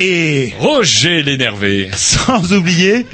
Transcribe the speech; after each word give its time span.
Et 0.00 0.52
Roger 0.58 1.22
l'énervé. 1.22 1.88
sans 1.94 2.52
oublier, 2.52 3.06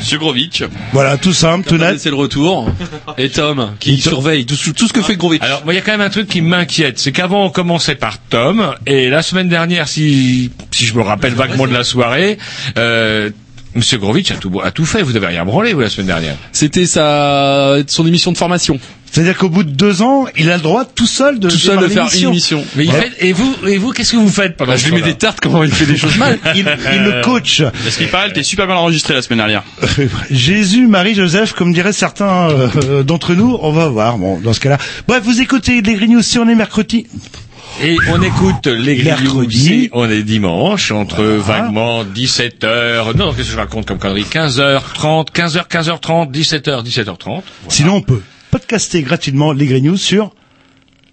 Sugrovic. 0.00 0.64
voilà, 0.92 1.16
tout 1.16 1.32
simple, 1.32 1.66
tout 1.68 1.78
net. 1.78 1.98
C'est 1.98 2.10
le 2.10 2.16
retour. 2.16 2.70
Et 3.18 3.30
Tom, 3.30 3.72
qui 3.80 3.98
surveille 3.98 4.44
tout, 4.44 4.56
tout 4.72 4.88
ce 4.88 4.92
que 4.92 5.00
fait 5.00 5.16
Grovitch. 5.16 5.42
Alors, 5.42 5.62
il 5.68 5.74
y 5.74 5.78
a 5.78 5.80
quand 5.80 5.92
même 5.92 6.00
un 6.00 6.10
truc 6.10 6.28
qui 6.28 6.42
m'inquiète, 6.42 6.98
c'est 6.98 7.12
qu'avant 7.12 7.46
on 7.46 7.50
commençait 7.50 7.94
par 7.94 8.18
Tom, 8.18 8.74
et 8.86 9.08
la 9.08 9.22
semaine 9.22 9.48
dernière, 9.48 9.88
si 9.88 10.50
si 10.70 10.86
je 10.86 10.94
me 10.94 11.02
rappelle 11.02 11.34
vaguement 11.34 11.66
de 11.66 11.72
la 11.72 11.84
soirée, 11.84 12.38
euh, 12.78 13.30
Monsieur 13.74 13.98
Grovitch 13.98 14.30
a 14.30 14.36
tout 14.36 14.60
a 14.62 14.70
tout 14.70 14.86
fait. 14.86 15.02
Vous 15.02 15.16
avez 15.16 15.26
rien 15.26 15.44
branlé 15.44 15.72
vous 15.72 15.80
la 15.80 15.90
semaine 15.90 16.06
dernière. 16.06 16.36
C'était 16.52 16.86
sa, 16.86 17.76
son 17.86 18.06
émission 18.06 18.32
de 18.32 18.38
formation. 18.38 18.78
C'est-à-dire 19.16 19.38
qu'au 19.38 19.48
bout 19.48 19.62
de 19.64 19.70
deux 19.70 20.02
ans, 20.02 20.26
il 20.36 20.50
a 20.50 20.56
le 20.58 20.62
droit 20.62 20.84
tout 20.84 21.06
seul 21.06 21.38
de 21.38 21.48
Tout 21.48 21.56
seul 21.56 21.78
de 21.78 21.88
faire 21.88 22.02
une 22.04 22.08
l'émission. 22.10 22.30
émission. 22.32 22.64
Mais 22.76 22.84
il 22.84 22.92
fait- 22.92 23.12
et 23.20 23.32
vous 23.32 23.56
et 23.66 23.78
vous 23.78 23.92
qu'est-ce 23.92 24.12
que 24.12 24.18
vous 24.18 24.28
faites 24.28 24.58
pendant 24.58 24.72
Bah, 24.72 24.76
je 24.76 24.84
lui 24.88 24.92
mets 24.92 25.00
des 25.00 25.14
tartes 25.14 25.38
quand 25.42 25.62
il 25.62 25.70
fait 25.72 25.86
des 25.86 25.96
choses 25.96 26.16
mal. 26.18 26.38
Il, 26.54 26.66
il 26.92 27.02
le 27.02 27.22
coach. 27.22 27.62
Parce 27.62 27.96
qu'il 27.96 28.08
paraît, 28.08 28.30
t'es 28.34 28.42
super 28.42 28.66
bien 28.66 28.76
enregistré 28.76 29.14
la 29.14 29.22
semaine 29.22 29.38
dernière. 29.38 29.62
Jésus, 30.30 30.86
Marie, 30.86 31.14
Joseph, 31.14 31.54
comme 31.54 31.72
diraient 31.72 31.94
certains 31.94 32.50
euh, 32.50 33.02
d'entre 33.02 33.32
nous, 33.34 33.56
on 33.62 33.72
va 33.72 33.88
voir. 33.88 34.18
Bon, 34.18 34.38
dans 34.38 34.52
ce 34.52 34.60
cas-là. 34.60 34.76
Bref, 35.08 35.22
vous 35.24 35.40
écoutez 35.40 35.80
les 35.80 35.94
Green 35.94 36.12
News 36.12 36.22
si 36.22 36.38
on 36.38 36.46
est 36.46 36.54
mercredi. 36.54 37.06
Et 37.82 37.96
on 38.10 38.20
écoute 38.22 38.66
les 38.66 39.02
Mercredi. 39.02 39.88
On 39.92 40.08
est 40.10 40.22
dimanche 40.24 40.92
entre 40.92 41.22
Voilà. 41.24 41.62
vaguement 41.64 42.04
17h. 42.04 43.16
Non, 43.16 43.32
qu'est-ce 43.32 43.48
que 43.48 43.52
je 43.54 43.58
raconte 43.58 43.86
comme 43.86 43.98
connerie? 43.98 44.24
15h30, 44.30 45.26
15h, 45.34 45.68
15h30, 45.68 46.30
17h, 46.30 46.84
17h30. 46.84 47.42
Sinon, 47.68 47.96
on 47.96 48.02
peut 48.02 48.20
podcaster 48.50 49.02
gratuitement 49.02 49.52
les 49.52 49.66
Green 49.66 49.84
News 49.84 49.96
sur... 49.96 50.32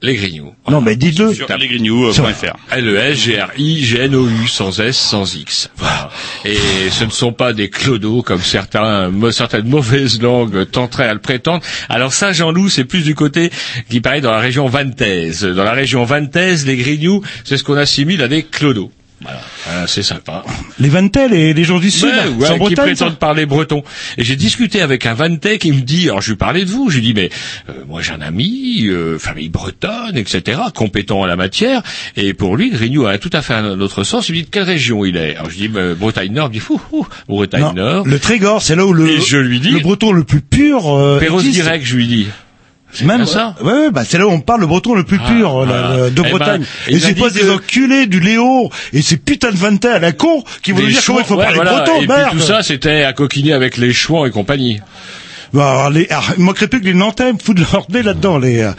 Les 0.04 0.16
Grignoux. 0.16 0.54
Non, 0.70 0.82
mais 0.82 0.98
dites-le. 0.98 1.34
Sur 1.34 1.48
lesgrignoux.fr. 1.48 2.58
L-E-S-G-R-I-G-N-O-U, 2.72 4.50
sans 4.50 4.82
S, 4.82 4.98
sans 4.98 5.34
X. 5.34 5.70
Voilà. 5.78 6.10
Et 6.44 6.58
ce 6.92 7.06
ne 7.06 7.10
sont 7.10 7.32
pas 7.32 7.54
des 7.54 7.70
clodos 7.70 8.22
comme 8.22 8.42
certains, 8.42 9.10
certaines 9.32 9.70
mauvaises 9.70 10.22
langues 10.22 10.70
tenteraient 10.70 11.08
à 11.08 11.14
le 11.14 11.22
prétendre. 11.22 11.64
Alors 11.88 12.12
ça, 12.12 12.34
Jean-Loup, 12.34 12.68
c'est 12.68 12.84
plus 12.84 13.06
du 13.06 13.16
côté 13.16 13.50
qui 13.90 14.02
paraît 14.02 14.20
dans 14.20 14.32
la 14.32 14.40
région 14.40 14.68
vantaise. 14.68 15.46
Dans 15.46 15.64
la 15.64 15.72
région 15.72 16.04
vantaise, 16.04 16.68
les 16.68 16.76
Grignoux, 16.76 17.24
c'est 17.46 17.56
ce 17.56 17.64
qu'on 17.64 17.78
assimile 17.78 18.22
à 18.24 18.28
des 18.28 18.44
clodos. 18.44 18.92
Voilà, 19.24 19.42
Voilà, 19.66 19.88
c'est 19.88 20.04
sympa. 20.04 20.44
Les 20.80 20.90
Vantel 20.90 21.34
et 21.34 21.54
les 21.54 21.64
gens 21.64 21.80
du 21.80 21.90
Sud. 21.92 22.06
Ouais, 22.10 22.28
ouais, 22.28 22.50
en 22.50 22.66
qui 22.68 22.76
prétendent 22.76 23.18
parler 23.18 23.46
breton. 23.46 23.84
Et 24.18 24.24
j'ai 24.24 24.36
discuté 24.36 24.82
avec 24.82 25.06
un 25.06 25.14
Vantais 25.14 25.58
qui 25.58 25.72
me 25.72 25.82
dit, 25.82 26.10
alors 26.10 26.22
je 26.22 26.32
lui 26.32 26.38
parlais 26.38 26.66
de 26.66 26.70
vous, 26.70 26.90
je 26.90 26.98
lui 26.98 27.04
dis 27.04 27.14
mais 27.14 27.30
euh, 27.70 27.74
moi 27.88 28.02
j'ai 28.02 28.12
un 28.12 28.22
ami, 28.22 28.86
euh, 28.88 29.18
famille 29.18 29.50
bretonne, 29.50 30.16
etc., 30.18 30.60
compétent 30.76 31.22
en 31.22 31.26
la 31.26 31.36
matière, 31.36 31.82
et 32.18 32.34
pour 32.34 32.58
lui, 32.58 32.70
Grignou 32.72 33.06
a 33.06 33.18
tout 33.18 33.30
à 33.34 33.42
fait 33.42 33.54
un 33.54 33.80
autre 33.80 34.04
sens. 34.04 34.30
Il 34.30 34.34
me 34.34 34.38
dit 34.40 34.44
de 34.44 34.50
quelle 34.50 34.64
région 34.64 35.06
il 35.06 35.18
est? 35.18 35.36
Alors 35.38 35.50
je 35.50 35.56
dis 35.56 35.68
bah, 35.68 35.94
Bretagne 35.96 36.34
Nord, 36.34 36.50
il 36.52 36.54
dit 36.54 36.60
fou, 36.60 36.80
fou 36.90 37.08
Bretagne 37.28 37.74
Nord. 37.76 38.06
le 38.08 38.20
Trégor, 38.20 38.62
c'est 38.62 38.76
là 38.76 38.86
où 38.86 38.94
le, 38.94 39.08
Et 39.10 39.22
je 39.22 39.38
lui 39.38 39.60
dis- 39.60 39.70
le 39.72 39.80
breton 39.80 40.12
le 40.12 40.24
plus 40.24 40.42
pur 40.42 40.88
euh, 40.94 41.20
Perros 41.20 41.42
direct, 41.42 41.86
je 41.86 41.96
lui 41.96 42.08
dis. 42.08 42.28
C'est 42.94 43.06
Même 43.06 43.26
ça. 43.26 43.56
Ouais, 43.62 43.72
ouais, 43.72 43.92
bah 43.92 44.04
c'est 44.08 44.18
là 44.20 44.28
où 44.28 44.30
on 44.32 44.40
parle 44.40 44.62
le 44.62 44.68
breton 44.68 44.94
le 44.94 45.04
plus 45.04 45.20
Ah, 45.26 45.28
pur 45.32 45.62
euh, 45.64 45.66
la- 45.66 46.10
de 46.10 46.14
Eh 46.18 46.22
ben, 46.22 46.30
Bretagne. 46.30 46.66
et 46.88 47.00
c'est 47.00 47.16
pas 47.16 47.30
des 47.32 47.50
enculés 47.50 48.06
du 48.06 48.20
Léo 48.20 48.70
et 48.94 49.02
ces 49.02 49.18
putains 49.18 49.52
de 49.52 49.58
Vantais 49.58 49.88
à 49.90 50.00
la 50.00 50.12
con 50.12 50.44
qui 50.64 50.72
vont 50.74 50.82
nous 50.82 50.88
dire 50.88 51.02
comment 51.06 51.20
il 51.20 51.26
faut 51.26 51.36
ouais, 51.36 51.44
parler 51.44 51.56
voilà. 51.56 51.72
breton, 51.84 52.02
Et 52.02 52.08
merde. 52.08 52.30
puis 52.32 52.40
tout 52.40 52.46
ça, 52.46 52.62
c'était 52.64 53.04
à 53.04 53.14
coquiner 53.14 53.54
avec 53.54 53.78
les 53.78 53.94
chouans 53.94 54.26
et 54.26 54.32
compagnie. 54.32 54.80
Bah, 55.54 55.90
les, 55.92 56.08
alors, 56.10 56.32
il 56.38 56.44
manquerait 56.44 56.68
plus 56.68 56.82
que 56.82 56.86
les 56.86 56.96
Nantais 56.96 57.32
me 57.32 57.38
foutent 57.38 57.60
leur 57.60 57.86
nez 57.90 58.02
là-dedans. 58.02 58.40
Les, 58.40 58.62
euh, 58.62 58.72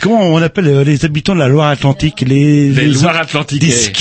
comment 0.00 0.20
on 0.20 0.42
appelle 0.42 0.68
euh, 0.68 0.84
les 0.84 1.04
habitants 1.06 1.34
de 1.34 1.40
la 1.40 1.48
Loire-Atlantique 1.48 2.20
les, 2.20 2.70
Des 2.70 2.82
les 2.82 2.88
Loire-Atlantiquais. 2.88 3.92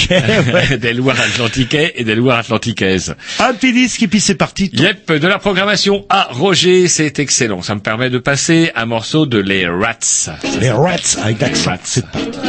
Ouais. 0.53 0.77
des 0.77 0.93
Loire-Atlantiquais 0.93 1.93
et 1.95 2.03
des 2.03 2.15
Loire-Atlantiquaises. 2.15 3.15
Un 3.39 3.53
petit 3.53 3.71
disque 3.71 4.03
et 4.03 4.07
puis 4.07 4.19
c'est 4.19 4.35
parti. 4.35 4.69
Yep, 4.73 5.13
de 5.13 5.27
la 5.27 5.39
programmation 5.39 6.05
à 6.09 6.27
Roger, 6.31 6.89
c'est 6.89 7.19
excellent. 7.19 7.61
Ça 7.61 7.75
me 7.75 7.79
permet 7.79 8.09
de 8.09 8.19
passer 8.19 8.71
un 8.75 8.85
morceau 8.85 9.25
de 9.25 9.37
Les 9.37 9.65
Rats. 9.67 10.29
Les 10.59 10.71
Rats 10.71 11.17
avec 11.23 11.39
l'accent. 11.39 11.71
Rats. 11.71 11.77
C'est 11.83 12.05
parti. 12.05 12.39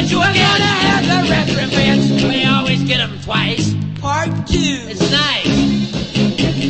get 0.00 0.10
you 0.10 0.20
again 0.20 0.60
have 0.60 1.04
the 1.04 1.30
Reverend 1.30 1.72
We 2.28 2.44
always 2.44 2.82
get 2.84 2.98
them 2.98 3.18
twice. 3.22 3.74
Part 4.00 4.30
two. 4.46 4.78
It's 4.88 5.10
nice. 5.10 5.44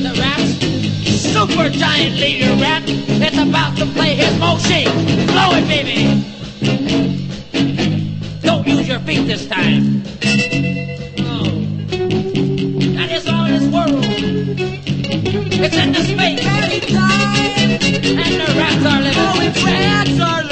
The 0.02 0.12
rat's 0.18 1.22
super 1.22 1.68
giant 1.70 2.16
leader 2.16 2.52
rat. 2.60 2.82
It's 2.86 3.38
about 3.38 3.76
to 3.78 3.86
play 3.86 4.14
his 4.16 4.36
motion. 4.40 4.84
Blow 5.26 5.50
it, 5.54 5.66
baby. 5.68 6.24
Don't 8.42 8.66
use 8.66 8.88
your 8.88 9.00
feet 9.00 9.26
this 9.26 9.46
time. 9.46 10.02
Oh. 11.30 11.50
That 12.96 13.10
is 13.12 13.26
all 13.28 13.46
this 13.46 13.66
world. 13.72 14.04
It's 15.62 15.76
in 15.76 15.92
the 15.92 16.02
space. 16.02 16.44
Every 16.44 16.80
time. 16.80 17.70
And 18.24 18.34
the 18.40 18.48
rats 18.58 18.84
are 18.86 19.00
living. 19.00 19.22
Oh, 19.22 19.40
it's 19.40 19.62
rats 19.62 20.20
are 20.20 20.42
living. 20.42 20.49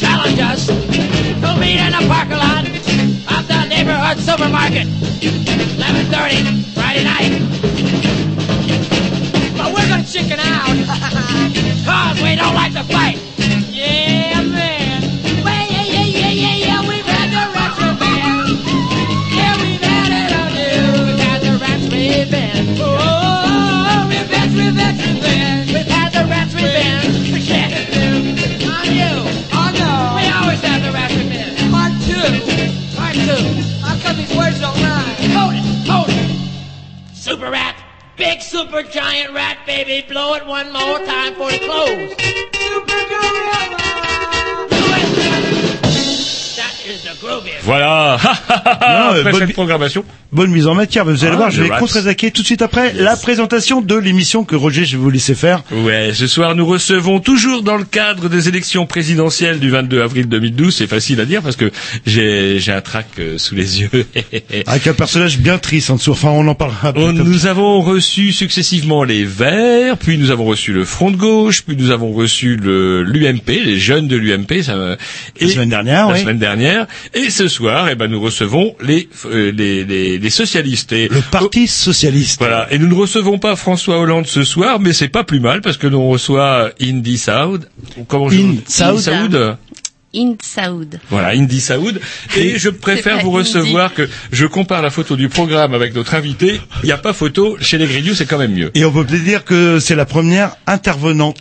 Have 0.00 0.40
us 0.40 0.66
to 0.66 1.56
meet 1.60 1.78
in 1.78 1.92
the 1.92 2.04
parking 2.08 2.36
lot 2.38 2.64
of 2.66 3.46
the 3.48 3.66
neighborhood 3.68 4.18
supermarket. 4.18 4.86
11:30 5.76 6.64
Friday 6.74 7.04
night. 7.04 7.32
But 9.56 9.72
we're 9.74 9.88
gonna 9.88 10.04
chicken 10.04 10.40
out. 10.40 10.76
Cause 11.86 12.22
we 12.22 12.36
don't 12.36 12.54
like 12.54 12.72
to 12.72 12.84
fight. 12.84 13.18
Yeah, 13.70 14.42
man. 14.42 15.02
Yeah, 15.02 15.64
yeah, 15.68 16.06
yeah, 16.06 16.30
yeah, 16.30 16.56
yeah. 16.64 16.88
We've 16.88 17.04
had 17.04 17.28
the. 17.30 17.42
Yeah, 19.36 19.54
we've 19.62 19.82
had 19.82 20.10
it. 20.12 20.30
We've 21.06 21.20
had 21.20 21.40
the 21.42 21.52
rats 21.60 21.86
revenge. 21.92 22.78
Oh, 22.80 24.06
revenge, 24.08 24.54
revenge, 24.56 25.00
revenge. 25.06 25.72
We've 25.72 25.86
had 25.86 26.12
the 26.12 26.24
rats 26.30 26.54
revenge. 26.54 27.01
Yeah. 28.84 29.14
On 29.14 29.24
you. 29.24 29.30
Oh, 29.52 29.70
no. 29.78 29.92
We 30.18 30.26
always 30.32 30.60
have 30.60 30.82
the 30.82 30.92
rats 30.92 31.14
revenge. 31.14 31.58
Part 31.70 31.92
two. 32.02 32.30
Part 32.96 33.14
two. 33.14 33.42
How 33.80 33.96
come 34.02 34.16
these 34.16 34.34
words 34.36 34.60
don't 34.60 34.76
rhyme? 34.82 35.30
Hold 35.30 35.54
it, 35.54 35.64
hold 35.88 36.08
it. 36.10 37.14
Super 37.14 37.50
rat. 37.50 37.76
Big 38.16 38.42
super 38.42 38.82
giant 38.82 39.32
rat, 39.34 39.58
baby. 39.66 40.06
Blow 40.08 40.34
it 40.34 40.46
one 40.46 40.72
more 40.72 40.98
time 41.00 41.34
for 41.34 41.50
the 41.50 41.58
close. 41.58 42.14
Voilà. 47.64 48.18
Non, 48.82 49.14
euh, 49.14 49.20
Après 49.20 49.30
bonne 49.32 49.40
cette 49.40 49.52
programmation. 49.52 50.04
Bonne 50.32 50.50
mise 50.50 50.66
en 50.66 50.74
matière, 50.74 51.04
vous 51.04 51.24
allez 51.24 51.34
Ah, 51.34 51.36
voir, 51.36 51.50
je 51.50 51.62
vais 51.62 51.68
contre-attaquer 51.68 52.30
tout 52.30 52.40
de 52.42 52.46
suite 52.46 52.62
après 52.62 52.92
la 52.94 53.16
présentation 53.16 53.80
de 53.80 53.94
l'émission 53.96 54.44
que 54.44 54.56
Roger, 54.56 54.84
je 54.84 54.96
vais 54.96 55.02
vous 55.02 55.10
laisser 55.10 55.34
faire. 55.34 55.62
Ouais, 55.70 56.10
ce 56.14 56.26
soir 56.26 56.54
nous 56.54 56.64
recevons 56.66 57.20
toujours 57.20 57.62
dans 57.62 57.76
le 57.76 57.84
cadre 57.84 58.28
des 58.28 58.48
élections 58.48 58.86
présidentielles 58.86 59.60
du 59.60 59.70
22 59.70 60.02
avril 60.02 60.26
2012. 60.28 60.74
C'est 60.74 60.86
facile 60.86 61.20
à 61.20 61.24
dire 61.26 61.42
parce 61.42 61.56
que 61.56 61.70
j'ai 62.06 62.58
j'ai 62.58 62.72
un 62.72 62.80
trac 62.80 63.06
euh, 63.18 63.36
sous 63.38 63.54
les 63.54 63.82
yeux. 63.82 63.90
Avec 64.66 64.86
un 64.86 64.94
personnage 64.94 65.38
bien 65.38 65.58
triste 65.58 65.90
en 65.90 65.96
dessous. 65.96 66.12
Enfin, 66.12 66.30
on 66.30 66.46
en 66.48 66.54
parlera 66.54 66.90
On- 66.90 66.92
peut-être. 66.92 67.24
nous 67.24 67.46
avons 67.46 67.80
reçu 67.82 68.32
successivement 68.32 69.04
les 69.04 69.24
Verts, 69.24 69.96
puis 69.98 70.18
nous 70.18 70.30
avons 70.30 70.44
reçu 70.44 70.72
le 70.72 70.84
Front 70.84 71.10
de 71.10 71.16
gauche, 71.16 71.62
puis 71.62 71.76
nous 71.76 71.90
avons 71.90 72.12
reçu 72.12 72.56
le 72.56 73.02
l'UMP, 73.02 73.48
les 73.64 73.78
jeunes 73.78 74.08
de 74.08 74.16
l'UMP, 74.16 74.62
ça 74.62 74.76
me- 74.76 74.96
La 75.40 75.48
semaine 75.48 75.68
dernière, 75.70 76.08
la 76.08 76.14
oui. 76.14 76.20
semaine 76.20 76.38
dernière, 76.38 76.86
et 77.14 77.30
ce 77.30 77.48
soir, 77.48 77.88
eh 77.90 77.94
ben 77.94 78.08
nous 78.10 78.20
recevons 78.20 78.74
les 78.82 79.08
euh, 79.26 79.52
les, 79.52 79.84
les, 79.84 80.18
les 80.18 80.30
socialistes. 80.30 80.92
Et 80.92 81.08
Le 81.08 81.20
Parti 81.30 81.66
Socialiste. 81.66 82.38
Voilà, 82.40 82.66
et 82.72 82.78
nous 82.78 82.88
ne 82.88 82.94
recevons 82.94 83.38
pas 83.38 83.56
François 83.56 83.98
Hollande 83.98 84.26
ce 84.26 84.44
soir, 84.44 84.80
mais 84.80 84.92
c'est 84.92 85.08
pas 85.08 85.24
plus 85.24 85.40
mal 85.40 85.60
parce 85.60 85.76
que 85.76 85.86
nous 85.86 85.98
on 85.98 86.08
reçoit 86.08 86.70
Indy 86.80 87.18
Saoud. 87.18 87.68
ou 87.98 88.04
Comment 88.04 88.28
je- 88.28 88.38
In 88.40 88.54
Saoud. 88.66 88.98
Saoud. 89.00 89.56
Inde 90.14 90.36
Saoud. 90.42 91.00
Voilà, 91.08 91.28
Indy 91.30 91.58
Saoud. 91.60 91.98
Et 92.36 92.58
je 92.58 92.68
préfère 92.68 93.20
vous 93.20 93.30
Indy. 93.30 93.38
recevoir 93.38 93.94
que 93.94 94.06
je 94.30 94.44
compare 94.44 94.82
la 94.82 94.90
photo 94.90 95.16
du 95.16 95.30
programme 95.30 95.72
avec 95.72 95.94
notre 95.94 96.14
invité. 96.14 96.60
Il 96.82 96.86
n'y 96.86 96.92
a 96.92 96.98
pas 96.98 97.14
photo. 97.14 97.56
Chez 97.62 97.78
les 97.78 97.86
Grignoux, 97.86 98.14
c'est 98.14 98.26
quand 98.26 98.36
même 98.38 98.52
mieux. 98.52 98.70
Et 98.74 98.84
on 98.84 98.92
peut 98.92 99.04
peut-être 99.06 99.24
dire 99.24 99.44
que 99.44 99.78
c'est 99.80 99.94
la 99.94 100.04
première 100.04 100.54
intervenante 100.66 101.38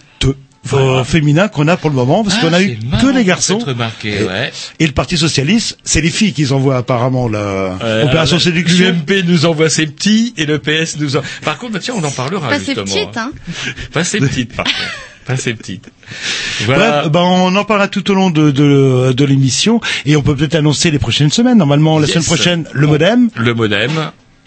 euh, 0.74 1.04
féminin 1.04 1.48
qu'on 1.48 1.68
a 1.68 1.76
pour 1.78 1.90
le 1.90 1.96
moment, 1.96 2.24
parce 2.24 2.38
qu'on 2.38 2.54
a 2.54 2.62
eu 2.62 2.78
que 3.02 3.08
les 3.14 3.24
garçons. 3.26 3.58
Remarqué, 3.60 4.24
ouais. 4.24 4.52
Et 4.80 4.86
le 4.88 4.94
Parti 4.94 5.18
Socialiste, 5.18 5.78
c'est 5.84 6.02
les 6.02 6.10
filles 6.10 6.34
qu'ils 6.34 6.54
envoient 6.54 6.78
apparemment 6.78 7.28
la 7.28 7.40
Euh, 7.40 8.04
opération 8.06 8.36
alors, 8.38 8.44
séduction. 8.44 8.86
L'UMP 8.86 9.24
nous 9.26 9.46
envoie 9.46 9.70
ses 9.70 9.88
petits 9.88 10.34
et 10.38 10.46
le 10.46 10.60
PS 10.60 10.98
nous 11.00 11.18
en... 11.18 11.22
Par 11.44 11.58
contre, 11.58 11.74
bah, 11.74 11.80
tiens, 11.82 11.96
on 11.98 12.04
en 12.04 12.12
parlera 12.12 12.50
Pas 12.50 12.60
ces 12.60 12.66
justement. 12.76 12.86
petites, 12.86 13.18
hein. 13.18 13.32
Pas 13.92 14.04
ses 14.04 14.20
petites, 14.20 14.56
par 14.56 14.66
contre. 14.66 14.78
Pas 15.26 15.38
ses 15.38 15.54
petites. 15.54 15.88
Voilà. 16.66 17.02
Bref, 17.02 17.12
ben 17.12 17.20
on 17.22 17.56
en 17.56 17.64
parlera 17.64 17.88
tout 17.88 18.10
au 18.10 18.16
long 18.16 18.32
de, 18.32 18.50
de, 18.52 19.14
de 19.16 19.26
l'émission 19.26 19.80
et 20.06 20.16
on 20.16 20.22
peut 20.24 20.36
peut-être 20.36 20.56
annoncer 20.56 20.90
les 20.90 20.98
prochaines 21.00 21.30
semaines. 21.32 21.58
Normalement, 21.60 22.00
la 22.00 22.06
Yes. 22.08 22.14
semaine 22.16 22.26
prochaine, 22.26 22.66
le 22.74 22.88
modem. 22.88 23.30
Le 23.36 23.54
modem. 23.54 23.92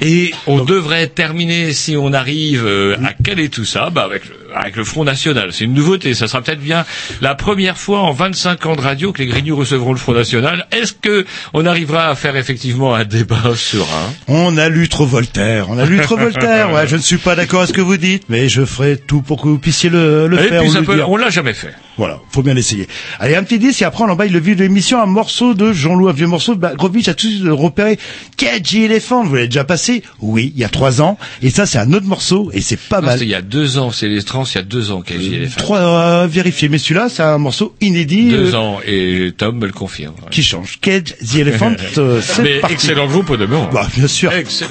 Et 0.01 0.33
on 0.47 0.65
devrait 0.65 1.07
terminer, 1.07 1.73
si 1.73 1.97
on 1.97 2.13
arrive 2.13 2.67
euh, 2.67 2.97
à 3.05 3.13
caler 3.13 3.49
tout 3.49 3.65
ça, 3.65 3.91
bah 3.91 4.03
avec, 4.05 4.25
le, 4.29 4.35
avec 4.55 4.75
le 4.77 4.83
Front 4.85 5.05
National. 5.05 5.51
C'est 5.53 5.65
une 5.65 5.73
nouveauté. 5.73 6.15
Ça 6.15 6.27
sera 6.27 6.43
peut-être 6.43 6.61
bien 6.61 6.85
la 7.21 7.35
première 7.37 7.79
fois 7.79 8.01
en 8.01 8.11
25 8.13 8.67
ans 8.67 8.75
de 8.77 8.81
radio 8.81 9.13
que 9.13 9.19
les 9.23 9.27
Grignoux 9.29 9.55
recevront 9.57 9.93
le 9.93 9.99
Front 9.99 10.13
National. 10.15 10.67
Est-ce 10.73 10.95
que 10.95 11.25
on 11.53 11.65
arrivera 11.65 12.09
à 12.09 12.15
faire 12.17 12.37
effectivement 12.37 12.95
un 12.95 13.05
débat 13.05 13.43
serein? 13.57 14.13
On 14.27 14.59
a 14.59 14.69
lu 14.69 14.89
trop 14.89 15.07
Voltaire. 15.07 15.67
On 15.71 15.79
a 15.79 15.87
lu 15.87 16.01
trop 16.01 16.17
Voltaire. 16.17 16.71
Ouais, 16.75 16.89
je 16.89 16.97
ne 16.97 17.01
suis 17.01 17.19
pas 17.19 17.37
d'accord 17.37 17.61
à 17.63 17.67
ce 17.69 17.73
que 17.73 17.81
vous 17.81 17.97
dites, 17.97 18.25
mais 18.29 18.49
je 18.49 18.65
ferai 18.65 18.97
tout 18.97 19.23
pour 19.23 19.41
que 19.41 19.49
vous 19.49 19.59
puissiez 19.59 19.91
le, 19.91 20.27
le 20.27 20.41
Et 20.41 20.49
faire. 20.49 20.63
puis 20.63 20.71
ça 20.71 20.83
peut, 20.83 21.03
on 21.07 21.17
l'a 21.17 21.31
jamais 21.31 21.53
fait. 21.55 21.73
Voilà, 21.97 22.19
faut 22.31 22.43
bien 22.43 22.55
l'essayer. 22.55 22.89
Allez, 23.21 23.37
un 23.37 23.45
petit 23.45 23.59
disque 23.61 23.83
et 23.83 23.85
après 23.85 24.03
on 24.05 24.09
emballe 24.09 24.31
le 24.31 24.41
vieux 24.41 24.57
de 24.57 24.63
l'émission, 24.63 25.01
un 25.01 25.07
morceau 25.07 25.55
de 25.55 25.73
Jean-Loup, 25.73 26.09
un 26.09 26.13
vieux 26.13 26.27
morceau. 26.27 26.57
Bah, 26.57 26.73
Grovitch 26.77 27.07
a 27.09 27.15
tout 27.15 27.29
de 27.29 27.33
suite 27.33 27.45
repéré 27.49 27.99
Cage 28.37 28.75
Elephant, 28.75 29.23
vous 29.25 29.35
l'avez 29.37 29.47
déjà 29.49 29.63
passé 29.65 30.03
Oui, 30.21 30.53
il 30.57 30.61
y 30.61 30.65
a 30.65 30.69
trois 30.69 31.01
ans. 31.01 31.17
Et 31.43 31.51
ça, 31.51 31.67
c'est 31.67 31.79
un 31.79 31.93
autre 31.93 32.07
morceau 32.07 32.51
et 32.53 32.61
c'est 32.61 32.79
pas 32.81 33.01
Non, 33.01 33.07
mal. 33.07 33.19
c'est 33.19 33.25
il 33.25 33.31
y 33.31 33.35
a 33.37 33.43
deux 33.43 33.79
ans, 33.79 33.93
c'est 33.93 34.09
les 34.09 34.23
trans, 34.23 34.45
il 34.45 34.55
y 34.57 34.59
a 34.59 34.63
deux 34.63 34.91
ans 34.91 35.03
qu'elle 35.03 35.23
y 35.23 35.35
est. 35.45 35.57
Trois 35.57 35.79
euh, 35.79 36.27
vérifiés, 36.29 36.69
mais 36.69 36.79
celui-là, 36.79 37.09
c'est 37.09 37.23
un 37.23 37.39
morceau 37.39 37.75
inédit 37.81 38.29
Deux 38.31 38.55
euh, 38.55 38.59
ans, 38.59 38.81
et 38.85 39.33
Tom 39.37 39.59
me 39.59 39.67
le 39.67 39.73
confirme. 39.73 40.15
qui 40.33 40.43
change. 40.43 40.79
Cage 40.81 41.15
the 41.25 41.37
Elephant, 41.37 41.75
euh, 41.99 42.21
c'est 42.25 42.43
Mais 42.43 42.59
parti. 42.59 42.75
excellent 42.75 43.07
groupe 43.07 43.31
au 43.31 43.37
demeurant. 43.37 43.71
Bah, 43.73 43.87
bien 43.97 44.09
sûr. 44.09 44.33
Excellent. 44.33 44.71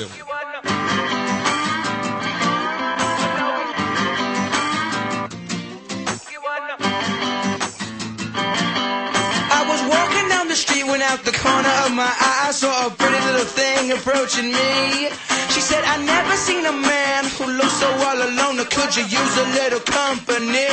Of 11.86 11.92
my 11.94 12.08
eye 12.08 12.48
I 12.48 12.52
saw 12.52 12.88
a 12.88 12.90
pretty 12.90 13.20
little 13.28 13.50
thing 13.60 13.92
approaching 13.92 14.48
me. 14.52 15.12
She 15.52 15.60
said, 15.60 15.84
I 15.84 16.00
never 16.00 16.36
seen 16.36 16.66
a 16.66 16.72
man 16.72 17.26
who 17.36 17.46
looks 17.60 17.76
so 17.80 17.90
all 18.08 18.20
alone. 18.20 18.60
Or 18.60 18.68
could 18.72 18.96
you 18.96 19.04
use 19.04 19.34
a 19.38 19.48
little 19.60 19.84
company? 19.84 20.72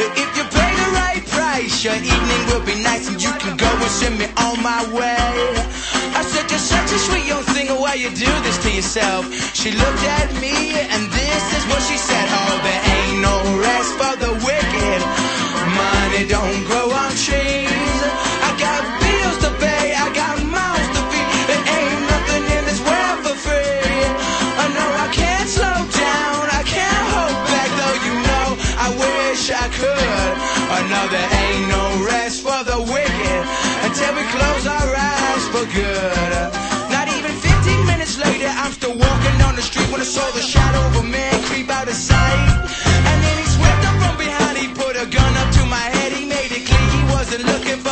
If 0.00 0.30
you 0.36 0.44
pay 0.56 0.72
the 0.82 0.88
right 1.00 1.24
price, 1.26 1.84
your 1.84 1.96
evening 1.96 2.42
will 2.48 2.64
be 2.64 2.76
nice 2.80 3.08
and 3.08 3.20
you 3.20 3.32
can 3.42 3.56
go 3.56 3.68
and 3.68 3.92
send 3.92 4.18
me 4.18 4.26
on 4.40 4.56
my 4.62 4.80
way. 4.92 5.32
I 6.16 6.22
said, 6.24 6.48
you're 6.50 6.64
such 6.64 6.90
a 6.92 6.98
sweet 6.98 7.26
young 7.26 7.44
thing, 7.52 7.68
why 7.68 7.94
you 7.94 8.08
do 8.10 8.32
this 8.46 8.58
to 8.64 8.70
yourself? 8.72 9.28
She 9.52 9.70
looked 9.72 10.04
at 10.20 10.28
me 10.40 10.80
and 10.80 11.02
this 11.12 11.42
is 11.56 11.62
what 11.68 11.82
she 11.84 11.96
said. 11.96 12.26
Oh, 12.30 12.54
there 12.64 12.82
ain't 12.96 13.20
no 13.20 13.36
rest 13.60 13.92
for 14.00 14.14
the 14.24 14.32
wicked. 14.48 15.00
Money 15.76 16.24
don't 16.28 16.60
grow 16.68 16.88
on 16.90 17.12
trees. 17.16 17.65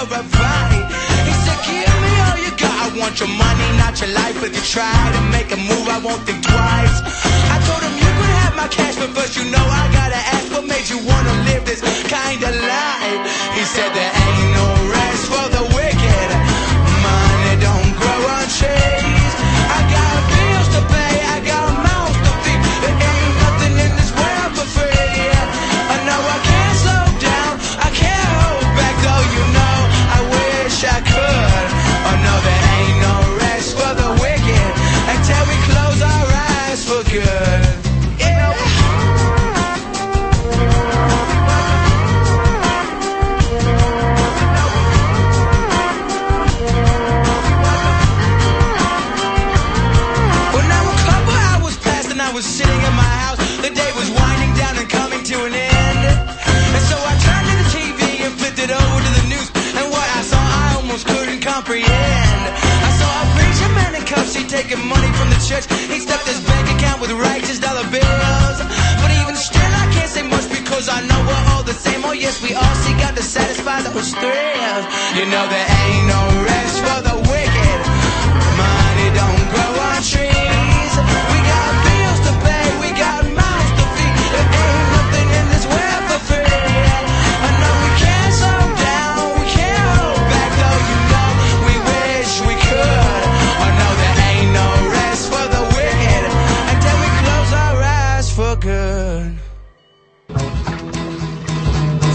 He 0.04 1.32
said, 1.32 1.58
Give 1.64 1.96
me 2.04 2.12
all 2.28 2.36
you 2.36 2.52
got, 2.60 2.76
I 2.76 2.92
want 3.00 3.20
your 3.20 3.32
money, 3.32 3.68
not 3.80 3.96
your 4.00 4.12
life. 4.12 4.36
If 4.44 4.52
you 4.52 4.60
try 4.60 4.92
to 5.16 5.20
make 5.32 5.48
a 5.48 5.56
move, 5.56 5.88
I 5.88 5.98
won't 6.04 6.20
think 6.28 6.44
twice. 6.44 6.96
I 7.48 7.56
told 7.64 7.80
him 7.80 7.94
you 7.96 8.10
could 8.12 8.32
have 8.44 8.54
my 8.54 8.68
cash, 8.68 8.96
but 8.96 9.10
first 9.16 9.36
you 9.36 9.48
know 9.48 9.64
I 9.64 9.88
gotta 9.96 10.20
ask 10.36 10.52
what 10.52 10.66
made 10.68 10.88
you 10.92 10.98
wanna 11.00 11.34
live 11.48 11.64
this 11.64 11.80
kind 12.04 12.36
of 12.36 12.52
life. 12.52 13.20
He 13.56 13.64
said, 13.64 13.88
There 13.96 14.12
ain't 14.12 14.50
no 14.52 14.66
rest 14.92 15.24
for 15.32 15.46
the 15.56 15.73
taking 64.54 64.86
money 64.86 65.10
from 65.18 65.28
the 65.34 65.40
church. 65.42 65.66
He 65.90 65.98
stuffed 65.98 66.28
his 66.28 66.40
bank 66.46 66.66
account 66.78 67.00
with 67.00 67.10
righteous 67.10 67.58
dollar 67.58 67.86
bills. 67.90 68.58
But 69.02 69.10
even 69.20 69.34
still, 69.34 69.72
I 69.82 69.86
can't 69.94 70.08
say 70.08 70.22
much 70.22 70.46
because 70.48 70.88
I 70.88 71.00
know 71.08 71.18
we're 71.26 71.44
all 71.52 71.64
the 71.64 71.74
same. 71.74 72.04
Oh 72.04 72.12
yes, 72.12 72.40
we 72.42 72.54
all 72.54 72.74
seek 72.86 72.98
out 73.06 73.16
to 73.16 73.22
satisfy 73.22 73.82
those 73.82 74.14
thrills. 74.14 74.84
You 75.18 75.26
know 75.26 75.44
there 75.50 75.68
ain't 75.82 76.06
no 76.06 76.33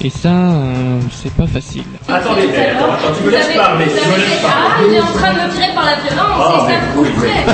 Et 0.00 0.10
ça, 0.10 0.28
euh, 0.28 1.00
c'est 1.22 1.32
pas 1.32 1.46
facile. 1.46 1.84
Attendez, 2.08 2.42
attends, 2.42 2.92
attends, 2.92 3.14
tu 3.16 3.24
me 3.24 3.30
laisses 3.30 3.54
parler, 3.56 3.86
tu 3.86 4.08
me 4.08 4.16
laisses 4.16 4.40
parler. 4.42 4.66
Ah, 4.66 4.80
il 4.86 4.94
est 4.94 5.00
en 5.00 5.06
train 5.06 5.32
de 5.32 5.38
me 5.38 5.50
tirer 5.54 5.74
par 5.74 5.84
la 5.84 5.96
violence, 5.96 6.68
et 6.68 6.72
ça 6.72 6.80
me 6.80 6.86
coûterait. 6.94 7.44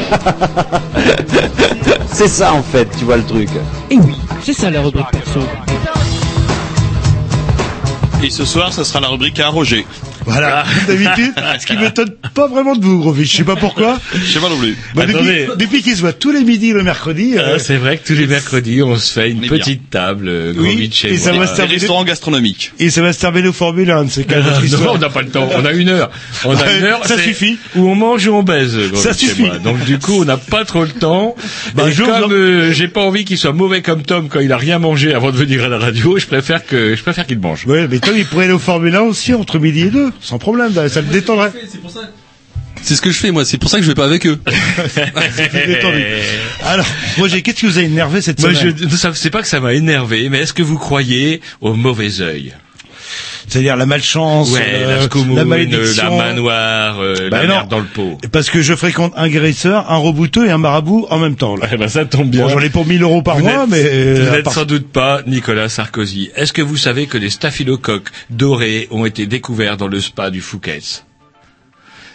C'est 2.13 2.29
ça 2.29 2.53
en 2.53 2.63
fait, 2.63 2.89
tu 2.99 3.05
vois 3.05 3.17
le 3.17 3.25
truc. 3.25 3.49
Et 3.91 3.97
oui, 3.97 4.15
c'est 4.43 4.53
ça 4.53 4.71
la 4.71 4.83
rubrique 4.83 5.11
perso. 5.11 5.41
Et 8.23 8.29
ce 8.29 8.45
soir, 8.45 8.73
ça 8.75 8.85
sera 8.85 9.01
la 9.01 9.09
rubrique 9.09 9.41
à 9.41 9.49
Roger. 9.49 9.87
Voilà, 10.27 10.65
comme 10.87 10.97
d'habitude. 10.97 11.33
Ce 11.61 11.67
qui 11.67 11.77
m'étonne 11.77 12.11
pas 12.35 12.47
vraiment 12.49 12.77
de 12.77 12.85
vous, 12.85 12.99
Grovitch. 13.01 13.33
Je 13.33 13.37
sais 13.39 13.45
pas 13.45 13.57
pourquoi. 13.57 13.99
Je 14.15 14.21
sais 14.33 14.39
pas 14.41 14.49
non 14.49 14.59
plus. 14.59 14.77
Bah, 14.95 15.07
depuis 15.07 15.47
depuis 15.57 15.83
qu'ils 15.83 15.97
se 15.97 16.01
voient 16.01 16.13
tous 16.13 16.31
les 16.33 16.45
midis 16.45 16.73
le 16.73 16.83
mercredi. 16.83 17.35
euh, 17.37 17.55
Ah, 17.55 17.59
c'est 17.59 17.77
vrai 17.77 17.97
que 17.99 18.07
tous 18.07 18.15
les 18.15 18.27
mercredis, 18.27 18.83
on 18.83 18.97
se 18.97 19.13
fait 19.13 19.31
une 19.31 19.41
bien. 19.41 19.49
petite 19.49 19.91
table, 19.91 20.29
euh, 20.29 20.53
Oui, 20.57 20.69
Grovitch 20.75 21.05
et 21.05 21.17
ça 21.17 21.33
moi. 21.33 21.45
va 21.45 21.53
terminer. 21.53 21.79
restaurants 21.79 22.05
gastronomiques. 22.05 22.73
Et 22.79 22.91
ça 22.91 23.03
va 23.03 23.13
se 23.13 23.21
terminer 23.21 23.49
au 23.49 23.53
Formule 23.53 23.91
1, 23.91 24.09
c'est 24.09 24.25
quand 24.29 24.37
Ah, 24.45 24.59
non, 24.59 24.65
histoire. 24.65 24.95
on 24.95 24.99
n'a 24.99 25.09
pas 25.11 25.23
le 25.23 25.29
temps. 25.31 25.49
On 25.57 25.65
a 25.65 25.73
une 25.73 25.89
heure. 25.89 26.11
On 26.45 26.53
a 26.55 26.55
Ouais, 26.65 26.79
une 26.79 26.85
heure. 26.85 27.05
ça 27.07 27.19
suffit. 27.19 27.59
Où 27.77 27.89
on 27.89 27.95
mange 27.95 28.27
ou 28.27 28.35
on 28.35 28.43
baise. 28.43 28.77
Grovitch 28.77 28.99
Ça 29.03 29.11
et 29.11 29.15
suffit. 29.15 29.51
Donc 29.65 29.83
du 29.85 29.99
coup, 29.99 30.21
on 30.21 30.25
n'a 30.25 30.37
pas 30.37 30.65
trop 30.65 30.83
le 30.83 30.91
temps. 30.91 31.35
Bah, 31.75 31.85
et 31.91 31.95
comme 31.95 32.33
euh, 32.33 32.73
j'ai 32.73 32.89
pas 32.89 33.01
envie 33.01 33.25
qu'il 33.25 33.39
soit 33.39 33.53
mauvais 33.53 33.83
comme 33.83 34.03
Tom 34.03 34.29
quand 34.29 34.41
il 34.41 34.53
a 34.53 34.57
rien 34.57 34.79
mangé 34.79 35.15
avant 35.15 35.31
de 35.31 35.37
venir 35.37 35.65
à 35.65 35.69
la 35.69 35.79
radio, 35.79 36.19
je 36.19 36.27
préfère 36.27 36.65
que 36.67 36.95
je 36.95 37.03
préfère 37.03 37.27
qu'il 37.27 37.39
mange. 37.39 37.67
Ouais, 37.67 37.87
mais 37.91 37.99
Tom, 37.99 38.15
il 38.17 38.25
pourrait 38.27 38.45
aller 38.45 38.53
au 38.53 38.59
Formule 38.59 38.95
1 38.95 39.01
aussi 39.03 39.35
entre 39.35 39.59
midi 39.59 39.83
et 39.83 39.91
deux, 39.91 40.10
sans 40.21 40.39
problème. 40.39 40.73
Ça 40.89 41.01
le 41.01 41.09
détendrait. 41.09 41.53
C'est 42.83 42.97
ce 42.97 43.03
que 43.03 43.11
je 43.11 43.19
fais 43.19 43.31
moi, 43.31 43.45
c'est 43.45 43.59
pour 43.59 43.69
ça 43.69 43.77
que 43.77 43.83
je 43.83 43.89
vais 43.89 43.95
pas 43.95 44.07
avec 44.07 44.27
eux. 44.27 44.39
Alors, 46.65 46.87
moi, 47.19 47.29
j'ai, 47.29 47.43
qu'est-ce 47.43 47.57
qui 47.59 47.67
vous 47.67 47.79
a 47.79 47.83
énervé 47.83 48.23
cette 48.23 48.41
Moi, 48.41 48.55
semaine? 48.55 48.75
je, 48.77 49.13
c'est 49.15 49.31
pas 49.31 49.43
que 49.43 49.49
ça 49.49 49.61
m'a 49.61 49.75
énervé, 49.75 50.29
mais 50.31 50.39
est-ce 50.41 50.55
que 50.55 50.63
vous 50.63 50.79
croyez 50.79 51.41
au 51.61 51.75
mauvais 51.75 52.21
œil? 52.23 52.55
C'est-à-dire 53.49 53.77
la 53.77 53.87
malchance, 53.87 54.53
Ouais, 54.53 54.61
euh, 54.67 54.97
la 54.97 55.03
scoumoune, 55.03 55.37
la 55.37 55.43
la 55.43 55.45
malédiction. 55.49 56.17
manoir, 56.17 57.01
euh, 57.01 57.29
Bah 57.31 57.39
la 57.43 57.47
non. 57.47 57.55
merde 57.55 57.69
dans 57.69 57.79
le 57.79 57.87
pot. 57.87 58.19
Parce 58.33 58.51
que 58.51 58.63
je 58.63 58.75
fréquente 58.75 59.13
un 59.17 59.29
graisseur, 59.29 59.91
un 59.91 59.97
rebouteux 59.97 60.47
et 60.47 60.51
un 60.51 60.59
marabout 60.59 61.07
en 61.11 61.19
même 61.19 61.37
temps. 61.37 61.57
Là. 61.57 61.67
Eh 61.73 61.77
ben, 61.77 61.89
ça 61.89 62.05
tombe 62.05 62.31
bien. 62.31 62.43
Bon, 62.45 62.49
j'en 62.51 62.61
ai 62.61 62.71
pour 62.71 62.87
1000 62.87 63.03
euros 63.03 63.23
par 63.23 63.39
Vous 63.39 63.45
mois, 63.45 63.67
mais... 63.69 63.83
euh, 63.85 64.25
vous 64.27 64.31
n'êtes 64.37 64.45
part- 64.45 64.53
sans 64.55 64.65
doute 64.65 64.89
pas 64.93 65.23
Nicolas 65.27 65.69
Sarkozy. 65.69 66.31
Est-ce 66.37 66.53
que 66.53 66.63
vous 66.63 66.77
savez 66.77 67.07
que 67.07 67.19
des 67.19 67.31
staphylocoques 67.31 68.09
dorés 68.31 68.89
ont 68.91 69.05
été 69.07 69.27
découverts 69.27 69.77
dans 69.77 69.89
le 69.89 70.01
spa 70.01 70.31
du 70.31 70.41
Fouquet's? 70.41 71.05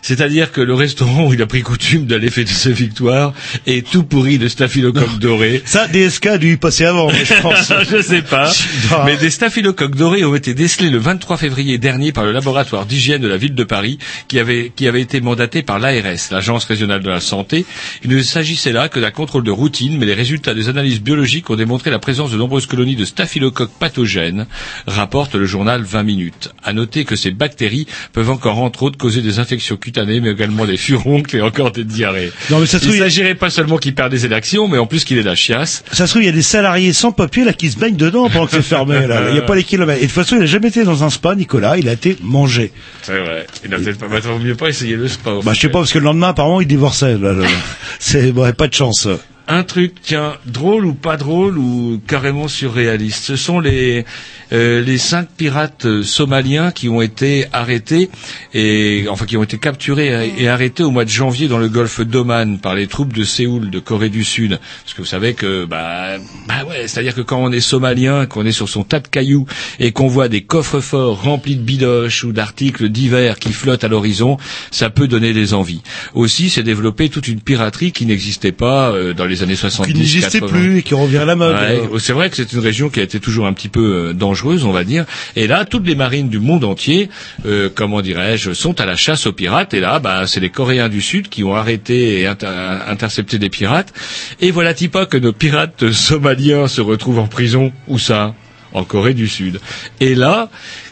C'est-à-dire 0.05 0.51
que 0.51 0.61
le 0.61 0.75
restaurant 0.75 1.25
où 1.25 1.33
il 1.33 1.41
a 1.41 1.47
pris 1.47 1.63
coutume 1.63 2.05
d'aller 2.05 2.29
fêter 2.29 2.53
ses 2.53 2.71
victoires 2.71 3.33
est 3.65 3.89
tout 3.89 4.03
pourri 4.03 4.37
de 4.37 4.47
staphylocoques 4.47 5.17
dorés. 5.17 5.63
Ça, 5.65 5.87
DSK 5.87 6.27
a 6.27 6.37
dû 6.37 6.53
y 6.53 6.57
passer 6.57 6.85
avant, 6.85 7.11
mais 7.11 7.25
je 7.25 7.33
pense. 7.41 7.73
je 7.89 8.03
sais 8.03 8.21
pas. 8.21 8.51
Non. 8.91 9.03
Mais 9.05 9.17
des 9.17 9.31
staphylocoques 9.31 9.95
dorés 9.95 10.23
ont 10.23 10.35
été 10.35 10.53
décelés 10.53 10.91
le 10.91 10.99
23 10.99 11.37
février 11.37 11.79
dernier 11.79 12.11
par 12.11 12.23
le 12.23 12.33
laboratoire 12.33 12.85
d'hygiène 12.85 13.23
de 13.23 13.27
la 13.27 13.37
ville 13.37 13.55
de 13.55 13.63
Paris, 13.63 13.97
qui 14.27 14.37
avait, 14.37 14.71
qui 14.75 14.87
avait 14.87 15.01
été 15.01 15.21
mandaté 15.21 15.63
par 15.63 15.79
l'ARS, 15.79 16.29
l'Agence 16.29 16.65
régionale 16.65 17.01
de 17.01 17.09
la 17.09 17.19
santé. 17.19 17.65
Il 18.03 18.11
ne 18.11 18.21
s'agissait 18.21 18.73
là 18.73 18.89
que 18.89 18.99
d'un 18.99 19.09
contrôle 19.09 19.43
de 19.43 19.49
routine, 19.49 19.97
mais 19.97 20.05
les 20.05 20.13
résultats 20.13 20.53
des 20.53 20.69
analyses 20.69 21.01
biologiques 21.01 21.49
ont 21.49 21.55
démontré 21.55 21.89
la 21.89 21.97
présence 21.97 22.29
de 22.29 22.37
nombreuses 22.37 22.67
colonies 22.67 22.95
de 22.95 23.05
staphylocoques 23.05 23.73
pathogènes, 23.79 24.45
rapporte 24.85 25.33
le 25.33 25.47
journal 25.47 25.81
20 25.81 26.03
minutes. 26.03 26.49
À 26.63 26.73
noter 26.73 27.05
que 27.05 27.15
ces 27.15 27.31
bactéries 27.31 27.87
peuvent 28.13 28.29
encore, 28.29 28.59
entre 28.59 28.83
autres, 28.83 28.99
causer 28.99 29.23
des 29.23 29.39
infections 29.39 29.77
cutanées, 29.77 29.94
mais 30.03 30.17
également 30.31 30.65
des 30.65 30.77
furoncles 30.77 31.37
et 31.37 31.41
encore 31.41 31.71
des 31.71 31.83
diarrhées. 31.83 32.31
Non, 32.49 32.59
mais 32.59 32.65
ça 32.65 32.79
se 32.79 32.83
Il 32.83 32.87
trouve, 32.87 32.95
il 32.95 32.99
y 32.99 33.01
a- 33.01 33.05
s'agirait 33.05 33.35
pas 33.35 33.49
seulement 33.49 33.77
qu'il 33.77 33.93
perd 33.95 34.11
des 34.11 34.25
élections, 34.25 34.67
mais 34.67 34.77
en 34.77 34.85
plus 34.87 35.03
qu'il 35.05 35.17
est 35.17 35.23
la 35.23 35.35
chiasse. 35.35 35.83
ça 35.91 36.05
se 36.07 36.11
trouve, 36.11 36.23
il 36.23 36.25
y 36.25 36.29
a 36.29 36.33
des 36.33 36.41
salariés 36.41 36.93
sans 36.93 37.11
papier 37.11 37.43
là 37.43 37.53
qui 37.53 37.69
se 37.71 37.77
baignent 37.77 37.95
dedans 37.95 38.29
pendant 38.29 38.45
que 38.45 38.51
c'est 38.53 38.61
fermé. 38.61 39.07
Là. 39.07 39.25
Il 39.29 39.33
n'y 39.33 39.39
a 39.39 39.43
pas 39.43 39.55
les 39.55 39.63
kilomètres. 39.63 39.99
Et 39.99 40.07
de 40.07 40.11
toute 40.11 40.15
façon, 40.15 40.35
il 40.35 40.39
n'a 40.39 40.45
jamais 40.45 40.67
été 40.69 40.83
dans 40.83 41.03
un 41.03 41.09
spa, 41.09 41.35
Nicolas. 41.35 41.77
Il 41.77 41.87
a 41.89 41.93
été 41.93 42.17
mangé. 42.21 42.71
C'est 43.01 43.19
vrai. 43.19 43.45
Il 43.63 43.73
a 43.73 43.77
peut-être 43.77 43.99
pas, 43.99 44.07
bah, 44.07 44.19
vaut 44.21 44.39
mieux 44.39 44.55
pas 44.55 44.69
essayer 44.69 44.95
le 44.95 45.07
sport. 45.07 45.43
Bah, 45.43 45.53
je 45.53 45.59
sais 45.61 45.69
pas, 45.69 45.79
parce 45.79 45.91
que 45.93 45.99
le 45.99 46.05
lendemain, 46.05 46.29
apparemment, 46.29 46.61
il 46.61 46.67
divorçait. 46.67 47.17
Là, 47.17 47.33
là. 47.33 47.45
C'est 47.99 48.31
bon, 48.31 48.51
pas 48.53 48.67
de 48.67 48.73
chance. 48.73 49.07
Un 49.47 49.63
truc, 49.63 49.95
tiens, 50.01 50.33
drôle 50.45 50.85
ou 50.85 50.93
pas 50.93 51.17
drôle 51.17 51.57
ou 51.57 52.01
carrément 52.07 52.47
surréaliste. 52.47 53.23
Ce 53.23 53.35
sont 53.35 53.59
les 53.59 54.05
euh, 54.51 54.81
les 54.81 54.97
cinq 54.97 55.27
pirates 55.37 55.85
euh, 55.85 56.03
somaliens 56.03 56.71
qui 56.71 56.87
ont 56.87 57.01
été 57.01 57.45
arrêtés 57.51 58.09
et 58.53 59.05
enfin 59.09 59.25
qui 59.25 59.37
ont 59.37 59.43
été 59.43 59.57
capturés 59.57 60.33
et, 60.37 60.47
arrêtés 60.47 60.83
au 60.83 60.91
mois 60.91 61.03
de 61.03 61.09
janvier 61.09 61.47
dans 61.47 61.57
le 61.57 61.67
golfe 61.67 62.01
d'Oman 62.01 62.59
par 62.59 62.75
les 62.75 62.85
troupes 62.85 63.13
de 63.13 63.23
Séoul 63.23 63.69
de 63.69 63.79
Corée 63.79 64.09
du 64.09 64.23
Sud. 64.23 64.59
Parce 64.83 64.93
que 64.93 65.01
vous 65.01 65.07
savez 65.07 65.33
que 65.33 65.65
bah 65.65 66.17
bah 66.47 66.63
ouais, 66.69 66.87
c'est-à-dire 66.87 67.15
que 67.15 67.21
quand 67.21 67.43
on 67.43 67.51
est 67.51 67.59
somalien, 67.59 68.27
qu'on 68.27 68.45
est 68.45 68.51
sur 68.51 68.69
son 68.69 68.83
tas 68.83 68.99
de 68.99 69.07
cailloux 69.07 69.47
et 69.79 69.91
qu'on 69.91 70.07
voit 70.07 70.29
des 70.29 70.41
coffres 70.41 70.79
forts 70.79 71.23
remplis 71.23 71.55
de 71.55 71.63
bidoches 71.63 72.23
ou 72.23 72.31
d'articles 72.31 72.89
divers 72.89 73.39
qui 73.39 73.51
flottent 73.51 73.83
à 73.83 73.87
l'horizon, 73.87 74.37
ça 74.71 74.89
peut 74.89 75.07
donner 75.07 75.33
des 75.33 75.53
envies. 75.53 75.81
Aussi, 76.13 76.49
c'est 76.49 76.63
développé 76.63 77.09
toute 77.09 77.27
une 77.27 77.41
piraterie 77.41 77.91
qui 77.91 78.05
n'existait 78.05 78.51
pas 78.51 78.91
euh, 78.91 79.13
dans 79.13 79.25
les 79.25 79.34
années 79.43 79.55
70 79.55 79.91
Qui 79.91 79.97
n'existait 79.99 80.39
80. 80.39 80.47
plus 80.59 80.77
et 80.77 80.83
qui 80.83 80.93
revient 80.93 81.17
à 81.17 81.25
la 81.25 81.35
mode. 81.35 81.55
Ouais, 81.55 81.81
c'est 81.99 82.13
vrai 82.13 82.29
que 82.29 82.35
c'est 82.35 82.51
une 82.53 82.59
région 82.59 82.89
qui 82.89 82.99
a 82.99 83.03
été 83.03 83.19
toujours 83.19 83.45
un 83.47 83.53
petit 83.53 83.69
peu 83.69 84.09
euh, 84.09 84.13
dangereuse, 84.13 84.63
on 84.65 84.71
va 84.71 84.83
dire. 84.83 85.05
Et 85.35 85.47
là, 85.47 85.65
toutes 85.65 85.85
les 85.85 85.95
marines 85.95 86.29
du 86.29 86.39
monde 86.39 86.63
entier, 86.63 87.09
euh, 87.45 87.69
comment 87.73 88.01
dirais-je, 88.01 88.53
sont 88.53 88.79
à 88.79 88.85
la 88.85 88.95
chasse 88.95 89.27
aux 89.27 89.33
pirates. 89.33 89.73
Et 89.73 89.79
là, 89.79 89.99
bah, 89.99 90.27
c'est 90.27 90.39
les 90.39 90.49
Coréens 90.49 90.89
du 90.89 91.01
Sud 91.01 91.29
qui 91.29 91.43
ont 91.43 91.55
arrêté 91.55 92.19
et 92.21 92.27
inter- 92.27 92.47
intercepté 92.87 93.37
des 93.39 93.49
pirates. 93.49 93.93
Et 94.41 94.51
voilà, 94.51 94.73
pas 94.91 95.05
que 95.05 95.17
nos 95.17 95.33
pirates 95.33 95.91
somaliens 95.91 96.67
se 96.67 96.79
retrouvent 96.81 97.19
en 97.19 97.27
prison. 97.27 97.71
Où 97.87 97.97
ça? 97.99 98.33
En 98.73 98.83
Corée 98.83 99.13
du 99.13 99.27
Sud. 99.29 99.59
Et 100.01 100.15
là, 100.15 100.49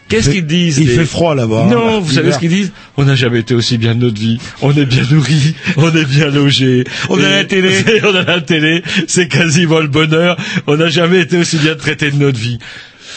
qu'est-ce 0.08 0.30
qu'ils 0.30 0.46
disent 0.46 0.78
il 0.78 0.88
les- 0.88 0.96
fait 0.96 1.06
froid 1.06 1.36
là-bas. 1.36 1.68
Non, 1.70 1.98
hein, 1.98 2.00
vous 2.00 2.12
savez 2.12 2.32
ce 2.32 2.40
qu'ils 2.40 2.50
disent? 2.50 2.72
On 2.98 3.06
n'a 3.06 3.16
jamais 3.16 3.40
été 3.40 3.54
aussi 3.56 3.78
bien 3.78 3.96
de 3.96 4.02
notre 4.06 4.20
vie. 4.20 4.40
On 4.62 4.72
est 4.76 4.86
bien 4.86 5.04
nourri, 5.10 5.56
on 5.78 5.94
est 5.96 6.06
bien 6.06 6.30
logé. 6.30 6.84
On 7.10 7.18
a 7.24 7.30
la 7.30 7.44
télé. 7.46 7.84
on 8.04 8.16
a 8.16 8.24
la 8.24 8.42
télé, 8.42 8.84
c'est 9.08 9.28
quasiment 9.28 9.80
le 9.80 9.88
bonheur. 9.88 10.38
On 10.68 10.78
n'a 10.78 10.90
jamais 10.90 11.22
été 11.22 11.38
aussi 11.38 11.58
bien 11.58 11.76
traité 11.76 12.12
de 12.12 12.18
notre 12.18 12.40
vie. 12.40 12.60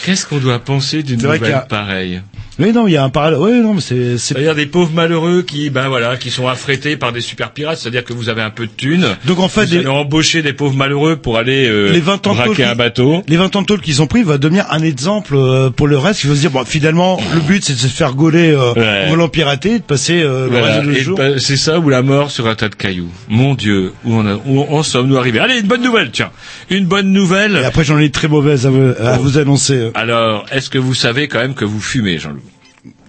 Qu'est-ce 0.05 0.25
qu'on 0.25 0.37
doit 0.37 0.59
penser 0.59 1.03
d'une 1.03 1.21
nouvelle 1.21 1.65
pareille? 1.69 2.21
Mais 2.59 2.71
non, 2.71 2.87
il 2.87 2.93
y 2.93 2.97
a 2.97 3.03
un 3.03 3.09
parallèle. 3.09 3.39
Oui, 3.39 3.61
non, 3.61 3.73
mais 3.75 3.81
c'est, 3.81 4.17
c'est... 4.17 4.33
C'est-à-dire 4.33 4.55
des 4.55 4.65
pauvres 4.65 4.91
malheureux 4.93 5.43
qui, 5.43 5.69
ben 5.69 5.87
voilà, 5.89 6.17
qui 6.17 6.31
sont 6.31 6.47
affrétés 6.47 6.97
par 6.97 7.11
des 7.13 7.21
super 7.21 7.51
pirates. 7.51 7.77
C'est-à-dire 7.77 8.03
que 8.03 8.13
vous 8.13 8.29
avez 8.29 8.41
un 8.41 8.49
peu 8.49 8.65
de 8.65 8.71
thunes. 8.75 9.05
Donc 9.25 9.39
en 9.39 9.47
fait, 9.47 9.65
vous 9.65 9.71
des- 9.71 9.77
allez 9.77 9.87
embaucher 9.87 10.41
des 10.41 10.53
pauvres 10.53 10.75
malheureux 10.75 11.17
pour 11.17 11.37
aller 11.37 11.67
euh, 11.67 11.91
Les 11.91 11.99
20 11.99 12.25
ans 12.27 12.31
de 12.33 12.37
braquer 12.37 12.63
un 12.63 12.75
bateau. 12.75 13.21
les 13.27 13.37
20 13.37 13.55
ans 13.55 13.61
de 13.61 13.67
tôle 13.67 13.81
qu'ils 13.81 14.01
ont 14.01 14.07
pris 14.07 14.23
va 14.23 14.37
devenir 14.37 14.65
un 14.71 14.81
exemple 14.81 15.35
euh, 15.35 15.69
pour 15.69 15.87
le 15.87 15.97
reste. 15.97 16.23
Il 16.23 16.29
faut 16.29 16.35
se 16.35 16.39
dire, 16.41 16.51
bon, 16.51 16.63
finalement, 16.65 17.19
le 17.33 17.41
but 17.41 17.63
c'est 17.63 17.73
de 17.73 17.77
se 17.79 17.87
faire 17.87 18.13
gauler 18.13 18.51
euh, 18.51 18.73
Ouais. 18.73 19.03
en 19.05 19.09
volant 19.09 19.27
pirater, 19.29 19.75
et 19.75 19.79
de 19.79 19.83
passer 19.83 20.21
euh, 20.21 20.49
le 20.49 20.57
reste 20.59 21.03
jour. 21.03 21.17
ben, 21.17 21.39
c'est 21.39 21.57
ça 21.57 21.79
ou 21.79 21.89
la 21.89 22.01
mort 22.01 22.31
sur 22.31 22.47
un 22.47 22.55
tas 22.55 22.69
de 22.69 22.75
cailloux. 22.75 23.09
Mon 23.29 23.53
Dieu, 23.55 23.93
où, 24.03 24.13
on 24.15 24.25
a, 24.25 24.35
où 24.45 24.61
en 24.61 24.83
sommes-nous 24.83 25.17
arrivés? 25.17 25.39
Allez, 25.39 25.59
une 25.59 25.67
bonne 25.67 25.83
nouvelle, 25.83 26.09
tiens. 26.11 26.31
Une 26.69 26.85
bonne 26.85 27.11
nouvelle. 27.11 27.55
Et 27.61 27.65
après, 27.65 27.83
j'en 27.83 27.99
ai 27.99 28.05
une 28.05 28.11
très 28.11 28.27
mauvaise 28.27 28.65
à 28.65 28.69
vous, 28.69 28.93
à 28.99 29.17
vous 29.17 29.37
annoncer. 29.37 29.91
Alors, 29.95 30.45
est-ce 30.51 30.69
que 30.69 30.77
vous 30.77 30.93
savez 30.93 31.27
quand 31.27 31.39
même 31.39 31.53
que 31.53 31.65
vous 31.65 31.79
fumez, 31.79 32.17
Jean-Loup? 32.17 32.41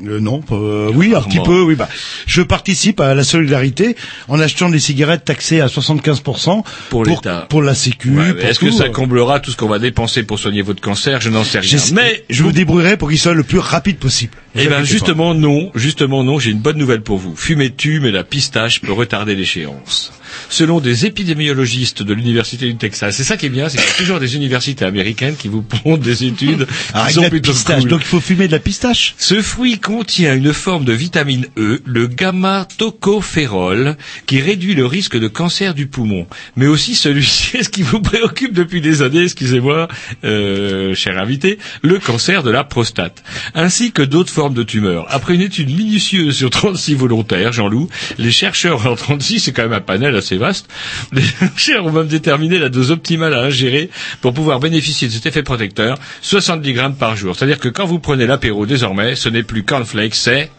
Euh, 0.06 0.20
non, 0.20 0.40
euh, 0.52 0.90
oui, 0.94 1.14
un 1.14 1.22
petit 1.22 1.40
peu, 1.40 1.62
oui. 1.62 1.74
Bah, 1.74 1.88
je 2.26 2.42
participe 2.42 3.00
à 3.00 3.14
la 3.14 3.24
solidarité 3.24 3.96
en 4.28 4.38
achetant 4.40 4.68
des 4.68 4.78
cigarettes 4.78 5.24
taxées 5.24 5.60
à 5.60 5.66
75% 5.66 6.62
Pour 6.90 7.04
l'État. 7.04 7.46
pour 7.48 7.62
la 7.62 7.74
Sécu. 7.74 8.10
Ouais, 8.10 8.34
Est-ce 8.42 8.58
que 8.60 8.70
ça 8.70 8.88
comblera 8.88 9.40
tout 9.40 9.50
ce 9.50 9.56
qu'on 9.56 9.68
va 9.68 9.78
dépenser 9.78 10.22
pour 10.22 10.38
soigner 10.38 10.62
votre 10.62 10.80
cancer? 10.80 11.20
Je 11.20 11.30
n'en 11.30 11.44
sais 11.44 11.60
rien. 11.60 11.78
Mais 11.94 12.24
je 12.30 12.42
vous 12.42 12.52
débrouillerai 12.52 12.96
pour 12.96 13.08
qu'il 13.08 13.18
soit 13.18 13.34
le 13.34 13.42
plus 13.42 13.58
rapide 13.58 13.98
possible. 13.98 14.34
Eh 14.58 14.66
ben 14.66 14.84
justement 14.84 15.34
non, 15.34 15.70
justement 15.74 16.24
non, 16.24 16.38
j'ai 16.38 16.50
une 16.50 16.58
bonne 16.60 16.78
nouvelle 16.78 17.02
pour 17.02 17.18
vous. 17.18 17.34
Fumer 17.36 17.70
tue, 17.70 18.00
mais 18.00 18.10
la 18.10 18.24
pistache 18.24 18.80
peut 18.80 18.92
retarder 18.92 19.34
l'échéance. 19.34 20.12
Selon 20.50 20.80
des 20.80 21.06
épidémiologistes 21.06 22.02
de 22.02 22.12
l'université 22.14 22.66
du 22.66 22.76
Texas, 22.76 23.16
c'est 23.16 23.24
ça 23.24 23.36
qui 23.36 23.46
est 23.46 23.50
bien, 23.50 23.68
c'est 23.68 23.78
qu'il 23.78 23.86
y 23.86 23.90
a 23.90 23.96
toujours 23.96 24.20
des 24.20 24.36
universités 24.36 24.84
américaines 24.84 25.36
qui 25.36 25.48
vous 25.48 25.62
pondent 25.62 26.00
des 26.00 26.24
études 26.24 26.66
qui 27.06 27.12
sont 27.12 27.22
la 27.22 27.30
plutôt 27.30 27.52
pistache. 27.52 27.80
cool. 27.80 27.90
Donc 27.90 28.00
il 28.02 28.06
faut 28.06 28.20
fumer 28.20 28.46
de 28.46 28.52
la 28.52 28.58
pistache. 28.58 29.14
Ce 29.18 29.40
fruit 29.42 29.78
contient 29.78 30.34
une 30.34 30.52
forme 30.52 30.84
de 30.84 30.92
vitamine 30.92 31.46
E, 31.56 31.80
le 31.84 32.06
gamma-tocopherol, 32.06 33.96
qui 34.26 34.40
réduit 34.40 34.74
le 34.74 34.86
risque 34.86 35.18
de 35.18 35.28
cancer 35.28 35.74
du 35.74 35.86
poumon. 35.86 36.26
Mais 36.56 36.66
aussi 36.66 36.94
celui-ci, 36.94 37.58
ce 37.64 37.68
qui 37.68 37.82
vous 37.82 38.00
préoccupe 38.00 38.52
depuis 38.52 38.80
des 38.80 39.02
années, 39.02 39.22
excusez-moi, 39.22 39.88
euh, 40.24 40.94
cher 40.94 41.18
invité, 41.18 41.58
le 41.82 41.98
cancer 41.98 42.42
de 42.42 42.50
la 42.50 42.64
prostate, 42.64 43.22
ainsi 43.54 43.92
que 43.92 44.02
d'autres 44.02 44.32
formes 44.32 44.47
de 44.54 44.62
tumeurs. 44.62 45.06
Après 45.10 45.34
une 45.34 45.40
étude 45.40 45.68
minutieuse 45.74 46.36
sur 46.36 46.50
36 46.50 46.94
volontaires, 46.94 47.52
Jean-Loup, 47.52 47.88
les 48.18 48.30
chercheurs, 48.30 48.86
en 48.86 48.94
36, 48.94 49.40
c'est 49.40 49.52
quand 49.52 49.62
même 49.62 49.72
un 49.72 49.80
panel 49.80 50.14
assez 50.16 50.36
vaste, 50.36 50.68
les 51.12 51.22
chercheurs 51.22 51.86
ont 51.86 51.92
même 51.92 52.06
déterminé 52.08 52.58
la 52.58 52.68
dose 52.68 52.90
optimale 52.90 53.34
à 53.34 53.40
ingérer 53.42 53.90
pour 54.20 54.32
pouvoir 54.34 54.60
bénéficier 54.60 55.08
de 55.08 55.12
cet 55.12 55.26
effet 55.26 55.42
protecteur, 55.42 55.98
70 56.22 56.72
grammes 56.72 56.96
par 56.96 57.16
jour. 57.16 57.36
C'est-à-dire 57.36 57.58
que 57.58 57.68
quand 57.68 57.86
vous 57.86 57.98
prenez 57.98 58.26
l'apéro 58.26 58.66
désormais, 58.66 59.14
ce 59.16 59.28
n'est 59.28 59.42
plus 59.42 59.64
cornflakes, 59.64 60.14
c'est 60.14 60.50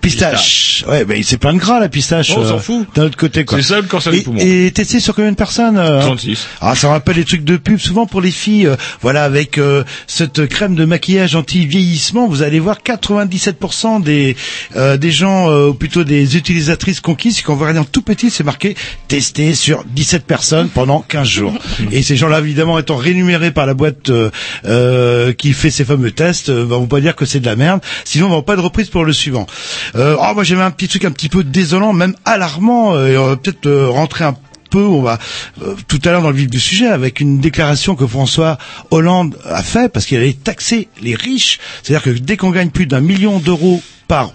Pistache. 0.00 0.84
Ouais, 0.88 1.04
mais 1.06 1.22
c'est 1.22 1.36
plein 1.36 1.52
de 1.52 1.58
gras 1.58 1.80
la 1.80 1.88
pistache. 1.88 2.30
On 2.36 2.46
s'en 2.46 2.56
euh, 2.56 2.58
fout. 2.58 2.86
D'un 2.94 3.04
autre 3.06 3.16
côté 3.16 3.44
quoi. 3.44 3.58
C'est 3.58 3.64
ça 3.74 3.76
le 3.80 3.86
cancer 3.88 4.12
du 4.12 4.18
Et, 4.18 4.22
poumon. 4.22 4.38
et 4.40 4.70
testé 4.72 5.00
sur 5.00 5.14
combien 5.14 5.32
de 5.32 5.36
personnes 5.36 5.76
euh, 5.78 6.00
36. 6.00 6.46
Ah, 6.60 6.74
ça 6.76 6.86
me 6.86 6.92
rappelle 6.92 7.16
les 7.16 7.24
trucs 7.24 7.42
de 7.44 7.56
pub, 7.56 7.78
souvent 7.78 8.06
pour 8.06 8.20
les 8.20 8.30
filles. 8.30 8.66
euh, 8.68 8.76
voilà, 9.02 9.24
avec 9.24 9.58
euh, 9.58 9.82
cette 10.06 10.46
crème 10.46 10.74
de 10.76 10.84
maquillage 10.84 11.34
anti-vieillissement, 11.34 12.28
vous 12.28 12.42
allez 12.42 12.60
voir 12.60 12.78
97% 12.84 14.02
des 14.02 14.36
euh, 14.76 14.96
des 14.96 15.10
gens, 15.10 15.50
euh, 15.50 15.68
ou 15.68 15.74
plutôt 15.74 16.04
des 16.04 16.36
utilisatrices 16.36 17.00
conquises, 17.00 17.42
quand 17.42 17.54
vous 17.54 17.60
regardez 17.62 17.80
en 17.80 17.84
tout 17.84 18.02
petit, 18.02 18.30
c'est 18.30 18.44
marqué 18.44 18.76
testé 19.08 19.54
sur 19.54 19.84
17 19.84 20.24
personnes 20.24 20.68
pendant 20.68 21.00
15 21.00 21.26
jours. 21.28 21.54
Et 21.90 22.02
ces 22.02 22.16
gens-là, 22.16 22.38
évidemment, 22.40 22.78
étant 22.78 22.96
rémunérés 22.96 23.50
par 23.50 23.66
la 23.66 23.74
boîte 23.74 24.10
euh, 24.10 24.30
euh, 24.66 25.32
qui 25.32 25.52
fait 25.52 25.70
ces 25.70 25.84
fameux 25.84 26.10
tests, 26.12 26.48
euh, 26.50 26.64
vont 26.64 26.86
pas 26.86 27.00
dire 27.00 27.16
que 27.16 27.24
c'est 27.24 27.40
de 27.40 27.46
la 27.46 27.56
merde. 27.56 27.80
Sinon, 28.04 28.26
on 28.26 28.36
va 28.36 28.42
pas 28.42 28.56
de 28.56 28.60
reprise 28.60 28.88
pour 28.88 29.04
le 29.04 29.12
suivant. 29.12 29.46
Euh, 29.94 30.16
oh, 30.18 30.34
moi, 30.34 30.44
j'avais 30.44 30.62
un 30.62 30.70
petit 30.70 30.88
truc 30.88 31.04
un 31.04 31.10
petit 31.10 31.28
peu 31.28 31.44
désolant, 31.44 31.92
même 31.92 32.14
alarmant. 32.24 32.94
euh, 32.94 33.06
et 33.08 33.18
on 33.18 33.26
va 33.26 33.36
peut-être 33.36 33.66
euh, 33.66 33.88
rentrer 33.88 34.24
un 34.24 34.36
peu, 34.70 34.82
on 34.82 35.02
va 35.02 35.18
euh, 35.62 35.74
tout 35.88 36.00
à 36.04 36.10
l'heure 36.10 36.22
dans 36.22 36.30
le 36.30 36.36
vif 36.36 36.50
du 36.50 36.60
sujet, 36.60 36.88
avec 36.88 37.20
une 37.20 37.40
déclaration 37.40 37.94
que 37.94 38.06
François 38.06 38.58
Hollande 38.90 39.36
a 39.44 39.62
fait, 39.62 39.90
parce 39.92 40.06
qu'il 40.06 40.18
allait 40.18 40.32
taxer 40.32 40.88
les 41.00 41.14
riches. 41.14 41.58
C'est-à-dire 41.82 42.02
que 42.02 42.18
dès 42.18 42.36
qu'on 42.36 42.50
gagne 42.50 42.70
plus 42.70 42.86
d'un 42.86 43.00
million 43.00 43.38
d'euros 43.38 43.82
par 44.08 44.32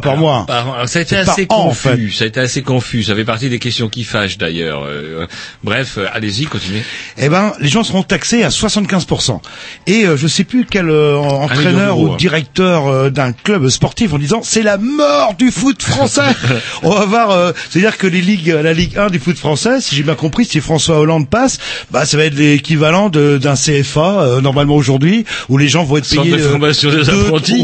par. 0.00 0.46
Par- 0.46 0.74
alors, 0.74 0.88
ça 0.88 0.98
a 0.98 1.02
été 1.02 1.16
assez 1.16 1.46
en 1.50 1.68
confus. 1.68 2.10
Ça 2.12 2.24
a 2.24 2.26
été 2.26 2.40
assez 2.40 2.62
confus. 2.62 3.02
Ça 3.04 3.14
fait 3.14 3.24
partie 3.24 3.48
des 3.48 3.58
questions 3.58 3.88
qui 3.88 4.04
fâchent 4.04 4.38
d'ailleurs. 4.38 4.84
Euh, 4.84 5.26
bref, 5.64 5.98
euh, 5.98 6.06
allez-y, 6.12 6.44
continuez. 6.46 6.82
eh 7.18 7.28
ben, 7.28 7.52
les 7.60 7.68
gens 7.68 7.84
seront 7.84 8.02
taxés 8.02 8.42
à 8.44 8.48
75%. 8.48 9.40
Et 9.86 10.04
euh, 10.06 10.16
je 10.16 10.26
sais 10.26 10.44
plus 10.44 10.66
quel 10.70 10.88
euh, 10.88 11.16
entraîneur 11.18 11.98
ou 11.98 12.12
hein. 12.12 12.16
directeur 12.16 12.86
euh, 12.88 13.10
d'un 13.10 13.32
club 13.32 13.68
sportif 13.68 14.12
en 14.14 14.18
disant 14.18 14.40
c'est 14.42 14.62
la 14.62 14.78
mort 14.78 15.34
du 15.38 15.50
foot 15.50 15.82
français. 15.82 16.22
On 16.82 16.90
va 16.90 17.04
voir, 17.06 17.30
euh, 17.30 17.52
c'est-à-dire 17.70 17.98
que 17.98 18.06
les 18.06 18.20
ligues, 18.20 18.48
la 18.48 18.72
Ligue 18.72 18.96
1 18.96 19.08
du 19.10 19.18
foot 19.18 19.36
français, 19.36 19.80
si 19.80 19.94
j'ai 19.96 20.02
bien 20.02 20.14
compris, 20.14 20.44
si 20.44 20.60
François 20.60 20.98
Hollande 20.98 21.28
passe, 21.28 21.58
bah 21.90 22.04
ça 22.06 22.16
va 22.16 22.24
être 22.24 22.34
l'équivalent 22.34 23.08
de- 23.10 23.38
d'un 23.38 23.54
CFA 23.54 24.20
euh, 24.20 24.40
normalement 24.40 24.76
aujourd'hui, 24.76 25.24
où 25.48 25.58
les 25.58 25.68
gens 25.68 25.84
vont 25.84 25.96
être 25.98 26.04
Centre 26.06 26.22
payés. 26.22 26.36
de 26.36 26.42
euh, 26.42 26.50
formation 26.50 26.90
des 26.90 27.04
deux, 27.04 27.20
apprentis. 27.26 27.62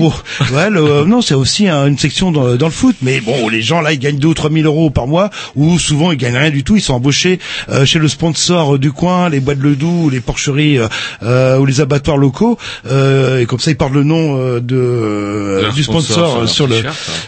ouais, 0.52 0.70
le- 0.70 0.80
euh, 0.84 1.04
non, 1.04 1.22
c'est 1.22 1.34
aussi 1.34 1.68
un- 1.68 1.86
une 1.86 1.98
section 1.98 2.17
dans, 2.32 2.56
dans 2.56 2.66
le 2.66 2.72
foot, 2.72 2.96
mais 3.02 3.20
bon, 3.20 3.48
les 3.48 3.62
gens 3.62 3.80
là, 3.80 3.92
ils 3.92 3.98
gagnent 3.98 4.18
deux 4.18 4.28
ou 4.28 4.34
trois 4.34 4.50
mille 4.50 4.66
euros 4.66 4.90
par 4.90 5.06
mois, 5.06 5.30
ou 5.56 5.78
souvent 5.78 6.12
ils 6.12 6.18
gagnent 6.18 6.36
rien 6.36 6.50
du 6.50 6.64
tout, 6.64 6.76
ils 6.76 6.82
sont 6.82 6.94
embauchés 6.94 7.38
euh, 7.70 7.84
chez 7.86 7.98
le 7.98 8.08
sponsor 8.08 8.74
euh, 8.74 8.78
du 8.78 8.92
coin, 8.92 9.28
les 9.28 9.40
boîtes 9.40 9.58
de 9.58 9.64
Ledoux, 9.64 10.04
ou 10.04 10.10
les 10.10 10.20
porcheries 10.20 10.78
euh, 10.78 10.88
euh, 11.22 11.58
ou 11.58 11.66
les 11.66 11.80
abattoirs 11.80 12.16
locaux, 12.18 12.58
euh, 12.86 13.40
et 13.40 13.46
comme 13.46 13.60
ça 13.60 13.70
ils 13.70 13.76
parlent 13.76 13.94
le 13.94 14.04
nom 14.04 14.36
euh, 14.38 14.60
de 14.60 14.76
euh, 14.76 15.70
du 15.72 15.82
sponsor 15.82 16.28
sponsor 16.28 16.48
sur 16.48 16.66
le. 16.66 16.76
ouais. 16.76 16.82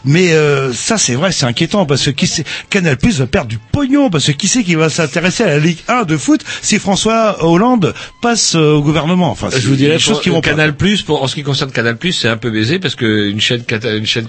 Mais 0.04 0.32
euh, 0.32 0.72
ça, 0.72 0.98
c'est 0.98 1.14
vrai, 1.14 1.32
c'est 1.32 1.46
inquiétant 1.46 1.86
parce 1.86 2.04
que 2.04 2.10
qui 2.10 2.26
sait, 2.26 2.44
Canal 2.68 2.96
Plus 2.96 3.18
va 3.18 3.26
perdre 3.26 3.48
du 3.48 3.58
pognon 3.72 4.10
parce 4.10 4.26
que 4.26 4.32
qui 4.32 4.48
sait 4.48 4.62
qui 4.64 4.74
va 4.74 4.88
s'intéresser 4.88 5.44
à 5.44 5.48
la 5.48 5.58
Ligue 5.58 5.78
1 5.88 6.04
de 6.04 6.16
foot 6.16 6.42
si 6.62 6.78
François 6.78 7.44
Hollande 7.44 7.94
passe 8.22 8.54
euh, 8.54 8.72
au 8.74 8.82
gouvernement? 8.82 9.30
Enfin, 9.30 9.48
Je 9.50 9.66
vous 9.68 9.76
dirais, 9.76 9.94
des 9.94 9.98
choses 9.98 10.20
qui 10.20 10.28
vont 10.30 10.40
pas. 10.40 10.50
Canal 10.50 10.74
Plus, 10.76 11.02
pour, 11.02 11.22
en 11.22 11.26
ce 11.26 11.34
qui 11.34 11.42
concerne 11.42 11.70
Canal 11.70 11.96
Plus, 11.96 12.12
c'est 12.12 12.28
un 12.28 12.36
peu 12.36 12.50
baisé 12.50 12.78
parce 12.78 12.94
que 12.94 13.28
une 13.28 13.40
chaîne, 13.40 13.62
une 13.84 14.06
chaîne 14.06 14.26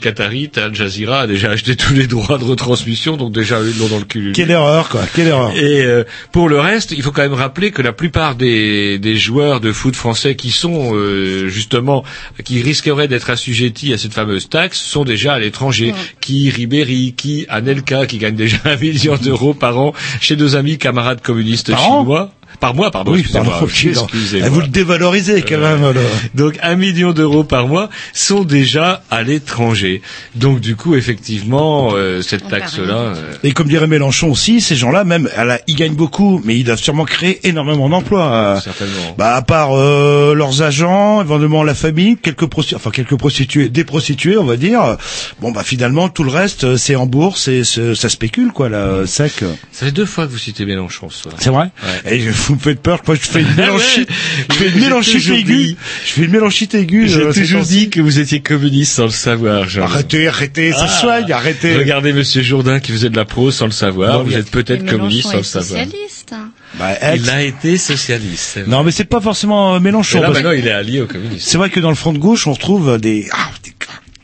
Al 0.58 0.74
Jazeera, 0.76 1.22
a 1.22 1.28
déjà 1.28 1.52
acheté 1.52 1.76
tous 1.76 1.94
les 1.94 2.08
droits 2.08 2.38
de 2.38 2.44
retransmission, 2.44 3.18
donc 3.18 3.32
déjà 3.32 3.60
ils 3.62 3.78
l'ont 3.78 3.88
dans 3.88 4.00
le 4.00 4.06
cul. 4.06 4.32
Quelle 4.34 4.52
erreur, 4.52 4.90
quoi. 4.90 5.02
Quelle 5.14 5.28
erreur. 5.28 5.52
Et 5.56 5.84
euh, 5.84 6.04
pour 6.32 6.50
le 6.50 6.60
reste, 6.60 6.92
il 6.92 7.02
faut 7.02 7.12
quand 7.12 7.22
même 7.22 7.34
rappeler 7.34 7.72
que 7.72 7.82
la 7.82 7.94
plupart 7.94 8.36
des, 8.36 9.00
des 9.00 9.18
joueurs 9.18 9.60
de 9.60 9.72
foot 9.72 9.96
français 9.96 10.36
qui 10.36 10.52
sont 10.52 10.96
euh, 10.96 11.48
justement 11.48 12.04
qui 12.44 12.62
risqueraient 12.62 13.08
d'être 13.08 13.30
assujettis 13.30 13.94
à 13.94 13.98
cette 13.98 14.14
fameuse 14.14 14.50
taxe 14.50 14.80
sont 14.80 15.04
déjà 15.04 15.34
à 15.34 15.40
l'étranger. 15.40 15.94
Qui 16.20 16.50
Ribéry, 16.50 17.14
qui 17.16 17.46
Anelka, 17.50 18.06
qui 18.06 18.18
gagne 18.18 18.36
déjà 18.36 18.58
un 18.66 18.78
million 18.78 19.16
d'euros 19.18 19.54
par 19.54 19.80
an 19.80 19.94
chez 20.20 20.36
nos 20.36 20.56
amis 20.56 20.78
camarades 20.78 21.22
communistes 21.22 21.72
Par 21.72 21.92
an 21.92 22.00
chinois. 22.02 22.32
Par 22.60 22.76
mois, 22.76 22.92
pardon. 22.92 23.12
oui, 23.14 23.20
excusez-moi, 23.22 23.52
pardon. 23.52 23.66
excusez-moi. 23.68 24.50
Vous 24.50 24.62
le 24.62 24.68
dévalorisez 24.68 25.42
quand 25.42 25.58
même. 25.58 25.82
là. 25.82 26.02
Donc 26.36 26.58
un 26.62 26.76
million 26.76 27.12
d'euros 27.12 27.44
par 27.44 27.68
mois 27.68 27.90
sont 28.14 28.44
déjà 28.44 29.04
à 29.10 29.24
l'étranger. 29.24 30.02
Donc 30.36 30.60
du 30.60 30.76
coup, 30.76 30.96
effectivement, 30.96 31.92
euh, 31.94 32.22
cette 32.22 32.48
taxe-là. 32.48 32.94
euh, 32.94 33.34
Et 33.44 33.52
comme 33.54 33.68
dirait 33.68 33.88
Mélenchon 33.88 34.30
aussi, 34.32 34.62
ces 34.62 34.76
gens-là, 34.76 35.04
même, 35.04 35.30
à 35.36 35.46
la- 35.46 35.60
ils 35.68 35.76
gagnent 35.76 35.96
beaucoup, 35.96 36.42
mais 36.44 36.56
ils 36.58 36.64
doivent 36.64 36.80
sûrement 36.80 37.06
créer 37.06 37.40
énormément 37.48 37.90
d'emplois. 37.90 38.32
euh, 38.32 38.60
Certainement. 38.60 39.16
Bah, 39.18 39.36
à 39.36 39.42
part 39.42 39.72
euh, 39.78 40.34
leurs 40.36 40.62
agents, 40.62 41.22
éventuellement 41.22 41.64
la 41.64 41.74
famille, 41.76 42.18
quelques 42.18 42.46
prostituées, 42.46 42.76
enfin 42.76 42.92
quelques 42.92 43.16
prostituées, 43.18 43.70
des 43.70 43.84
prostituées, 43.84 44.38
on 44.38 44.44
va 44.46 44.58
dire. 44.58 44.98
Bon, 45.40 45.52
bah 45.52 45.64
finalement, 45.64 46.10
tout 46.10 46.24
le 46.24 46.32
reste, 46.32 46.64
euh, 46.64 46.78
c'est 46.78 46.96
en 46.96 47.06
bourse 47.06 47.48
et 47.48 47.64
c'est- 47.64 47.96
ça 47.96 48.10
spécule, 48.10 48.52
quoi, 48.52 48.70
là, 48.70 49.06
sec. 49.06 49.44
Ça 49.72 49.86
fait 49.86 49.92
deux 49.92 50.06
fois 50.06 50.26
que 50.28 50.32
vous 50.32 50.38
citez 50.38 50.66
Mélenchon 50.66 51.10
ce 51.10 51.24
soir. 51.24 51.36
C'est 51.40 51.50
vrai? 51.50 51.70
Ouais. 52.06 52.16
Et 52.16 52.20
vous 52.48 52.56
me 52.56 52.60
faites 52.60 52.80
peur, 52.82 53.02
moi 53.08 53.16
je 53.16 53.22
fais 53.22 53.42
une 53.42 53.54
mélanchite, 53.56 54.10
ouais. 54.10 54.16
je 54.50 54.54
fais 54.56 54.66
une 54.68 54.74
J'ai 54.74 54.80
mélanchite 54.80 55.30
aiguë, 55.30 55.76
je 56.06 56.12
fais 56.12 56.22
une 56.24 56.32
mélanchite 56.32 56.76
aiguë. 56.76 57.08
J'ai 57.08 57.22
euh, 57.22 57.34
ces 57.34 57.42
toujours 57.42 57.62
dit 57.64 57.90
que 57.90 58.02
vous 58.02 58.20
étiez 58.20 58.40
communiste 58.42 58.94
sans 58.94 59.06
le 59.06 59.10
savoir. 59.10 59.68
Jean. 59.70 59.84
Arrêtez, 59.84 60.28
arrêtez, 60.28 60.72
ça 60.72 60.86
Ah. 60.86 61.00
soigne, 61.00 61.32
arrêtez. 61.32 61.78
Regardez 61.78 62.14
Monsieur 62.14 62.42
Jourdain 62.42 62.80
qui 62.80 62.92
faisait 62.92 63.10
de 63.10 63.16
la 63.18 63.26
prose 63.26 63.56
sans 63.56 63.66
le 63.66 63.72
savoir. 63.72 64.20
Non, 64.20 64.24
vous 64.24 64.36
êtes 64.36 64.50
peut-être 64.52 64.86
communiste 64.86 65.30
sans 65.32 65.38
le 65.38 65.44
savoir. 65.44 65.82
socialiste. 65.84 66.34
Bah, 66.80 66.94
ex- 67.02 67.24
Il 67.24 67.30
a 67.30 67.42
été 67.44 67.78
socialiste. 67.78 68.60
Non, 68.68 68.84
mais 68.84 68.92
c'est 68.92 69.04
pas 69.06 69.20
forcément 69.22 69.76
euh, 69.76 69.80
Mélenchon. 69.80 70.20
Et 70.20 70.22
là 70.22 70.28
parce- 70.28 70.38
maintenant 70.40 70.52
il 70.58 70.68
est 70.68 70.72
allié 70.72 71.02
aux 71.02 71.08
communistes. 71.08 71.48
C'est 71.48 71.58
vrai 71.58 71.70
que 71.70 71.80
dans 71.80 71.90
le 71.90 71.96
front 71.96 72.14
de 72.14 72.18
gauche, 72.18 72.48
on 72.48 72.54
retrouve 72.54 72.98
des, 72.98 73.28
ah, 73.34 73.50
des, 73.64 73.72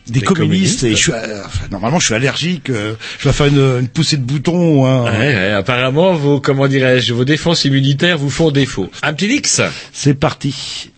des 0.08 0.20
Des 0.20 0.26
communistes, 0.26 0.82
communistes. 0.82 0.84
et 0.84 0.92
je 0.92 0.96
suis, 0.96 1.12
euh, 1.12 1.44
normalement, 1.72 2.00
je 2.00 2.06
suis 2.06 2.14
allergique, 2.16 2.70
euh, 2.70 2.96
je 3.20 3.28
vais 3.28 3.34
faire 3.34 3.48
une, 3.48 3.80
une 3.82 3.88
poussée 3.88 4.18
de 4.18 4.24
bouton, 4.24 4.80
ou 4.82 4.86
un- 4.86 5.04
Ouais, 5.12 5.36
ouais, 5.36 5.52
apparemment, 5.52 6.14
vos, 6.14 6.40
comment 6.40 6.68
dirais-je, 6.68 7.14
vos 7.14 7.26
défenses 7.26 7.66
immunitaires 7.66 8.18
vous 8.18 8.30
font 8.30 8.52
défaut. 8.52 8.90
Un 9.04 9.14
petit 9.14 9.28
X 9.28 9.62
c'est 9.94 10.14
parti. 10.14 10.92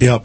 Et 0.00 0.08
hop. 0.10 0.24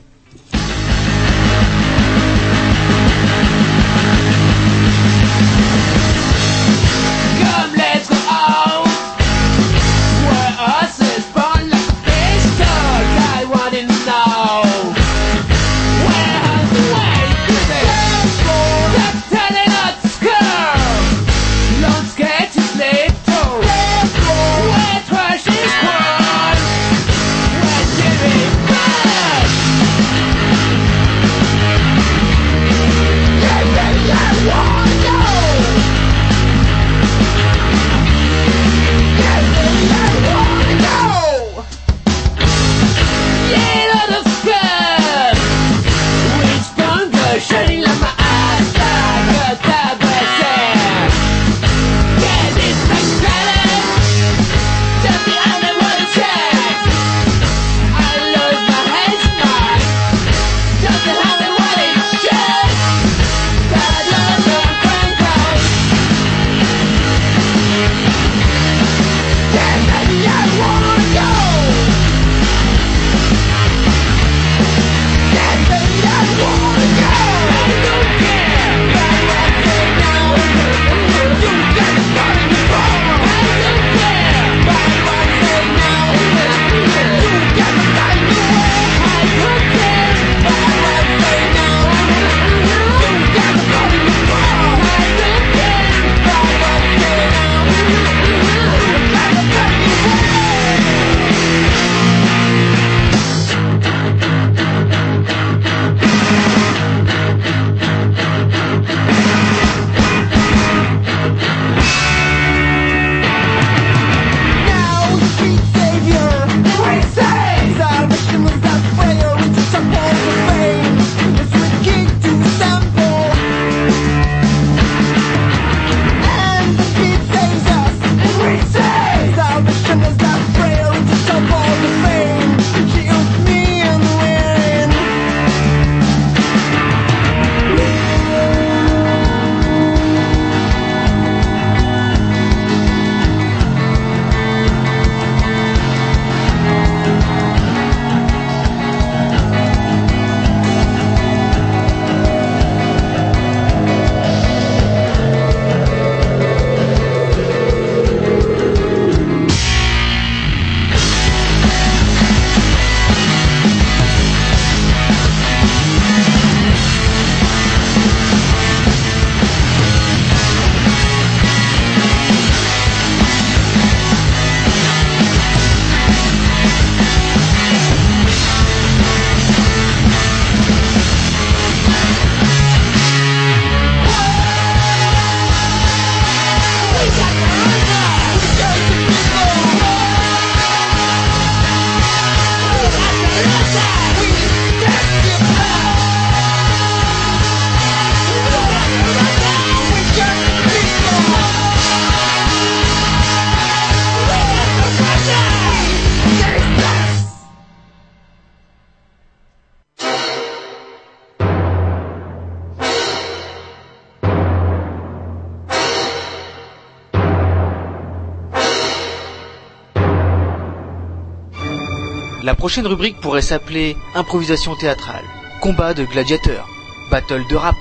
Prochaine 222.72 222.88
rubrique 222.88 223.20
pourrait 223.20 223.42
s'appeler 223.42 223.98
improvisation 224.16 224.78
théâtrale, 224.78 225.26
combat 225.60 225.94
de 225.94 226.06
gladiateurs, 226.06 226.70
battle 227.12 227.46
de 227.50 227.58
rap, 227.58 227.76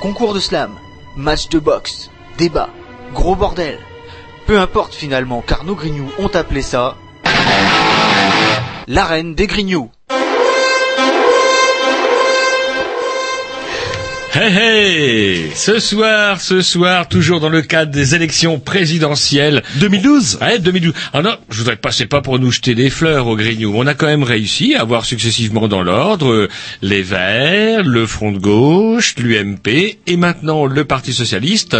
concours 0.00 0.34
de 0.34 0.40
slam, 0.40 0.74
match 1.16 1.48
de 1.48 1.60
boxe, 1.60 2.10
débat, 2.38 2.68
gros 3.14 3.36
bordel. 3.36 3.78
Peu 4.46 4.58
importe 4.58 4.96
finalement, 4.96 5.44
car 5.46 5.62
nos 5.62 5.76
grignoux 5.76 6.10
ont 6.18 6.26
appelé 6.26 6.60
ça 6.60 6.96
l'arène 8.88 9.36
des 9.36 9.46
grignoux. 9.46 9.92
Hey 14.34 14.56
hey 14.56 15.50
Ce 15.54 15.78
soir, 15.78 16.40
ce 16.40 16.62
soir, 16.62 17.06
toujours 17.06 17.38
dans 17.38 17.50
le 17.50 17.60
cadre 17.60 17.92
des 17.92 18.14
élections 18.14 18.58
présidentielles 18.58 19.62
2012 19.74 20.38
Ouais, 20.40 20.58
2012. 20.58 20.94
Ah 21.12 21.20
non, 21.20 21.36
je 21.50 21.58
voudrais 21.58 21.76
pas, 21.76 21.90
c'est 21.92 22.06
pas 22.06 22.22
pour 22.22 22.38
nous 22.38 22.50
jeter 22.50 22.74
des 22.74 22.88
fleurs 22.88 23.26
au 23.26 23.36
Grignou. 23.36 23.74
On 23.76 23.86
a 23.86 23.92
quand 23.92 24.06
même 24.06 24.22
réussi 24.22 24.74
à 24.74 24.80
avoir 24.80 25.04
successivement 25.04 25.68
dans 25.68 25.82
l'ordre 25.82 26.32
euh, 26.32 26.48
les 26.80 27.02
Verts, 27.02 27.84
le 27.84 28.06
Front 28.06 28.32
de 28.32 28.38
gauche, 28.38 29.16
l'UMP 29.18 29.98
et 30.06 30.16
maintenant 30.16 30.64
le 30.64 30.86
Parti 30.86 31.12
Socialiste 31.12 31.76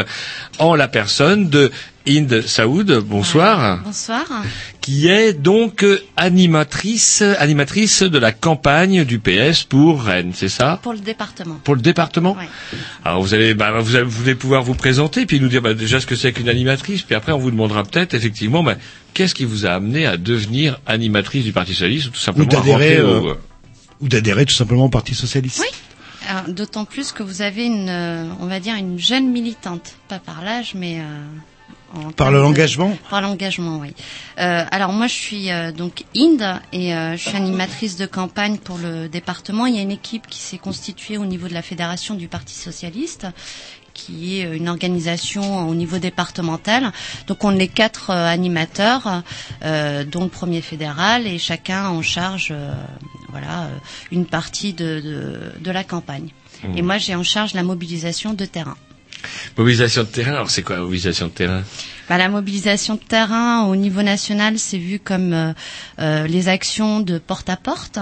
en 0.59 0.75
la 0.75 0.89
personne 0.89 1.49
de 1.49 1.71
Inde 2.09 2.43
Saoud, 2.45 2.91
bonsoir, 3.07 3.81
Bonsoir. 3.85 4.25
qui 4.81 5.07
est 5.09 5.33
donc 5.33 5.85
euh, 5.85 6.03
animatrice, 6.17 7.23
animatrice 7.23 8.03
de 8.03 8.19
la 8.19 8.33
campagne 8.33 9.05
du 9.05 9.19
PS 9.21 9.63
pour 9.63 10.03
Rennes, 10.03 10.33
c'est 10.35 10.49
ça? 10.49 10.81
Pour 10.83 10.93
le 10.95 10.99
département. 10.99 11.61
Pour 11.63 11.75
le 11.77 11.81
département? 11.81 12.33
Ouais. 12.33 12.49
Alors 13.05 13.23
vous 13.23 13.35
allez, 13.35 13.55
bah, 13.55 13.71
vous, 13.81 13.95
allez- 13.95 14.05
vous 14.05 14.23
allez 14.23 14.35
pouvoir 14.35 14.63
vous 14.63 14.75
présenter, 14.75 15.27
puis 15.27 15.39
nous 15.41 15.49
dire 15.49 15.63
bah, 15.63 15.75
déjà 15.75 16.01
ce 16.01 16.07
que 16.07 16.17
c'est 16.17 16.33
qu'une 16.33 16.49
animatrice, 16.49 17.03
puis 17.03 17.15
après 17.15 17.33
on 17.33 17.39
vous 17.39 17.51
demandera 17.53 17.85
peut-être 17.85 18.15
effectivement 18.15 18.63
bah, 18.65 18.75
qu'est-ce 19.15 19.35
qui 19.35 19.45
vous 19.45 19.65
a 19.67 19.71
amené 19.71 20.05
à 20.07 20.17
devenir 20.17 20.81
animatrice 20.87 21.45
du 21.45 21.53
Parti 21.53 21.73
socialiste 21.73 22.09
ou 22.09 22.11
tout 22.11 22.19
simplement 22.19 22.49
à 22.49 22.51
d'adhérer, 22.57 23.01
au- 23.01 23.29
euh, 23.29 23.35
Ou 24.01 24.09
d'adhérer 24.09 24.45
tout 24.47 24.55
simplement 24.55 24.87
au 24.87 24.91
Parti 24.91 25.15
Socialiste. 25.15 25.61
Oui. 25.61 25.69
Alors, 26.29 26.49
D'autant 26.49 26.85
plus 26.85 27.13
que 27.13 27.23
vous 27.23 27.43
avez 27.43 27.67
une, 27.67 27.89
euh, 27.89 28.25
on 28.41 28.47
va 28.47 28.59
dire, 28.61 28.75
une 28.77 28.99
jeune 28.99 29.31
militante, 29.31 29.95
pas 30.09 30.19
par 30.21 30.43
l'âge, 30.43 30.73
mais 30.77 30.99
euh, 31.01 31.03
en 31.95 32.11
Par 32.13 32.31
l'engagement? 32.31 32.97
Par 33.11 33.21
l'engagement, 33.21 33.79
oui. 33.79 33.95
Euh, 34.39 34.65
alors 34.71 34.93
moi, 34.93 35.07
je 35.07 35.15
suis 35.15 35.51
euh, 35.51 35.73
donc 35.73 36.05
Inde 36.17 36.61
et 36.73 36.95
euh, 36.95 37.17
je 37.17 37.29
suis 37.29 37.37
animatrice 37.37 37.97
de 37.97 38.07
campagne 38.07 38.59
pour 38.59 38.79
le 38.79 39.09
département. 39.09 39.67
Il 39.67 39.77
y 39.77 39.79
a 39.79 39.83
une 39.83 39.91
équipe 39.91 40.27
qui 40.27 40.39
s'est 40.39 40.59
constituée 40.59 41.19
au 41.19 41.27
niveau 41.27 41.49
de 41.49 41.55
la 41.55 41.63
fédération 41.63 42.15
du 42.15 42.29
Parti 42.29 42.55
socialiste 42.55 43.27
qui 43.95 44.41
est 44.41 44.57
une 44.57 44.69
organisation 44.69 45.69
au 45.69 45.75
niveau 45.75 45.99
départemental. 45.99 46.93
Donc 47.27 47.45
on 47.45 47.59
est 47.59 47.69
quatre 47.69 48.11
euh, 48.11 48.27
animateurs, 48.27 49.23
euh, 49.65 50.05
dont 50.05 50.25
le 50.25 50.29
premier 50.31 50.61
fédéral, 50.61 51.27
et 51.27 51.39
chacun 51.39 51.89
en 51.89 52.03
charge, 52.03 52.49
euh, 52.53 52.73
voilà, 53.29 53.65
euh, 53.65 53.69
une 54.11 54.27
partie 54.27 54.73
de, 54.73 55.01
de, 55.01 55.53
de 55.61 55.71
la 55.71 55.85
campagne. 55.85 56.29
Mmh. 56.65 56.79
Et 56.79 56.83
moi, 56.83 56.99
j'ai 56.99 57.15
en 57.15 57.23
charge 57.23 57.55
la 57.55 57.63
mobilisation 57.63 58.35
de 58.35 58.45
terrain. 58.45 58.77
Mobilisation 59.57 60.03
de 60.03 60.09
terrain, 60.09 60.33
alors 60.33 60.51
c'est 60.51 60.63
quoi 60.63 60.77
la 60.77 60.83
mobilisation 60.83 61.27
de 61.27 61.33
terrain? 61.33 61.63
Bah, 62.09 62.19
la 62.19 62.29
mobilisation 62.29 62.95
de 62.95 63.01
terrain 63.01 63.65
au 63.65 63.77
niveau 63.77 64.03
national, 64.03 64.59
c'est 64.59 64.79
vu 64.79 64.99
comme 64.99 65.33
euh, 65.33 65.53
euh, 66.01 66.27
les 66.27 66.49
actions 66.49 67.01
de 67.01 67.19
porte 67.19 67.49
à 67.49 67.57
porte. 67.57 67.99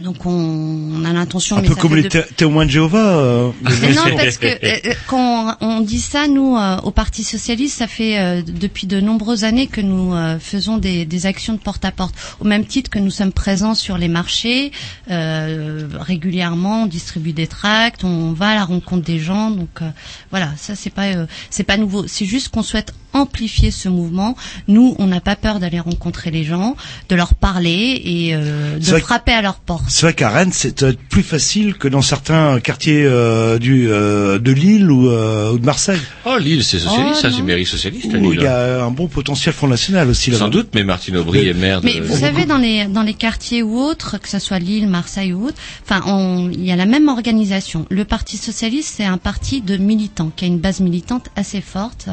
Donc 0.00 0.24
on, 0.24 0.30
on 0.30 1.04
a 1.04 1.12
l'intention, 1.12 1.58
Un 1.58 1.60
mais 1.60 1.68
peu 1.68 1.74
comme 1.74 1.94
les 1.94 2.04
de- 2.04 2.24
témoins 2.36 2.64
de 2.64 2.70
Jéhovah. 2.70 3.18
euh, 3.18 3.50
mais 3.82 3.92
non, 3.92 4.04
parce 4.16 4.38
que 4.38 4.46
euh, 4.46 4.94
quand 5.06 5.54
on 5.60 5.80
dit 5.80 6.00
ça, 6.00 6.28
nous, 6.28 6.56
euh, 6.56 6.78
au 6.78 6.90
Parti 6.90 7.24
socialiste, 7.24 7.76
ça 7.78 7.86
fait 7.86 8.18
euh, 8.18 8.40
depuis 8.42 8.86
de 8.86 9.00
nombreuses 9.00 9.44
années 9.44 9.66
que 9.66 9.82
nous 9.82 10.14
euh, 10.14 10.38
faisons 10.38 10.78
des, 10.78 11.04
des 11.04 11.26
actions 11.26 11.52
de 11.52 11.58
porte-à-porte, 11.58 12.14
au 12.40 12.44
même 12.44 12.64
titre 12.64 12.88
que 12.88 12.98
nous 12.98 13.10
sommes 13.10 13.32
présents 13.32 13.74
sur 13.74 13.98
les 13.98 14.08
marchés 14.08 14.72
euh, 15.10 15.86
régulièrement, 16.00 16.84
on 16.84 16.86
distribue 16.86 17.34
des 17.34 17.46
tracts, 17.46 18.02
on 18.02 18.32
va 18.32 18.48
à 18.48 18.54
la 18.54 18.64
rencontre 18.64 19.04
des 19.04 19.18
gens. 19.18 19.50
Donc 19.50 19.82
euh, 19.82 19.90
voilà, 20.30 20.48
ça 20.56 20.74
c'est 20.74 20.88
pas 20.90 21.08
euh, 21.08 21.26
c'est 21.50 21.64
pas 21.64 21.76
nouveau. 21.76 22.06
C'est 22.06 22.24
juste 22.24 22.48
qu'on 22.48 22.62
souhaite 22.62 22.94
amplifier 23.12 23.70
ce 23.70 23.88
mouvement. 23.88 24.36
Nous, 24.68 24.94
on 24.98 25.06
n'a 25.06 25.20
pas 25.20 25.36
peur 25.36 25.60
d'aller 25.60 25.80
rencontrer 25.80 26.30
les 26.30 26.44
gens, 26.44 26.76
de 27.08 27.14
leur 27.16 27.34
parler 27.34 28.00
et 28.04 28.30
euh, 28.34 28.78
de 28.78 28.98
frapper 28.98 29.32
à 29.32 29.42
leur 29.42 29.56
porte. 29.56 29.84
C'est 29.88 30.06
vrai 30.06 30.14
qu'à 30.14 30.30
Rennes, 30.30 30.52
c'est 30.52 30.76
peut-être 30.78 30.98
plus 31.08 31.22
facile 31.22 31.74
que 31.74 31.88
dans 31.88 32.02
certains 32.02 32.60
quartiers 32.60 33.04
euh, 33.04 33.58
du 33.58 33.88
euh, 33.90 34.38
de 34.38 34.52
Lille 34.52 34.90
ou, 34.90 35.08
euh, 35.08 35.52
ou 35.52 35.58
de 35.58 35.64
Marseille. 35.66 36.00
Oh, 36.24 36.36
Lille, 36.38 36.64
c'est 36.64 36.78
socialiste, 36.78 37.16
Oh, 37.18 37.22
ça, 37.22 37.30
c'est 37.30 37.42
mairie 37.42 37.66
socialiste, 37.66 38.14
à 38.14 38.18
Où 38.18 38.30
Lille. 38.30 38.40
il 38.40 38.44
y 38.44 38.46
a 38.46 38.84
un 38.84 38.90
bon 38.90 39.08
potentiel 39.08 39.54
Front 39.54 39.68
National 39.68 40.08
aussi 40.08 40.30
là-bas. 40.30 40.44
Sans 40.44 40.48
doute, 40.50 40.68
mais 40.74 40.82
Martine 40.84 41.16
Aubry 41.16 41.48
est 41.48 41.54
maire 41.54 41.80
de... 41.80 41.86
Mais 41.86 42.00
vous 42.00 42.16
savez, 42.16 42.46
dans 42.46 42.58
les 42.58 42.86
dans 42.86 43.02
les 43.02 43.14
quartiers 43.14 43.62
ou 43.62 43.78
autres, 43.78 44.18
que 44.18 44.28
ce 44.28 44.38
soit 44.38 44.58
Lille, 44.58 44.88
Marseille 44.88 45.32
ou 45.32 45.46
autre, 45.46 45.56
enfin, 45.84 46.02
on- 46.06 46.50
il 46.50 46.64
y 46.64 46.72
a 46.72 46.76
la 46.76 46.86
même 46.86 47.08
organisation. 47.08 47.86
Le 47.90 48.04
Parti 48.04 48.36
socialiste, 48.36 48.94
c'est 48.96 49.04
un 49.04 49.18
parti 49.18 49.60
de 49.60 49.76
militants 49.76 50.30
qui 50.34 50.44
a 50.44 50.48
une 50.48 50.58
base 50.58 50.80
militante 50.80 51.28
assez 51.36 51.60
forte, 51.60 52.08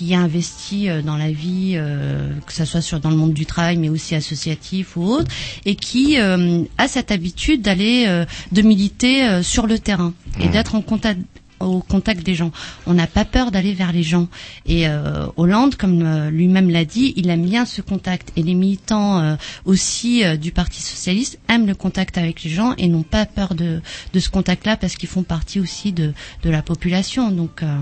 qui 0.00 0.14
a 0.14 0.20
investi 0.20 0.88
euh, 0.88 1.02
dans 1.02 1.18
la 1.18 1.30
vie, 1.30 1.72
euh, 1.74 2.30
que 2.46 2.54
ce 2.54 2.64
soit 2.64 2.80
sur 2.80 3.00
dans 3.00 3.10
le 3.10 3.16
monde 3.16 3.34
du 3.34 3.44
travail, 3.44 3.76
mais 3.76 3.90
aussi 3.90 4.14
associatif 4.14 4.96
ou 4.96 5.02
autre, 5.04 5.30
et 5.66 5.76
qui 5.76 6.18
euh, 6.18 6.62
a 6.78 6.88
cette 6.88 7.10
habitude 7.12 7.60
d'aller 7.60 8.06
euh, 8.08 8.24
de 8.50 8.62
militer 8.62 9.24
euh, 9.24 9.42
sur 9.42 9.66
le 9.66 9.78
terrain 9.78 10.14
et 10.40 10.48
d'être 10.48 10.74
en 10.74 10.80
contact 10.80 11.20
au 11.60 11.80
contact 11.80 12.24
des 12.24 12.34
gens. 12.34 12.50
On 12.86 12.94
n'a 12.94 13.06
pas 13.06 13.24
peur 13.24 13.50
d'aller 13.50 13.74
vers 13.74 13.92
les 13.92 14.02
gens. 14.02 14.28
Et 14.66 14.88
euh, 14.88 15.26
Hollande, 15.36 15.76
comme 15.76 16.02
euh, 16.02 16.30
lui-même 16.30 16.70
l'a 16.70 16.84
dit, 16.84 17.12
il 17.16 17.28
aime 17.30 17.44
bien 17.44 17.64
ce 17.66 17.82
contact. 17.82 18.32
Et 18.36 18.42
les 18.42 18.54
militants 18.54 19.20
euh, 19.20 19.36
aussi 19.64 20.24
euh, 20.24 20.36
du 20.36 20.50
Parti 20.52 20.80
socialiste 20.82 21.38
aiment 21.48 21.66
le 21.66 21.74
contact 21.74 22.18
avec 22.18 22.42
les 22.42 22.50
gens 22.50 22.74
et 22.78 22.88
n'ont 22.88 23.02
pas 23.02 23.26
peur 23.26 23.54
de, 23.54 23.80
de 24.12 24.20
ce 24.20 24.30
contact-là 24.30 24.76
parce 24.76 24.96
qu'ils 24.96 25.08
font 25.08 25.22
partie 25.22 25.60
aussi 25.60 25.92
de, 25.92 26.12
de 26.42 26.50
la 26.50 26.62
population. 26.62 27.30
Donc, 27.30 27.62
euh, 27.62 27.76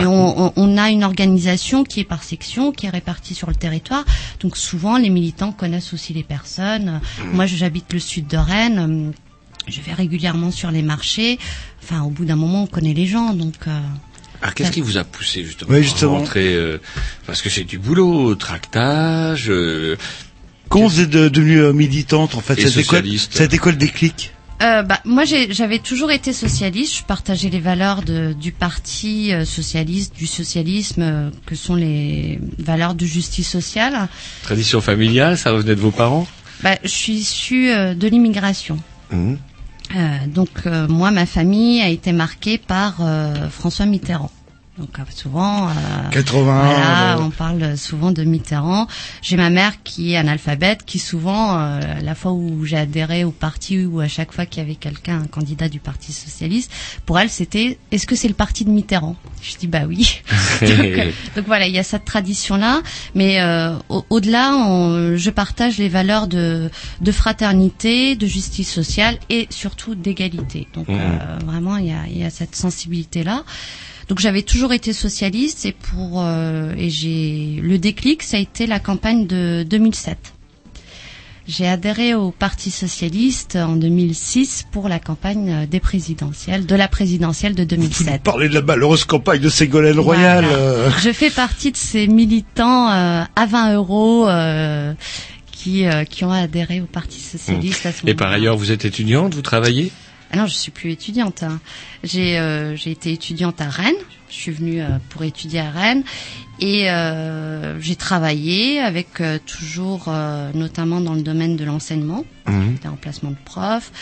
et 0.00 0.06
on, 0.06 0.46
on- 0.46 0.52
on 0.56 0.78
a 0.78 0.90
une 0.90 1.04
organisation 1.04 1.84
qui 1.84 2.00
est 2.00 2.04
par 2.04 2.22
section, 2.22 2.72
qui 2.72 2.86
est 2.86 2.90
répartie 2.90 3.34
sur 3.34 3.48
le 3.48 3.54
territoire. 3.56 4.04
Donc 4.40 4.56
souvent, 4.56 4.96
les 4.96 5.10
militants 5.10 5.52
connaissent 5.52 5.92
aussi 5.92 6.12
les 6.12 6.22
personnes. 6.22 7.00
Moi, 7.32 7.46
j'habite 7.46 7.92
le 7.92 7.98
sud 7.98 8.26
de 8.26 8.36
Rennes. 8.36 9.12
Je 9.68 9.80
vais 9.80 9.92
régulièrement 9.92 10.50
sur 10.50 10.70
les 10.70 10.82
marchés. 10.82 11.38
Enfin, 11.82 12.02
au 12.02 12.10
bout 12.10 12.24
d'un 12.24 12.36
moment, 12.36 12.64
on 12.64 12.66
connaît 12.66 12.94
les 12.94 13.06
gens, 13.06 13.32
donc. 13.34 13.54
euh, 13.66 13.78
Ah, 14.42 14.50
qu'est-ce 14.52 14.72
qui 14.72 14.80
vous 14.80 14.98
a 14.98 15.04
poussé 15.04 15.44
justement, 15.44 15.70
Oui, 15.72 15.86
à 16.02 16.06
rentrer 16.06 16.52
euh, 16.54 16.78
Parce 17.26 17.42
que 17.42 17.48
c'est 17.48 17.62
du 17.64 17.78
boulot, 17.78 18.34
tractage. 18.34 19.48
euh, 19.48 19.96
Comment 20.68 20.86
vous 20.88 21.00
êtes 21.00 21.10
de- 21.10 21.28
devenue 21.28 21.60
euh, 21.60 21.72
militante 21.72 22.34
en 22.34 22.40
fait 22.40 22.54
Et 22.58 22.62
Ça 22.62 22.66
a 22.66 22.70
été 22.70 22.84
quoi- 22.84 22.98
socialiste. 22.98 23.34
Ça 23.34 23.42
a 23.42 23.46
été 23.46 23.58
quoi 23.58 23.72
le 23.72 23.78
déclic 23.78 24.32
Euh, 24.62 24.82
bah, 24.82 25.00
moi, 25.04 25.24
j'avais 25.24 25.80
toujours 25.80 26.10
été 26.12 26.32
socialiste. 26.32 26.98
Je 26.98 27.02
partageais 27.04 27.50
les 27.50 27.58
valeurs 27.60 28.02
de, 28.02 28.32
du 28.32 28.52
parti 28.52 29.32
euh, 29.32 29.44
socialiste, 29.44 30.14
du 30.16 30.26
socialisme, 30.26 31.02
euh, 31.02 31.30
que 31.46 31.54
sont 31.56 31.74
les 31.74 32.38
valeurs 32.58 32.94
de 32.94 33.04
justice 33.04 33.48
sociale. 33.48 34.08
Tradition 34.42 34.80
familiale, 34.80 35.36
ça 35.36 35.50
revenait 35.50 35.74
de 35.74 35.80
vos 35.80 35.90
parents? 35.90 36.26
Bah, 36.62 36.78
je 36.84 36.88
suis 36.88 37.14
issue 37.14 37.70
euh, 37.70 37.94
de 37.94 38.06
l'immigration. 38.08 38.78
Mhm. 39.10 39.38
Euh, 39.94 40.26
donc, 40.26 40.48
euh, 40.66 40.88
moi, 40.88 41.10
ma 41.10 41.26
famille 41.26 41.80
a 41.80 41.88
été 41.88 42.12
marquée 42.12 42.58
par 42.58 42.96
euh, 43.00 43.48
François 43.50 43.86
Mitterrand. 43.86 44.30
Donc, 44.78 44.98
euh, 44.98 45.02
souvent, 45.14 45.68
euh, 45.68 45.72
80. 46.12 46.64
voilà, 46.64 47.16
euh, 47.18 47.22
on 47.22 47.30
parle 47.30 47.76
souvent 47.76 48.10
de 48.10 48.24
Mitterrand. 48.24 48.86
J'ai 49.20 49.36
ma 49.36 49.50
mère 49.50 49.82
qui 49.82 50.12
est 50.14 50.16
analphabète, 50.16 50.84
qui 50.86 50.98
souvent, 50.98 51.58
euh, 51.58 51.80
la 52.02 52.14
fois 52.14 52.32
où 52.32 52.64
j'ai 52.64 52.78
adhéré 52.78 53.22
au 53.24 53.32
parti 53.32 53.84
ou 53.84 54.00
à 54.00 54.08
chaque 54.08 54.32
fois 54.32 54.46
qu'il 54.46 54.62
y 54.62 54.64
avait 54.66 54.74
quelqu'un, 54.76 55.20
un 55.20 55.26
candidat 55.26 55.68
du 55.68 55.78
Parti 55.78 56.14
socialiste, 56.14 56.72
pour 57.04 57.18
elle 57.18 57.28
c'était 57.28 57.78
est-ce 57.90 58.06
que 58.06 58.16
c'est 58.16 58.28
le 58.28 58.34
parti 58.34 58.64
de 58.64 58.70
Mitterrand? 58.70 59.14
Je 59.42 59.56
dis 59.58 59.66
bah 59.66 59.82
oui. 59.86 60.22
donc, 60.62 60.70
euh, 60.70 61.10
donc 61.36 61.44
voilà, 61.46 61.66
il 61.66 61.74
y 61.74 61.78
a 61.78 61.84
cette 61.84 62.06
tradition-là, 62.06 62.80
mais 63.14 63.42
euh, 63.42 63.74
au- 63.90 64.06
au-delà, 64.08 64.52
je 65.16 65.28
partage 65.30 65.76
les 65.76 65.90
valeurs 65.90 66.28
de, 66.28 66.70
de 67.02 67.12
fraternité, 67.12 68.16
de 68.16 68.26
justice 68.26 68.72
sociale 68.72 69.18
et 69.28 69.48
surtout 69.50 69.94
d'égalité. 69.94 70.66
Donc 70.72 70.88
euh, 70.88 71.38
vraiment, 71.44 71.76
il 71.76 71.88
y 71.88 71.92
a, 71.92 72.06
il 72.08 72.16
y 72.16 72.24
a 72.24 72.30
cette 72.30 72.56
sensibilité-là. 72.56 73.44
Donc 74.12 74.18
j'avais 74.20 74.42
toujours 74.42 74.74
été 74.74 74.92
socialiste 74.92 75.64
et 75.64 75.72
pour 75.72 76.20
euh, 76.22 76.74
et 76.76 76.90
j'ai 76.90 77.58
le 77.62 77.78
déclic, 77.78 78.22
ça 78.22 78.36
a 78.36 78.40
été 78.40 78.66
la 78.66 78.78
campagne 78.78 79.26
de 79.26 79.64
2007. 79.66 80.18
J'ai 81.48 81.66
adhéré 81.66 82.12
au 82.12 82.30
Parti 82.30 82.70
socialiste 82.70 83.56
en 83.56 83.74
2006 83.74 84.66
pour 84.70 84.90
la 84.90 84.98
campagne 84.98 85.50
euh, 85.50 85.66
des 85.66 85.80
présidentielles, 85.80 86.66
de 86.66 86.74
la 86.74 86.88
présidentielle 86.88 87.54
de 87.54 87.62
Vous 87.62 87.68
2007. 87.68 88.22
parlez 88.22 88.50
de 88.50 88.54
la 88.54 88.60
malheureuse 88.60 89.04
campagne 89.06 89.40
de 89.40 89.48
Ségolène 89.48 89.98
Royal. 89.98 90.44
Voilà. 90.44 90.58
euh, 90.58 90.90
Je 91.00 91.10
fais 91.10 91.30
partie 91.30 91.72
de 91.72 91.78
ces 91.78 92.06
militants 92.06 92.90
euh, 92.90 93.22
à 93.34 93.46
20 93.46 93.72
euros 93.76 94.28
euh, 94.28 94.92
qui 95.52 95.86
euh, 95.86 96.04
qui 96.04 96.24
ont 96.26 96.32
adhéré 96.32 96.82
au 96.82 96.86
Parti 96.86 97.18
socialiste 97.18 97.86
à 97.86 97.92
ce 97.92 98.06
Et 98.06 98.12
par 98.12 98.30
ailleurs, 98.30 98.58
vous 98.58 98.72
êtes 98.72 98.84
étudiante, 98.84 99.34
vous 99.34 99.40
travaillez? 99.40 99.90
Ah 100.32 100.38
non, 100.38 100.46
je 100.46 100.54
suis 100.54 100.70
plus 100.72 100.90
étudiante. 100.90 101.42
hein. 101.42 101.60
J'ai 102.02 102.38
euh, 102.38 102.74
j'ai 102.76 102.90
été 102.90 103.12
étudiante 103.12 103.60
à 103.60 103.68
Rennes. 103.68 103.94
je 104.30 104.34
suis 104.34 104.50
venue 104.50 104.80
euh, 104.80 104.86
pour 105.10 105.22
étudier 105.24 105.60
à 105.60 105.70
Rennes 105.70 106.04
et 106.58 106.90
euh, 106.90 107.78
j'ai 107.80 107.96
travaillé 107.96 108.80
avec 108.80 109.20
euh, 109.20 109.38
toujours, 109.44 110.04
euh, 110.08 110.50
notamment 110.54 111.00
dans 111.00 111.12
le 111.14 111.22
domaine 111.22 111.56
de 111.56 111.64
l'enseignement, 111.64 112.24
Mhm. 112.48 112.76
des 112.82 112.88
remplacements 112.88 113.30
de 113.30 113.36
profs. 113.44 113.92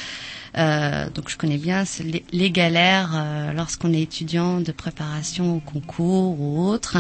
Euh, 0.59 1.09
donc 1.11 1.29
je 1.31 1.37
connais 1.37 1.59
bien 1.59 1.85
les, 2.05 2.25
les 2.33 2.51
galères 2.51 3.11
euh, 3.15 3.53
lorsqu'on 3.53 3.93
est 3.93 4.03
étudiant 4.03 4.61
de 4.61 4.73
préparation 4.73 5.57
au 5.57 5.61
concours 5.61 6.41
ou 6.41 6.65
autre. 6.69 6.97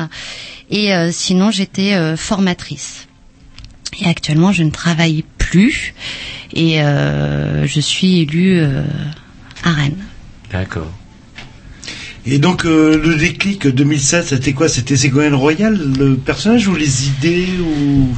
Et 0.70 0.92
euh, 0.94 1.10
sinon 1.12 1.50
j'étais 1.52 1.94
euh, 1.94 2.16
formatrice. 2.16 3.06
Et 3.98 4.06
actuellement 4.06 4.52
je 4.52 4.62
ne 4.62 4.70
travaille 4.70 5.24
plus 5.38 5.94
et 6.52 6.82
euh, 6.82 7.66
je 7.66 7.80
suis 7.80 8.20
élue 8.20 8.60
euh, 8.60 8.82
à 9.64 9.72
Rennes. 9.72 10.04
D'accord. 10.52 10.90
Et 12.26 12.38
donc 12.38 12.64
euh, 12.64 13.00
le 13.02 13.16
déclic 13.16 13.66
2007, 13.66 14.26
c'était 14.26 14.52
quoi? 14.52 14.68
C'était 14.68 14.96
Ségolène 14.96 15.34
Royal, 15.34 15.78
le 15.98 16.16
personnage 16.16 16.68
ou 16.68 16.74
les 16.74 17.08
idées 17.08 17.48
ou 17.60 18.08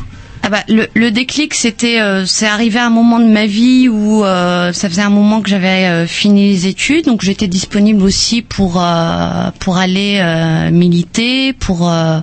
Ah 0.44 0.48
bah, 0.48 0.64
le, 0.68 0.88
le 0.94 1.12
déclic, 1.12 1.55
c'était, 1.55 2.00
euh, 2.00 2.26
c'est 2.26 2.48
arrivé 2.48 2.81
à 2.81 2.87
un 2.87 2.90
moment 2.90 3.20
de 3.20 3.26
ma 3.28 3.46
vie 3.46 3.88
où 3.88 4.24
euh, 4.24 4.72
ça 4.72 4.88
faisait 4.88 5.02
un 5.02 5.09
moment 5.09 5.40
que 5.40 5.48
j'avais 5.48 5.87
euh, 5.87 6.07
fini 6.09 6.48
les 6.50 6.66
études, 6.66 7.05
donc 7.05 7.22
j'étais 7.22 7.46
disponible 7.46 8.02
aussi 8.02 8.42
pour 8.42 8.83
euh, 8.83 9.50
pour 9.61 9.76
aller 9.76 10.18
euh, 10.20 10.72
militer, 10.72 11.52
pour 11.52 11.88
euh, 11.88 12.18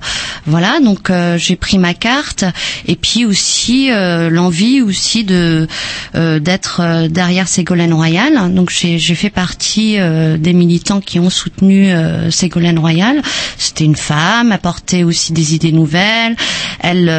voilà, 0.46 0.82
donc 0.84 1.12
j'ai 1.38 1.56
pris 1.56 1.78
ma 1.78 1.94
carte 1.94 2.44
et 2.88 2.96
puis 2.98 3.24
aussi 3.26 3.90
l'envie 3.92 4.82
aussi 4.82 5.24
de 5.24 5.68
d'être 6.14 7.08
derrière 7.08 7.48
Ségolène 7.48 7.94
Royal. 7.94 8.54
Donc 8.54 8.70
j'ai 8.72 8.98
j'ai 8.98 9.16
fait 9.16 9.30
partie 9.30 9.98
des 9.98 10.54
militants 10.54 11.02
qui 11.02 11.20
ont 11.20 11.30
soutenu 11.30 11.92
Ségolène 12.32 12.80
Royal. 12.80 13.22
C'était 13.58 13.86
une 13.86 13.96
femme, 13.96 14.52
apportait 14.52 15.04
aussi 15.04 15.34
des 15.34 15.54
idées 15.56 15.72
nouvelles. 15.72 16.36
Elle 16.80 17.10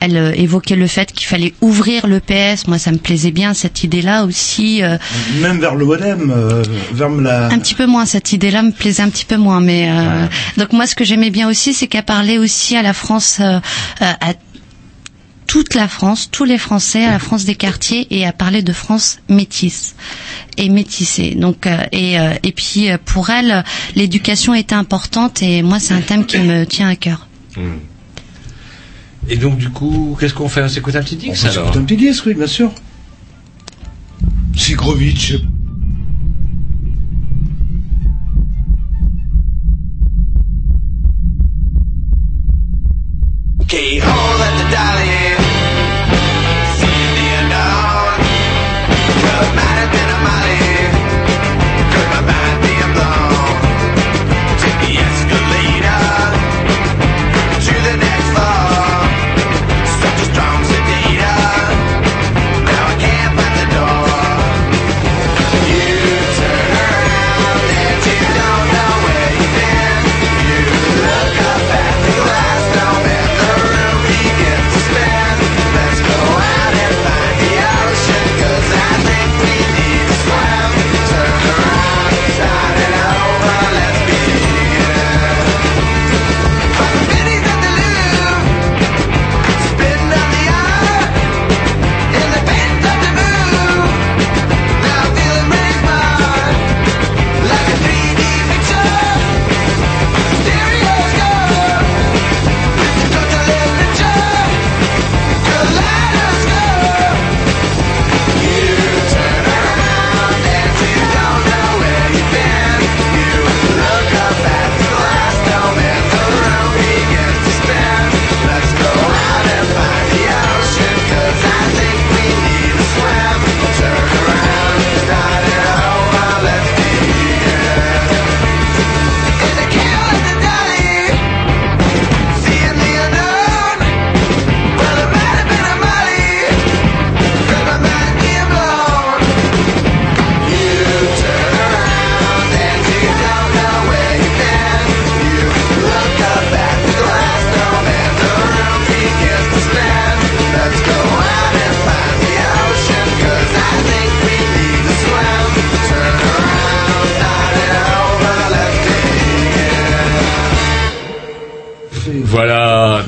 elle 0.00 0.16
euh, 0.16 0.32
évoquait 0.34 0.76
le 0.76 0.86
fait 0.86 1.12
qu'il 1.12 1.26
fallait 1.26 1.54
ouvrir 1.60 2.06
le 2.06 2.20
PS. 2.20 2.66
Moi, 2.66 2.78
ça 2.78 2.92
me 2.92 2.98
plaisait 2.98 3.30
bien 3.30 3.54
cette 3.54 3.84
idée-là 3.84 4.24
aussi. 4.24 4.82
euh, 4.82 4.98
même 5.40 5.60
vers 5.60 5.74
le 5.74 5.84
modem, 5.84 6.32
euh, 6.34 6.62
vers 6.92 7.08
la 7.08 7.46
un 7.46 7.58
petit 7.58 7.74
peu 7.74 7.86
moins 7.86 8.06
cette 8.06 8.32
idée-là 8.32 8.62
me 8.62 8.72
plaisait 8.72 9.02
un 9.02 9.10
petit 9.10 9.24
peu 9.24 9.36
moins, 9.36 9.60
mais 9.60 9.90
donc 10.56 10.72
moi 10.72 10.86
ce 10.86 10.94
que 10.94 11.04
j'aimais 11.04 11.30
bien 11.30 11.48
aussi, 11.48 11.74
c'est 11.74 11.86
qu'elle 11.86 12.04
parlait 12.04 12.38
aussi 12.38 12.76
à 12.76 12.82
la 12.82 12.92
France, 12.92 13.40
à 13.40 14.34
toute 15.46 15.74
la 15.74 15.88
France, 15.88 16.28
tous 16.30 16.44
les 16.44 16.58
Français, 16.58 17.04
à 17.04 17.12
la 17.12 17.18
France 17.18 17.44
des 17.44 17.54
quartiers, 17.54 18.06
et 18.10 18.26
à 18.26 18.32
parler 18.32 18.62
de 18.62 18.72
France 18.72 19.18
métisse 19.28 19.94
et 20.56 20.68
métissée. 20.68 21.34
Donc 21.34 21.68
et 21.92 22.16
et 22.42 22.52
puis 22.52 22.88
pour 23.04 23.30
elle, 23.30 23.64
l'éducation 23.94 24.54
était 24.54 24.74
importante 24.74 25.42
et 25.42 25.62
moi 25.62 25.78
c'est 25.78 25.94
un 25.94 26.00
thème 26.00 26.24
qui 26.26 26.38
me 26.38 26.64
tient 26.64 26.88
à 26.88 26.96
cœur. 26.96 27.28
Hmm. 27.56 27.91
Et 29.28 29.36
donc 29.36 29.56
du 29.56 29.70
coup, 29.70 30.16
qu'est-ce 30.18 30.34
qu'on 30.34 30.48
fait? 30.48 30.62
On 30.62 30.68
s'écoute 30.68 30.96
un 30.96 31.02
petit 31.02 31.16
On 31.16 31.32
Dix 31.32 31.42
peut 31.42 31.48
alors 31.48 31.66
s'écouter 31.66 31.78
un 31.78 31.84
petit 31.84 31.96
disque, 31.96 32.26
oui, 32.26 32.34
bien 32.34 32.46
sûr. 32.46 32.72
Sigrovitch. 34.56 35.38
Keyhole 43.68 44.31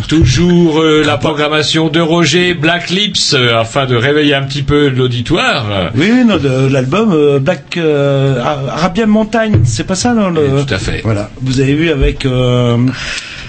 toujours 0.07 0.81
euh, 0.81 1.03
la 1.05 1.17
programmation 1.17 1.89
de 1.89 2.01
Roger 2.01 2.55
Black 2.55 2.91
Lips 2.91 3.35
euh, 3.35 3.59
afin 3.59 3.87
de 3.87 3.97
réveiller 3.97 4.35
un 4.35 4.43
petit 4.43 4.63
peu 4.63 4.89
l'auditoire. 4.89 5.91
Oui, 5.95 6.11
non, 6.25 6.37
de 6.37 6.69
l'album 6.73 7.13
euh, 7.13 7.39
Black 7.39 7.77
euh, 7.77 8.41
Arabian 8.43 9.07
Montagne, 9.07 9.61
c'est 9.65 9.87
pas 9.87 9.95
ça, 9.95 10.15
non 10.15 10.31
le... 10.31 10.65
Tout 10.65 10.75
à 10.75 10.79
fait. 10.79 11.01
Voilà, 11.05 11.31
vous 11.41 11.61
avez 11.61 11.75
vu 11.75 11.91
avec 11.91 12.27
euh, 12.27 12.77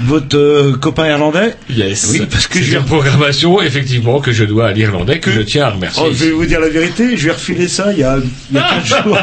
votre 0.01 0.38
euh, 0.38 0.77
copain 0.79 1.08
irlandais. 1.08 1.55
Yes. 1.69 2.10
Oui, 2.12 2.21
parce 2.29 2.47
que 2.47 2.62
je 2.62 2.77
une 2.77 2.84
programmation 2.84 3.62
effectivement 3.62 4.19
que 4.19 4.31
je 4.31 4.43
dois 4.43 4.67
à 4.67 4.71
l'Irlandais 4.71 5.19
que 5.19 5.31
je 5.31 5.41
tiens 5.41 5.65
à 5.65 5.69
remercier. 5.71 6.03
Oh, 6.05 6.12
je 6.13 6.25
vais 6.25 6.31
vous 6.31 6.45
dire 6.45 6.60
la 6.60 6.69
vérité, 6.69 7.15
je 7.15 7.23
lui 7.23 7.29
ai 7.29 7.34
refilé 7.34 7.67
ça 7.67 7.93
il 7.93 7.99
y 7.99 8.03
a, 8.03 8.17
il 8.51 8.55
y 8.55 8.60
a 8.60 8.81
15 8.84 8.86
jours. 9.03 9.17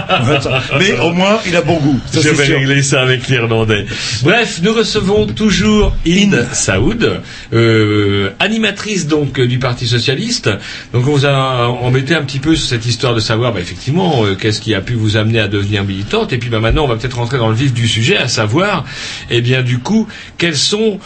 Mais 0.79 0.99
au 1.01 1.13
moins, 1.13 1.39
il 1.47 1.55
a 1.57 1.63
bon 1.63 1.79
goût. 1.79 2.01
Ça, 2.11 2.21
je 2.21 2.31
vais 2.31 2.47
sûr. 2.47 2.57
régler 2.57 2.83
ça 2.83 3.03
avec 3.03 3.29
l'Irlandais. 3.29 3.87
Bref, 4.23 4.61
nous 4.63 4.73
recevons 4.73 5.27
toujours 5.27 5.95
Inde 6.07 6.47
Saoud, 6.53 7.21
euh, 7.53 8.31
animatrice 8.39 9.07
donc 9.07 9.41
du 9.41 9.59
Parti 9.59 9.87
socialiste. 9.87 10.51
Donc 10.93 11.07
on 11.07 11.13
vous 11.13 11.27
a 11.27 11.69
embêté 11.69 12.15
un 12.15 12.23
petit 12.23 12.39
peu 12.39 12.57
sur 12.57 12.69
cette 12.69 12.87
histoire 12.87 13.15
de 13.15 13.21
savoir, 13.21 13.53
bah, 13.53 13.61
effectivement, 13.61 14.25
euh, 14.25 14.35
qu'est-ce 14.35 14.61
qui 14.61 14.75
a 14.75 14.81
pu 14.81 14.95
vous 14.95 15.17
amener 15.17 15.41
à 15.41 15.49
devenir 15.49 15.85
militante. 15.85 16.33
Et 16.33 16.39
puis 16.39 16.49
bah, 16.51 16.61
maintenant, 16.61 16.85
on 16.85 16.89
va 16.89 16.97
peut-être 16.97 17.19
rentrer 17.19 17.39
dans 17.39 17.49
le 17.49 17.55
vif 17.55 17.73
du 17.73 17.87
sujet, 17.89 18.17
à 18.17 18.29
savoir, 18.29 18.85
eh 19.31 19.41
bien 19.41 19.63
du 19.63 19.79
coup, 19.79 20.09
quelles 20.39 20.57
sont 20.62 20.98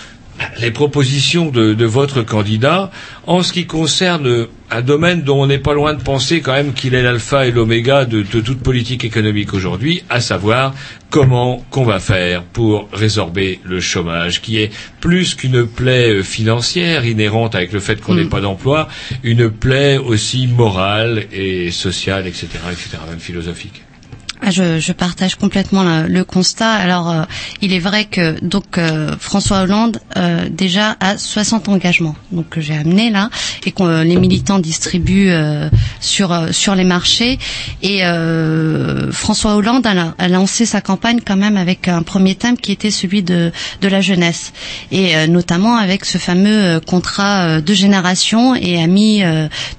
les 0.61 0.71
propositions 0.71 1.51
de, 1.51 1.75
de 1.75 1.85
votre 1.87 2.23
candidat 2.23 2.91
en 3.27 3.43
ce 3.43 3.53
qui 3.53 3.67
concerne 3.67 4.47
un 4.71 4.83
domaine 4.83 5.23
dont 5.23 5.43
on 5.43 5.47
n'est 5.47 5.59
pas 5.59 5.73
loin 5.75 5.95
de 5.95 6.03
penser 6.03 6.41
quand 6.41 6.53
même 6.53 6.73
qu'il 6.73 6.95
est 6.95 7.03
l'alpha 7.03 7.47
et 7.47 7.53
l'oméga 7.53 8.05
de, 8.05 8.23
de 8.23 8.41
toute 8.41 8.61
politique 8.61 9.05
économique 9.05 9.55
aujourd'hui, 9.55 10.03
à 10.11 10.21
savoir 10.21 10.75
comment 11.11 11.65
qu'on 11.71 11.85
va 11.85 12.01
faire 12.01 12.43
pour 12.43 12.89
résorber 12.93 13.61
le 13.65 13.81
chômage, 13.81 14.43
qui 14.43 14.59
est 14.59 14.71
plus 15.01 15.35
qu'une 15.35 15.67
plaie 15.67 16.17
euh, 16.17 16.23
financière 16.23 17.07
inhérente 17.07 17.55
avec 17.55 17.73
le 17.73 17.81
fait 17.81 18.01
qu'on 18.01 18.15
n'ait 18.15 18.25
pas 18.25 18.41
d'emploi, 18.41 18.89
une 19.23 19.51
plaie 19.51 19.97
aussi 19.99 20.47
morale 20.49 21.25
et 21.33 21.71
sociale, 21.71 22.27
etc., 22.27 22.49
etc., 22.73 22.99
même 23.09 23.21
philosophique. 23.21 23.83
Ah, 24.43 24.51
je, 24.51 24.79
je 24.79 24.93
partage 24.93 25.37
complètement 25.37 25.83
le, 26.07 26.25
constat. 26.25 26.71
Alors, 26.71 27.11
euh, 27.11 27.23
il 27.63 27.73
est 27.73 27.79
vrai 27.79 28.05
que 28.05 28.39
donc 28.45 28.77
euh, 28.79 29.15
François 29.19 29.63
Hollande 29.63 29.99
euh, 30.17 30.49
déjà 30.51 30.97
a 31.01 31.17
60 31.17 31.69
engagements, 31.69 32.15
donc 32.33 32.51
que 32.51 32.61
j'ai 32.61 32.75
amené 32.77 33.11
là 33.11 33.31
et 33.65 33.73
que 33.73 33.83
euh, 33.83 34.05
les 34.05 34.17
militants 34.17 34.59
distribuent 34.59 35.31
euh, 35.31 35.69
sur 36.01 36.33
euh, 36.33 36.53
sur 36.53 36.75
les 36.75 36.85
marchés. 36.85 37.39
Et 37.83 38.03
François 39.11 39.57
Hollande 39.57 39.87
a, 39.87 40.15
a 40.19 40.29
lancé 40.29 40.67
sa 40.67 40.81
campagne 40.81 41.21
quand 41.25 41.37
même 41.37 41.57
avec 41.57 41.89
un 41.89 42.03
premier 42.03 42.35
thème 42.35 42.57
qui 42.57 42.73
était 42.73 42.91
celui 42.91 43.23
de 43.23 43.53
de 43.81 43.89
la 43.89 44.01
jeunesse 44.01 44.53
et 44.93 45.27
notamment 45.29 45.77
avec 45.77 46.05
ce 46.05 46.19
fameux 46.19 46.81
contrat 46.81 47.61
de 47.61 47.75
génération 47.75 48.55
et 48.55 48.83
a 48.83 48.87
mis 48.87 49.23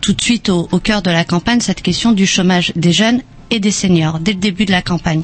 tout 0.02 0.14
de 0.14 0.22
suite 0.22 0.50
au, 0.50 0.68
au 0.72 0.80
cœur 0.80 1.02
de 1.02 1.12
la 1.12 1.24
campagne 1.24 1.60
cette 1.60 1.82
question 1.82 2.12
du 2.12 2.26
chômage 2.26 2.72
des 2.76 2.92
jeunes 2.94 3.22
et 3.50 3.60
des 3.60 3.72
seniors 3.72 4.20
dès 4.20 4.34
le 4.34 4.40
début 4.40 4.66
de 4.66 4.72
la 4.72 4.82
campagne. 4.82 5.24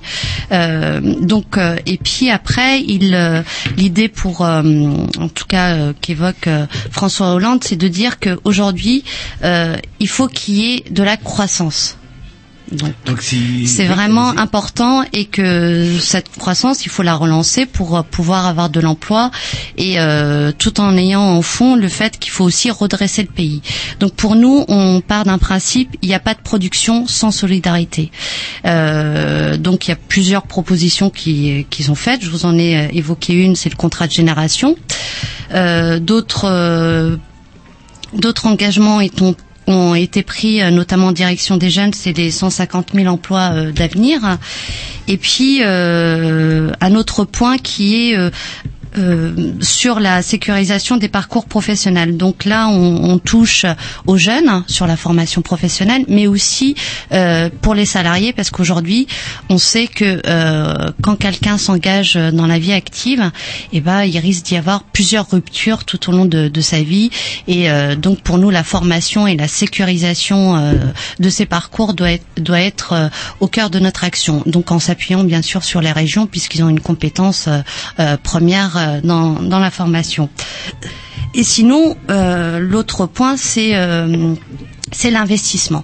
Euh, 0.52 1.02
donc 1.22 1.58
euh, 1.58 1.76
et 1.86 1.98
puis 1.98 2.30
après, 2.30 2.82
il 2.82 3.14
euh, 3.16 3.42
l'idée 3.78 4.08
pour 4.08 4.42
en 4.42 5.30
tout 5.34 5.46
cas 5.48 5.94
qu'évoque 5.94 6.50
François 6.92 7.34
Hollande, 7.34 7.64
c'est 7.64 7.76
de 7.76 7.88
dire 7.88 8.20
qu'aujourd'hui 8.20 9.04
il 9.44 10.08
faut 10.08 10.28
qu'il 10.28 10.56
y 10.56 10.76
ait 10.76 10.84
de 10.90 11.04
la 11.04 11.18
croissance. 11.18 11.98
Donc, 12.74 12.94
c'est 13.68 13.86
vraiment 13.86 14.30
important 14.38 15.04
et 15.14 15.26
que 15.26 15.98
cette 16.00 16.30
croissance, 16.38 16.86
il 16.86 16.90
faut 16.90 17.04
la 17.04 17.16
relancer 17.16 17.66
pour 17.66 17.96
euh, 17.98 18.02
pouvoir 18.02 18.46
avoir 18.48 18.70
de 18.70 18.80
l'emploi 18.80 19.32
et 19.78 20.00
euh, 20.00 20.52
tout 20.58 20.80
en 20.80 20.98
ayant 20.98 21.22
en 21.22 21.42
fond 21.42 21.76
le 21.76 21.88
fait 21.88 22.18
qu'il 22.20 22.32
faut 22.32 22.44
aussi 22.44 22.72
redresser 22.72 23.22
le 23.22 23.28
pays. 23.28 23.62
Donc 24.00 24.14
pour 24.16 24.36
nous, 24.36 24.66
on 24.68 25.02
part 25.02 25.24
d'un 25.26 25.38
principe, 25.38 25.96
il 26.02 26.10
n'y 26.10 26.16
a 26.16 26.20
pas 26.20 26.34
de 26.34 26.42
production 26.42 27.06
sans 27.08 27.32
solidarité. 27.32 28.12
Euh, 28.66 29.58
donc 29.58 29.88
il 29.88 29.92
y 29.92 29.94
a 29.94 29.98
plusieurs 30.08 30.44
propositions 30.44 31.10
qui, 31.10 31.66
qui 31.70 31.84
sont 31.84 31.96
faites. 31.96 32.24
Je 32.24 32.30
vous 32.30 32.46
en 32.46 32.58
ai 32.58 32.76
euh, 32.78 32.88
évoqué 32.92 33.34
une, 33.34 33.56
c'est 33.56 33.70
le 33.70 33.76
contrat 33.76 34.08
de 34.08 34.12
génération. 34.14 34.76
Euh, 35.54 36.00
D'autres 36.00 36.46
euh, 36.50 37.18
D'autres 38.14 38.46
engagements 38.46 39.02
étant- 39.02 39.34
ont 39.68 39.96
été 39.96 40.24
pris, 40.24 40.62
euh, 40.62 40.72
notamment 40.72 41.08
en 41.08 41.12
direction 41.12 41.58
des 41.58 41.70
jeunes, 41.70 41.94
c'est 41.94 42.14
les 42.14 42.32
150 42.32 42.90
000 42.94 43.08
emplois 43.08 43.52
euh, 43.54 43.72
d'avenir. 43.72 44.38
Et 45.08 45.18
puis, 45.18 45.60
euh, 45.64 46.72
un 46.82 46.96
autre 46.96 47.26
point 47.26 47.58
qui 47.58 48.12
est 48.12 48.18
euh, 48.98 49.54
sur 49.62 50.00
la 50.00 50.22
sécurisation 50.22 50.98
des 50.98 51.10
parcours 51.10 51.46
professionnels. 51.46 52.18
Donc 52.18 52.46
là, 52.46 52.68
on, 52.68 53.12
on 53.12 53.18
touche 53.20 53.66
aux 54.08 54.18
jeunes 54.18 54.64
sur 54.68 54.88
la 54.88 54.98
formation 54.98 55.42
professionnelle, 55.42 56.06
mais 56.08 56.28
aussi 56.28 56.76
euh, 57.12 57.50
pour 57.62 57.74
les 57.76 57.86
salariés, 57.86 58.34
parce 58.34 58.50
qu'aujourd'hui, 58.52 59.08
on 59.50 59.58
sait 59.58 59.88
que 59.88 60.22
euh, 60.26 60.92
quand 61.02 61.16
quelqu'un 61.16 61.58
s'engage 61.58 62.16
dans 62.16 62.48
la 62.48 62.60
vie 62.60 62.74
active, 62.74 63.32
eh 63.72 63.82
ben, 63.82 64.04
il 64.04 64.18
risque 64.18 64.46
d'y 64.46 64.56
avoir 64.58 64.84
plusieurs 64.84 65.30
ruptures 65.30 65.86
tout 65.86 66.10
au 66.10 66.12
long 66.14 66.26
de, 66.26 66.48
de 66.48 66.62
sa 66.62 66.82
vie. 66.82 67.10
Et 67.48 67.70
euh, 67.70 67.96
donc, 67.96 68.22
pour 68.22 68.38
nous, 68.38 68.50
la 68.50 68.64
formation 68.64 69.28
et 69.28 69.36
la 69.36 69.48
sécurisation 69.48 70.58
euh, 70.58 70.74
de 71.20 71.30
ces 71.30 71.46
parcours 71.46 71.94
doit 71.94 72.12
être, 72.12 72.26
doit 72.38 72.62
être 72.62 73.10
au 73.40 73.48
cœur 73.48 73.70
de 73.70 73.80
notre 73.80 74.04
action. 74.04 74.44
Donc, 74.46 74.72
en 74.72 74.80
s'appuyant 74.80 75.24
bien 75.24 75.42
sûr 75.42 75.64
sur 75.64 75.82
les 75.82 75.92
régions, 75.92 76.28
puisqu'ils 76.28 76.64
ont 76.64 76.70
une 76.70 76.80
compétence 76.80 77.48
première 78.24 78.78
euh, 78.84 79.02
dans, 79.02 79.60
la 79.60 79.72
formation. 79.72 80.30
Et 81.34 81.44
sinon, 81.44 81.96
euh, 82.10 82.60
l'autre 82.60 83.06
point, 83.06 83.38
c'est 83.38 83.76
euh, 83.76 84.36
c'est 84.92 85.12
l'investissement. 85.12 85.84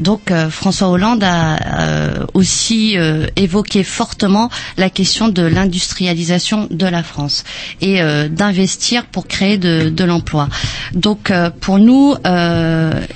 Donc 0.00 0.30
euh, 0.30 0.50
François 0.50 0.88
Hollande 0.88 1.24
a 1.24 1.56
euh, 1.80 2.26
aussi 2.34 2.98
euh, 2.98 3.26
évoqué 3.36 3.82
fortement 3.82 4.50
la 4.76 4.90
question 4.90 5.28
de 5.28 5.42
l'industrialisation 5.42 6.68
de 6.70 6.86
la 6.86 7.02
France 7.02 7.44
et 7.80 8.02
euh, 8.02 8.28
d'investir 8.28 9.06
pour 9.06 9.26
créer 9.26 9.56
de, 9.58 10.04
l'emploi. 10.04 10.48
Donc 10.94 11.32
pour 11.60 11.78
nous, 11.78 12.14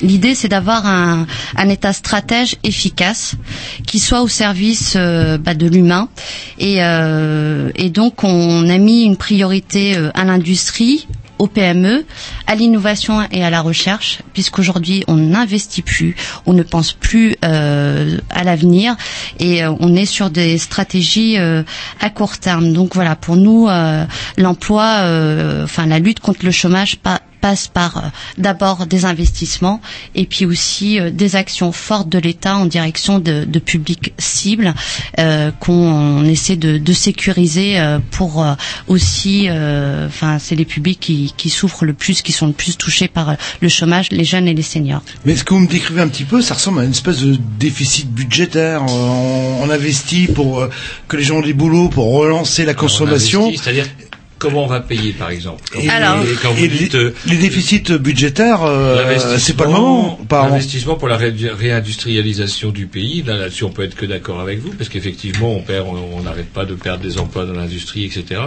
l'idée 0.01 0.35
c'est 0.35 0.49
d'avoir 0.49 0.87
un, 0.87 1.27
État 1.68 1.93
stratège 1.93 2.57
efficace 2.64 3.37
qui 3.87 4.01
soit 4.01 4.23
au 4.23 4.29
service 4.29 4.97
bah, 4.97 5.55
de 5.55 5.66
l'humain 5.68 6.09
et, 6.59 6.81
donc 7.91 8.25
on 8.25 8.68
a 8.68 8.79
mis 8.79 9.03
une 9.03 9.16
priorité 9.16 9.97
à 10.14 10.25
l'industrie 10.25 11.07
aux 11.41 11.47
PME, 11.47 12.05
à 12.47 12.55
l'innovation 12.55 13.22
et 13.32 13.43
à 13.43 13.51
la 13.51 13.62
recherche, 13.62 14.18
puisqu'aujourd'hui 14.34 15.03
on 15.09 15.16
n'investit 15.16 15.82
plus, 15.82 16.14
on 16.47 16.53
ne 16.53 16.62
pense 16.62 16.93
plus 16.93 17.34
euh, 17.45 18.18
à 18.30 18.45
l'avenir 18.45 18.95
et 19.38 19.64
euh, 19.64 19.72
on 19.80 19.97
est 19.97 20.05
sur 20.05 20.28
des 20.30 20.59
stratégies 20.59 21.38
euh, 21.38 21.62
à 22.01 22.11
court 22.11 22.38
terme. 22.38 22.72
Donc 22.72 22.95
voilà, 22.95 23.16
pour 23.16 23.36
nous, 23.36 23.68
l'emploi, 24.36 25.03
enfin 25.64 25.86
la 25.86 25.99
lutte 25.99 26.20
contre 26.20 26.45
le 26.45 26.51
chômage 26.51 26.97
pa- 26.99 27.20
passe 27.41 27.68
par 27.68 27.97
euh, 27.97 28.01
d'abord 28.38 28.86
des 28.86 29.05
investissements 29.05 29.80
et 30.14 30.26
puis 30.26 30.47
aussi 30.47 31.01
euh, 31.01 31.11
des 31.11 31.36
actions 31.36 31.72
fortes 31.72 32.09
de 32.09 32.18
l'État 32.18 32.57
en 32.57 32.66
direction 32.66 33.18
de, 33.18 33.45
de 33.45 33.59
publics 33.59 34.12
cibles 34.18 34.74
euh, 35.18 35.51
qu'on 35.61 35.72
on 35.72 36.24
essaie 36.24 36.57
de, 36.57 36.78
de 36.78 36.93
sécuriser 36.93 37.78
euh, 37.78 37.99
pour 38.11 38.43
euh, 38.45 38.55
aussi, 38.88 39.47
euh, 39.49 40.07
enfin 40.07 40.38
c'est 40.38 40.57
les 40.57 40.64
publics 40.64 41.01
qui, 41.01 41.32
qui 41.36 41.51
souffrent 41.51 41.84
le 41.84 41.93
plus, 41.95 42.22
qui 42.22 42.32
sont 42.32 42.47
le 42.47 42.53
plus 42.53 42.76
touchés 42.76 43.09
par 43.09 43.30
euh, 43.30 43.34
le 43.61 43.68
chômage, 43.68 44.09
les 44.11 44.24
jeunes 44.24 44.49
et 44.49 44.55
les 44.55 44.62
seniors. 44.62 45.03
Mais 45.24 45.36
ce 45.36 45.45
que 45.45 45.55
vous 45.55 45.61
me 45.61 45.66
décrivez 45.66 46.01
un 46.03 46.09
petit 46.09 46.24
peu, 46.24 46.43
ça 46.43 46.55
ressemble 46.55 46.80
à 46.80 46.84
une 46.84 46.91
espèce 46.91 47.20
de 47.22 47.36
déficit 47.59 48.09
budgétaire. 48.11 48.82
Euh, 48.82 48.86
On, 48.91 49.62
on 49.62 49.70
investit 49.70 50.26
pour 50.26 50.61
euh, 50.61 50.70
que 51.09 51.16
les 51.16 51.22
gens 51.22 51.41
aient 51.41 51.47
des 51.47 51.53
boulots, 51.53 51.88
pour 51.88 52.12
relancer 52.12 52.64
la 52.64 52.74
consommation. 52.74 53.51
C'est-à-dire 53.57 53.86
comment 54.41 54.64
on 54.64 54.66
va 54.66 54.80
payer, 54.80 55.12
par 55.12 55.30
exemple. 55.30 55.62
Quand 55.70 55.78
Et, 55.78 55.84
vous- 55.84 55.91
Alors- 55.91 56.22
et 56.24 56.34
quand 56.43 56.51
vous 56.53 56.64
et 56.64 56.68
dites 56.68 56.95
les, 56.95 56.99
euh, 57.05 57.14
les 57.26 57.36
déficits 57.36 57.93
budgétaires, 58.01 58.62
euh, 58.64 59.16
c'est 59.38 59.57
pas 59.57 59.66
le 59.66 59.70
moment. 59.70 60.18
L'investissement 60.49 60.97
pour 60.97 61.07
la 61.09 61.16
ré- 61.16 61.32
réindustrialisation 61.57 62.70
du 62.70 62.86
pays, 62.86 63.22
là, 63.22 63.36
là-dessus, 63.36 63.64
on 63.64 63.70
peut 63.70 63.84
être 63.84 63.95
que 63.95 64.07
d'accord 64.07 64.41
avec 64.41 64.59
vous, 64.61 64.70
parce 64.70 64.88
qu'effectivement, 64.88 65.53
on 65.53 65.61
perd, 65.61 65.86
on 65.86 66.22
n'arrête 66.22 66.51
pas 66.53 66.64
de 66.64 66.74
perdre 66.74 67.03
des 67.05 67.18
emplois 67.18 67.45
dans 67.47 67.53
l'industrie, 67.53 68.05
etc. 68.05 68.41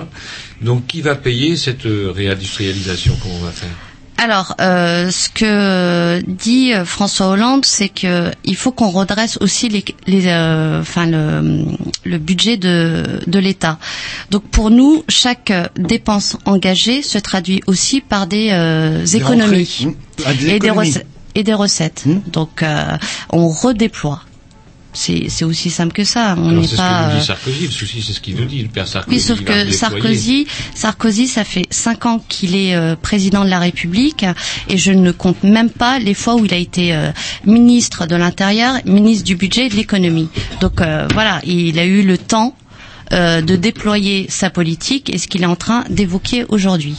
Donc, 0.61 0.87
qui 0.87 1.01
va 1.01 1.15
payer 1.15 1.55
cette 1.55 1.85
euh, 1.85 2.11
réindustrialisation? 2.13 3.15
Comment 3.21 3.35
on 3.35 3.45
va 3.45 3.51
faire? 3.51 3.69
Alors, 4.17 4.55
euh, 4.61 5.09
ce 5.11 5.27
que 5.29 6.21
dit 6.27 6.73
euh, 6.73 6.85
François 6.85 7.27
Hollande, 7.27 7.65
c'est 7.65 7.89
que 7.89 8.31
il 8.45 8.55
faut 8.55 8.71
qu'on 8.71 8.89
redresse 8.89 9.37
aussi 9.41 9.69
les, 9.69 9.83
les, 10.07 10.27
euh, 10.27 10.81
enfin 10.81 11.05
le, 11.07 11.65
le 12.05 12.17
budget 12.19 12.57
de, 12.57 13.19
de 13.27 13.39
l'État. 13.39 13.79
Donc 14.29 14.43
pour 14.43 14.69
nous, 14.69 15.03
chaque 15.09 15.51
dépense 15.77 16.37
engagée 16.45 17.01
se 17.01 17.17
traduit 17.17 17.61
aussi 17.67 18.01
par 18.01 18.27
des, 18.27 18.49
euh, 18.51 18.99
Des 18.99 19.17
économies 19.17 19.67
rentrées, 19.67 19.85
mmh, 19.87 19.95
ah, 20.25 20.33
des 20.33 20.49
et, 20.49 20.59
des 20.59 20.69
recettes, 20.69 21.07
et 21.35 21.43
des 21.43 21.53
recettes. 21.53 22.03
Mmh. 22.05 22.19
Donc 22.31 22.63
euh, 22.63 22.97
on 23.29 23.49
redéploie. 23.49 24.21
C'est 24.93 25.25
c'est 25.29 25.45
aussi 25.45 25.69
simple 25.69 25.93
que 25.93 26.03
ça. 26.03 26.35
On 26.37 26.51
n'est 26.51 26.67
pas. 26.67 26.67
ce 26.67 26.75
que 26.75 26.81
nous 26.81 27.15
euh, 27.15 27.19
dit 27.19 27.25
Sarkozy. 27.25 27.65
Le 27.65 27.71
souci, 27.71 28.01
c'est 28.01 28.13
ce 28.13 28.19
qu'il 28.21 28.35
nous 28.35 28.45
dit. 28.45 28.61
Le 28.61 28.69
père 28.69 28.87
Sarkozy. 28.87 29.15
oui, 29.15 29.21
sauf 29.21 29.41
que. 29.43 29.71
Sarkozy, 29.71 30.47
Sarkozy, 30.75 31.27
ça 31.27 31.43
fait 31.43 31.65
cinq 31.69 32.05
ans 32.05 32.23
qu'il 32.29 32.55
est 32.55 32.75
euh, 32.75 32.95
président 32.95 33.43
de 33.43 33.49
la 33.49 33.59
République 33.59 34.25
et 34.69 34.77
je 34.77 34.91
ne 34.91 35.11
compte 35.11 35.43
même 35.43 35.69
pas 35.69 35.99
les 35.99 36.13
fois 36.13 36.35
où 36.35 36.45
il 36.45 36.53
a 36.53 36.57
été 36.57 36.93
euh, 36.93 37.11
ministre 37.45 38.05
de 38.05 38.15
l'Intérieur, 38.15 38.75
ministre 38.85 39.25
du 39.25 39.35
Budget 39.35 39.65
et 39.65 39.69
de 39.69 39.75
l'Économie. 39.75 40.29
Donc 40.61 40.81
euh, 40.81 41.07
voilà, 41.13 41.39
il 41.45 41.79
a 41.79 41.85
eu 41.85 42.03
le 42.03 42.17
temps 42.17 42.55
euh, 43.11 43.41
de 43.41 43.55
déployer 43.55 44.27
sa 44.29 44.49
politique 44.49 45.13
et 45.13 45.17
ce 45.17 45.27
qu'il 45.27 45.43
est 45.43 45.47
en 45.47 45.55
train 45.55 45.83
d'évoquer 45.89 46.45
aujourd'hui. 46.49 46.95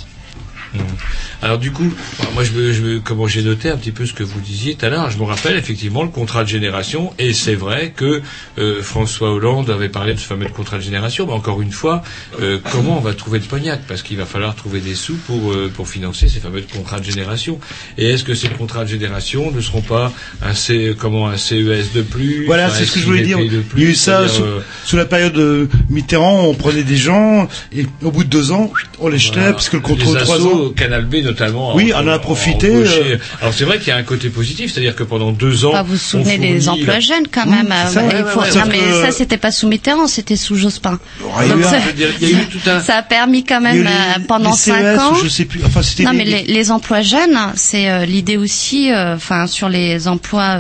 Alors 1.43 1.59
du 1.59 1.73
coup, 1.73 1.93
moi 2.33 2.43
je 2.43 2.53
veux, 2.53 2.73
je 2.73 2.83
veux, 2.83 3.01
comment 3.01 3.27
j'ai 3.27 3.43
noté 3.43 3.69
un 3.69 3.77
petit 3.77 3.93
peu 3.93 4.07
ce 4.07 4.15
que 4.15 4.23
vous 4.23 4.41
disiez 4.41 4.77
tout 4.77 4.87
à 4.87 4.89
l'heure. 4.89 5.11
Je 5.11 5.19
me 5.19 5.25
rappelle 5.25 5.57
effectivement 5.57 6.03
le 6.03 6.09
contrat 6.09 6.43
de 6.43 6.49
génération, 6.49 7.13
et 7.19 7.33
c'est 7.35 7.55
vrai 7.55 7.93
que 7.95 8.23
euh, 8.59 8.83
François 8.83 9.31
Hollande 9.33 9.69
avait 9.71 9.91
parlé 9.91 10.15
de 10.15 10.19
ce 10.19 10.25
fameux 10.25 10.49
contrat 10.49 10.79
de 10.79 10.83
génération. 10.83 11.27
Mais 11.27 11.33
encore 11.33 11.61
une 11.61 11.71
fois, 11.73 12.03
euh, 12.41 12.59
comment 12.73 12.97
on 12.97 13.01
va 13.01 13.13
trouver 13.13 13.41
le 13.41 13.45
pognac? 13.45 13.83
Parce 13.87 14.03
qu'il 14.03 14.17
va 14.17 14.25
falloir 14.25 14.55
trouver 14.55 14.81
des 14.81 14.95
sous 14.95 15.17
pour 15.27 15.53
euh, 15.53 15.71
pour 15.75 15.87
financer 15.89 16.29
ces 16.29 16.41
fameux 16.41 16.63
contrats 16.75 17.01
de 17.01 17.05
génération. 17.05 17.59
Et 17.99 18.07
est-ce 18.11 18.25
que 18.25 18.35
ces 18.35 18.49
contrats 18.49 18.85
de 18.85 18.89
génération 18.91 19.51
ne 19.51 19.61
seront 19.61 19.83
pas 19.83 20.13
un 20.43 20.55
C, 20.55 20.95
comment 20.99 21.29
un 21.29 21.37
CES 21.37 21.93
de 21.95 22.03
plus? 22.03 22.47
Voilà, 22.47 22.71
c'est 22.71 22.87
ce 22.87 22.93
que 22.93 23.01
je 23.01 23.05
voulais 23.05 23.23
dire. 23.23 23.37
SIVP 23.39 23.51
de 23.51 23.55
Il 23.55 23.55
y 23.55 23.57
a 23.57 23.61
eu 23.61 23.65
plus, 23.65 23.95
ça 23.95 24.29
sous, 24.29 24.43
sous 24.85 24.97
la 24.97 25.05
période 25.05 25.35
de 25.35 25.69
Mitterrand, 25.91 26.45
on 26.45 26.55
prenait 26.55 26.85
des 26.85 26.97
gens 26.97 27.49
et 27.77 27.87
au 28.03 28.11
bout 28.11 28.25
de 28.25 28.31
deux 28.31 28.51
ans, 28.53 28.73
on 28.99 29.09
les 29.09 29.19
jetait 29.19 29.37
Voilà. 29.41 29.53
parce 29.53 29.69
que 29.69 29.77
le 29.77 29.83
Les 29.83 29.89
contrôle 29.89 30.19
trois 30.19 30.41
ans. 30.47 30.64
Canal 30.71 31.05
B 31.05 31.17
notamment. 31.17 31.75
Oui, 31.75 31.93
on 31.95 31.99
en 31.99 32.09
a 32.09 32.19
profité, 32.19 32.69
euh. 32.69 33.17
Alors 33.41 33.53
c'est 33.55 33.65
vrai 33.65 33.79
qu'il 33.79 33.89
y 33.89 33.93
a 33.93 33.97
un 33.97 34.03
côté 34.03 34.29
positif, 34.31 34.73
c'est-à-dire 34.73 34.95
que 34.97 35.03
pendant 35.03 35.33
deux 35.33 35.65
ans, 35.65 35.73
Bah, 35.73 35.83
vous 35.83 35.93
vous 35.93 35.99
souvenez 35.99 36.37
on 36.39 36.41
des 36.55 36.69
emplois 36.69 36.95
la- 36.95 37.01
jeunes 37.01 37.27
quand 37.33 37.47
même. 37.47 37.69
Mmh, 37.69 37.73
euh, 37.73 37.87
ça, 37.91 38.03
ouais, 38.03 38.11
faut- 38.33 38.41
ouais, 38.41 38.49
non 38.51 38.63
ouais. 38.63 38.69
mais 38.71 39.03
ça 39.07 39.13
c'était 39.13 39.37
pas 39.37 39.51
sous 39.51 39.69
Mitterrand, 39.69 40.07
c'était 40.07 40.37
sous 40.37 40.57
Jospin. 40.57 40.99
Donc, 41.21 41.63
ça, 41.65 41.81
je 41.81 41.87
veux 41.87 41.93
dire, 41.93 42.09
il 42.21 42.31
y 42.31 42.35
a 42.35 42.39
eu 42.39 42.47
tout 42.47 42.59
un- 42.71 42.81
ça 42.81 42.97
a 42.97 43.03
permis 43.03 43.45
quand 43.45 43.61
même 43.61 43.77
eu 43.77 43.87
euh, 43.87 43.91
les- 44.19 44.25
pendant 44.25 44.51
les 44.51 44.57
cinq 44.57 44.99
ans. 44.99 45.15
je 45.23 45.29
sais 45.29 45.45
plus. 45.45 45.61
Enfin, 45.65 45.83
c'était 45.83 46.05
Non 46.05 46.11
les- 46.13 46.19
mais 46.19 46.25
les, 46.25 46.43
les 46.45 46.71
emplois 46.71 47.03
jeunes, 47.03 47.39
c'est 47.55 48.07
l'idée 48.07 48.37
aussi, 48.37 48.91
enfin 48.93 49.47
sur 49.47 49.69
les 49.69 50.09
emplois 50.09 50.59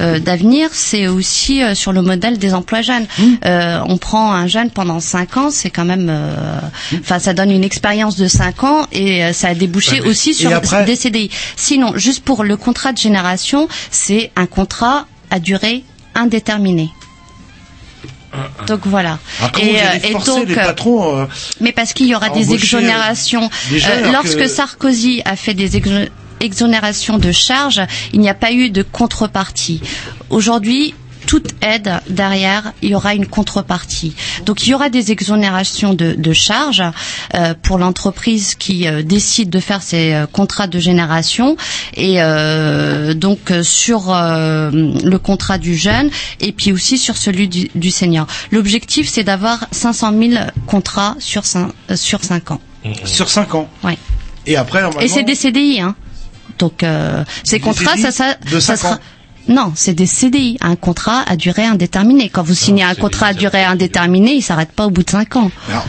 d'avenir, 0.00 0.68
c'est 0.72 1.08
aussi 1.08 1.60
sur 1.74 1.92
le 1.92 2.02
modèle 2.02 2.38
des 2.38 2.54
emplois 2.54 2.82
jeunes. 2.82 3.06
Mmh. 3.18 3.24
On 3.88 3.96
prend 3.98 4.32
un 4.32 4.46
jeune 4.46 4.70
pendant 4.70 5.00
cinq 5.00 5.36
ans, 5.36 5.50
c'est 5.50 5.70
quand 5.70 5.84
même, 5.84 6.12
enfin 7.00 7.18
ça 7.18 7.34
donne 7.34 7.50
une 7.50 7.64
expérience 7.64 8.16
de 8.16 8.28
cinq 8.28 8.64
ans 8.64 8.86
et 8.92 9.32
ça 9.36 9.48
a 9.48 9.54
débouché 9.54 10.00
Ouais, 10.00 10.08
aussi 10.08 10.30
et 10.30 10.34
sur 10.34 10.52
après- 10.54 10.84
des 10.84 10.96
CDI. 10.96 11.30
Sinon, 11.56 11.92
juste 11.96 12.24
pour 12.24 12.42
le 12.44 12.56
contrat 12.56 12.92
de 12.92 12.98
génération, 12.98 13.68
c'est 13.90 14.30
un 14.36 14.46
contrat 14.46 15.06
à 15.30 15.38
durée 15.38 15.84
indéterminée. 16.14 16.90
Donc 18.66 18.80
voilà. 18.84 19.18
Alors, 19.38 19.52
comment 19.52 19.66
vous 19.72 19.76
allez 19.78 20.12
forcer 20.12 20.44
les 20.44 20.52
euh, 20.52 20.64
patrons 20.66 21.16
euh, 21.20 21.24
mais 21.60 21.72
parce 21.72 21.92
qu'il 21.94 22.06
y 22.06 22.14
aura 22.14 22.28
des 22.30 22.52
exonérations. 22.52 23.48
euh, 23.72 23.78
Euh, 23.88 24.12
lorsque 24.12 24.36
que- 24.36 24.46
Sarkozy 24.48 25.22
a 25.24 25.36
fait 25.36 25.54
des 25.54 25.78
exo- 25.78 26.08
exonérations 26.40 27.16
de 27.18 27.32
charges, 27.32 27.80
il 28.12 28.20
n'y 28.20 28.28
a 28.28 28.34
pas 28.34 28.52
eu 28.52 28.68
de 28.70 28.82
contrepartie. 28.82 29.80
Aujourd'hui, 30.28 30.94
toute 31.26 31.48
aide 31.62 31.92
derrière, 32.08 32.72
il 32.82 32.90
y 32.90 32.94
aura 32.94 33.14
une 33.14 33.26
contrepartie. 33.26 34.14
Donc 34.46 34.66
il 34.66 34.70
y 34.70 34.74
aura 34.74 34.88
des 34.90 35.10
exonérations 35.12 35.92
de, 35.94 36.14
de 36.16 36.32
charges 36.32 36.82
euh, 37.34 37.54
pour 37.62 37.78
l'entreprise 37.78 38.54
qui 38.54 38.86
euh, 38.86 39.02
décide 39.02 39.50
de 39.50 39.60
faire 39.60 39.82
ses 39.82 40.14
euh, 40.14 40.26
contrats 40.26 40.66
de 40.68 40.78
génération 40.78 41.56
et 41.94 42.22
euh, 42.22 43.14
donc 43.14 43.50
euh, 43.50 43.62
sur 43.62 44.14
euh, 44.14 44.70
le 44.72 45.18
contrat 45.18 45.58
du 45.58 45.76
jeune 45.76 46.10
et 46.40 46.52
puis 46.52 46.72
aussi 46.72 46.96
sur 46.98 47.16
celui 47.16 47.48
du, 47.48 47.68
du 47.74 47.90
senior. 47.90 48.26
L'objectif 48.52 49.08
c'est 49.08 49.24
d'avoir 49.24 49.66
500 49.72 50.12
000 50.30 50.44
contrats 50.66 51.16
sur 51.18 51.44
cinq, 51.44 51.70
euh, 51.90 51.96
sur 51.96 52.22
5 52.24 52.50
ans. 52.52 52.60
sur 53.04 53.28
5 53.28 53.54
ans. 53.54 53.68
Ouais. 53.82 53.98
Et 54.46 54.56
après, 54.56 54.80
normalement, 54.80 55.04
Et 55.04 55.08
c'est 55.08 55.24
des 55.24 55.34
CDI, 55.34 55.80
hein. 55.80 55.96
Donc 56.58 56.82
euh, 56.84 57.24
ces 57.44 57.58
contrats, 57.60 57.90
CDI 57.96 58.02
ça, 58.02 58.12
ça, 58.12 58.36
de 58.50 58.60
ça 58.60 58.76
cinq 58.76 58.82
sera. 58.82 58.94
ans. 58.94 58.98
Non, 59.48 59.72
c'est 59.76 59.94
des 59.94 60.06
CDI, 60.06 60.58
un 60.60 60.76
contrat 60.76 61.22
à 61.26 61.36
durée 61.36 61.64
indéterminée. 61.64 62.28
Quand 62.28 62.42
vous 62.42 62.54
signez 62.54 62.82
un 62.82 62.94
contrat 62.94 63.26
à 63.28 63.34
durée 63.34 63.64
indéterminée, 63.64 64.32
il 64.34 64.42
s'arrête 64.42 64.72
pas 64.72 64.86
au 64.86 64.90
bout 64.90 65.02
de 65.04 65.10
cinq 65.10 65.36
ans. 65.36 65.50
Alors, 65.68 65.86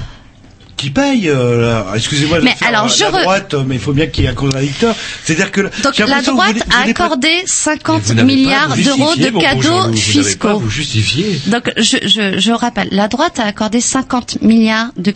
qui 0.75 0.91
paye 0.91 1.27
euh, 1.27 1.81
Excusez-moi 1.95 2.37
de 2.37 2.43
Mais 2.43 2.51
faire 2.51 2.67
alors, 2.67 2.85
euh, 2.85 2.89
je 2.95 3.01
la 3.03 3.09
re- 3.09 3.21
droite, 3.23 3.55
mais 3.65 3.75
il 3.75 3.81
faut 3.81 3.93
bien 3.93 4.05
qu'il 4.05 4.25
y 4.25 4.27
ait 4.27 4.29
un 4.29 4.35
contradicteur. 4.35 4.95
C'est-à-dire 5.23 5.51
que 5.51 5.61
Donc 5.81 5.97
la 5.97 6.21
droite 6.21 6.55
vous 6.55 6.61
vous 6.69 6.75
a 6.77 6.81
accordé 6.87 7.29
50 7.47 8.01
Vous 8.03 8.13
n'avez 8.13 8.15
pas 8.15 8.21
à 8.21 8.35
milliards 8.35 8.75
vous 8.75 8.83
d'euros 8.83 9.15
de 9.15 9.29
bon 9.31 9.39
cadeaux 9.39 9.87
Vous 9.89 9.95
fiscaux. 9.97 10.59
vous 10.59 10.69
justifier. 10.69 11.41
Donc 11.47 11.71
je, 11.77 11.97
je, 12.05 12.37
je 12.39 12.51
rappelle, 12.51 12.89
la 12.91 13.07
droite 13.07 13.39
a 13.39 13.45
accordé 13.45 13.81
50 13.81 14.43
milliards 14.43 14.89
euh, 14.99 15.01
de- 15.01 15.13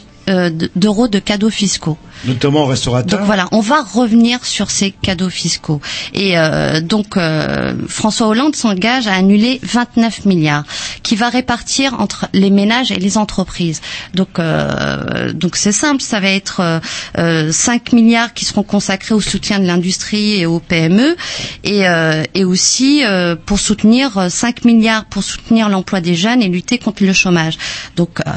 d'euros 0.76 1.08
de 1.08 1.20
cadeaux 1.20 1.50
fiscaux. 1.50 1.98
notamment 2.26 2.64
aux 2.64 2.68
restaurateurs. 2.68 3.20
Donc 3.20 3.26
voilà, 3.26 3.48
on 3.52 3.60
va 3.62 3.82
revenir 3.82 4.46
sur 4.46 4.70
ces 4.72 4.92
cadeaux 4.92 5.30
fiscaux. 5.30 5.82
Et 6.14 6.38
euh, 6.38 6.82
donc 6.82 7.18
euh, 7.18 7.74
François 7.88 8.28
Hollande 8.28 8.56
s'engage 8.56 9.08
à 9.08 9.14
annuler 9.14 9.60
29 9.64 10.26
milliards, 10.26 10.64
qui 11.04 11.16
va 11.16 11.30
répartir 11.30 12.00
entre 12.00 12.28
les 12.34 12.50
ménages 12.50 12.92
et 12.92 13.00
les 13.00 13.18
entreprises. 13.18 13.82
Donc 14.14 14.40
euh, 14.40 15.34
donc 15.34 15.56
c'est 15.56 15.72
simple, 15.72 16.02
ça 16.02 16.20
va 16.20 16.30
être 16.30 16.60
euh, 16.62 16.80
euh, 17.18 17.52
5 17.52 17.94
milliards 17.94 18.34
qui 18.34 18.46
seront 18.46 18.64
consacrés 18.64 19.16
au 19.16 19.22
soutien 19.22 19.60
de 19.60 19.66
l'industrie 19.66 20.40
et 20.40 20.46
aux 20.46 20.60
PME, 20.60 21.16
et 21.64 21.88
euh, 21.88 22.24
et 22.34 22.44
aussi 22.46 23.04
euh, 23.04 23.36
pour 23.36 23.60
soutenir 23.60 24.18
euh, 24.18 24.30
5 24.30 24.66
milliards 24.66 25.06
pour 25.06 25.24
soutenir 25.24 25.70
l'emploi 25.70 26.02
des 26.02 26.16
jeunes 26.16 26.42
et 26.42 26.48
lutter 26.48 26.78
contre 26.78 27.04
le 27.04 27.14
chômage. 27.14 27.58
Donc 27.96 28.20
euh, 28.26 28.32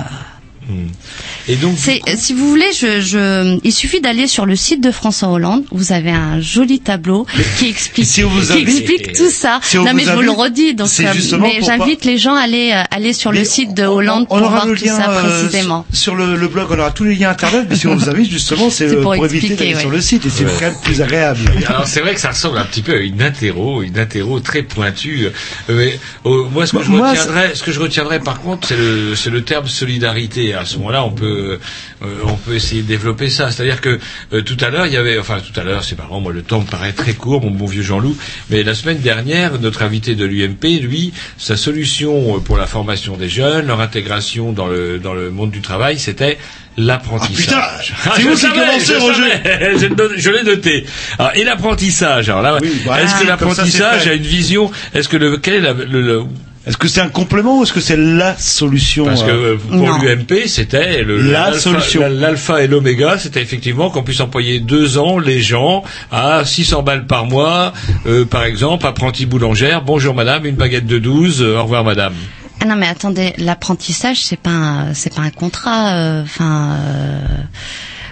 Et 1.48 1.56
donc, 1.56 1.74
c'est, 1.78 2.00
si 2.16 2.32
vous 2.32 2.48
voulez, 2.48 2.72
je, 2.78 3.00
je, 3.00 3.58
il 3.62 3.72
suffit 3.72 4.00
d'aller 4.00 4.26
sur 4.26 4.46
le 4.46 4.56
site 4.56 4.80
de 4.82 4.90
François 4.90 5.28
Hollande. 5.28 5.64
Vous 5.70 5.92
avez 5.92 6.10
un 6.10 6.40
joli 6.40 6.80
tableau 6.80 7.26
qui 7.58 7.68
explique, 7.68 8.06
si 8.06 8.24
on 8.24 8.28
vous 8.30 8.40
qui 8.46 8.52
invite- 8.52 8.68
explique 8.68 9.12
tout 9.12 9.30
ça. 9.30 9.60
si 9.62 9.78
on 9.78 9.84
non, 9.84 9.92
mais 9.94 10.04
vous 10.04 10.10
je 10.10 10.14
vous 10.14 10.22
le 10.22 10.30
redis. 10.30 10.74
Donc, 10.74 10.88
euh, 11.00 11.12
mais 11.40 11.58
pour 11.58 11.68
pas- 11.68 11.76
j'invite 11.76 12.04
les 12.04 12.18
gens 12.18 12.34
à 12.34 12.40
aller, 12.42 12.70
euh, 12.72 12.82
aller 12.90 13.12
sur 13.12 13.32
le 13.32 13.40
Mais 13.40 13.44
site 13.44 13.74
de 13.74 13.84
Hollande 13.84 14.22
on 14.30 14.38
pour 14.38 14.46
aura 14.46 14.50
voir 14.50 14.66
le 14.66 14.76
tout 14.76 14.84
lien 14.84 14.96
ça 14.96 15.10
euh, 15.10 15.40
précisément. 15.42 15.84
sur, 15.92 15.98
sur 16.00 16.14
le, 16.14 16.36
le 16.36 16.48
blog, 16.48 16.68
on 16.70 16.78
aura 16.78 16.90
tous 16.92 17.04
les 17.04 17.14
liens 17.14 17.30
internet, 17.30 17.66
mais 17.68 17.76
si 17.76 17.86
on 17.86 17.94
vous 17.96 18.08
invite 18.08 18.30
justement, 18.30 18.70
c'est 18.70 18.84
C'est 18.88 18.96
euh, 18.96 19.02
pour 19.02 19.14
pour, 19.14 19.24
éviter 19.26 19.46
expliquer, 19.46 19.56
d'aller 19.64 19.74
ouais. 19.76 19.80
sur 19.80 19.90
le 19.90 20.00
site 20.00 20.26
et 20.26 20.30
c'est 20.30 20.44
Ouais. 20.44 20.50
quand 20.58 20.66
même 20.66 20.74
plus 20.82 21.00
agréable. 21.02 21.40
Alors 21.66 21.86
c'est 21.86 22.00
vrai 22.00 22.14
que 22.14 22.20
ça 22.20 22.30
ressemble 22.30 22.58
un 22.58 22.64
petit 22.64 22.82
peu 22.82 22.92
à 22.94 22.98
une 23.00 23.22
interro, 23.22 23.82
une 23.82 23.98
interro 23.98 24.40
très 24.40 24.62
pointue. 24.62 25.26
Euh, 25.70 25.74
mais, 25.76 25.98
euh, 26.26 26.44
moi, 26.52 26.66
ce 26.66 26.72
que 26.72 26.82
je 26.82 26.90
Moi, 26.90 27.10
retiendrai, 27.10 27.50
ce 27.54 27.62
que 27.62 27.72
je 27.72 27.80
retiendrai 27.80 28.20
par 28.20 28.40
contre, 28.40 28.68
c'est 28.68 28.76
le, 28.76 29.14
c'est 29.14 29.30
le 29.30 29.42
terme 29.42 29.66
solidarité. 29.68 30.53
À 30.54 30.64
ce 30.64 30.76
moment-là, 30.78 31.04
on 31.04 31.10
peut, 31.10 31.58
euh, 32.02 32.06
on 32.24 32.34
peut 32.34 32.54
essayer 32.54 32.82
de 32.82 32.86
développer 32.86 33.30
ça. 33.30 33.50
C'est-à-dire 33.50 33.80
que 33.80 33.98
euh, 34.32 34.42
tout 34.42 34.56
à 34.60 34.70
l'heure, 34.70 34.86
il 34.86 34.92
y 34.92 34.96
avait, 34.96 35.18
enfin 35.18 35.38
tout 35.40 35.58
à 35.58 35.64
l'heure, 35.64 35.84
c'est 35.84 35.98
marrant, 35.98 36.20
moi 36.20 36.32
le 36.32 36.42
temps 36.42 36.60
me 36.60 36.66
paraît 36.66 36.92
très 36.92 37.12
court, 37.14 37.42
mon 37.42 37.50
bon 37.50 37.66
vieux 37.66 37.82
Jean-Loup. 37.82 38.16
Mais 38.50 38.62
la 38.62 38.74
semaine 38.74 38.98
dernière, 38.98 39.58
notre 39.60 39.82
invité 39.82 40.14
de 40.14 40.24
l'UMP, 40.24 40.80
lui, 40.82 41.12
sa 41.38 41.56
solution 41.56 42.36
euh, 42.36 42.40
pour 42.40 42.56
la 42.56 42.66
formation 42.66 43.16
des 43.16 43.28
jeunes, 43.28 43.66
leur 43.66 43.80
intégration 43.80 44.52
dans 44.52 44.66
le 44.66 44.98
dans 44.98 45.14
le 45.14 45.30
monde 45.30 45.50
du 45.50 45.60
travail, 45.60 45.98
c'était 45.98 46.38
l'apprentissage. 46.76 47.94
Ah, 48.04 48.10
putain, 48.16 48.34
c'est 48.34 48.48
je 48.80 48.94
je 49.78 49.88
je, 50.16 50.20
je 50.20 50.30
l'ai 50.30 50.42
noté. 50.42 50.84
Alors, 51.18 51.32
et 51.34 51.44
l'apprentissage. 51.44 52.28
Alors 52.28 52.42
là, 52.42 52.58
Oui, 52.60 52.70
bah, 52.86 53.00
est-ce 53.02 53.14
que 53.14 53.20
ah, 53.22 53.26
l'apprentissage 53.28 54.06
a 54.08 54.14
une 54.14 54.22
vision 54.22 54.70
Est-ce 54.94 55.08
que 55.08 55.16
le 55.16 55.36
quel 55.38 55.54
est 55.54 55.60
la- 55.60 55.72
le, 55.72 56.02
le- 56.02 56.22
Est-ce 56.66 56.78
que 56.78 56.88
c'est 56.88 57.02
un 57.02 57.08
complément 57.10 57.58
ou 57.58 57.62
est-ce 57.64 57.74
que 57.74 57.80
c'est 57.80 57.96
la 57.96 58.34
solution 58.38 59.04
parce 59.04 59.22
que 59.22 59.28
euh, 59.30 59.56
euh, 59.56 59.56
pour 59.58 59.98
l'UMP, 60.02 60.46
c'était 60.46 61.02
le 61.02 61.20
La 61.20 61.50
l'alpha- 61.50 61.58
solution. 61.60 62.00
la- 62.00 62.08
L'alpha 62.08 62.62
et 62.62 62.66
l'oméga, 62.68 63.18
c'était 63.18 63.42
effectivement 63.42 63.90
qu'on 63.90 64.02
puisse 64.02 64.20
employer 64.20 64.60
deux 64.60 64.96
ans 64.96 65.18
les 65.18 65.42
gens 65.42 65.84
à 66.10 66.42
600 66.44 66.82
balles 66.82 67.06
par 67.06 67.26
mois, 67.26 67.74
euh, 68.06 68.24
par 68.24 68.44
exemple, 68.44 68.86
apprenti 68.86 69.26
boulangère. 69.26 69.82
Bonjour 69.82 70.14
madame, 70.14 70.46
une 70.46 70.56
baguette 70.56 70.86
de 70.86 70.98
12. 70.98 71.42
euh, 71.42 71.58
au 71.58 71.64
revoir 71.64 71.84
madame. 71.84 72.14
Ah 72.62 72.64
non, 72.66 72.76
mais 72.76 72.86
attendez, 72.88 73.34
l'apprentissage, 73.36 74.18
c'est 74.22 74.38
pas, 74.40 74.50
un- 74.50 74.94
c'est 74.94 75.12
pas 75.14 75.20
un 75.22 75.30
contrat. 75.30 75.96
euh, 75.96 76.22
Enfin. 76.22 76.76
euh, 76.80 77.20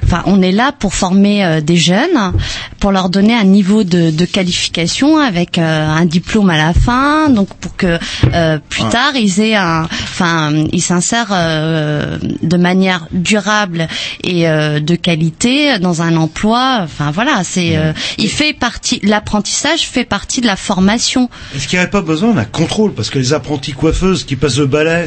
Enfin, 0.04 0.22
on 0.26 0.42
est 0.42 0.52
là 0.52 0.72
pour 0.78 0.94
former 0.94 1.44
euh, 1.44 1.60
des 1.60 1.76
jeunes, 1.76 2.32
pour 2.80 2.92
leur 2.92 3.08
donner 3.08 3.34
un 3.34 3.44
niveau 3.44 3.84
de, 3.84 4.10
de 4.10 4.24
qualification 4.24 5.18
avec 5.18 5.58
euh, 5.58 5.88
un 5.88 6.04
diplôme 6.04 6.50
à 6.50 6.56
la 6.56 6.72
fin, 6.74 7.28
donc 7.28 7.48
pour 7.54 7.76
que 7.76 7.98
euh, 8.34 8.58
plus 8.68 8.84
tard 8.88 9.12
ils 9.16 9.40
aient 9.40 9.54
un, 9.54 9.82
enfin, 9.84 10.52
ils 10.72 10.82
s'insèrent 10.82 11.30
euh, 11.32 12.18
de 12.42 12.56
manière 12.56 13.06
durable 13.12 13.88
et 14.24 14.48
euh, 14.48 14.80
de 14.80 14.94
qualité 14.94 15.78
dans 15.78 16.02
un 16.02 16.16
emploi. 16.16 16.80
Enfin 16.82 17.10
voilà, 17.10 17.42
c'est, 17.44 17.76
euh, 17.76 17.92
il 18.18 18.28
fait 18.28 18.52
partie, 18.52 19.00
l'apprentissage 19.02 19.80
fait 19.86 20.04
partie 20.04 20.40
de 20.40 20.46
la 20.46 20.56
formation. 20.56 21.28
Est-ce 21.54 21.68
qu'il 21.68 21.78
n'y 21.78 21.82
aurait 21.84 21.90
pas 21.90 22.02
besoin 22.02 22.32
d'un 22.34 22.44
contrôle? 22.44 22.92
Parce 22.94 23.10
que 23.10 23.18
les 23.18 23.32
apprentis 23.32 23.72
coiffeuses 23.72 24.24
qui 24.24 24.36
passent 24.36 24.58
le 24.58 24.66
balai, 24.66 25.04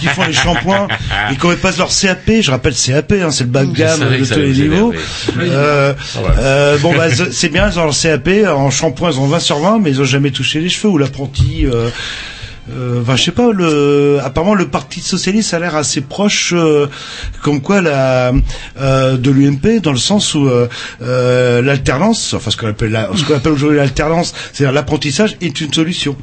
qui 0.00 0.06
font 0.06 0.24
les 0.24 0.32
shampoings, 0.32 0.88
et 1.30 1.36
qui 1.36 1.46
passent 1.60 1.78
leur 1.78 1.90
CAP, 1.94 2.30
je 2.40 2.50
rappelle 2.50 2.74
CAP, 2.74 3.12
hein, 3.12 3.30
c'est 3.30 3.44
le 3.44 3.50
bas 3.50 3.64
de 3.64 3.72
gamme 3.72 4.00
tous 4.40 4.46
les 4.46 4.68
niveaux. 4.68 4.92
Euh, 5.40 5.94
Ah 6.16 6.18
euh, 6.38 6.78
bon, 6.78 6.94
bah, 6.96 7.06
c'est- 7.10 7.48
bien, 7.48 7.70
ils 7.70 7.78
ont 7.78 7.84
leur 7.84 7.94
CAP, 7.96 8.28
en 8.48 8.70
shampoing, 8.70 9.10
ils 9.12 9.18
ont 9.20 9.26
20 9.26 9.40
sur 9.40 9.58
20, 9.58 9.78
mais 9.80 9.90
ils 9.90 10.00
ont 10.00 10.04
jamais 10.04 10.30
touché 10.30 10.60
les 10.60 10.68
cheveux, 10.68 10.92
ou 10.92 10.98
l'apprenti... 10.98 11.66
Euh, 11.66 11.88
euh, 12.70 13.00
Enfin, 13.00 13.16
je 13.16 13.22
sais 13.24 13.30
pas. 13.32 13.50
Le, 13.50 14.18
apparemment, 14.22 14.54
le 14.54 14.68
Parti 14.68 15.00
socialiste 15.00 15.54
a 15.54 15.58
l'air 15.58 15.74
assez 15.74 16.02
proche, 16.02 16.52
euh, 16.54 16.86
comme 17.42 17.62
quoi 17.62 17.80
la 17.80 18.30
euh, 18.78 19.16
de 19.16 19.30
l'UMP, 19.30 19.80
dans 19.82 19.92
le 19.92 19.96
sens 19.96 20.34
où 20.34 20.46
euh, 20.46 20.68
euh, 21.00 21.62
l'alternance, 21.62 22.34
enfin 22.34 22.50
ce 22.50 22.58
qu'on 22.58 22.66
appelle 22.68 22.90
la- 22.90 23.08
ce 23.16 23.24
qu'on 23.24 23.36
appelle 23.36 23.52
aujourd'hui 23.52 23.78
l'alternance, 23.78 24.34
c'est-à-dire 24.52 24.74
l'apprentissage, 24.74 25.36
est 25.40 25.58
une 25.62 25.72
solution. 25.72 26.14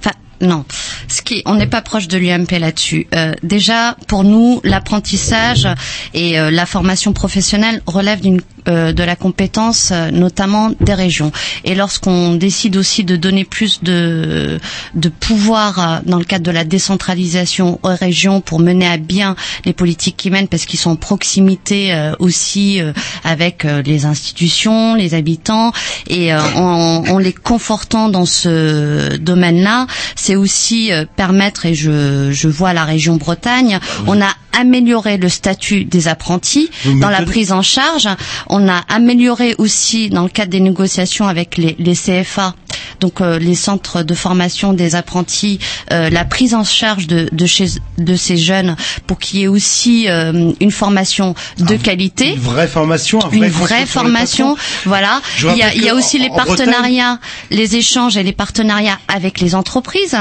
Enfin, 0.00 0.12
non. 0.40 0.64
Ce 1.08 1.22
qui, 1.22 1.42
on 1.46 1.54
n'est 1.54 1.66
pas 1.66 1.82
proche 1.82 2.08
de 2.08 2.18
l'UMP 2.18 2.58
là-dessus. 2.58 3.06
Euh, 3.14 3.32
déjà, 3.42 3.96
pour 4.08 4.24
nous, 4.24 4.60
l'apprentissage 4.64 5.68
et 6.14 6.38
euh, 6.38 6.50
la 6.50 6.66
formation 6.66 7.12
professionnelle 7.12 7.82
relèvent 7.86 8.20
d'une 8.20 8.40
euh, 8.68 8.92
de 8.92 9.02
la 9.02 9.16
compétence, 9.16 9.90
euh, 9.92 10.10
notamment 10.10 10.70
des 10.80 10.94
régions. 10.94 11.32
Et 11.64 11.74
lorsqu'on 11.74 12.34
décide 12.34 12.76
aussi 12.76 13.04
de 13.04 13.16
donner 13.16 13.44
plus 13.44 13.82
de 13.82 14.58
de 14.94 15.08
pouvoir 15.08 15.78
euh, 15.78 15.98
dans 16.06 16.18
le 16.18 16.24
cadre 16.24 16.44
de 16.44 16.50
la 16.50 16.64
décentralisation 16.64 17.78
aux 17.82 17.94
régions 17.94 18.40
pour 18.40 18.58
mener 18.60 18.86
à 18.86 18.96
bien 18.96 19.36
les 19.64 19.72
politiques 19.72 20.16
qui 20.16 20.30
mènent, 20.30 20.48
parce 20.48 20.64
qu'ils 20.66 20.78
sont 20.78 20.90
en 20.90 20.96
proximité 20.96 21.92
euh, 21.92 22.12
aussi 22.18 22.80
euh, 22.80 22.92
avec 23.24 23.64
les 23.84 24.04
institutions, 24.06 24.94
les 24.94 25.14
habitants, 25.14 25.72
et 26.08 26.32
en, 26.34 27.04
en 27.08 27.18
les 27.18 27.32
confortant 27.32 28.08
dans 28.08 28.24
ce 28.24 29.16
domaine-là, 29.16 29.86
c'est 30.14 30.36
aussi 30.36 30.90
permettre, 31.16 31.66
et 31.66 31.74
je, 31.74 32.30
je 32.32 32.48
vois 32.48 32.72
la 32.72 32.84
région 32.84 33.16
Bretagne, 33.16 33.78
on 34.06 34.20
a 34.20 34.28
amélioré 34.58 35.16
le 35.16 35.28
statut 35.28 35.84
des 35.84 36.08
apprentis 36.08 36.70
Vous 36.84 36.98
dans 37.00 37.10
la 37.10 37.22
prise 37.22 37.52
en 37.52 37.62
charge. 37.62 38.08
On 38.48 38.68
a 38.68 38.82
amélioré 38.88 39.54
aussi 39.58 40.10
dans 40.10 40.22
le 40.22 40.28
cadre 40.28 40.50
des 40.50 40.60
négociations 40.60 41.26
avec 41.28 41.56
les, 41.56 41.76
les 41.78 41.94
CFA, 41.94 42.54
donc 43.00 43.20
euh, 43.20 43.38
les 43.38 43.54
centres 43.54 44.02
de 44.02 44.14
formation 44.14 44.72
des 44.72 44.94
apprentis, 44.94 45.58
euh, 45.92 46.10
la 46.10 46.24
prise 46.24 46.54
en 46.54 46.64
charge 46.64 47.06
de, 47.06 47.28
de, 47.32 47.46
chez, 47.46 47.66
de 47.98 48.16
ces 48.16 48.36
jeunes 48.36 48.76
pour 49.06 49.18
qu'il 49.18 49.40
y 49.40 49.42
ait 49.44 49.48
aussi 49.48 50.08
euh, 50.08 50.52
une 50.60 50.70
formation 50.70 51.34
de 51.58 51.76
qualité 51.76 52.32
Une 52.34 52.40
vraie 52.40 52.68
formation, 52.68 53.24
un 53.24 53.30
une 53.30 53.46
vrai 53.46 53.48
vraie 53.48 53.68
sur 53.68 53.78
les 53.78 53.86
formation. 53.86 54.56
Voilà. 54.84 55.20
Je 55.36 55.48
Il 55.48 55.56
y 55.58 55.62
a, 55.62 55.74
il 55.74 55.82
y 55.82 55.88
a 55.88 55.94
aussi 55.94 56.18
en- 56.18 56.22
les 56.22 56.28
Bretagne- 56.28 56.46
partenariats, 56.46 57.18
les 57.50 57.76
échanges 57.76 58.16
et 58.16 58.22
les 58.22 58.32
partenariats 58.32 58.98
avec 59.08 59.40
les 59.40 59.54
entreprises, 59.54 60.16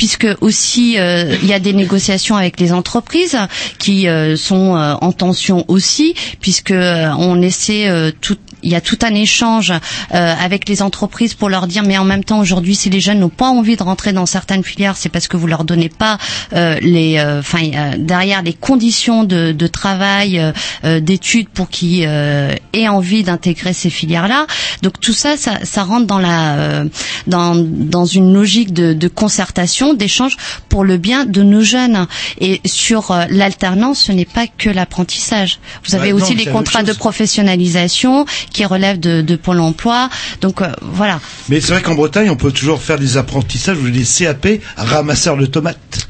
puisque 0.00 0.26
aussi 0.40 0.98
euh, 0.98 1.36
il 1.42 1.46
y 1.46 1.52
a 1.52 1.58
des 1.58 1.74
négociations 1.74 2.34
avec 2.34 2.58
les 2.58 2.72
entreprises 2.72 3.36
qui 3.78 4.08
euh, 4.08 4.34
sont 4.34 4.74
euh, 4.74 4.94
en 5.02 5.12
tension 5.12 5.66
aussi, 5.68 6.14
puisque 6.40 6.72
on 6.72 7.42
essaie 7.42 7.86
euh, 7.86 8.10
tout 8.18 8.38
il 8.62 8.70
y 8.70 8.74
a 8.74 8.80
tout 8.80 8.98
un 9.02 9.14
échange 9.14 9.72
euh, 9.72 10.34
avec 10.40 10.68
les 10.68 10.82
entreprises 10.82 11.34
pour 11.34 11.48
leur 11.48 11.66
dire 11.66 11.82
mais 11.84 11.98
en 11.98 12.04
même 12.04 12.24
temps 12.24 12.40
aujourd'hui 12.40 12.74
si 12.74 12.90
les 12.90 13.00
jeunes 13.00 13.20
n'ont 13.20 13.28
pas 13.28 13.48
envie 13.48 13.76
de 13.76 13.82
rentrer 13.82 14.12
dans 14.12 14.26
certaines 14.26 14.64
filières 14.64 14.96
c'est 14.96 15.08
parce 15.08 15.28
que 15.28 15.36
vous 15.36 15.46
leur 15.46 15.64
donnez 15.64 15.88
pas 15.88 16.18
euh, 16.52 16.78
les 16.80 17.18
euh, 17.18 17.40
enfin 17.40 17.62
euh, 17.74 17.94
derrière 17.98 18.42
les 18.42 18.54
conditions 18.54 19.24
de, 19.24 19.52
de 19.52 19.66
travail 19.66 20.52
euh, 20.84 21.00
d'études 21.00 21.48
pour 21.48 21.68
qu'ils 21.68 22.04
euh, 22.06 22.54
aient 22.72 22.88
envie 22.88 23.22
d'intégrer 23.22 23.72
ces 23.72 23.90
filières 23.90 24.28
là 24.28 24.46
donc 24.82 25.00
tout 25.00 25.12
ça 25.12 25.36
ça, 25.36 25.58
ça 25.64 25.82
rentre 25.82 26.06
dans 26.06 26.18
la 26.18 26.54
euh, 26.56 26.84
dans 27.26 27.54
dans 27.56 28.04
une 28.04 28.32
logique 28.32 28.72
de, 28.72 28.92
de 28.92 29.08
concertation 29.08 29.94
d'échange 29.94 30.36
pour 30.68 30.84
le 30.84 30.96
bien 30.96 31.24
de 31.24 31.42
nos 31.42 31.62
jeunes. 31.62 32.06
Et 32.40 32.60
sur 32.64 33.14
l'alternance 33.30 34.00
ce 34.00 34.12
n'est 34.12 34.24
pas 34.24 34.46
que 34.46 34.70
l'apprentissage. 34.70 35.60
Vous 35.84 35.94
avez 35.94 36.00
Ouais, 36.12 36.18
non, 36.18 36.24
aussi 36.24 36.36
c'est 36.36 36.44
les 36.44 36.50
contrats 36.50 36.82
de 36.82 36.92
professionnalisation 36.92 38.24
qui 38.52 38.64
relèvent 38.64 39.00
de, 39.00 39.22
de 39.22 39.36
Pôle 39.36 39.60
emploi. 39.60 40.08
Donc 40.40 40.62
euh, 40.62 40.68
voilà. 40.82 41.20
Mais 41.48 41.60
c'est 41.60 41.72
vrai 41.72 41.82
qu'en 41.82 41.94
Bretagne, 41.94 42.30
on 42.30 42.36
peut 42.36 42.52
toujours 42.52 42.82
faire 42.82 42.98
des 42.98 43.16
apprentissages 43.16 43.78
ou 43.78 43.90
des 43.90 44.04
CAP 44.04 44.60
ramasseurs 44.76 45.36
de 45.36 45.46
tomates. 45.46 46.08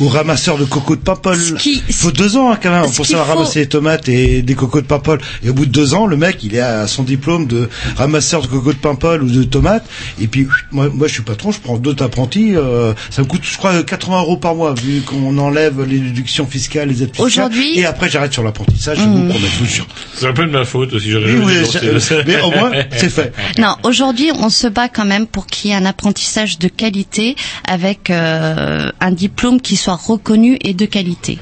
Ou 0.00 0.08
ramasseur 0.08 0.58
de 0.58 0.64
cocos 0.64 0.96
de 0.96 1.00
pampol. 1.00 1.36
qui- 1.58 1.82
Il 1.88 1.94
faut 1.94 2.10
deux 2.12 2.36
ans 2.36 2.52
hein, 2.52 2.58
quand 2.62 2.70
même 2.70 2.90
pour 2.90 3.04
savoir 3.06 3.26
faut- 3.26 3.32
ramasser 3.34 3.60
les 3.60 3.66
tomates 3.68 4.08
et 4.08 4.42
des 4.42 4.54
cocos 4.54 4.80
de 4.80 4.86
pampol. 4.86 5.20
Et 5.42 5.50
au 5.50 5.54
bout 5.54 5.66
de 5.66 5.70
deux 5.72 5.94
ans, 5.94 6.06
le 6.06 6.16
mec, 6.16 6.42
il 6.44 6.54
est 6.54 6.60
à 6.60 6.86
son 6.86 7.02
diplôme 7.02 7.46
de 7.46 7.68
ramasseur 7.96 8.42
de 8.42 8.46
cocos 8.46 8.72
de 8.72 8.78
pampol 8.78 9.22
ou 9.22 9.28
de 9.30 9.42
tomates. 9.42 9.86
Et 10.20 10.26
puis, 10.28 10.46
moi, 10.70 10.88
moi 10.92 11.08
je 11.08 11.14
suis 11.14 11.22
patron, 11.22 11.50
je 11.52 11.58
prends 11.60 11.76
d'autres 11.78 12.04
apprentis. 12.04 12.54
euh, 12.56 12.92
ça 13.10 13.22
me 13.22 13.26
coûte, 13.26 13.42
je 13.42 13.56
crois, 13.56 13.82
80 13.82 14.20
euros 14.20 14.36
par 14.36 14.54
mois, 14.54 14.74
vu 14.74 15.00
qu'on 15.02 15.36
enlève 15.38 15.82
les 15.84 15.98
déductions 15.98 16.46
fiscales, 16.46 16.88
les 16.88 17.02
aides 17.02 17.08
fiscales. 17.10 17.26
Aujourd'hui- 17.26 17.78
Et 17.78 17.84
après, 17.86 18.08
j'arrête 18.08 18.32
sur 18.32 18.42
l'apprentissage, 18.42 18.98
je 18.98 19.02
vous 19.02 19.28
promets, 19.28 19.46
je 19.52 19.58
vous 19.64 19.66
jure. 19.70 19.86
C'est 20.14 20.26
un 20.26 20.32
peu 20.32 20.44
de 20.46 20.50
ma 20.50 20.64
faute 20.64 20.92
aussi, 20.92 21.10
j'aurais 21.10 21.32
Oui, 21.32 21.42
oui, 21.44 22.22
mais 22.26 22.40
au 22.40 22.50
moins, 22.50 22.70
c'est 22.96 23.10
fait. 23.10 23.32
Non, 23.58 23.74
aujourd'hui, 23.82 24.30
on 24.38 24.48
se 24.50 24.66
bat 24.66 24.88
quand 24.88 25.04
même 25.04 25.26
pour 25.26 25.46
qu'il 25.46 25.70
y 25.70 25.74
ait 25.74 25.76
un 25.76 25.84
apprentissage 25.86 26.58
de 26.58 26.68
qualité 26.68 27.36
avec 27.66 28.10
euh, 28.10 28.90
un 29.00 29.10
diplôme 29.12 29.60
qui 29.60 29.76
soit 29.76 29.87
reconnu 29.96 30.58
et 30.62 30.74
de 30.74 30.84
qualité. 30.86 31.38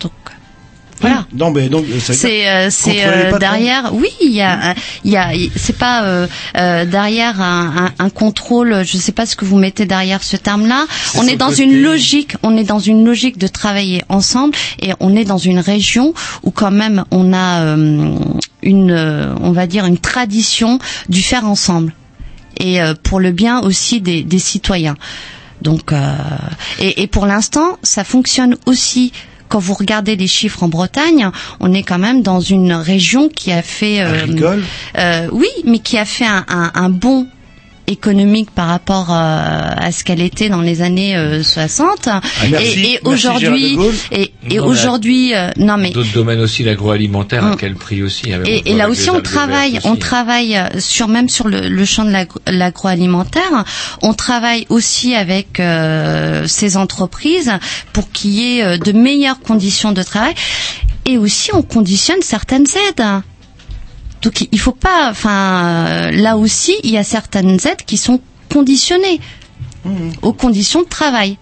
Donc 0.00 0.12
voilà. 1.00 1.26
Non, 1.32 1.50
mais 1.50 1.68
donc, 1.70 1.86
C'est 1.98 2.46
euh, 2.48 2.68
c'est 2.70 3.04
euh, 3.06 3.38
derrière. 3.38 3.94
Oui, 3.94 4.08
il 4.20 4.32
y 4.32 4.42
a 4.42 4.74
il 5.04 5.10
y 5.10 5.16
a 5.16 5.30
c'est 5.56 5.76
pas 5.78 6.04
euh, 6.04 6.26
derrière 6.84 7.40
un, 7.40 7.86
un, 7.98 8.04
un 8.04 8.10
contrôle. 8.10 8.82
Je 8.84 8.98
sais 8.98 9.12
pas 9.12 9.24
ce 9.24 9.34
que 9.34 9.46
vous 9.46 9.56
mettez 9.56 9.86
derrière 9.86 10.22
ce 10.22 10.36
terme-là. 10.36 10.84
On 11.16 11.26
est 11.26 11.36
dans 11.36 11.48
côté. 11.48 11.62
une 11.62 11.82
logique. 11.82 12.36
On 12.42 12.54
est 12.56 12.64
dans 12.64 12.80
une 12.80 13.04
logique 13.04 13.38
de 13.38 13.46
travailler 13.46 14.02
ensemble 14.10 14.54
et 14.80 14.92
on 15.00 15.16
est 15.16 15.24
dans 15.24 15.38
une 15.38 15.58
région 15.58 16.12
où 16.42 16.50
quand 16.50 16.70
même 16.70 17.04
on 17.10 17.32
a 17.32 17.76
une 18.62 19.34
on 19.40 19.52
va 19.52 19.66
dire 19.66 19.86
une 19.86 19.98
tradition 19.98 20.78
du 21.08 21.22
faire 21.22 21.46
ensemble 21.46 21.94
et 22.58 22.78
pour 23.04 23.20
le 23.20 23.32
bien 23.32 23.60
aussi 23.60 24.02
des, 24.02 24.22
des 24.22 24.38
citoyens. 24.38 24.96
Donc 25.62 25.92
euh, 25.92 26.12
et, 26.78 27.02
et 27.02 27.06
pour 27.06 27.26
l'instant, 27.26 27.78
ça 27.82 28.04
fonctionne 28.04 28.56
aussi. 28.66 29.12
Quand 29.48 29.58
vous 29.58 29.74
regardez 29.74 30.14
les 30.14 30.28
chiffres 30.28 30.62
en 30.62 30.68
Bretagne, 30.68 31.28
on 31.58 31.74
est 31.74 31.82
quand 31.82 31.98
même 31.98 32.22
dans 32.22 32.38
une 32.38 32.72
région 32.72 33.28
qui 33.28 33.50
a 33.50 33.62
fait 33.62 34.00
euh, 34.00 34.24
euh, 34.96 35.28
oui, 35.32 35.48
mais 35.64 35.80
qui 35.80 35.98
a 35.98 36.04
fait 36.04 36.24
un, 36.24 36.44
un, 36.48 36.70
un 36.74 36.88
bond 36.88 37.26
économique 37.86 38.50
par 38.50 38.68
rapport 38.68 39.10
euh, 39.10 39.14
à 39.76 39.90
ce 39.92 40.04
qu'elle 40.04 40.20
était 40.20 40.48
dans 40.48 40.60
les 40.60 40.82
années 40.82 41.16
euh, 41.16 41.42
60 41.42 41.88
Ah, 42.06 42.20
merci. 42.50 42.80
et, 42.94 43.00
aujourd'hui 43.04 43.76
et, 44.12 44.60
aujourd'hui 44.60 45.34
euh, 45.34 45.50
non 45.56 45.76
mais 45.76 45.90
D'autres 45.90 46.12
domaines 46.12 46.40
aussi, 46.40 46.62
l'agroalimentaire, 46.62 47.44
à 47.44 47.50
Mm. 47.50 47.56
quel 47.58 47.74
prix 47.74 48.02
aussi 48.02 48.30
et, 48.44 48.74
là 48.74 48.88
aussi, 48.88 49.10
on 49.10 49.20
travaille, 49.20 49.78
on 49.84 49.92
aussi. 49.92 49.98
travaille 50.00 50.56
euh, 50.56 50.68
sur 50.78 51.08
même 51.08 51.28
sur 51.28 51.48
le, 51.48 51.68
le 51.68 51.84
champ 51.84 52.04
de 52.04 52.10
l'agro- 52.10 52.40
l'agroalimentaire. 52.46 53.64
On 54.02 54.14
travaille 54.14 54.66
aussi 54.68 55.14
avec 55.14 55.58
euh, 55.60 56.46
ces 56.46 56.76
entreprises 56.76 57.52
pour 57.92 58.10
qu'il 58.12 58.30
y 58.30 58.58
ait 58.58 58.62
euh, 58.64 58.78
de 58.78 58.92
meilleures 58.92 59.40
conditions 59.40 59.92
de 59.92 60.02
travail. 60.02 60.34
Et 61.06 61.18
aussi, 61.18 61.50
on 61.54 61.62
conditionne 61.62 62.20
certaines 62.22 62.66
aides. 62.88 63.04
Donc, 64.22 64.48
il 64.50 64.60
faut 64.60 64.72
pas. 64.72 65.10
Enfin, 65.10 65.86
euh, 65.86 66.10
là 66.10 66.36
aussi, 66.36 66.74
il 66.82 66.90
y 66.90 66.98
a 66.98 67.04
certaines 67.04 67.54
aides 67.66 67.84
qui 67.86 67.96
sont 67.96 68.20
conditionnées 68.52 69.20
aux 70.22 70.32
conditions 70.32 70.82
de 70.82 70.88
travail. 70.88 71.38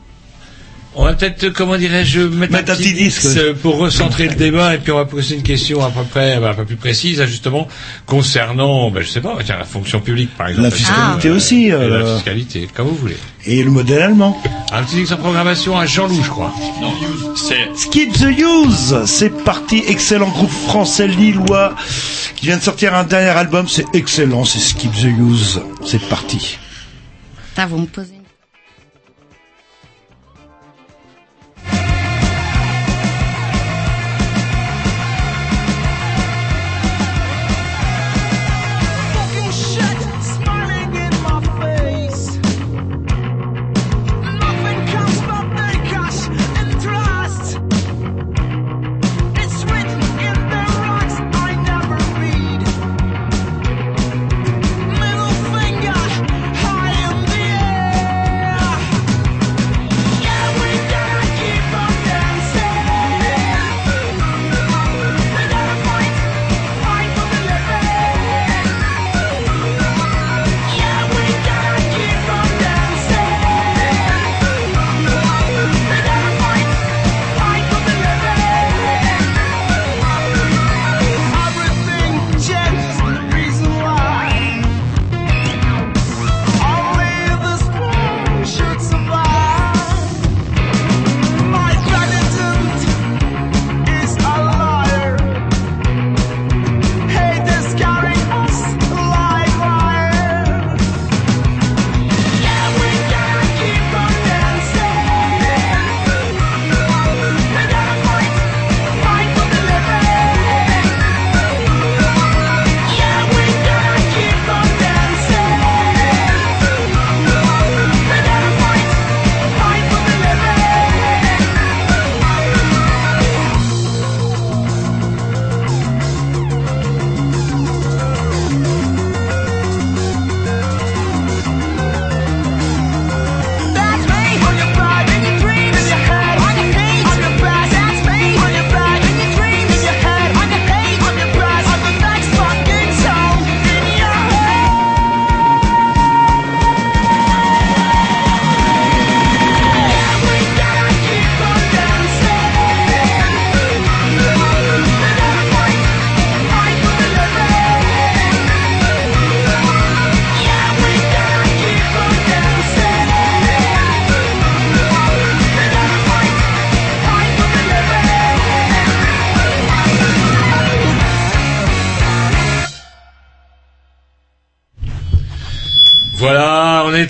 On 0.95 1.05
va 1.05 1.12
peut-être, 1.12 1.51
comment 1.51 1.76
dirais-je, 1.76 2.20
mettre, 2.20 2.53
Mettre 2.53 2.72
un 2.72 2.76
petit 2.76 2.93
disque. 2.95 3.24
euh, 3.36 3.55
pour 3.55 3.76
recentrer 3.76 4.26
le 4.26 4.34
débat 4.34 4.74
et 4.74 4.78
puis 4.78 4.91
on 4.91 4.97
va 4.97 5.05
poser 5.05 5.36
une 5.36 5.43
question 5.43 5.84
à 5.84 5.91
peu 5.91 6.03
près, 6.03 6.34
un 6.34 6.55
peu 6.55 6.64
plus 6.64 6.76
précise, 6.76 7.20
là, 7.20 7.26
justement, 7.26 7.68
concernant, 8.07 8.91
ben, 8.91 9.03
je 9.03 9.09
sais 9.09 9.20
pas, 9.20 9.36
tiens, 9.45 9.59
la 9.59 9.64
fonction 9.64 10.01
publique, 10.01 10.30
par 10.36 10.49
exemple. 10.49 10.64
La 10.68 10.74
fiscalité 10.74 11.28
Euh, 11.28 11.36
aussi, 11.36 11.66
et 11.66 11.72
euh, 11.72 12.03
La 12.03 12.14
fiscalité, 12.16 12.68
comme 12.74 12.89
vous 12.89 12.97
voulez. 12.97 13.16
Et 13.47 13.62
le 13.62 13.70
modèle 13.70 14.03
allemand. 14.03 14.41
Un 14.72 14.82
petit 14.82 14.97
disque 14.97 15.12
en 15.12 15.18
programmation 15.18 15.78
à 15.78 15.86
Jean-Loup, 15.86 16.20
je 16.24 16.30
crois. 16.30 16.53
Non, 16.80 16.93
c'est 17.36 17.68
Skip 17.76 18.12
the 18.14 18.26
Use, 18.39 18.97
c'est 19.07 19.45
parti, 19.45 19.84
excellent 19.86 20.28
groupe 20.30 20.51
français 20.51 21.07
lillois 21.07 21.76
qui 22.34 22.47
vient 22.47 22.57
de 22.57 22.62
sortir 22.62 22.95
un 22.95 23.05
dernier 23.05 23.28
album, 23.39 23.68
c'est 23.68 23.86
excellent, 23.95 24.45
c'est 24.45 24.59
Skip 24.59 24.91
the 24.93 25.05
Use, 25.05 25.61
c'est 25.84 26.03
parti. 26.09 26.59
Putain, 27.51 27.66
vous 27.66 27.78
me 27.78 27.86
posez. 27.86 28.14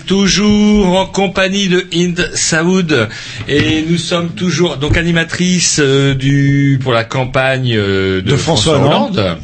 Toujours 0.09 0.99
en 0.99 1.07
compagnie 1.07 1.69
de 1.69 1.87
Inde 1.95 2.31
Saoud 2.35 3.09
et 3.47 3.85
nous 3.89 3.99
sommes 3.99 4.31
toujours 4.31 4.79
donc 4.79 4.97
animatrice 4.97 5.81
euh, 5.81 6.15
du 6.15 6.81
pour 6.83 6.93
la 6.93 7.05
campagne 7.05 7.75
euh, 7.77 8.23
de, 8.23 8.31
De 8.31 8.37
François 8.37 8.79
Hollande. 8.79 9.39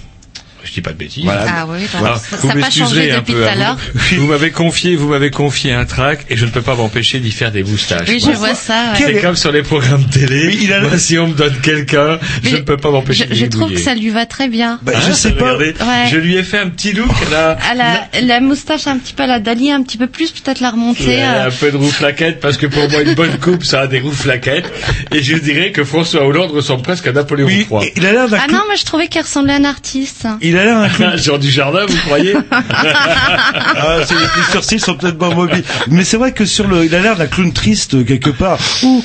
Dis 0.75 0.81
pas 0.81 0.93
de 0.93 0.99
bêtises. 0.99 1.25
Voilà. 1.25 1.45
Ah 1.49 1.67
oui, 1.69 1.79
Voilà. 1.99 2.17
ça 2.17 2.37
vous 2.37 2.49
n'a 2.49 2.55
pas 2.57 2.71
changé 2.71 3.11
depuis 3.13 3.33
peu. 3.35 3.41
tout 3.41 3.47
à 3.49 3.53
hein. 3.53 3.55
l'heure. 3.57 3.77
Vous, 3.95 4.17
vous 4.21 4.27
m'avez 4.27 4.51
confié, 4.51 4.97
vous 4.97 5.09
m'avez 5.09 5.31
confié 5.31 5.73
un 5.73 5.85
track 5.85 6.27
et 6.31 6.37
je 6.37 6.45
ne 6.47 6.51
peux 6.51 6.63
pas 6.63 6.75
m'empêcher 6.75 7.19
d'y 7.21 7.31
faire 7.31 7.53
des 7.53 7.63
moustaches. 7.63 8.09
Oui, 8.09 8.21
je 8.25 8.31
vois 8.33 8.55
ça. 8.55 8.93
ouais. 8.93 9.05
C'est 9.07 9.21
comme 9.21 9.37
sur 9.37 9.53
les 9.53 9.63
programmes 9.63 10.05
télé. 10.09 10.57
il 10.61 10.73
a- 10.73 10.81
Moi, 10.81 10.99
si 10.99 11.19
on 11.19 11.29
me 11.29 11.35
donne 11.35 11.55
quelqu'un, 11.63 12.19
je 12.43 12.57
ne 12.57 12.61
peux 12.63 12.77
pas 12.77 12.89
Je, 12.89 12.93
m'empêcher 12.95 13.27
de 13.27 13.35
je 13.35 13.47
trouve 13.47 13.73
que 13.73 13.79
ça 13.81 13.95
lui 13.95 14.11
va 14.11 14.27
très 14.27 14.49
bien. 14.49 14.79
Bah, 14.83 14.93
Hein, 14.97 15.01
je 15.09 15.13
sais 15.13 15.33
pas. 15.33 15.57
Ouais. 15.57 15.75
Je 16.11 16.17
lui 16.17 16.37
ai 16.37 16.43
fait 16.43 16.59
un 16.59 16.69
petit 16.69 16.93
look 16.93 17.09
là. 17.31 17.57
À 17.71 17.75
la, 17.75 18.09
la 18.23 18.41
moustache 18.41 18.87
un 18.87 18.99
petit 18.99 19.13
peu 19.13 19.23
à 19.25 19.27
la 19.27 19.41
Dali, 19.41 19.71
un 19.71 19.83
petit 19.83 19.97
peu 19.99 20.07
plus, 20.07 20.31
peut-être 20.31 20.61
la 20.61 20.71
remonter. 20.71 21.05
Ouais, 21.07 21.23
euh, 21.23 21.49
un 21.49 21.51
peu 21.51 21.71
de 21.71 21.77
roux 21.77 21.89
flaquette 21.91 22.41
parce 22.41 22.57
que 22.57 22.67
pour 22.67 22.89
moi 22.91 23.03
une 23.03 23.15
bonne 23.15 23.39
coupe 23.39 23.65
ça 23.65 23.81
a 23.83 23.87
des 23.87 24.01
roux 24.01 24.13
flaquettes 24.13 24.71
et 25.13 25.23
je 25.23 25.37
dirais 25.37 25.73
que 25.73 25.85
François 25.85 26.25
Hollande 26.27 26.51
ressemble 26.53 26.83
presque 26.83 27.07
à 27.07 27.13
Napoléon 27.13 27.49
III. 27.49 27.67
il 27.97 28.07
a 28.07 28.13
l'air 28.13 28.27
Ah 28.33 28.47
non, 28.51 28.63
mais 28.69 28.77
je 28.77 28.85
trouvais 28.85 29.09
qu'il 29.09 29.21
ressemblait 29.21 29.53
à 29.53 29.57
un 29.57 29.65
artiste. 29.65 30.27
Il 30.41 30.57
a 30.57 30.64
l'air 30.65 30.81
d'un 30.81 30.89
clou- 30.89 31.17
Jean 31.17 31.39
du 31.39 31.51
Jardin, 31.51 31.87
vous 31.87 31.97
croyez 31.99 32.35
Ah, 32.53 33.99
les 34.01 34.53
sourcils 34.53 34.81
sont 34.81 34.95
peut-être 34.97 35.19
pas 35.19 35.31
mobiles. 35.31 35.65
Mais 35.89 36.05
c'est 36.05 36.17
vrai 36.17 36.33
que 36.33 36.45
sur 36.45 36.67
le, 36.69 36.85
il 36.85 36.95
a 36.95 37.01
l'air 37.01 37.17
d'un 37.17 37.27
clown 37.27 37.53
triste 37.53 38.05
quelque 38.07 38.31
part. 38.31 38.59
Ou, 38.83 39.05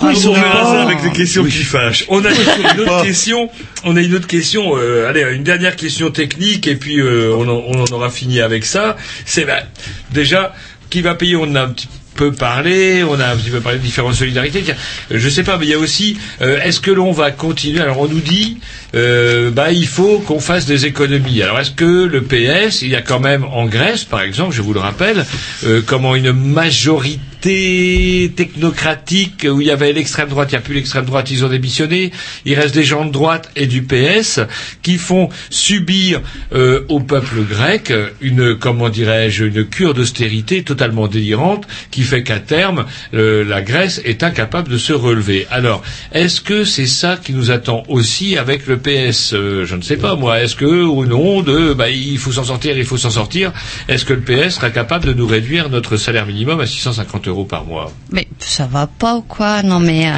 On 0.00 0.10
ils 0.10 0.28
ont 0.28 0.34
verra 0.34 0.50
pas- 0.52 0.64
ça 0.72 0.82
avec 0.82 1.02
les 1.02 1.10
questions 1.12 1.42
Oui. 1.42 1.50
qui 1.50 1.64
fâchent. 1.64 2.04
On 2.08 2.24
a 2.24 2.28
une 2.74 2.80
autre 2.80 3.02
question. 3.04 3.50
On 3.84 3.96
a 3.96 4.00
une 4.00 4.14
autre 4.14 4.26
question. 4.26 4.72
euh, 4.76 5.08
allez, 5.08 5.24
une 5.34 5.44
dernière 5.44 5.76
question 5.76 6.10
technique 6.10 6.66
et 6.66 6.76
puis 6.76 7.00
euh, 7.00 7.34
on, 7.36 7.48
en, 7.48 7.62
on 7.68 7.80
en 7.82 7.86
aura 7.92 8.10
fini 8.10 8.40
avec 8.40 8.64
ça. 8.64 8.96
C'est 9.26 9.44
ben, 9.44 9.62
déjà 10.12 10.54
qui 10.90 11.00
va 11.02 11.14
payer? 11.14 11.36
On 11.36 11.54
a 11.54 11.62
un 11.62 11.68
petit 11.68 11.88
peu 12.14 12.32
parlé. 12.32 13.02
On 13.04 13.18
a 13.20 13.26
un 13.32 13.36
petit 13.36 13.50
peu 13.50 13.60
parlé 13.60 13.78
de 13.78 13.82
différentes 13.84 14.14
solidarités. 14.14 14.64
Euh, 14.70 15.16
je 15.18 15.28
sais 15.28 15.42
pas, 15.42 15.58
mais 15.58 15.66
il 15.66 15.70
y 15.70 15.74
a 15.74 15.78
aussi. 15.78 16.16
euh, 16.42 16.60
Est-ce 16.62 16.80
que 16.80 16.90
l'on 16.90 17.12
va 17.12 17.30
continuer 17.30 17.80
Alors 17.80 18.00
on 18.00 18.08
nous 18.08 18.20
dit, 18.20 18.58
euh, 18.94 19.50
bah 19.50 19.72
il 19.72 19.86
faut 19.86 20.18
qu'on 20.20 20.40
fasse 20.40 20.66
des 20.66 20.86
économies. 20.86 21.42
Alors 21.42 21.60
est-ce 21.60 21.70
que 21.72 22.04
le 22.06 22.22
PS, 22.22 22.82
il 22.82 22.88
y 22.88 22.96
a 22.96 23.02
quand 23.02 23.20
même 23.20 23.44
en 23.44 23.66
Grèce, 23.66 24.04
par 24.04 24.22
exemple, 24.22 24.54
je 24.54 24.62
vous 24.62 24.72
le 24.74 24.80
rappelle, 24.80 25.24
comment 25.86 26.14
une 26.14 26.32
majorité 26.32 27.20
technocratique 27.44 29.46
où 29.50 29.60
il 29.60 29.66
y 29.66 29.70
avait 29.70 29.92
l'extrême 29.92 30.28
droite, 30.28 30.50
il 30.52 30.54
n'y 30.54 30.58
a 30.58 30.62
plus 30.62 30.74
l'extrême 30.74 31.04
droite, 31.04 31.30
ils 31.30 31.44
ont 31.44 31.48
démissionné. 31.48 32.10
Il 32.44 32.54
reste 32.54 32.74
des 32.74 32.84
gens 32.84 33.04
de 33.04 33.12
droite 33.12 33.50
et 33.56 33.66
du 33.66 33.82
PS 33.82 34.40
qui 34.82 34.98
font 34.98 35.28
subir 35.50 36.20
euh, 36.54 36.82
au 36.88 37.00
peuple 37.00 37.42
grec 37.48 37.92
une, 38.20 38.56
comment 38.56 38.88
dirais-je, 38.88 39.44
une 39.44 39.64
cure 39.64 39.94
d'austérité 39.94 40.62
totalement 40.62 41.08
délirante 41.08 41.66
qui 41.90 42.02
fait 42.02 42.22
qu'à 42.22 42.40
terme, 42.40 42.86
euh, 43.14 43.44
la 43.44 43.62
Grèce 43.62 44.00
est 44.04 44.22
incapable 44.22 44.70
de 44.70 44.78
se 44.78 44.92
relever. 44.92 45.46
Alors, 45.50 45.82
est-ce 46.12 46.40
que 46.40 46.64
c'est 46.64 46.86
ça 46.86 47.18
qui 47.22 47.32
nous 47.32 47.50
attend 47.50 47.82
aussi 47.88 48.36
avec 48.38 48.66
le 48.66 48.78
PS 48.78 49.32
Euh, 49.34 49.64
Je 49.64 49.76
ne 49.76 49.82
sais 49.82 49.96
pas, 49.96 50.16
moi. 50.16 50.40
Est-ce 50.40 50.56
que, 50.56 50.64
ou 50.64 51.04
non, 51.06 51.42
de, 51.42 51.74
bah, 51.74 51.90
il 51.90 52.18
faut 52.18 52.32
s'en 52.32 52.44
sortir, 52.44 52.76
il 52.76 52.84
faut 52.84 52.96
s'en 52.96 53.10
sortir, 53.10 53.52
est-ce 53.88 54.04
que 54.04 54.14
le 54.14 54.20
PS 54.20 54.56
sera 54.56 54.70
capable 54.70 55.06
de 55.06 55.12
nous 55.12 55.26
réduire 55.26 55.68
notre 55.68 55.96
salaire 55.96 56.26
minimum 56.26 56.60
à 56.60 56.66
650 56.66 57.28
euros? 57.28 57.33
Par 57.42 57.64
mois 57.64 57.90
Mais 58.12 58.28
ça 58.38 58.68
va 58.70 58.86
pas 58.86 59.16
ou 59.16 59.22
quoi? 59.22 59.64
Non 59.64 59.80
mais 59.80 60.06
euh, 60.06 60.12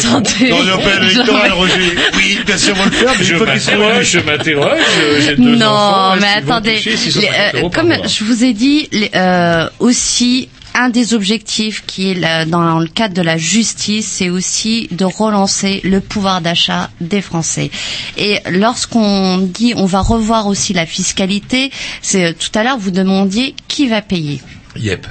sûr. 0.00 0.06
attendez. 0.14 0.48
Dans 0.48 0.62
le 0.62 0.76
période 0.78 1.02
électorale, 1.10 1.52
Roger. 1.52 1.94
Oui, 2.16 2.38
bien 2.46 2.56
sûr, 2.56 2.74
on 2.74 2.78
va 2.78 2.84
le 2.86 2.90
faire, 2.92 3.12
mais 3.18 3.24
Je 3.24 3.34
m'interroge, 3.34 3.96
élu. 3.96 4.04
je 4.06 4.18
m'interroge, 4.20 4.80
j'ai 5.26 5.36
deux 5.36 5.56
Non, 5.56 5.66
enfants, 5.66 6.16
mais 6.22 6.26
attendez. 6.38 6.76
toucher 6.76 6.96
650 6.96 7.52
les- 7.52 7.60
euh, 7.64 7.68
comme 7.68 7.94
je 8.08 8.24
vous 8.24 8.42
ai 8.44 8.54
dit, 8.54 8.88
les- 8.92 9.10
euh, 9.14 9.68
aussi 9.80 10.48
un 10.78 10.90
des 10.90 11.14
objectifs 11.14 11.84
qui 11.86 12.10
est 12.10 12.46
dans 12.46 12.78
le 12.78 12.86
cadre 12.86 13.14
de 13.14 13.22
la 13.22 13.38
justice, 13.38 14.06
c'est 14.06 14.28
aussi 14.28 14.88
de 14.90 15.06
relancer 15.06 15.80
le 15.84 16.02
pouvoir 16.02 16.42
d'achat 16.42 16.90
des 17.00 17.22
Français. 17.22 17.70
Et 18.18 18.40
lorsqu'on 18.50 19.38
dit 19.38 19.72
on 19.74 19.86
va 19.86 20.00
revoir 20.00 20.46
aussi 20.46 20.74
la 20.74 20.84
fiscalité, 20.84 21.70
c'est 22.02 22.36
tout 22.38 22.50
à 22.58 22.62
l'heure 22.62 22.76
vous 22.76 22.90
demandiez 22.90 23.54
qui 23.68 23.88
va 23.88 24.02
payer. 24.02 24.42
Yep. 24.76 25.06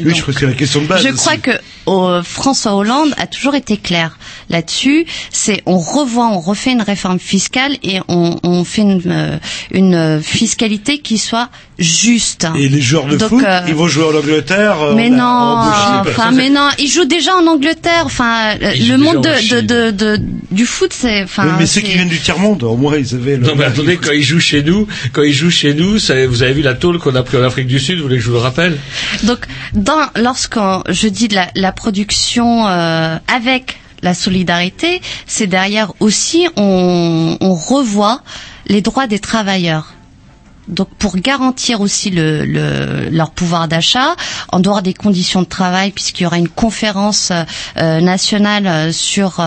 Oui, 0.00 0.14
je 0.14 0.22
crois 0.22 0.32
que 0.34 0.40
c'est 0.40 0.46
la 0.46 0.52
question 0.52 0.80
de 0.82 0.86
base. 0.86 1.02
Je 1.02 1.08
aussi. 1.08 1.18
crois 1.18 1.36
que 1.36 2.22
François 2.22 2.74
Hollande 2.74 3.14
a 3.18 3.26
toujours 3.26 3.54
été 3.54 3.76
clair 3.76 4.18
là-dessus. 4.48 5.06
C'est 5.30 5.62
on 5.66 5.78
revoit, 5.78 6.28
on 6.28 6.40
refait 6.40 6.72
une 6.72 6.82
réforme 6.82 7.18
fiscale 7.18 7.76
et 7.82 8.00
on, 8.08 8.38
on 8.42 8.64
fait 8.64 8.82
une, 8.82 9.02
euh, 9.06 9.38
une 9.70 10.22
fiscalité 10.22 10.98
qui 10.98 11.18
soit 11.18 11.50
juste. 11.78 12.46
Et 12.56 12.68
les 12.68 12.80
joueurs 12.80 13.06
de 13.06 13.16
Donc, 13.16 13.28
foot, 13.30 13.44
euh, 13.44 13.60
ils 13.68 13.74
vont 13.74 13.86
jouer 13.88 14.04
en 14.04 14.16
Angleterre. 14.18 14.80
euh, 14.82 14.94
mais 14.94 15.08
non, 15.10 15.24
enfin, 16.00 16.30
mais 16.32 16.48
non, 16.50 16.68
ils 16.78 16.88
jouent 16.88 17.04
déjà 17.06 17.34
en 17.36 17.46
Angleterre. 17.46 18.02
Enfin, 18.04 18.54
Ils 18.76 18.88
le 18.88 18.98
monde 18.98 19.22
de, 19.24 19.34
Chine. 19.36 19.60
de, 19.62 19.90
de, 19.90 19.90
de- 20.16 20.20
du 20.50 20.66
foot, 20.66 20.92
c'est, 20.92 21.22
enfin, 21.22 21.46
Oui, 21.46 21.52
mais 21.58 21.66
ceux 21.66 21.80
qui 21.80 21.92
viennent 21.92 22.08
du 22.08 22.20
tiers-monde, 22.20 22.62
au 22.62 22.76
moins, 22.76 22.96
ils 22.96 23.14
avaient 23.14 23.36
le... 23.36 23.46
Non 23.46 23.54
mais 23.56 23.64
attendez, 23.64 23.96
quand 23.96 24.12
ils 24.12 24.22
jouent 24.22 24.38
chez 24.40 24.62
nous, 24.62 24.86
quand 25.12 25.22
ils 25.22 25.32
jouent 25.32 25.50
chez 25.50 25.74
nous, 25.74 25.98
ça- 25.98 26.26
vous 26.26 26.42
avez 26.42 26.52
vu 26.52 26.62
la 26.62 26.74
tôle 26.74 26.98
qu'on 26.98 27.14
a 27.14 27.22
pris 27.22 27.36
en 27.38 27.42
Afrique 27.42 27.66
du 27.66 27.80
Sud, 27.80 27.96
vous 27.96 28.02
voulez 28.04 28.16
que 28.16 28.22
je 28.22 28.28
vous 28.28 28.34
le 28.36 28.40
rappelle? 28.42 28.78
Donc, 29.24 29.38
dans, 29.72 30.06
lorsqu'on 30.16 30.82
je 30.88 31.08
dis 31.08 31.28
de 31.28 31.34
la, 31.34 31.48
la 31.54 31.72
production 31.72 32.68
euh, 32.68 33.16
avec 33.34 33.78
la 34.02 34.14
solidarité, 34.14 35.00
c'est 35.26 35.46
derrière 35.46 35.92
aussi 36.00 36.46
on, 36.56 37.36
on 37.40 37.54
revoit 37.54 38.20
les 38.66 38.82
droits 38.82 39.06
des 39.06 39.18
travailleurs. 39.20 39.94
Donc 40.68 40.88
pour 40.98 41.16
garantir 41.16 41.80
aussi 41.80 42.10
le, 42.10 42.44
le- 42.44 43.08
leur 43.10 43.30
pouvoir 43.30 43.66
d'achat, 43.68 44.14
en 44.50 44.60
dehors 44.60 44.80
des 44.82 44.94
conditions 44.94 45.42
de 45.42 45.46
travail, 45.46 45.90
puisqu'il 45.90 46.22
y 46.22 46.26
aura 46.26 46.38
une 46.38 46.48
conférence 46.48 47.32
euh, 47.76 48.00
nationale 48.00 48.66
euh, 48.66 48.92
sur 48.92 49.40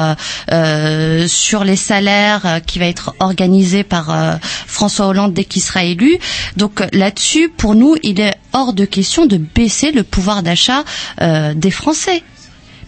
euh, 0.52 1.28
sur 1.28 1.64
les 1.64 1.78
salaires 1.78 2.60
qui 2.66 2.80
va 2.80 2.86
être 2.88 3.14
organisée 3.20 3.84
par 3.84 4.40
François 4.68 5.08
Hollande 5.08 5.34
dès 5.34 5.46
qu'il 5.46 5.62
sera 5.62 5.84
élu. 5.84 6.18
Donc 6.58 6.84
là-dessus, 6.94 7.50
pour 7.50 7.76
nous, 7.76 7.96
il 8.04 8.20
est 8.20 8.36
hors 8.54 8.74
de 8.74 8.86
question 8.86 9.26
de 9.26 9.38
baisser 9.38 9.92
le 9.92 10.04
pouvoir 10.04 10.44
d'achat 10.44 10.84
des 11.56 11.72
Français 11.72 12.24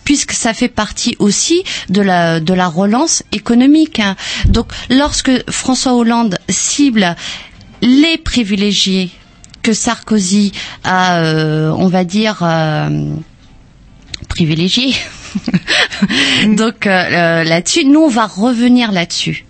puisque 0.03 0.31
ça 0.31 0.53
fait 0.53 0.69
partie 0.69 1.15
aussi 1.19 1.63
de 1.89 2.01
la 2.01 2.39
de 2.39 2.53
la 2.53 2.67
relance 2.69 3.23
économique. 3.33 3.99
hein. 3.99 4.15
Donc 4.47 4.67
lorsque 4.89 5.31
François 5.51 5.93
Hollande 5.95 6.37
cible 6.49 7.15
les 7.81 8.17
privilégiés 8.17 9.09
que 9.63 9.73
Sarkozy 9.73 10.51
a, 10.83 11.19
euh, 11.19 11.69
on 11.71 11.87
va 11.87 12.03
dire, 12.03 12.39
euh, 12.41 13.13
privilégiés. 14.29 14.95
Donc 16.47 16.87
euh, 16.87 17.43
là-dessus, 17.43 17.85
nous 17.85 18.01
on 18.01 18.09
va 18.09 18.27
revenir 18.27 18.91
là-dessus. 18.91 19.45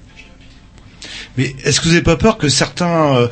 Mais 1.37 1.55
est-ce 1.63 1.79
que 1.79 1.85
vous 1.85 1.91
n'avez 1.91 2.03
pas 2.03 2.15
peur 2.15 2.37
que 2.39 2.49
certains 2.49 3.15
euh, 3.15 3.27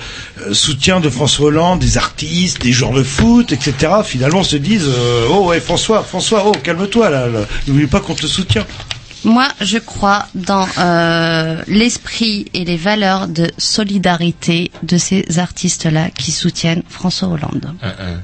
soutiens 0.54 1.00
de 1.00 1.10
François 1.10 1.48
Hollande, 1.48 1.80
des 1.80 1.98
artistes, 1.98 2.62
des 2.62 2.72
joueurs 2.72 2.92
de 2.92 3.02
foot, 3.04 3.52
etc., 3.52 3.94
finalement 4.06 4.44
se 4.44 4.58
disent 4.58 4.88
euh, 4.88 5.28
Oh 5.32 5.48
ouais 5.48 5.60
François, 5.60 6.04
François, 6.04 6.44
oh 6.46 6.52
calme-toi 6.52 7.10
là, 7.10 7.28
là. 7.28 7.40
n'oublie 7.68 7.88
pas 7.88 8.00
qu'on 8.00 8.14
te 8.14 8.28
soutient. 8.28 8.66
Moi, 9.26 9.48
je 9.60 9.80
crois 9.80 10.28
dans 10.36 10.68
euh, 10.78 11.64
l'esprit 11.68 12.46
et 12.54 12.64
les 12.64 12.78
valeurs 12.78 13.28
de 13.28 13.52
solidarité 13.58 14.72
de 14.84 14.98
ces 14.98 15.40
artistes-là 15.40 16.12
qui 16.12 16.32
soutiennent 16.32 16.84
François 16.88 17.30
Hollande. 17.30 17.74
Un, 17.82 17.90
un. 17.90 18.22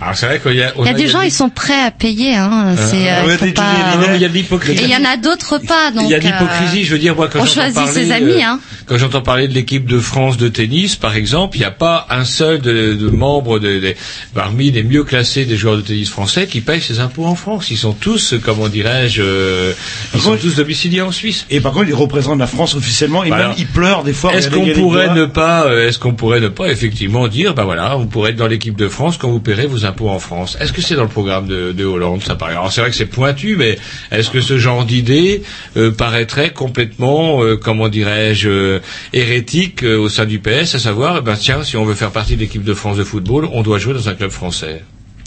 Alors 0.00 0.14
c'est 0.16 0.26
vrai 0.26 0.38
qu'il 0.40 0.54
y 0.54 0.62
a, 0.62 0.72
Il 0.78 0.84
y 0.86 0.88
a 0.88 0.92
des 0.92 1.08
gens, 1.08 1.22
ils 1.22 1.32
sont 1.32 1.48
prêts 1.50 1.80
à 1.84 1.90
payer. 1.90 2.36
Hein. 2.36 2.74
C'est, 2.76 3.10
euh, 3.10 3.36
il 3.42 3.52
pas- 3.52 3.62
Johnny 3.64 4.00
Non, 4.00 4.06
mais 4.10 4.16
il 4.16 4.22
y 4.22 4.24
a 4.24 4.28
de 4.28 4.34
Et 4.34 4.38
l'hypocrisie. 4.38 4.80
il 4.84 4.90
y 4.90 4.96
en 4.96 5.04
a 5.04 5.16
d'autres 5.16 5.58
pas. 5.58 5.90
Donc, 5.90 6.04
Il 6.04 6.10
y 6.10 6.14
a 6.14 6.20
de 6.20 6.24
euh, 6.26 6.28
l'hypocrisie, 6.30 6.84
je 6.84 6.92
veux 6.92 6.98
dire, 7.00 7.16
moi, 7.16 7.28
quand 7.32 7.40
on 7.40 7.44
j'entends 7.44 7.62
choisit 7.62 7.74
parler, 7.74 7.92
ses 8.04 8.12
amis, 8.12 8.30
euh, 8.34 8.46
hein. 8.46 8.60
quand 8.86 8.96
j'entends 8.96 9.22
parler 9.22 9.48
de 9.48 9.54
l'équipe 9.54 9.86
de 9.86 9.98
France 9.98 10.36
de 10.36 10.48
tennis, 10.48 10.94
par 10.94 11.16
exemple, 11.16 11.56
il 11.56 11.60
n'y 11.60 11.66
a 11.66 11.72
pas 11.72 12.06
un 12.10 12.24
seul 12.24 12.60
de, 12.60 12.94
de 12.94 13.08
de- 13.10 13.94
parmi 14.34 14.70
les 14.70 14.84
mieux 14.84 15.02
classés 15.02 15.44
des 15.46 15.56
joueurs 15.56 15.76
de 15.76 15.80
tennis 15.82 16.08
français 16.10 16.46
qui 16.46 16.60
payent 16.60 16.80
ses 16.80 17.00
impôts 17.00 17.24
en 17.26 17.34
France. 17.34 17.70
Ils 17.72 17.76
sont 17.76 17.92
tous, 17.92 18.34
euh, 18.34 18.40
comment 18.44 18.68
dirais-je, 18.68 19.20
euh, 19.24 19.72
ils 20.14 20.20
sont 20.20 20.30
contre- 20.30 20.42
tous 20.42 20.54
domiciliés 20.54 21.02
en 21.02 21.10
Suisse. 21.10 21.44
Et 21.50 21.60
par 21.60 21.72
contre, 21.72 21.88
ils 21.88 21.94
représentent 21.94 22.38
la 22.38 22.46
France 22.46 22.76
officiellement 22.76 23.24
et 23.24 23.30
même 23.30 23.52
ils 23.58 23.66
pleurent 23.66 24.04
des 24.04 24.12
fois. 24.12 24.32
Est-ce 24.32 24.48
qu'on 24.48 24.64
pourrait 24.68 25.12
ne 25.12 25.24
pas, 25.24 25.64
euh, 25.66 25.88
est-ce 25.88 25.98
qu'on 25.98 26.14
pourrait 26.14 26.40
ne 26.40 26.48
pas 26.48 26.68
effectivement 26.68 27.26
dire, 27.26 27.54
bah 27.54 27.64
voilà, 27.64 27.96
vous 27.96 28.06
pourrez 28.06 28.30
être 28.30 28.36
dans 28.36 28.46
l'équipe 28.46 28.76
de 28.76 28.88
France 28.88 29.16
quand 29.18 29.28
vous 29.28 29.40
paierez 29.40 29.66
vos 29.66 29.84
impôts 29.84 29.87
en 29.90 30.18
France. 30.18 30.56
Est-ce 30.60 30.72
que 30.72 30.80
c'est 30.82 30.94
dans 30.94 31.02
le 31.02 31.08
programme 31.08 31.46
de, 31.46 31.72
de 31.72 31.84
Hollande 31.84 32.22
Ça 32.22 32.34
paraît? 32.36 32.52
Alors 32.52 32.72
c'est 32.72 32.80
vrai 32.80 32.90
que 32.90 32.96
c'est 32.96 33.06
pointu, 33.06 33.56
mais 33.56 33.78
est-ce 34.10 34.30
que 34.30 34.40
ce 34.40 34.58
genre 34.58 34.84
d'idée 34.84 35.42
euh, 35.76 35.90
paraîtrait 35.90 36.50
complètement, 36.52 37.42
euh, 37.42 37.56
comment 37.56 37.88
dirais-je, 37.88 38.48
euh, 38.48 38.78
hérétique 39.12 39.82
euh, 39.84 39.96
au 39.98 40.08
sein 40.08 40.24
du 40.26 40.38
PS, 40.38 40.74
à 40.74 40.78
savoir, 40.78 41.16
eh 41.18 41.20
ben 41.22 41.36
tiens, 41.36 41.62
si 41.64 41.76
on 41.76 41.84
veut 41.84 41.94
faire 41.94 42.10
partie 42.10 42.34
de 42.36 42.40
l'équipe 42.40 42.64
de 42.64 42.74
France 42.74 42.96
de 42.96 43.04
football, 43.04 43.48
on 43.52 43.62
doit 43.62 43.78
jouer 43.78 43.94
dans 43.94 44.08
un 44.08 44.14
club 44.14 44.30
français? 44.30 44.82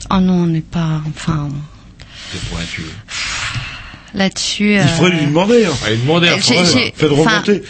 Oh 0.10 0.20
non, 0.20 0.34
on 0.44 0.48
n'est 0.48 0.62
pas. 0.62 1.02
Enfin, 1.08 1.48
C'est 2.32 2.42
pointu. 2.50 2.84
là-dessus. 4.14 4.76
Il 4.76 4.88
faudrait 4.88 5.12
euh, 5.16 5.20
lui 5.20 5.26
demander. 5.28 5.66
hein. 5.66 5.72
Allez 5.86 5.98
demander 5.98 6.28
à 6.28 6.36
J'ai- 6.40 6.54
François. 6.56 6.80
j'ai- 6.80 6.94
Faites 6.96 7.10
remonter. 7.12 7.62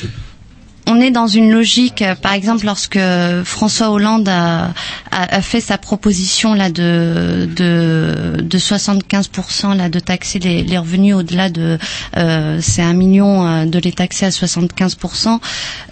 On 0.92 1.00
est 1.00 1.12
dans 1.12 1.28
une 1.28 1.52
logique. 1.52 2.02
euh, 2.02 2.16
Par 2.16 2.34
exemple, 2.34 2.66
lorsque 2.66 3.00
François 3.46 3.90
Hollande 3.92 4.28
a, 4.30 4.66
a, 5.12 5.36
a 5.38 5.42
fait 5.42 5.62
sa 5.62 5.78
proposition 5.78 6.54
là 6.54 6.70
de 6.70 7.48
de, 7.56 8.38
de 8.42 8.58
75% 8.60 9.76
là 9.76 9.90
de 9.90 10.00
taxer 10.00 10.40
les, 10.40 10.64
les 10.64 10.78
revenus 10.78 11.16
au-delà 11.16 11.50
de 11.50 11.78
euh, 12.18 12.60
c'est 12.62 12.82
un 12.82 12.94
million 12.94 13.46
euh, 13.48 13.66
de 13.66 13.80
les 13.80 13.92
taxer 13.92 14.26
à 14.26 14.30
75%. 14.30 15.40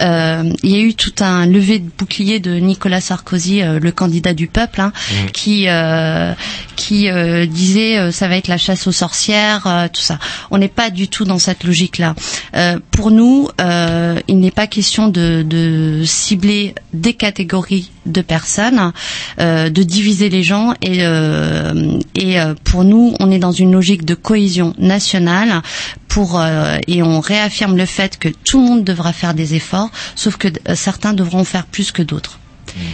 Euh, 0.02 0.44
il 0.64 0.70
y 0.70 0.76
a 0.76 0.80
eu 0.80 0.94
tout 0.94 1.14
un 1.22 1.46
levé 1.46 1.80
de 1.80 1.90
bouclier 1.98 2.40
de 2.40 2.56
Nicolas 2.56 3.02
Sarkozy, 3.02 3.62
euh, 3.62 3.80
le 3.80 3.92
candidat 3.92 4.34
du 4.34 4.48
peuple, 4.48 4.82
hein, 4.82 4.92
qui 5.34 5.68
euh, 5.68 6.34
qui 6.76 7.10
euh, 7.10 7.46
disait 7.46 7.98
euh, 7.98 8.12
ça 8.12 8.28
va 8.28 8.36
être 8.38 8.48
la 8.48 8.58
chasse 8.58 8.88
aux 8.88 8.92
sorcières, 8.92 9.66
euh, 9.68 9.88
tout 9.92 10.02
ça. 10.02 10.20
On 10.52 10.58
n'est 10.58 10.68
pas 10.68 10.90
du 10.90 11.08
tout 11.08 11.26
dans 11.26 11.40
cette 11.40 11.64
logique-là. 11.64 12.16
Euh, 12.56 12.80
pour 12.92 13.12
nous, 13.12 13.50
euh, 13.62 14.20
il 14.28 14.40
n'est 14.40 14.52
pas 14.52 14.68
question 14.68 14.89
de, 14.98 15.44
de 15.44 16.04
cibler 16.06 16.74
des 16.94 17.14
catégories 17.14 17.92
de 18.06 18.22
personnes, 18.22 18.92
euh, 19.40 19.70
de 19.70 19.84
diviser 19.84 20.30
les 20.30 20.44
gens 20.44 20.74
et, 20.82 21.06
euh, 21.06 22.00
et 22.16 22.40
euh, 22.40 22.56
pour 22.64 22.84
nous, 22.84 23.14
on 23.20 23.32
est 23.32 23.40
dans 23.40 23.52
une 23.52 23.72
logique 23.72 24.06
de 24.06 24.16
cohésion 24.16 24.74
nationale 24.78 25.62
pour 26.08 26.40
euh, 26.40 26.78
et 26.88 27.04
on 27.04 27.20
réaffirme 27.20 27.78
le 27.78 27.86
fait 27.86 28.18
que 28.18 28.30
tout 28.30 28.60
le 28.60 28.66
monde 28.66 28.84
devra 28.84 29.14
faire 29.14 29.34
des 29.34 29.56
efforts, 29.56 29.90
sauf 30.16 30.38
que 30.38 30.48
certains 30.76 31.14
devront 31.14 31.44
faire 31.44 31.66
plus 31.66 31.92
que 31.92 32.02
d'autres. 32.02 32.40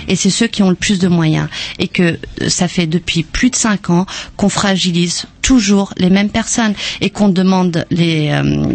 Et 0.07 0.15
c'est 0.15 0.29
ceux 0.29 0.47
qui 0.47 0.63
ont 0.63 0.69
le 0.69 0.75
plus 0.75 0.99
de 0.99 1.07
moyens. 1.07 1.47
Et 1.79 1.87
que 1.87 2.17
ça 2.47 2.67
fait 2.67 2.87
depuis 2.87 3.23
plus 3.23 3.49
de 3.49 3.55
cinq 3.55 3.89
ans 3.89 4.05
qu'on 4.37 4.49
fragilise 4.49 5.25
toujours 5.41 5.93
les 5.97 6.09
mêmes 6.09 6.29
personnes 6.29 6.73
et 7.01 7.09
qu'on 7.09 7.29
demande 7.29 7.85
les 7.91 8.29
euh, 8.31 8.73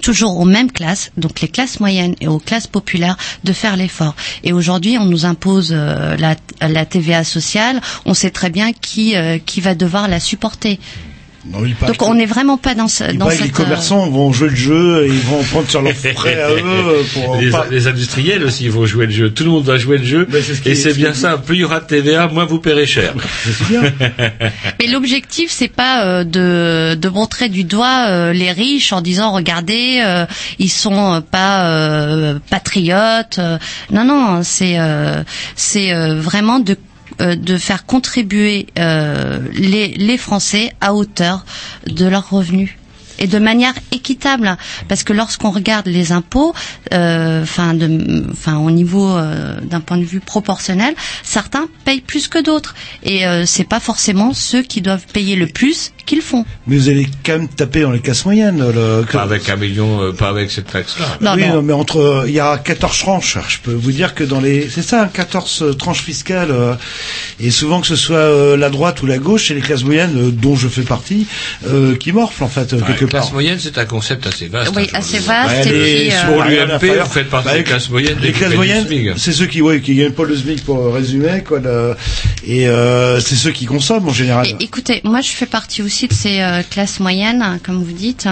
toujours 0.00 0.38
aux 0.38 0.44
mêmes 0.44 0.70
classes, 0.70 1.10
donc 1.16 1.40
les 1.40 1.48
classes 1.48 1.80
moyennes 1.80 2.14
et 2.20 2.28
aux 2.28 2.38
classes 2.38 2.66
populaires, 2.66 3.16
de 3.44 3.52
faire 3.52 3.76
l'effort. 3.76 4.14
Et 4.44 4.52
aujourd'hui, 4.52 4.96
on 4.98 5.04
nous 5.06 5.24
impose 5.26 5.70
euh, 5.72 6.16
la, 6.16 6.36
la 6.60 6.84
TVA 6.84 7.24
sociale. 7.24 7.80
On 8.04 8.14
sait 8.14 8.30
très 8.30 8.50
bien 8.50 8.72
qui 8.72 9.16
euh, 9.16 9.38
qui 9.38 9.60
va 9.60 9.74
devoir 9.74 10.08
la 10.08 10.20
supporter. 10.20 10.78
Non, 11.52 11.64
il 11.64 11.74
paraît 11.74 11.92
Donc 11.92 12.02
on 12.08 12.14
n'est 12.14 12.26
vraiment 12.26 12.56
pas 12.58 12.74
dans 12.74 12.88
ce 12.88 13.04
il 13.10 13.18
dans 13.18 13.26
que 13.26 13.30
les 13.32 13.36
cette. 13.38 13.46
euh, 13.50 13.62
commerçants 13.64 14.08
vont 14.10 14.32
jouer 14.32 14.48
le 14.50 14.56
jeu 14.56 15.04
et 15.04 15.08
ils 15.08 15.20
vont 15.20 15.40
en 15.40 15.44
prendre 15.44 15.68
sur 15.68 15.80
leurs 15.82 15.94
frais 15.94 16.40
à 16.42 16.50
eux 16.52 17.04
pour 17.14 17.36
les, 17.36 17.50
pas- 17.50 17.66
les 17.70 17.86
industriels 17.86 18.42
aussi 18.44 18.68
vont 18.68 18.84
jouer 18.86 19.06
le 19.06 19.12
jeu. 19.12 19.30
Tout 19.30 19.44
le 19.44 19.50
monde 19.50 19.64
va 19.64 19.78
jouer 19.78 19.98
le 19.98 20.04
jeu. 20.04 20.26
Ben, 20.28 20.42
ce 20.42 20.52
et 20.68 20.74
c'est 20.74 20.90
ce 20.90 20.96
bien 20.96 21.14
ça. 21.14 21.38
Plus 21.38 21.56
il 21.56 21.60
y 21.60 21.64
aura 21.64 21.80
de 21.80 21.86
TVA, 21.86 22.28
moins 22.28 22.44
vous 22.44 22.58
paierez 22.58 22.86
cher. 22.86 23.14
Mais 24.80 24.86
l'objectif, 24.88 25.50
c'est 25.50 25.68
pas 25.68 26.04
euh, 26.06 26.24
de, 26.24 26.94
de 26.94 27.08
montrer 27.08 27.48
du 27.48 27.64
doigt 27.64 28.06
euh, 28.08 28.32
les 28.32 28.52
riches 28.52 28.92
en 28.92 29.00
disant 29.00 29.32
regardez, 29.32 30.00
euh, 30.04 30.26
ils 30.58 30.70
sont 30.70 31.14
euh, 31.14 31.20
pas 31.20 31.68
euh, 31.70 32.38
patriotes. 32.50 33.38
euh. 33.38 33.58
non, 33.90 34.04
non, 34.04 34.40
c'est 34.42 34.78
euh, 34.78 35.22
c'est 35.54 35.92
euh, 35.92 36.14
vraiment 36.20 36.58
de 36.58 36.76
de 37.18 37.58
faire 37.58 37.86
contribuer 37.86 38.66
euh, 38.78 39.40
les, 39.52 40.16
Français 40.18 40.72
à 40.80 40.94
hauteur 40.94 41.44
de 41.86 42.06
leurs 42.06 42.30
revenus 42.30 42.76
et 43.18 43.26
de 43.26 43.38
manière 43.38 43.74
équitable. 43.92 44.56
Parce 44.88 45.02
que 45.02 45.12
lorsqu'on 45.12 45.50
regarde 45.50 45.86
les 45.86 46.12
impôts 46.12 46.54
euh, 46.92 47.42
enfin 47.42 48.58
au 48.58 48.70
niveau 48.70 49.08
euh, 49.16 49.60
d'un 49.60 49.80
point 49.80 49.98
de 49.98 50.04
vue 50.04 50.20
proportionnel 50.20 50.94
certains 51.22 51.66
payent 51.84 52.00
plus 52.00 52.28
que 52.28 52.42
d'autres. 52.42 52.74
Et 53.02 53.26
euh, 53.26 53.44
c'est 53.46 53.64
pas 53.64 53.80
forcément 53.80 54.32
ceux 54.32 54.62
qui 54.62 54.80
doivent 54.80 55.06
payer 55.12 55.36
le 55.36 55.46
plus 55.46 55.92
qu'ils 56.06 56.22
font 56.22 56.44
Mais 56.66 56.76
vous 56.76 56.88
allez 56.88 57.06
quand 57.24 57.32
même 57.32 57.48
taper 57.48 57.82
dans 57.82 57.90
les 57.90 58.00
classes 58.00 58.24
moyennes. 58.24 58.58
Le... 58.74 59.04
Pas 59.10 59.22
avec 59.22 59.48
un 59.50 59.56
million, 59.56 60.00
euh, 60.02 60.12
pas 60.12 60.28
avec 60.28 60.50
cette 60.50 60.70
taxe-là. 60.72 61.06
Non, 61.20 61.32
oui, 61.34 61.42
non. 61.48 61.56
non, 61.56 61.62
mais 61.62 61.72
entre, 61.74 61.98
euh, 62.00 62.24
il 62.26 62.32
y 62.34 62.40
a 62.40 62.56
14 62.58 62.98
tranches. 62.98 63.38
Je 63.48 63.58
peux 63.62 63.72
vous 63.74 63.92
dire 63.92 64.14
que 64.14 64.24
dans 64.24 64.40
les, 64.40 64.68
c'est 64.70 64.82
ça, 64.82 65.02
hein, 65.02 65.10
14 65.12 65.76
tranches 65.78 66.02
fiscales. 66.02 66.50
euh, 66.50 66.74
et 67.40 67.50
souvent 67.50 67.80
que 67.80 67.86
ce 67.86 67.96
soit 67.96 68.16
euh, 68.16 68.56
la 68.56 68.70
droite 68.70 69.02
ou 69.02 69.06
la 69.06 69.18
gauche, 69.18 69.48
c'est 69.48 69.54
les 69.54 69.60
classes 69.60 69.84
moyennes, 69.84 70.16
euh, 70.16 70.30
dont 70.30 70.56
je 70.56 70.68
fais 70.68 70.82
partie, 70.82 71.26
euh, 71.68 71.96
qui 71.96 72.12
morflent 72.12 72.44
en 72.44 72.48
fait 72.48 72.72
euh, 72.72 72.76
Ouais, 72.78 72.82
quelque 72.86 73.04
classe 73.06 73.24
part. 73.26 73.32
moyenne, 73.34 73.58
c'est 73.60 73.78
un 73.78 73.84
concept 73.84 74.26
assez 74.26 74.48
vaste. 74.48 74.72
Oui, 74.76 74.84
hein, 74.92 74.98
assez 74.98 75.18
vaste, 75.18 75.66
Bah, 75.66 75.70
et 75.72 76.10
euh, 76.12 76.26
Pour 76.32 76.44
l'UMP, 76.44 76.98
vous 77.00 77.10
faites 77.10 77.30
partie 77.30 77.48
Bah, 77.48 77.54
des 77.56 77.64
classes 77.64 77.90
moyennes. 77.90 78.18
Les 78.20 78.28
des 78.28 78.32
classes 78.32 78.54
moyennes, 78.54 78.86
c'est 79.16 79.32
ceux 79.32 79.46
qui, 79.46 79.60
gagnent 79.60 80.10
pas 80.12 80.24
le 80.24 80.36
SMIC 80.36 80.64
pour 80.64 80.92
résumer, 80.94 81.42
quoi. 81.46 81.58
le- 81.60 81.94
et 82.46 82.68
euh, 82.68 83.18
c'est 83.20 83.34
ceux 83.34 83.50
qui 83.50 83.64
consomment 83.66 84.08
en 84.08 84.12
général. 84.12 84.46
Et 84.46 84.56
écoutez, 84.60 85.00
moi 85.04 85.20
je 85.20 85.30
fais 85.30 85.46
partie 85.46 85.82
aussi 85.82 85.95
de 86.04 86.12
ces 86.12 86.40
euh, 86.42 86.62
classes 86.62 87.00
moyennes, 87.00 87.58
comme 87.64 87.82
vous 87.82 87.92
dites. 87.92 88.28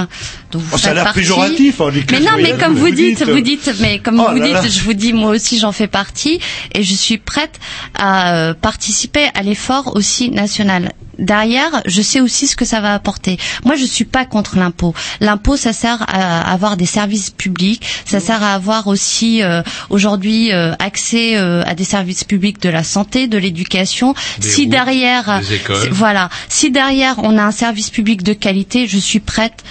Donc 0.55 0.63
vous 0.63 0.75
Oh, 0.75 0.79
ça 0.79 0.91
a 0.91 0.95
l'air 0.95 1.13
péjoratif, 1.13 1.81
hein, 1.81 1.91
Mais 2.13 2.21
non, 2.21 2.33
mais 2.37 2.57
comme 2.57 2.75
vous 2.75 2.91
dites, 2.91 3.19
dites, 3.19 3.29
vous 3.29 3.41
dites, 3.41 3.75
mais 3.81 3.99
comme 3.99 4.21
Oh 4.21 4.31
vous 4.31 4.39
là 4.39 4.47
dites, 4.47 4.55
là. 4.55 4.69
je 4.69 4.81
vous 4.83 4.95
dis, 4.95 5.13
moi 5.13 5.31
aussi 5.31 5.59
j'en 5.59 5.73
fais 5.73 5.89
partie, 5.89 6.39
et 6.73 6.83
je 6.85 6.95
suis 6.95 7.19
prête 7.19 7.59
à 7.99 8.37
euh, 8.37 8.55
participer 8.55 9.27
à 9.35 9.43
l'effort 9.43 9.97
aussi 9.97 10.31
national. 10.31 10.93
Derrière, 11.19 11.83
je 11.87 12.03
sais 12.03 12.21
aussi 12.21 12.47
ce 12.47 12.57
que 12.57 12.65
ça 12.65 12.81
va 12.81 12.95
apporter. 12.95 13.39
Moi, 13.65 13.77
je 13.77 13.85
suis 13.85 14.05
pas 14.05 14.25
contre 14.25 14.57
l'impôt. 14.57 14.95
L'impôt, 15.21 15.57
ça 15.57 15.73
sert 15.73 16.03
à 16.09 16.53
avoir 16.53 16.77
des 16.77 16.87
services 16.87 17.31
publics, 17.31 17.85
ça 18.05 18.21
sert 18.21 18.43
à 18.43 18.55
avoir 18.55 18.87
aussi 18.89 19.43
euh, 19.43 19.63
aujourd'hui 19.91 20.53
euh, 20.53 20.73
accès 20.79 21.37
euh, 21.37 21.63
à 21.65 21.75
des 21.75 21.85
services 21.85 22.25
publics 22.25 22.61
de 22.61 22.69
la 22.69 22.83
santé, 22.83 23.27
de 23.27 23.39
l'éducation. 23.39 24.15
Si 24.41 24.63
routes, 24.63 24.71
derrière, 24.71 25.41
des 25.41 25.89
voilà, 25.91 26.31
si 26.49 26.71
derrière 26.71 27.17
on 27.19 27.39
a 27.39 27.43
un 27.43 27.53
service 27.53 27.91
public 27.91 28.23
de 28.23 28.33
qualité, 28.33 28.87
je 28.89 28.99
suis 28.99 29.21
prête 29.21 29.63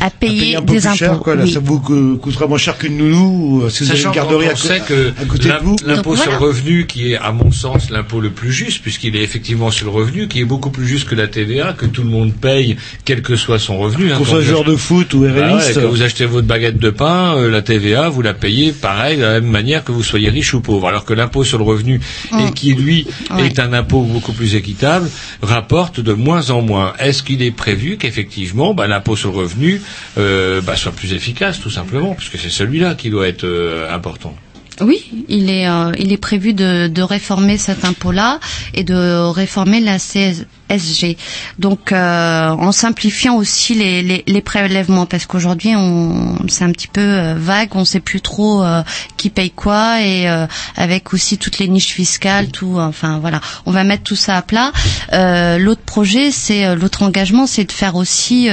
à 0.00 0.06
à 0.06 0.10
payer, 0.10 0.40
payer 0.40 0.56
un 0.56 0.60
peu 0.60 0.66
des 0.66 0.72
plus 0.80 0.86
impôts. 0.86 0.96
cher, 0.96 1.18
quoi. 1.20 1.34
Là, 1.34 1.44
Oui. 1.44 1.52
ça 1.52 1.60
vous 1.60 1.80
co- 1.80 2.16
coûtera 2.16 2.46
moins 2.46 2.58
cher 2.58 2.76
qu'une 2.78 2.96
nounou, 2.98 3.58
ou, 3.60 3.62
euh, 3.62 3.70
si 3.70 3.84
vous 3.84 3.90
avez 3.90 3.98
Sachant 3.98 4.10
une 4.10 4.16
garderie 4.16 4.46
qu'on 4.46 4.52
à, 4.52 4.56
sait 4.56 4.80
que 4.80 5.10
à 5.20 5.24
côté 5.26 5.48
de 5.48 5.54
vous. 5.62 5.76
l'impôt 5.84 6.16
sur 6.16 6.30
le 6.30 6.36
revenu, 6.38 6.86
qui 6.86 7.12
est 7.12 7.16
à 7.16 7.32
mon 7.32 7.50
sens 7.50 7.90
l'impôt 7.90 8.20
le 8.20 8.30
plus 8.30 8.52
juste, 8.52 8.82
puisqu'il 8.82 9.16
est 9.16 9.22
effectivement 9.22 9.70
sur 9.70 9.86
le 9.86 9.92
revenu, 9.92 10.28
qui 10.28 10.40
est 10.40 10.44
beaucoup 10.44 10.70
plus 10.70 10.86
juste 10.86 11.08
que 11.08 11.14
la 11.14 11.26
TVA, 11.28 11.72
que 11.72 11.86
tout 11.86 12.02
le 12.02 12.10
monde 12.10 12.32
paye, 12.32 12.76
quel 13.04 13.22
que 13.22 13.36
soit 13.36 13.58
son 13.58 13.78
revenu. 13.78 14.12
hein. 14.12 14.16
Qu'on 14.18 14.24
soit 14.24 14.40
vous 14.40 14.44
joueur 14.46 14.64
de 14.64 14.76
foot 14.76 15.14
ou 15.14 15.20
Bah 15.20 15.32
ouais, 15.32 15.42
RMiste. 15.52 15.74
que 15.74 15.80
vous 15.86 16.02
achetez 16.02 16.26
votre 16.26 16.46
baguette 16.46 16.78
de 16.78 16.90
pain, 16.90 17.36
euh, 17.36 17.50
la 17.50 17.62
TVA, 17.62 18.08
vous 18.08 18.22
la 18.22 18.34
payez 18.34 18.72
pareil, 18.72 19.16
de 19.16 19.22
la 19.22 19.40
même 19.40 19.50
manière 19.50 19.82
que 19.84 19.92
vous 19.92 20.02
soyez 20.02 20.28
riche 20.28 20.54
ou 20.54 20.60
pauvre. 20.60 20.88
Alors 20.88 21.04
que 21.04 21.14
l'impôt 21.14 21.42
sur 21.44 21.58
le 21.58 21.64
revenu, 21.64 22.00
et 22.38 22.52
qui 22.52 22.74
lui 22.74 23.06
Ouais. 23.30 23.46
est 23.46 23.58
un 23.58 23.72
impôt 23.72 24.02
beaucoup 24.02 24.32
plus 24.32 24.54
équitable, 24.54 25.08
rapporte 25.42 26.00
de 26.00 26.12
moins 26.12 26.50
en 26.50 26.62
moins. 26.62 26.92
Est-ce 26.98 27.22
qu'il 27.22 27.42
est 27.42 27.50
prévu 27.50 27.96
qu'effectivement, 27.96 28.74
bah, 28.74 28.86
l'impôt 28.86 29.16
sur 29.16 29.32
le 29.32 29.38
revenu 29.38 29.80
euh, 30.18 30.60
bah, 30.60 30.76
soit 30.76 30.92
plus 30.92 31.12
efficace, 31.12 31.60
tout 31.60 31.70
simplement, 31.70 32.14
puisque 32.14 32.38
c'est 32.38 32.50
celui-là 32.50 32.94
qui 32.94 33.10
doit 33.10 33.28
être 33.28 33.44
euh, 33.44 33.92
important. 33.94 34.34
Oui, 34.80 35.24
il 35.28 35.48
est, 35.48 35.68
euh, 35.68 35.92
il 35.98 36.12
est 36.12 36.18
prévu 36.18 36.52
de, 36.52 36.86
de 36.88 37.02
réformer 37.02 37.56
cet 37.56 37.84
impôt-là 37.84 38.40
et 38.74 38.84
de 38.84 39.30
réformer 39.30 39.80
la 39.80 39.98
CSG. 40.68 41.16
Donc, 41.58 41.92
euh, 41.92 42.48
en 42.50 42.72
simplifiant 42.72 43.36
aussi 43.36 43.74
les, 43.74 44.02
les, 44.02 44.24
les 44.26 44.40
prélèvements, 44.40 45.06
parce 45.06 45.26
qu'aujourd'hui, 45.26 45.74
on, 45.76 46.36
c'est 46.48 46.64
un 46.64 46.72
petit 46.72 46.88
peu 46.88 47.00
euh, 47.00 47.34
vague, 47.36 47.70
on 47.74 47.84
sait 47.84 48.00
plus 48.00 48.20
trop 48.20 48.62
euh, 48.62 48.82
qui 49.16 49.30
paye 49.30 49.50
quoi, 49.50 50.00
et 50.02 50.28
euh, 50.28 50.46
avec 50.76 51.12
aussi 51.14 51.38
toutes 51.38 51.58
les 51.58 51.68
niches 51.68 51.92
fiscales, 51.92 52.48
tout. 52.48 52.76
Enfin, 52.78 53.18
voilà, 53.20 53.40
on 53.66 53.70
va 53.70 53.84
mettre 53.84 54.02
tout 54.04 54.16
ça 54.16 54.36
à 54.36 54.42
plat. 54.42 54.72
Euh, 55.12 55.58
l'autre 55.58 55.82
projet, 55.82 56.30
c'est 56.30 56.74
l'autre 56.76 57.02
engagement, 57.02 57.46
c'est 57.46 57.64
de 57.64 57.72
faire 57.72 57.96
aussi 57.96 58.48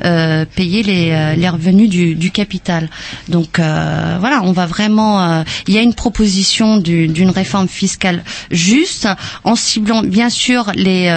payer 0.00 0.82
les, 0.82 1.34
les 1.36 1.48
revenus 1.48 1.88
du, 1.88 2.14
du 2.14 2.30
capital. 2.30 2.88
Donc, 3.28 3.58
voilà, 3.58 4.40
on 4.44 4.52
va 4.52 4.66
vraiment. 4.66 5.44
il 5.66 5.74
y 5.74 5.78
a 5.78 5.82
une 5.82 5.94
proposition 5.94 6.76
du- 6.78 7.08
d'une 7.08 7.30
réforme 7.30 7.68
fiscale 7.68 8.22
juste, 8.50 9.08
en 9.44 9.56
ciblant 9.56 10.02
bien 10.02 10.28
sûr 10.30 10.70
les 10.74 11.08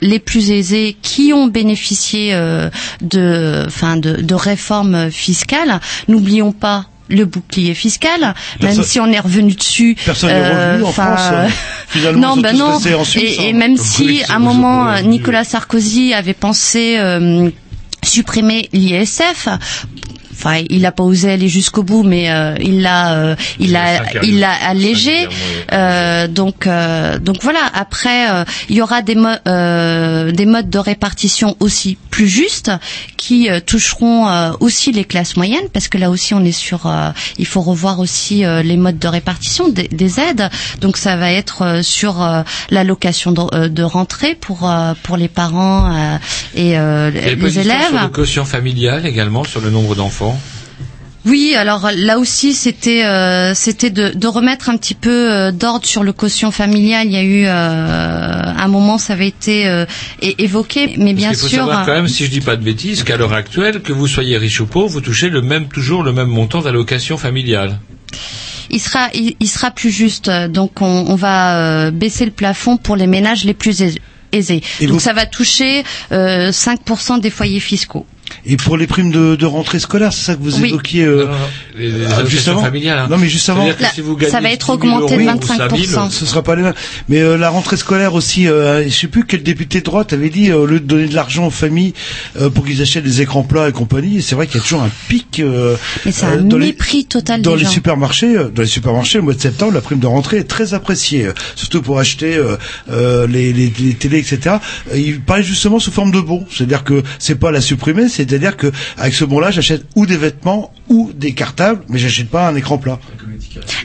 les 0.00 0.18
plus 0.18 0.50
aisés 0.50 0.96
qui 1.02 1.32
ont 1.32 1.46
bénéficié 1.46 2.34
euh, 2.34 2.68
de, 3.00 3.64
enfin, 3.66 3.96
de, 3.96 4.16
de 4.22 4.34
réformes 4.34 5.10
fiscales. 5.10 5.80
N'oublions 6.08 6.52
pas 6.52 6.86
le 7.08 7.24
bouclier 7.24 7.74
fiscal, 7.74 8.34
même 8.60 8.82
si 8.82 8.98
on 8.98 9.06
est 9.06 9.20
revenu 9.20 9.54
dessus. 9.54 9.96
Personne 10.04 10.30
n'est 10.30 10.34
euh, 10.40 10.70
revenu 10.72 10.84
en 10.84 10.88
enfin, 10.88 11.16
France. 11.16 11.28
euh, 11.32 11.48
Finalement, 11.88 12.34
non, 12.36 12.42
ben 12.42 12.56
non. 12.56 12.72
restés 12.74 12.94
en 12.94 13.04
Suisse. 13.04 13.36
Et, 13.38 13.46
et 13.46 13.50
hein. 13.50 13.52
même 13.56 13.76
Donc, 13.76 13.86
si 13.86 14.04
oui, 14.06 14.22
à 14.28 14.34
un 14.36 14.38
moment. 14.40 15.00
Nicolas 15.02 15.44
Sarkozy 15.44 16.12
avait 16.14 16.34
pensé 16.34 16.96
euh, 16.98 17.48
supprimer 18.02 18.68
l'ISF. 18.72 19.48
Enfin, 20.46 20.64
il 20.70 20.82
n'a 20.82 20.92
pas 20.92 21.02
osé 21.02 21.32
aller 21.32 21.48
jusqu'au 21.48 21.82
bout, 21.82 22.02
mais 22.04 22.30
euh, 22.30 22.54
il 22.60 22.80
l'a, 22.82 23.14
euh, 23.14 23.36
il 23.58 23.72
l'a, 23.72 23.96
il 24.22 24.38
l'a 24.40 24.52
allégé. 24.68 25.26
Euh, 25.72 26.28
donc, 26.28 26.68
donc 27.20 27.36
voilà. 27.42 27.60
Après, 27.74 28.26
il 28.68 28.76
y 28.76 28.82
aura 28.82 29.02
des, 29.02 29.14
mo- 29.16 29.28
des 30.32 30.46
modes 30.46 30.70
de 30.70 30.78
répartition 30.78 31.56
aussi 31.60 31.98
plus 32.10 32.28
justes 32.28 32.70
qui 33.16 33.48
toucheront 33.66 34.52
aussi 34.60 34.92
les 34.92 35.04
classes 35.04 35.36
moyennes, 35.36 35.68
parce 35.72 35.88
que 35.88 35.98
là 35.98 36.10
aussi 36.10 36.32
on 36.34 36.44
est 36.44 36.52
sur. 36.52 36.90
il 37.38 37.46
faut 37.46 37.60
revoir 37.60 37.98
aussi 37.98 38.44
les 38.64 38.76
modes 38.76 38.98
de 38.98 39.08
répartition 39.08 39.68
des, 39.68 39.88
des 39.88 40.20
aides. 40.20 40.48
Donc 40.80 40.96
ça 40.96 41.16
va 41.16 41.32
être 41.32 41.80
sur 41.82 42.24
l'allocation 42.70 43.32
de, 43.32 43.68
de 43.68 43.82
rentrée 43.82 44.34
pour 44.34 44.70
pour 45.02 45.16
les 45.16 45.28
parents 45.28 46.18
et 46.54 46.76
les 47.20 47.58
élèves. 47.58 47.80
sur 47.88 47.92
le 48.04 48.08
quotient 48.08 48.44
familial 48.44 49.06
également, 49.06 49.44
sur 49.44 49.60
le 49.60 49.70
nombre 49.70 49.94
d'enfants. 49.96 50.35
Oui, 51.26 51.54
alors 51.56 51.90
là 51.96 52.18
aussi 52.18 52.54
c'était 52.54 53.04
euh, 53.04 53.52
c'était 53.54 53.90
de, 53.90 54.10
de 54.14 54.26
remettre 54.28 54.70
un 54.70 54.76
petit 54.76 54.94
peu 54.94 55.10
euh, 55.32 55.50
d'ordre 55.52 55.84
sur 55.84 56.04
le 56.04 56.12
quotient 56.12 56.52
familial. 56.52 57.06
Il 57.06 57.12
y 57.12 57.16
a 57.16 57.22
eu 57.24 57.44
euh, 57.46 57.50
un 58.56 58.68
moment 58.68 58.96
ça 58.96 59.14
avait 59.14 59.26
été 59.28 59.66
euh, 59.66 59.84
évoqué, 60.22 60.94
mais 60.98 61.14
bien 61.14 61.28
Parce 61.30 61.40
qu'il 61.40 61.48
faut 61.48 61.56
sûr. 61.56 61.66
savoir 61.66 61.84
quand 61.84 61.94
même, 61.94 62.06
si 62.08 62.24
je 62.24 62.30
dis 62.30 62.40
pas 62.40 62.54
de 62.56 62.62
bêtises, 62.62 63.02
qu'à 63.02 63.16
l'heure 63.16 63.32
actuelle, 63.32 63.82
que 63.82 63.92
vous 63.92 64.06
soyez 64.06 64.38
riche 64.38 64.60
ou 64.60 64.66
pauvre, 64.66 64.88
vous 64.88 65.00
touchez 65.00 65.28
le 65.28 65.42
même, 65.42 65.66
toujours 65.68 66.02
le 66.04 66.12
même 66.12 66.28
montant 66.28 66.60
d'allocation 66.62 67.16
familiale. 67.16 67.78
il 68.70 68.80
sera 68.80 69.08
il, 69.12 69.34
il 69.40 69.48
sera 69.48 69.70
plus 69.72 69.90
juste. 69.90 70.30
Donc 70.30 70.80
on, 70.80 71.06
on 71.08 71.16
va 71.16 71.58
euh, 71.86 71.90
baisser 71.90 72.24
le 72.24 72.30
plafond 72.30 72.76
pour 72.76 72.94
les 72.94 73.06
ménages 73.08 73.44
les 73.44 73.54
plus 73.54 73.82
aisés. 73.82 74.00
aisés. 74.32 74.62
Et 74.80 74.86
Donc 74.86 74.94
vous- 74.94 75.00
ça 75.00 75.12
va 75.12 75.26
toucher 75.26 75.82
euh, 76.12 76.50
5% 76.50 77.20
des 77.20 77.30
foyers 77.30 77.60
fiscaux. 77.60 78.06
Et 78.44 78.56
pour 78.56 78.76
les 78.76 78.86
primes 78.86 79.10
de, 79.10 79.36
de 79.36 79.46
rentrée 79.46 79.78
scolaire, 79.78 80.12
c'est 80.12 80.24
ça 80.24 80.34
que 80.36 80.42
vous 80.42 80.60
Oui. 80.60 80.68
évoquiez 80.70 81.04
euh, 81.04 81.24
Non, 81.24 81.30
non, 81.32 81.38
non. 81.38 81.46
Les, 81.76 81.90
les 81.90 82.04
ah, 82.04 82.06
allocations 82.06 82.26
juste 82.28 82.48
avant 82.48 82.62
familiales. 82.62 82.98
hein. 82.98 83.08
Non, 83.10 83.18
mais 83.18 83.28
juste 83.28 83.48
avant. 83.48 83.66
Si 83.94 84.00
vous 84.00 84.18
ça 84.28 84.40
va 84.40 84.50
être 84.50 84.76
10 84.76 84.82
000 84.88 84.96
augmenté 84.96 85.16
de 85.16 85.22
euros 85.22 85.30
ou 85.36 85.40
25%. 85.40 85.46
5 85.46 85.76
000, 85.76 86.10
Ce 86.10 86.26
sera 86.26 86.42
pas 86.42 86.56
les 86.56 86.62
mêmes. 86.62 86.74
Mais 87.08 87.20
euh, 87.20 87.36
la 87.36 87.48
rentrée 87.50 87.76
scolaire 87.76 88.14
aussi, 88.14 88.48
euh, 88.48 88.84
je 88.84 88.88
sais 88.94 89.08
plus 89.08 89.24
quel 89.24 89.42
député 89.42 89.80
de 89.80 89.84
droite 89.84 90.12
avait 90.12 90.30
dit, 90.30 90.50
euh, 90.50 90.56
au 90.58 90.66
lieu 90.66 90.80
de 90.80 90.86
donner 90.86 91.06
de 91.06 91.14
l'argent 91.14 91.46
aux 91.46 91.50
familles 91.50 91.92
euh, 92.40 92.50
pour 92.50 92.64
qu'ils 92.64 92.80
achètent 92.82 93.04
des 93.04 93.20
écrans 93.20 93.42
plats 93.42 93.68
et 93.68 93.72
compagnie, 93.72 94.22
c'est 94.22 94.34
vrai 94.34 94.46
qu'il 94.46 94.56
y 94.56 94.60
a 94.60 94.62
toujours 94.62 94.82
un 94.82 94.90
pic 95.08 95.40
euh, 95.40 95.76
Mais 96.04 96.12
c'est 96.12 96.26
euh, 96.26 96.38
un 96.38 96.42
dans 96.42 96.58
les- 96.58 96.66
mépris 96.68 97.04
total 97.04 97.42
dans 97.42 97.52
des 97.52 97.58
les 97.58 97.64
gens. 97.64 97.70
supermarchés, 97.70 98.36
euh, 98.36 98.48
dans 98.48 98.62
les 98.62 98.68
supermarchés, 98.68 99.18
le 99.18 99.24
mois 99.24 99.34
de 99.34 99.40
septembre, 99.40 99.72
la 99.74 99.80
prime 99.80 99.98
de 99.98 100.06
rentrée 100.06 100.38
est 100.38 100.44
très 100.44 100.74
appréciée, 100.74 101.26
euh, 101.26 101.32
surtout 101.56 101.82
pour 101.82 101.98
acheter 101.98 102.36
euh, 102.36 102.56
euh, 102.90 103.26
les, 103.26 103.52
les, 103.52 103.72
les 103.78 103.94
télés, 103.94 104.18
etc. 104.18 104.56
Euh, 104.92 104.96
Il 104.98 105.20
parlait 105.20 105.42
justement 105.42 105.78
sous 105.78 105.90
forme 105.92 106.10
de 106.10 106.20
bon, 106.20 106.46
c'est-à-dire 106.50 106.84
que 106.84 107.02
c'est 107.18 107.34
pas 107.38 107.50
la 107.50 107.60
supprimer, 107.60 108.08
c'est-à-dire 108.08 108.56
que 108.56 108.72
avec 108.96 109.14
ce 109.14 109.24
bon-là, 109.24 109.50
j'achète 109.50 109.84
ou 109.94 110.06
des 110.06 110.16
vêtements 110.16 110.72
ou 110.88 111.10
des 111.12 111.32
cartables, 111.32 111.82
mais 111.88 111.98
j'achète 111.98 112.28
pas 112.28 112.48
un 112.48 112.54
écran 112.54 112.78
plat. 112.78 112.98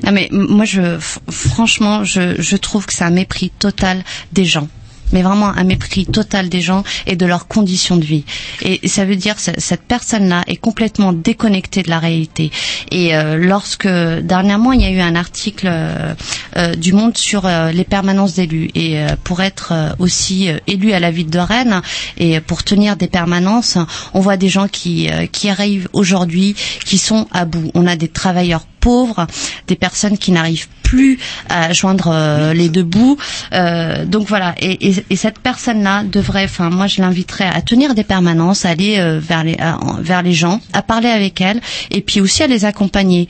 Non 0.03 0.11
mais 0.11 0.29
moi 0.31 0.65
je 0.65 0.97
franchement 1.29 2.03
je, 2.03 2.41
je 2.41 2.57
trouve 2.57 2.85
que 2.85 2.93
c'est 2.93 3.03
un 3.03 3.09
mépris 3.11 3.51
total 3.57 4.03
des 4.31 4.45
gens. 4.45 4.67
Mais 5.13 5.21
vraiment 5.21 5.47
un 5.49 5.63
mépris 5.63 6.05
total 6.05 6.49
des 6.49 6.61
gens 6.61 6.83
et 7.07 7.15
de 7.15 7.25
leurs 7.25 7.47
conditions 7.47 7.97
de 7.97 8.05
vie. 8.05 8.23
Et 8.61 8.87
ça 8.87 9.05
veut 9.05 9.15
dire 9.15 9.35
que 9.35 9.41
cette 9.57 9.81
personne-là 9.83 10.43
est 10.47 10.55
complètement 10.57 11.13
déconnectée 11.13 11.83
de 11.83 11.89
la 11.89 11.99
réalité. 11.99 12.51
Et 12.91 13.15
euh, 13.15 13.37
lorsque 13.37 13.87
dernièrement 13.87 14.71
il 14.73 14.81
y 14.81 14.85
a 14.85 14.89
eu 14.91 14.99
un 14.99 15.15
article 15.15 15.67
euh, 15.69 16.13
euh, 16.57 16.75
du 16.75 16.93
Monde 16.93 17.17
sur 17.17 17.45
euh, 17.45 17.71
les 17.71 17.83
permanences 17.83 18.35
d'élus 18.35 18.69
et 18.75 18.99
euh, 18.99 19.07
pour 19.23 19.41
être 19.41 19.73
aussi 19.99 20.49
élu 20.67 20.91
à 20.93 20.99
la 20.99 21.11
ville 21.11 21.29
de 21.29 21.39
Rennes 21.39 21.81
et 22.17 22.39
pour 22.41 22.63
tenir 22.63 22.95
des 22.97 23.07
permanences, 23.07 23.77
on 24.13 24.19
voit 24.19 24.37
des 24.37 24.49
gens 24.49 24.67
qui 24.67 25.09
qui 25.31 25.49
arrivent 25.49 25.87
aujourd'hui 25.93 26.55
qui 26.85 26.97
sont 26.97 27.27
à 27.31 27.45
bout. 27.45 27.71
On 27.73 27.87
a 27.87 27.95
des 27.95 28.07
travailleurs 28.07 28.65
pauvres, 28.81 29.25
des 29.67 29.75
personnes 29.77 30.17
qui 30.17 30.31
n'arrivent 30.31 30.67
plus 30.83 31.17
à 31.47 31.71
joindre 31.71 32.09
euh, 32.11 32.53
les 32.53 32.67
deux 32.67 32.83
bouts. 32.83 33.15
Euh, 33.53 34.05
donc 34.05 34.27
voilà, 34.27 34.53
et, 34.59 34.89
et, 34.89 35.05
et 35.09 35.15
cette 35.15 35.39
personne-là 35.39 36.03
devrait, 36.03 36.43
enfin 36.43 36.69
moi 36.69 36.87
je 36.87 37.01
l'inviterais 37.01 37.47
à 37.47 37.61
tenir 37.61 37.95
des 37.95 38.03
permanences, 38.03 38.65
à 38.65 38.69
aller 38.71 38.97
euh, 38.99 39.19
vers 39.21 39.43
les 39.45 39.55
à- 39.59 39.79
vers 39.99 40.21
les 40.21 40.33
gens, 40.33 40.59
à 40.73 40.81
parler 40.81 41.07
avec 41.09 41.39
elles, 41.39 41.61
et 41.91 42.01
puis 42.01 42.19
aussi 42.19 42.43
à 42.43 42.47
les 42.47 42.65
accompagner. 42.65 43.29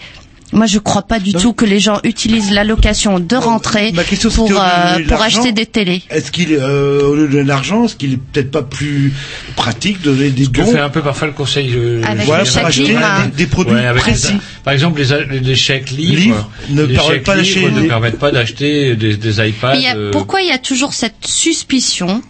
Moi, 0.54 0.66
je 0.66 0.80
crois 0.80 1.04
pas 1.04 1.20
du 1.20 1.34
tout 1.34 1.54
que 1.54 1.64
les 1.66 1.80
gens 1.80 2.00
utilisent 2.04 2.52
l'allocation 2.52 3.20
de 3.20 3.36
rentrée 3.36 3.92
Ma 3.94 4.04
question, 4.04 4.30
pour 4.30 4.52
euh, 4.52 5.00
pour 5.08 5.22
acheter 5.22 5.52
des 5.54 5.66
télés. 5.66 6.04
Est-ce 6.10 6.32
qu'il, 6.32 6.52
est, 6.52 6.60
euh, 6.60 7.08
au 7.08 7.16
lieu 7.16 7.28
de 7.28 7.32
donner 7.32 7.44
de 7.44 7.48
l'argent, 7.48 7.86
est-ce 7.86 7.96
qu'il 7.96 8.14
est 8.14 8.18
peut-être 8.18 8.52
pas 8.52 8.62
plus 8.62 9.14
pratique 9.56 10.02
de 10.02 10.12
donner 10.14 10.30
des 10.30 10.48
dons 10.48 10.66
fait 10.66 10.80
un 10.80 10.90
peu 10.90 11.02
parfois 11.02 11.28
le 11.28 11.34
conseil 11.34 11.72
euh, 11.76 12.02
Avec 12.06 12.26
voilà, 12.26 12.44
pour 12.44 12.66
acheter 12.66 12.96
hein. 12.98 13.28
des, 13.36 13.46
des 13.46 13.48
produits 13.48 13.74
Ouais, 13.76 13.94
précis 13.96 14.34
les- 14.34 14.40
par 14.64 14.74
exemple, 14.74 15.02
les, 15.02 15.40
les 15.40 15.56
chèques 15.56 15.90
livres, 15.92 16.12
Livres 16.22 16.50
ne 16.70 16.84
les 16.84 16.94
permettent 16.96 17.14
chèques 17.14 17.24
pas 17.24 17.36
d'acheter 17.38 17.60
livres 17.62 17.72
ne 17.72 17.82
des- 17.82 17.88
permettent 17.88 18.20
pas 18.20 18.32
d'acheter 18.32 18.96
des, 18.96 19.16
des 19.18 19.48
iPads. 19.50 19.72
Mais 19.72 19.78
il 19.80 19.84
y 19.84 19.88
a- 19.88 19.96
euh, 19.96 20.12
pourquoi 20.12 20.42
il 20.42 20.48
y 20.50 20.52
a 20.52 20.58
toujours 20.58 20.94
cette 20.94 21.16
suspicion 21.26 22.22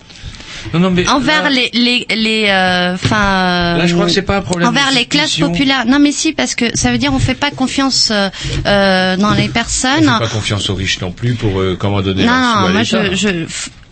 non, 0.73 0.79
non, 0.79 0.91
mais 0.91 1.07
envers 1.07 1.43
là- 1.43 1.49
les 1.49 1.69
les 1.73 2.05
les 2.15 2.45
euh, 2.49 2.93
enfin 2.93 3.77
Là, 3.77 3.85
je 3.87 3.93
crois 3.93 4.05
que 4.05 4.11
c'est 4.11 4.21
pas 4.21 4.37
un 4.37 4.41
problème 4.41 4.69
envers 4.69 4.91
les 4.93 5.05
classes 5.05 5.37
populaires. 5.37 5.85
Non 5.85 5.99
mais 5.99 6.11
si 6.11 6.33
parce 6.33 6.55
que 6.55 6.65
ça 6.77 6.91
veut 6.91 6.97
dire 6.97 7.13
on 7.13 7.19
fait 7.19 7.33
pas 7.35 7.51
confiance 7.51 8.09
euh, 8.11 8.29
euh, 8.65 9.17
dans 9.17 9.33
les 9.33 9.49
On 9.49 9.51
personnes. 9.51 10.03
fait 10.03 10.05
pas 10.19 10.27
confiance 10.27 10.69
aux 10.69 10.75
riches 10.75 11.01
non 11.01 11.11
plus 11.11 11.33
pour 11.35 11.59
euh, 11.59 11.75
comment 11.79 12.01
donner 12.01 12.25
non 12.25 12.31
non 12.31 12.65
à 12.65 12.69
moi 12.69 12.83
je, 12.83 13.15
je 13.15 13.45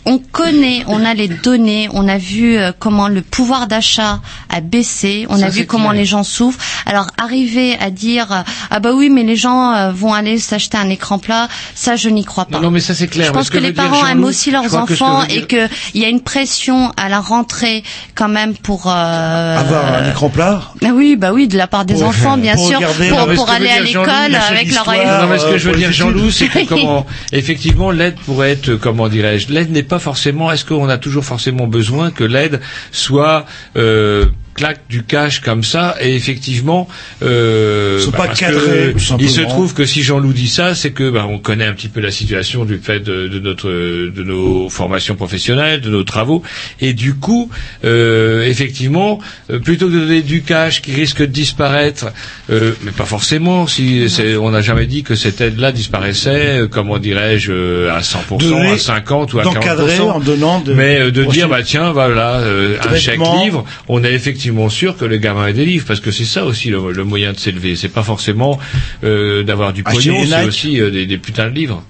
on 0.06 0.18
connaît, 0.18 0.84
on 0.88 1.06
a 1.06 1.14
les 1.14 1.28
données, 1.28 1.88
on 1.94 2.08
a 2.08 2.18
vu 2.18 2.58
euh, 2.58 2.72
comment 2.78 3.08
le 3.08 3.22
pouvoir 3.22 3.68
d'achat 3.68 4.20
a 4.50 4.62
baissé, 4.62 5.26
on 5.30 5.38
Ça, 5.38 5.48
a 5.48 5.50
vu 5.50 5.66
comment 5.66 5.90
clair. 5.90 6.00
les 6.02 6.06
gens 6.06 6.24
souffrent. 6.24 6.60
Alors 6.86 7.08
arriver 7.18 7.78
à 7.80 7.90
dire 7.92 8.32
euh, 8.32 8.42
ah 8.72 8.80
bah 8.80 8.92
oui 8.94 9.10
mais 9.10 9.24
les 9.24 9.36
gens 9.36 9.74
euh, 9.74 9.92
vont 9.92 10.14
aller 10.14 10.40
s'acheter 10.40 10.78
un 10.78 10.90
écran 10.90 11.20
plat, 11.20 11.48
ça 11.76 11.96
je 11.96 12.10
n'y 12.10 12.24
crois 12.26 12.46
pas. 12.46 12.58
Non, 12.58 12.64
non, 12.64 12.72
mais 12.72 12.80
ça 12.80 12.96
c'est 12.96 13.08
clair. 13.08 13.28
Je 13.28 13.32
pense 13.32 13.48
ce 13.48 13.52
que, 13.52 13.58
les 13.58 13.74
parents 13.74 14.06
aiment 14.08 14.24
aussi 14.24 14.52
leurs 14.52 14.64
que 14.64 14.76
enfants 14.76 15.22
veut 15.22 15.28
dire- 15.28 15.44
et 15.44 15.48
qu'il 15.48 16.02
y 16.02 16.06
a 16.06 16.10
une 16.10 16.22
pression 16.22 16.92
à 16.98 17.10
la 17.10 17.20
rentrée 17.20 17.84
quand 18.16 18.30
même 18.30 18.56
pour 18.56 18.88
euh, 18.88 19.58
Avoir 19.60 19.94
un 19.96 20.10
écran 20.10 20.30
plat 20.30 20.62
ah 20.84 20.88
oui, 20.94 21.16
bah 21.16 21.32
oui, 21.34 21.48
de 21.48 21.58
la 21.58 21.68
part 21.68 21.86
des 21.86 21.94
Pour- 21.96 22.08
enfants, 22.08 22.38
bien 22.38 22.56
pour 22.56 22.68
sûr, 22.68 22.78
regarder- 22.78 23.10
pour, 23.10 23.46
Non, 23.48 23.54
aller 23.54 23.70
à 23.70 23.82
l'école 23.82 24.36
avec 24.36 24.74
leur. 24.74 24.86
Non, 24.88 25.28
mais 25.30 25.38
ce 25.40 25.46
que 25.46 25.58
je 25.58 25.70
veux 25.70 25.76
dire, 25.76 25.92
Jean-Loup, 25.92 26.32
c'est 26.32 26.48
que 26.48 26.66
comment, 26.68 27.06
effectivement, 27.32 27.92
l'aide 27.92 28.16
pourrait 28.26 28.52
être, 28.52 28.76
comment 28.76 29.08
dirais-je, 29.08 29.50
l'aide 29.52 29.72
n'est 29.72 29.84
pas 29.90 30.00
forcément, 30.00 30.52
est-ce 30.52 30.64
qu'on 30.64 30.88
a 30.88 30.98
toujours 30.98 31.26
forcément 31.26 31.68
besoin 31.68 32.12
que 32.12 32.24
l'aide 32.24 32.62
soit, 32.92 33.46
euh, 33.76 34.28
claque 34.60 34.82
du 34.90 35.04
cash 35.04 35.40
comme 35.40 35.64
ça 35.64 35.96
et 36.02 36.14
effectivement 36.16 36.88
euh, 37.24 38.00
Sont 38.00 38.12
pas 38.12 38.28
parce 38.28 38.40
cadrés, 38.40 38.94
que 38.94 39.00
tout 39.00 39.18
il 39.20 39.30
se 39.30 39.42
trouve 39.42 39.74
que 39.74 39.86
si 39.86 40.04
Jean-Loup 40.04 40.34
dit 40.34 40.50
ça 40.50 40.76
c'est 40.76 40.92
que 40.92 41.10
bah, 41.10 41.26
on 41.30 41.38
connaît 41.40 41.66
un 41.66 41.74
petit 41.74 41.88
peu 41.88 42.02
la 42.02 42.12
situation 42.12 42.66
du 42.66 42.78
fait 42.78 43.00
de, 43.00 43.28
de 43.28 43.40
notre 43.40 43.70
de 43.70 44.24
nos 44.24 44.70
formations 44.70 45.16
professionnelles 45.16 45.82
de 45.82 45.90
nos 45.90 46.04
travaux. 46.04 46.44
Et 46.82 46.94
du 46.94 47.14
coup 47.16 47.50
euh, 47.86 48.44
effectivement 48.46 49.20
euh, 49.50 49.60
plutôt 49.60 49.88
que 49.88 49.94
de 49.94 50.00
donner 50.00 50.22
du 50.22 50.42
cash 50.42 50.82
qui 50.82 50.94
risque 50.94 51.20
de 51.22 51.26
disparaître 51.28 52.08
euh, 52.50 52.74
mais 52.84 52.92
pas 52.92 53.06
forcément 53.06 53.66
si 53.68 54.10
c'est- 54.10 54.36
on 54.36 54.52
n'a 54.52 54.62
jamais 54.62 54.86
dit 54.88 55.04
que 55.04 55.16
cette 55.16 55.40
aide 55.42 55.58
là 55.60 55.72
disparaissait 55.72 56.60
euh, 56.64 56.68
comment 56.68 56.98
dirais-je 56.98 57.88
à 57.90 58.02
100% 58.02 58.38
Donner- 58.40 58.72
à 58.72 58.78
50 58.78 59.34
ou 59.34 59.40
à 59.40 59.44
d'encadrer 59.44 59.98
40% 59.98 60.02
en 60.02 60.20
donnant 60.20 60.60
de 60.60 60.74
mais 60.74 61.00
euh, 61.00 61.12
de 61.12 61.24
dire 61.26 61.48
bah 61.48 61.64
tiens 61.64 61.92
voilà 61.92 62.36
euh, 62.40 62.76
un 62.90 62.96
chèque 62.98 63.20
livre 63.44 63.64
on 63.88 64.04
est 64.04 64.12
effectivement 64.14 64.49
sûr 64.70 64.98
que 64.98 65.06
le 65.06 65.18
gamin 65.18 65.48
ait 65.48 65.54
des 65.54 65.66
livres 65.66 65.86
parce 65.88 66.00
que 66.00 66.12
c'est 66.12 66.26
ça 66.26 66.46
aussi 66.46 66.70
le, 66.70 66.92
le 66.92 67.04
moyen 67.04 67.34
de 67.34 67.38
s'élever. 67.40 67.76
C'est 67.76 67.90
pas 67.90 68.04
forcément 68.04 68.60
euh, 69.04 69.44
d'avoir 69.44 69.74
du 69.74 69.84
pognon 69.84 70.26
c'est 70.28 70.46
aussi 70.46 70.80
euh, 70.82 70.90
des, 70.92 71.06
des 71.06 71.18
putains 71.18 71.50
de 71.50 71.56
livres. 71.56 71.84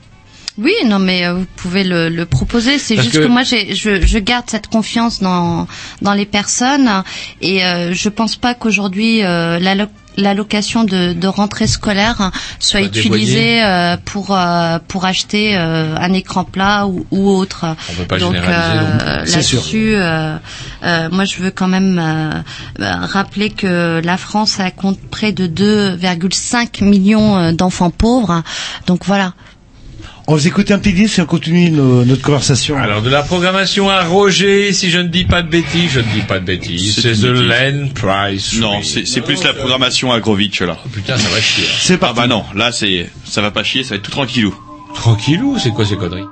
Oui, 0.57 0.74
non, 0.86 0.99
mais 0.99 1.26
euh, 1.26 1.36
vous 1.36 1.45
pouvez 1.55 1.86
le, 1.86 2.10
le 2.10 2.26
proposer. 2.26 2.80
C'est 2.80 2.95
Parce 2.95 3.07
juste 3.07 3.20
que- 3.20 3.24
que, 3.24 3.30
moi, 3.30 3.43
j'ai, 3.43 3.74
je, 3.76 4.05
je 4.05 4.20
garde 4.20 4.43
cette 4.49 4.68
confiance 4.68 5.22
dans 5.22 5.68
dans 6.01 6.14
les 6.14 6.26
personnes. 6.26 6.89
Et 7.41 7.64
euh, 7.64 7.93
je 7.93 8.10
pense 8.10 8.36
pas 8.36 8.53
qu'aujourd'hui 8.55 9.24
euh, 9.24 9.57
l'allo- 9.60 9.88
l'allocation 10.20 10.84
de, 10.84 11.14
de 11.14 11.28
rentrée 11.28 11.68
scolaire 11.68 12.32
soit 12.60 12.82
utilisée 12.82 13.64
euh, 13.64 13.98
pour 14.06 14.36
euh, 14.36 14.80
pour 14.88 15.06
acheter 15.06 15.56
euh, 15.58 15.96
un 15.98 16.14
écran 16.14 16.44
plat 16.44 16.88
ou, 16.88 17.06
ou 17.12 17.30
autre. 17.30 17.66
On 17.92 17.94
peut 17.96 18.06
pas 18.06 18.18
Donc 18.20 18.36
euh, 18.36 19.26
sûr. 19.26 19.36
là-dessus, 19.38 19.96
euh, 19.96 20.36
euh, 20.84 21.10
moi, 21.12 21.26
je 21.26 21.38
veux 21.40 21.52
quand 21.52 21.68
même 21.68 22.44
rappeler 22.80 23.50
que 23.50 24.02
la 24.04 24.18
France 24.18 24.58
compte 24.76 25.00
près 25.10 25.32
de 25.32 25.48
2,5 25.48 26.84
millions 26.84 27.52
d'enfants 27.54 27.90
pauvres. 27.92 28.44
Donc 28.88 29.06
voilà. 29.06 29.34
On 30.32 30.36
va 30.36 30.48
écouter 30.48 30.74
un 30.76 30.78
petit 30.80 30.94
disque 30.94 31.18
et 31.18 31.22
on 31.24 31.26
continue 31.26 31.72
nos- 31.72 32.06
notre 32.06 32.22
conversation. 32.22 32.78
alors 32.78 33.02
de 33.02 33.10
la 33.10 33.24
programmation 33.24 33.90
à 33.90 34.04
Roger 34.04 34.72
si 34.74 34.92
je 34.92 35.00
ne 35.00 35.08
dis 35.08 35.26
pas 35.26 35.42
de 35.42 35.50
bêtises 35.50 35.90
je 35.92 36.00
ne 36.02 36.06
dis 36.14 36.22
pas 36.22 36.40
de 36.40 36.46
bêtises 36.46 37.00
C'est 37.02 37.14
The. 37.14 37.26
Land 37.26 37.88
Price 37.96 38.54
Non, 38.60 38.80
c'est 38.84 39.22
plus 39.22 39.44
la 39.44 39.54
programmation 39.54 40.12
Agrovitch 40.12 40.62
là. 40.62 40.78
Oh, 40.86 40.90
putain 40.94 41.18
ça 41.18 41.30
va 41.30 41.42
chier. 41.42 41.64
C'est 41.80 41.96
Ah 41.96 41.98
parti. 41.98 42.16
bah 42.18 42.28
non, 42.28 42.44
là 42.56 42.72
c'est 42.72 43.10
ça 43.26 43.42
va 43.42 43.50
pas 43.50 43.64
chier, 43.64 43.82
ça 43.84 43.90
va 43.92 43.96
être 43.96 44.04
tout 44.04 44.12
tranquillou. 44.12 44.56
tranquillou 44.94 45.58
c'est 45.58 45.72
quoi 45.72 45.84
ces 45.86 45.96
conneries? 45.96 46.24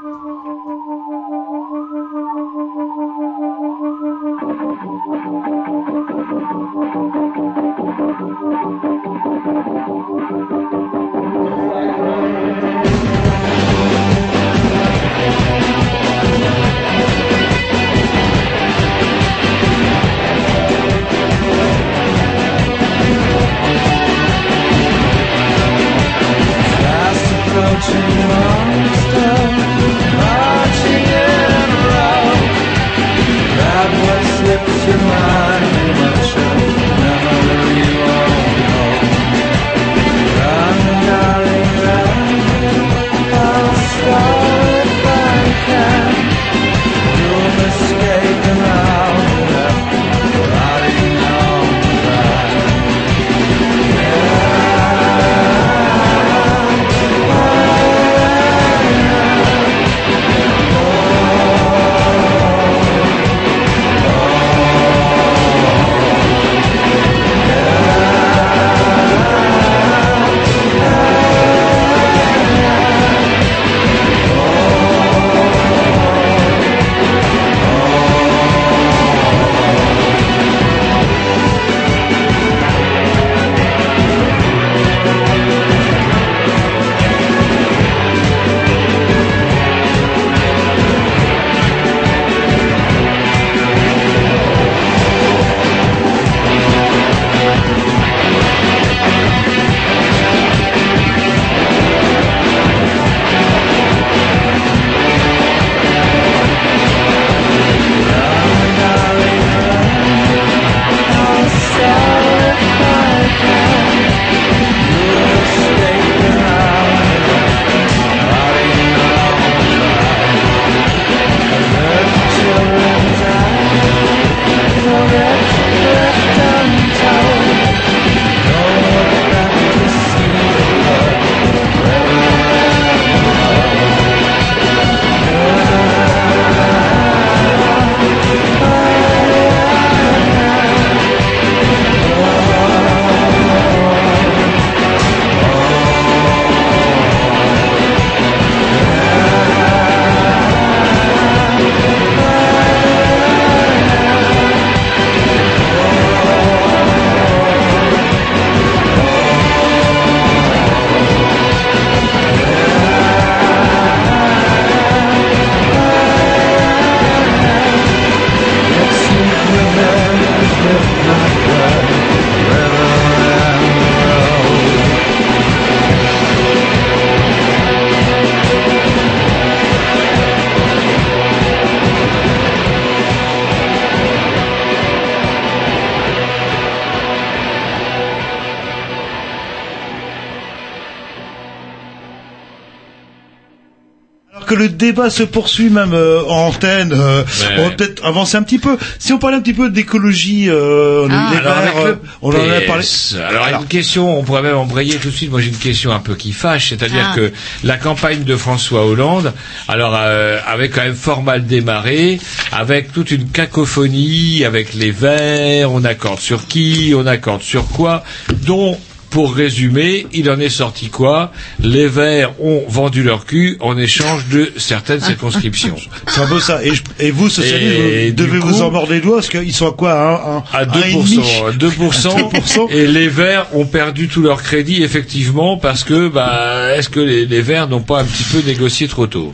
Le 194.57 194.69
débat 194.69 195.09
se 195.09 195.23
poursuit 195.23 195.69
même 195.69 195.93
euh, 195.93 196.21
en 196.27 196.47
antenne, 196.47 196.93
euh, 196.93 197.23
Ouais. 197.23 197.55
on 197.57 197.63
va 197.63 197.69
peut-être 197.71 198.05
avancer 198.05 198.37
un 198.37 198.43
petit 198.43 198.59
peu. 198.59 198.77
Si 198.99 199.13
on 199.13 199.17
parlait 199.19 199.37
un 199.37 199.41
petit 199.41 199.53
peu 199.53 199.69
d'écologie, 199.69 200.49
euh, 200.49 201.07
Ah. 201.09 201.29
les 201.31 201.37
Alors, 201.37 201.53
verts, 201.53 201.61
avec 201.61 201.75
le 201.75 201.89
euh, 201.91 201.95
on 202.21 202.29
en 202.29 202.33
a 202.33 202.61
parlé. 202.61 202.83
Alors, 203.27 203.61
une 203.61 203.67
question, 203.67 204.19
on 204.19 204.23
pourrait 204.23 204.41
même 204.41 204.57
embrayer 204.57 204.95
tout 204.95 205.09
de 205.09 205.15
suite. 205.15 205.31
Moi, 205.31 205.41
j'ai 205.41 205.49
une 205.49 205.57
question 205.57 205.91
un 205.91 205.99
peu 205.99 206.15
qui 206.15 206.31
fâche, 206.31 206.69
c'est-à-dire 206.69 207.09
Ah. 207.11 207.15
que 207.15 207.31
la 207.63 207.77
campagne 207.77 208.23
de 208.23 208.35
François 208.35 208.85
Hollande, 208.85 209.33
alors 209.67 209.93
euh, 209.97 210.39
avait 210.45 210.69
quand 210.69 210.81
même 210.81 210.95
fort 210.95 211.23
mal 211.23 211.45
démarré, 211.45 212.19
avec 212.51 212.91
toute 212.93 213.11
une 213.11 213.29
cacophonie, 213.29 214.43
avec 214.45 214.73
les 214.73 214.91
Verts, 214.91 215.71
on 215.71 215.83
accorde 215.83 216.19
sur 216.19 216.47
qui, 216.47 216.93
on 216.95 217.05
accorde 217.05 217.41
sur 217.41 217.67
quoi, 217.67 218.03
dont 218.45 218.77
pour 219.09 219.33
résumer, 219.33 220.05
il 220.13 220.29
en 220.29 220.39
est 220.39 220.49
sorti 220.49 220.89
quoi? 220.89 221.31
Les 221.59 221.87
Verts 221.87 222.31
ont 222.41 222.63
vendu 222.67 223.03
leur 223.03 223.25
cul 223.25 223.57
en 223.61 223.77
échange 223.77 224.27
de 224.27 224.51
certaines 224.57 224.99
circonscriptions. 225.11 225.75
C'est 226.07 226.21
un 226.21 226.27
peu 226.27 226.39
ça. 226.39 226.63
Et, 226.63 226.73
je- 226.75 226.83
et 226.99 227.11
vous, 227.11 227.29
socialistes, 227.29 227.73
Et 227.79 228.09
vous 228.09 228.15
du 228.15 228.27
devez 228.27 228.39
coup- 228.39 228.47
vous 228.49 228.61
en 228.61 228.71
mordre 228.71 228.91
les 228.91 228.99
doigts 229.01 229.15
parce 229.17 229.29
qu'ils 229.29 229.53
sont 229.53 229.67
à 229.69 229.71
quoi? 229.71 229.93
Un, 229.93 230.37
un, 230.37 230.43
à 230.53 230.61
un 230.61 230.65
2%, 230.65 230.83
et 230.85 230.93
demi? 230.93 231.17
2%, 231.57 232.31
2%. 232.31 232.69
et 232.71 232.87
les 232.87 233.07
Verts 233.07 233.47
ont 233.53 233.65
perdu 233.65 234.07
tout 234.07 234.21
leur 234.21 234.43
crédit 234.43 234.83
effectivement 234.83 235.57
parce 235.57 235.83
que 235.83 236.07
bah 236.09 236.75
est-ce 236.75 236.89
que 236.89 236.99
les, 236.99 237.25
les 237.25 237.41
Verts 237.41 237.67
n'ont 237.69 237.81
pas 237.81 238.01
un 238.01 238.05
petit 238.05 238.23
peu 238.23 238.41
négocié 238.45 238.87
trop 238.87 239.07
tôt? 239.07 239.33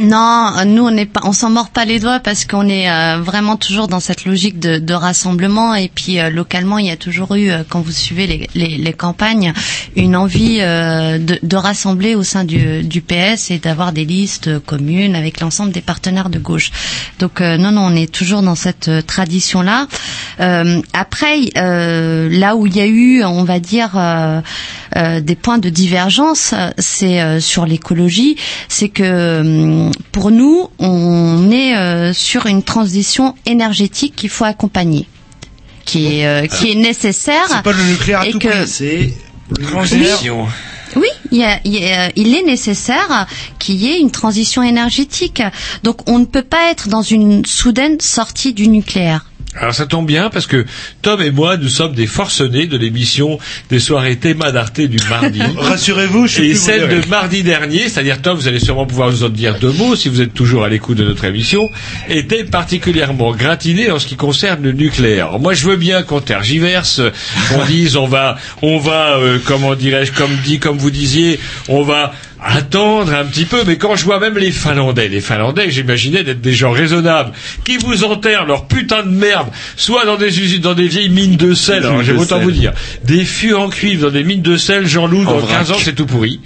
Non, 0.00 0.50
euh, 0.58 0.64
nous 0.64 0.82
on 0.82 0.90
n'est 0.90 1.06
pas, 1.06 1.20
on 1.22 1.32
s'en 1.32 1.50
mord 1.50 1.70
pas 1.70 1.84
les 1.84 2.00
doigts 2.00 2.18
parce 2.18 2.44
qu'on 2.44 2.68
est 2.68 2.90
euh, 2.90 3.18
vraiment 3.20 3.56
toujours 3.56 3.86
dans 3.86 4.00
cette 4.00 4.24
logique 4.24 4.58
de, 4.58 4.94
rassemblement 4.94 5.74
et 5.74 5.88
puis 5.88 6.18
euh, 6.18 6.30
localement 6.30 6.78
il 6.78 6.86
y 6.86 6.90
a 6.90 6.96
toujours 6.96 7.34
eu, 7.36 7.50
euh, 7.50 7.62
quand 7.68 7.80
vous 7.80 7.92
suivez 7.92 8.48
les, 8.54 8.92
campagnes, 8.92 9.52
une 9.94 10.16
envie 10.16 10.58
de, 10.58 11.38
de 11.40 11.56
rassembler 11.56 12.14
au 12.16 12.22
sein 12.24 12.44
du, 12.44 12.82
du 12.82 13.02
PS 13.02 13.50
et 13.50 13.58
d'avoir 13.58 13.92
des 13.92 14.04
listes 14.04 14.58
communes 14.60 15.14
avec 15.14 15.40
l'ensemble 15.40 15.70
des 15.72 15.80
partenaires 15.80 16.30
de 16.30 16.38
gauche. 16.38 16.70
Donc 17.18 17.40
non, 17.40 17.72
non, 17.72 17.82
on 17.86 17.96
est 17.96 18.10
toujours 18.10 18.42
dans 18.42 18.54
cette 18.54 18.90
tradition-là. 19.06 19.88
Euh, 20.40 20.80
après, 20.92 21.40
là 21.54 22.56
où 22.56 22.66
il 22.66 22.76
y 22.76 22.80
a 22.80 22.86
eu, 22.86 23.24
on 23.24 23.42
va 23.42 23.58
dire, 23.58 23.90
des 24.94 25.34
points 25.34 25.58
de 25.58 25.70
divergence, 25.70 26.54
c'est 26.78 27.40
sur 27.40 27.66
l'écologie, 27.66 28.36
c'est 28.68 28.88
que 28.88 29.40
hum, 29.40 29.83
pour 30.12 30.30
nous, 30.30 30.68
on 30.78 31.50
est 31.50 31.76
euh, 31.76 32.12
sur 32.12 32.46
une 32.46 32.62
transition 32.62 33.34
énergétique 33.46 34.14
qu'il 34.16 34.30
faut 34.30 34.44
accompagner, 34.44 35.06
qui 35.84 36.06
est 36.20 36.26
euh, 36.26 36.46
qui 36.46 36.72
est 36.72 36.74
nécessaire. 36.76 37.44
C'est 37.48 37.62
pas 37.62 37.72
le 37.72 37.82
nucléaire 37.84 38.20
à 38.20 38.26
et 38.26 38.32
tout 38.32 38.38
que- 38.38 38.48
prix, 38.48 38.66
c'est 38.68 39.12
le 39.58 39.64
Transition. 39.66 40.46
oui, 40.96 41.08
il, 41.32 41.38
y 41.38 41.44
a- 41.44 41.60
il 41.64 41.74
y 41.74 41.84
a- 41.92 42.10
il 42.16 42.34
est 42.34 42.42
nécessaire 42.44 43.26
qu'il 43.58 43.76
y 43.76 43.88
ait 43.88 43.98
une 44.00 44.10
transition 44.10 44.62
énergétique. 44.62 45.42
Donc 45.82 46.08
on 46.08 46.18
ne 46.18 46.24
peut 46.24 46.42
pas 46.42 46.70
être 46.70 46.88
dans 46.88 47.02
une 47.02 47.44
soudaine 47.44 48.00
sortie 48.00 48.52
du 48.54 48.68
nucléaire. 48.68 49.26
Alors 49.60 49.74
ça 49.74 49.86
tombe 49.86 50.06
bien 50.06 50.30
parce 50.30 50.46
que 50.46 50.64
Tom 51.02 51.22
et 51.22 51.30
moi 51.30 51.56
nous 51.56 51.68
sommes 51.68 51.94
des 51.94 52.06
forcenés 52.06 52.66
de 52.66 52.76
l'émission 52.76 53.38
des 53.70 53.78
soirées 53.78 54.16
Théma 54.16 54.50
d'Arte 54.52 54.80
du 54.80 54.98
mardi. 55.08 55.40
Rassurez-vous, 55.56 56.26
je 56.26 56.36
sais 56.36 56.46
Et 56.46 56.54
celle 56.54 56.88
de 56.88 57.08
mardi 57.08 57.42
dernier, 57.42 57.88
c'est-à-dire 57.88 58.20
Tom, 58.20 58.36
vous 58.36 58.48
allez 58.48 58.58
sûrement 58.58 58.86
pouvoir 58.86 59.10
nous 59.10 59.22
en 59.24 59.28
dire 59.28 59.58
deux 59.58 59.72
mots 59.72 59.96
si 59.96 60.08
vous 60.08 60.20
êtes 60.20 60.34
toujours 60.34 60.64
à 60.64 60.68
l'écoute 60.68 60.98
de 60.98 61.04
notre 61.04 61.24
émission, 61.24 61.68
était 62.08 62.44
particulièrement 62.44 63.32
gratinée 63.32 63.90
en 63.90 63.98
ce 63.98 64.06
qui 64.06 64.16
concerne 64.16 64.62
le 64.62 64.72
nucléaire. 64.72 65.28
Alors, 65.28 65.40
moi, 65.40 65.54
je 65.54 65.66
veux 65.66 65.76
bien 65.76 66.02
qu'on 66.02 66.20
tergiverse, 66.20 67.00
qu'on 67.48 67.64
dise 67.68 67.96
on 67.96 68.06
va, 68.06 68.36
on 68.62 68.78
va, 68.78 69.16
euh, 69.18 69.38
comment 69.44 69.74
dirais-je, 69.74 70.12
comme 70.12 70.34
dit, 70.44 70.58
comme 70.58 70.78
vous 70.78 70.90
disiez, 70.90 71.38
on 71.68 71.82
va 71.82 72.12
attendre 72.44 73.12
un 73.14 73.24
petit 73.24 73.46
peu, 73.46 73.64
mais 73.66 73.78
quand 73.78 73.96
je 73.96 74.04
vois 74.04 74.20
même 74.20 74.36
les 74.36 74.52
Finlandais, 74.52 75.08
les 75.08 75.22
Finlandais, 75.22 75.70
j'imaginais 75.70 76.22
d'être 76.22 76.42
des 76.42 76.52
gens 76.52 76.72
raisonnables, 76.72 77.32
qui 77.64 77.78
vous 77.78 78.04
enterrent 78.04 78.44
leur 78.44 78.66
putain 78.66 79.02
de 79.02 79.10
merde, 79.10 79.48
soit 79.76 80.04
dans 80.04 80.16
des 80.16 80.40
usines, 80.40 80.60
dans 80.60 80.74
des 80.74 80.86
vieilles 80.86 81.08
mines 81.08 81.36
de 81.36 81.54
sel, 81.54 81.78
alors 81.78 81.94
Mines 81.96 82.04
j'ai 82.04 82.12
autant 82.12 82.36
sel. 82.36 82.44
vous 82.44 82.50
dire, 82.50 82.72
des 83.04 83.24
fûts 83.24 83.54
en 83.54 83.70
cuivre 83.70 84.02
dans 84.02 84.12
des 84.12 84.24
mines 84.24 84.42
de 84.42 84.56
sel, 84.58 84.86
Jean-Loup, 84.86 85.24
dans 85.24 85.36
En 85.36 85.38
vrac. 85.38 85.58
15 85.58 85.72
ans, 85.72 85.76
c'est 85.80 85.94
tout 85.94 86.06
pourri. 86.06 86.40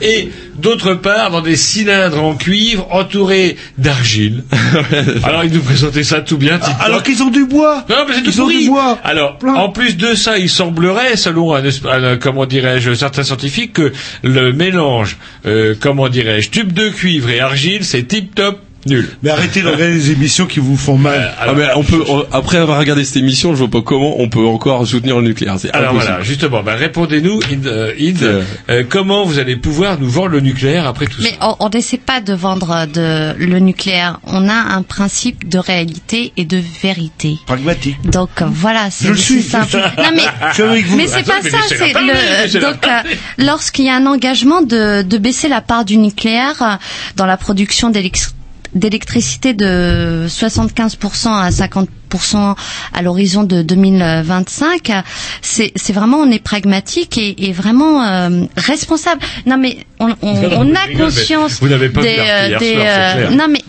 Et 0.00 0.30
d'autre 0.56 0.94
part, 0.94 1.30
dans 1.30 1.40
des 1.40 1.56
cylindres 1.56 2.22
en 2.22 2.34
cuivre 2.34 2.86
entourés 2.90 3.56
d'argile. 3.78 4.44
alors 5.24 5.44
ils 5.44 5.52
nous 5.52 5.62
présentaient 5.62 6.04
ça 6.04 6.20
tout 6.20 6.36
bien. 6.36 6.58
Alors 6.80 7.02
qu'ils 7.02 7.22
ont 7.22 7.30
du 7.30 7.46
bois. 7.46 7.84
Non, 7.88 7.96
mais 8.08 8.14
c'est 8.14 8.22
tout 8.22 8.32
pourri. 8.32 8.64
du 8.64 8.70
bois. 8.70 8.98
Alors, 9.04 9.38
Plein. 9.38 9.54
en 9.54 9.68
plus 9.68 9.96
de 9.96 10.14
ça, 10.14 10.38
il 10.38 10.48
semblerait, 10.48 11.16
selon 11.16 11.54
un, 11.54 12.16
comment 12.16 12.46
dirais-je, 12.46 12.94
certains 12.94 13.22
scientifiques, 13.22 13.72
que 13.74 13.92
le 14.22 14.52
mélange, 14.52 15.16
euh, 15.46 15.74
comment 15.78 16.08
dirais-je, 16.08 16.50
tube 16.50 16.72
de 16.72 16.88
cuivre 16.88 17.30
et 17.30 17.40
argile, 17.40 17.84
c'est 17.84 18.02
tip 18.02 18.34
top 18.34 18.58
nul. 18.86 19.08
Mais 19.22 19.30
arrêtez 19.30 19.62
de 19.62 19.66
regarder 19.68 19.94
les 19.94 20.10
émissions 20.10 20.46
qui 20.46 20.60
vous 20.60 20.76
font 20.76 20.96
mal. 20.96 21.32
Ah, 21.40 21.52
mais 21.54 21.66
on 21.76 21.82
peut, 21.84 22.02
on- 22.08 22.24
après 22.32 22.58
avoir 22.58 22.78
regardé 22.78 23.04
cette 23.04 23.16
émission, 23.16 23.52
je 23.54 23.58
vois 23.60 23.68
pas 23.70 23.82
comment 23.82 24.20
on 24.20 24.28
peut 24.28 24.44
encore 24.46 24.86
soutenir 24.86 25.16
le 25.20 25.28
nucléaire. 25.28 25.56
C'est 25.58 25.70
Alors 25.72 25.90
impossible. 25.90 26.10
voilà, 26.10 26.24
justement, 26.24 26.62
ben, 26.62 26.74
répondez-nous, 26.74 27.40
Inde, 27.52 27.66
euh, 27.66 27.92
Inde, 28.00 28.22
Euh. 28.22 28.42
euh, 28.70 28.82
comment 28.88 29.24
vous 29.24 29.38
allez 29.38 29.56
pouvoir 29.56 29.98
nous 30.00 30.08
vendre 30.08 30.28
le 30.28 30.40
nucléaire 30.40 30.86
après 30.86 31.06
tout 31.06 31.20
Mais 31.22 31.30
ça 31.30 31.36
on 31.40 31.56
on 31.60 31.68
n'essaie 31.68 31.98
pas 31.98 32.20
de 32.20 32.32
vendre 32.34 32.86
de, 32.86 33.34
le 33.38 33.58
nucléaire. 33.60 34.18
On 34.26 34.48
a 34.48 34.52
un 34.54 34.82
principe 34.82 35.48
de 35.48 35.58
réalité 35.58 36.32
et 36.36 36.44
de 36.44 36.60
vérité. 36.82 37.36
Pragmatique. 37.46 37.96
Donc 38.10 38.30
euh, 38.42 38.46
voilà, 38.50 38.90
c'est 38.90 39.08
Je 39.08 39.14
c'est 39.14 39.22
suis. 39.22 39.42
simple. 39.42 39.76
Non 39.98 40.10
mais 40.14 40.22
Je 40.50 40.54
suis 40.54 40.62
avec 40.62 40.86
vous. 40.86 40.96
mais 40.96 41.06
c'est 41.06 41.16
Attends, 41.18 41.32
pas 41.32 41.40
mais 41.42 41.50
ça. 41.50 41.58
C'est 41.68 41.92
le 41.92 42.60
donc 42.60 42.86
euh, 42.86 43.14
lorsqu'il 43.38 43.84
y 43.84 43.88
a 43.88 43.94
un 43.96 44.06
engagement 44.06 44.62
de, 44.62 45.02
de 45.02 45.18
baisser 45.18 45.48
la 45.48 45.60
part 45.60 45.84
du 45.84 45.96
nucléaire 45.98 46.60
euh, 46.62 46.74
dans 47.16 47.26
la 47.26 47.36
production 47.36 47.90
d'électricité 47.90 48.34
d'électricité 48.74 49.54
de 49.54 50.26
75% 50.28 51.28
à 51.28 51.50
50% 51.50 52.54
à 52.92 53.02
l'horizon 53.02 53.42
de 53.44 53.62
2025, 53.62 54.92
c'est 55.40 55.72
c'est 55.76 55.92
vraiment 55.92 56.18
on 56.18 56.30
est 56.30 56.42
pragmatique 56.42 57.18
et, 57.18 57.48
et 57.48 57.52
vraiment 57.52 58.02
euh, 58.02 58.44
responsable. 58.56 59.20
Non 59.46 59.56
mais 59.58 59.78
on, 60.00 60.14
on, 60.22 60.34
Non, 60.42 60.48
on 60.58 60.74
a 60.74 60.80
rigole, 60.80 61.06
conscience 61.06 61.60
vous 61.60 61.68
n'avez 61.68 61.88
pas 61.88 62.02
des, 62.02 62.16
euh, 62.18 62.48
hier 62.48 62.58
des, 62.58 62.72
soir, 62.74 62.86
euh, 62.86 63.12
clair. 63.14 63.30
non 63.32 63.46
mais 63.48 63.62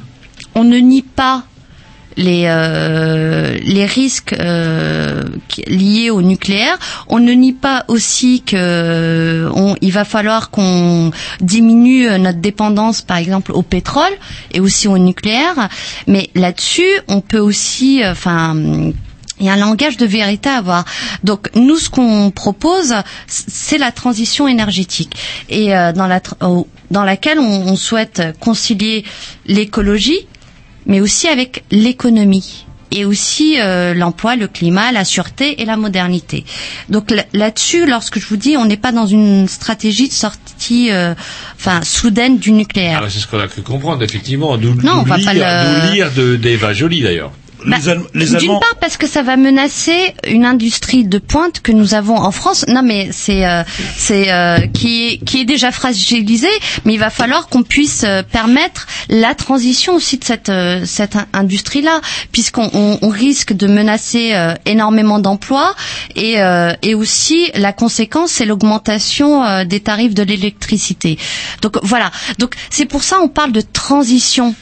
on 0.55 0.63
ne 0.63 0.77
nie 0.77 1.01
pas 1.03 1.43
les 2.17 2.43
euh, 2.47 3.57
les 3.63 3.85
risques 3.85 4.33
euh, 4.33 5.23
liés 5.67 6.09
au 6.09 6.21
nucléaire. 6.21 6.77
On 7.07 7.19
ne 7.19 7.31
nie 7.33 7.53
pas 7.53 7.85
aussi 7.87 8.41
que 8.45 9.49
on, 9.53 9.75
il 9.81 9.91
va 9.91 10.05
falloir 10.05 10.49
qu'on 10.49 11.11
diminue 11.41 12.07
notre 12.19 12.39
dépendance, 12.39 13.01
par 13.01 13.17
exemple, 13.17 13.51
au 13.51 13.61
pétrole 13.61 14.13
et 14.51 14.59
aussi 14.59 14.87
au 14.87 14.97
nucléaire. 14.97 15.69
Mais 16.07 16.29
là-dessus, 16.35 16.83
on 17.07 17.21
peut 17.21 17.39
aussi, 17.39 18.03
euh, 18.03 18.11
enfin. 18.11 18.55
il 19.39 19.45
y 19.47 19.49
a 19.49 19.53
un 19.53 19.57
langage 19.57 19.97
de 19.97 20.05
vérité 20.05 20.49
à 20.49 20.57
avoir. 20.57 20.85
Donc 21.23 21.49
nous, 21.55 21.77
ce 21.77 21.89
qu'on 21.89 22.31
propose, 22.31 22.93
c'est 23.27 23.77
la 23.77 23.91
transition 23.91 24.47
énergétique 24.47 25.15
et 25.49 25.75
euh, 25.75 25.91
dans 25.91 26.07
la 26.07 26.21
dans 26.91 27.03
laquelle 27.03 27.39
on 27.39 27.75
souhaite 27.75 28.21
concilier 28.39 29.03
l'écologie, 29.47 30.27
mais 30.85 30.99
aussi 31.01 31.27
avec 31.27 31.63
l'économie 31.71 32.65
et 32.95 33.05
aussi 33.05 33.55
euh, 33.59 33.95
l'emploi, 33.95 34.35
le 34.35 34.47
climat, 34.47 34.91
la 34.91 35.03
sûreté 35.03 35.61
et 35.61 35.65
la 35.65 35.77
modernité. 35.77 36.45
Donc 36.89 37.09
là- 37.09 37.25
là-dessus, 37.33 37.87
lorsque 37.87 38.19
je 38.19 38.27
vous 38.27 38.37
dis, 38.37 38.55
on 38.55 38.65
n'est 38.65 38.77
pas 38.77 38.91
dans 38.91 39.07
une 39.07 39.47
stratégie 39.47 40.07
de 40.09 40.13
sortie, 40.13 40.91
euh, 40.91 41.15
enfin 41.55 41.81
soudaine 41.81 42.37
du 42.37 42.51
nucléaire. 42.51 42.99
Alors 42.99 43.09
c'est 43.09 43.17
ce 43.19 43.25
qu'on 43.27 43.39
a 43.39 43.47
cru 43.47 43.63
comprendre, 43.63 44.03
effectivement. 44.03 44.57
Nous, 44.59 44.75
Non, 44.75 44.91
on 44.91 44.97
nous 44.97 45.05
va 45.05 45.17
lire, 45.17 45.25
pas 45.25 45.33
le- 45.33 45.87
nous 45.87 45.93
lire 45.93 46.11
de- 46.15 46.35
d'Eva 46.35 46.73
Jolie 46.73 47.01
d'ailleurs. 47.01 47.31
Bah, 47.65 47.77
les, 48.13 48.25
D'une 48.25 48.59
part 48.59 48.75
parce 48.81 48.97
que 48.97 49.07
ça 49.07 49.21
va 49.21 49.37
menacer 49.37 50.13
une 50.27 50.45
industrie 50.45 51.05
de 51.05 51.17
pointe 51.17 51.61
que 51.61 51.71
nous 51.71 51.93
avons 51.93 52.17
en 52.17 52.31
France. 52.31 52.65
Non 52.67 52.81
mais 52.83 53.09
c'est 53.11 53.45
euh, 53.45 53.63
c'est 53.97 54.31
euh, 54.31 54.59
qui 54.73 55.07
est 55.07 55.17
qui 55.25 55.41
est 55.41 55.45
déjà 55.45 55.71
fragilisée, 55.71 56.47
mais 56.85 56.93
il 56.93 56.99
va 56.99 57.09
falloir 57.09 57.47
qu'on 57.47 57.63
puisse 57.63 58.03
euh, 58.03 58.21
permettre 58.23 58.87
la 59.09 59.33
transition 59.35 59.95
aussi 59.95 60.17
de 60.17 60.23
cette 60.23 60.49
euh, 60.49 60.83
cette 60.85 61.15
industrie 61.33 61.81
là, 61.81 62.01
puisqu'on 62.31 62.69
on, 62.73 62.99
on 63.01 63.09
risque 63.09 63.53
de 63.53 63.67
menacer 63.67 64.33
euh, 64.35 64.53
énormément 64.65 65.19
d'emplois 65.19 65.75
et 66.15 66.41
euh, 66.41 66.73
et 66.81 66.95
aussi 66.95 67.49
la 67.55 67.71
conséquence 67.73 68.31
c'est 68.31 68.45
l'augmentation 68.45 69.43
euh, 69.43 69.63
des 69.63 69.79
tarifs 69.79 70.13
de 70.13 70.23
l'électricité. 70.23 71.17
Donc 71.61 71.77
voilà. 71.83 72.11
Donc 72.39 72.55
c'est 72.69 72.85
pour 72.85 73.03
ça 73.03 73.19
on 73.21 73.29
parle 73.29 73.51
de 73.51 73.61
transition. 73.61 74.55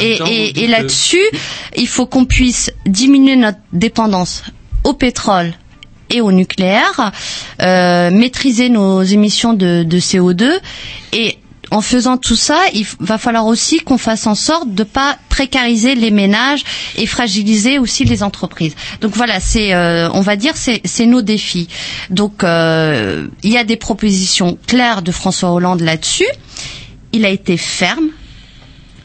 Et, 0.00 0.18
temps, 0.18 0.24
que- 0.26 0.70
là-dessus, 0.70 1.22
il 1.76 1.86
faut 1.88 2.06
qu'on 2.06 2.24
puisse 2.24 2.70
diminuer 2.86 3.36
notre 3.36 3.58
dépendance 3.72 4.42
au 4.84 4.92
pétrole 4.94 5.52
et 6.10 6.20
au 6.20 6.32
nucléaire, 6.32 7.12
euh, 7.62 8.10
maîtriser 8.10 8.68
nos 8.68 9.02
émissions 9.02 9.52
de, 9.54 9.82
de 9.82 9.98
CO2 9.98 10.48
et 11.12 11.38
en 11.70 11.80
faisant 11.80 12.18
tout 12.18 12.36
ça, 12.36 12.58
il 12.72 12.86
va 13.00 13.18
falloir 13.18 13.46
aussi 13.46 13.78
qu'on 13.80 13.98
fasse 13.98 14.26
en 14.26 14.34
sorte 14.36 14.72
de 14.74 14.84
pas 14.84 15.16
précariser 15.28 15.94
les 15.96 16.10
ménages 16.12 16.62
et 16.96 17.06
fragiliser 17.06 17.78
aussi 17.78 18.04
les 18.04 18.22
entreprises. 18.22 18.74
Donc 19.00 19.16
voilà, 19.16 19.40
c'est, 19.40 19.72
euh, 19.74 20.08
on 20.12 20.20
va 20.20 20.36
dire, 20.36 20.52
c'est 20.56 20.80
c'est 20.84 21.06
nos 21.06 21.22
défis. 21.22 21.68
Donc 22.10 22.44
euh, 22.44 23.26
il 23.42 23.50
y 23.50 23.56
a 23.58 23.64
des 23.64 23.76
propositions 23.76 24.56
claires 24.66 25.02
de 25.02 25.10
François 25.10 25.50
Hollande 25.52 25.80
là-dessus. 25.80 26.28
Il 27.12 27.24
a 27.24 27.30
été 27.30 27.56
ferme, 27.56 28.08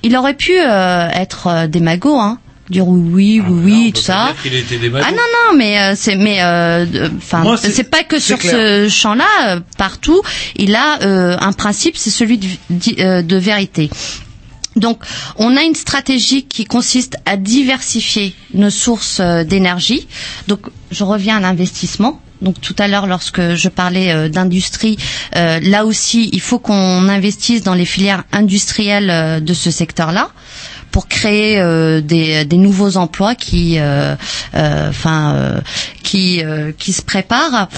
il 0.04 0.16
aurait 0.16 0.34
pu 0.36 0.54
euh, 0.58 1.08
être 1.10 1.48
euh, 1.48 1.68
démago, 1.68 2.18
hein, 2.18 2.40
dire 2.70 2.88
oui, 2.88 3.02
oui, 3.06 3.42
oui, 3.48 3.62
oui, 3.64 3.92
tout 3.94 4.02
ça. 4.02 4.34
Ah 5.04 5.12
non 5.12 5.18
non 5.18 5.58
mais 5.58 5.80
euh, 5.80 5.94
c'est 5.96 6.16
mais 6.16 6.38
euh, 6.42 6.86
enfin 7.18 7.44
c'est- 7.58 7.84
pas 7.90 8.04
que 8.04 8.20
sur 8.20 8.38
clair. 8.38 8.54
ce 8.54 8.90
champ-là 8.90 9.26
euh, 9.56 9.60
partout 9.78 10.22
il 10.56 10.76
a 10.76 11.00
euh, 11.02 11.36
un 11.40 11.52
principe 11.52 11.98
c'est 11.98 12.12
celui 12.12 12.38
de, 12.38 12.48
di- 12.70 12.96
euh, 13.00 13.22
de 13.24 13.36
vérité. 13.38 13.90
Donc, 14.76 15.04
on 15.38 15.58
a 15.58 15.64
une 15.64 15.74
stratégie 15.76 16.44
qui 16.46 16.64
consiste 16.64 17.18
à 17.26 17.36
diversifier 17.38 18.34
nos 18.54 18.70
sources 18.70 19.20
euh, 19.20 19.44
d'énergie. 19.44 20.08
Donc, 20.48 20.60
je 20.92 21.04
reviens 21.04 21.38
à 21.38 21.40
l'investissement. 21.42 22.22
Donc, 22.42 22.62
tout 22.62 22.76
à 22.80 22.88
l'heure, 22.88 23.06
lorsque 23.08 23.56
je 23.56 23.68
parlais 23.70 24.12
euh, 24.14 24.30
d'industrie, 24.30 24.98
euh, 25.36 25.60
là 25.62 25.86
aussi, 25.86 26.30
il 26.32 26.42
faut 26.42 26.60
qu'on 26.60 27.10
investisse 27.10 27.64
dans 27.64 27.74
les 27.74 27.86
filières 27.86 28.24
industrielles 28.32 29.10
euh, 29.10 29.40
de 29.40 29.54
ce 29.54 29.72
secteur-là 29.72 30.30
pour 30.92 31.08
créer 31.08 31.60
euh, 31.60 32.02
des, 32.02 32.46
des 32.46 32.58
nouveaux 32.58 32.98
emplois 32.98 33.36
qui, 33.36 33.78
enfin, 34.54 35.62
qui, 36.02 36.42
qui 36.80 36.94
se 36.94 37.02
préparent. 37.04 37.70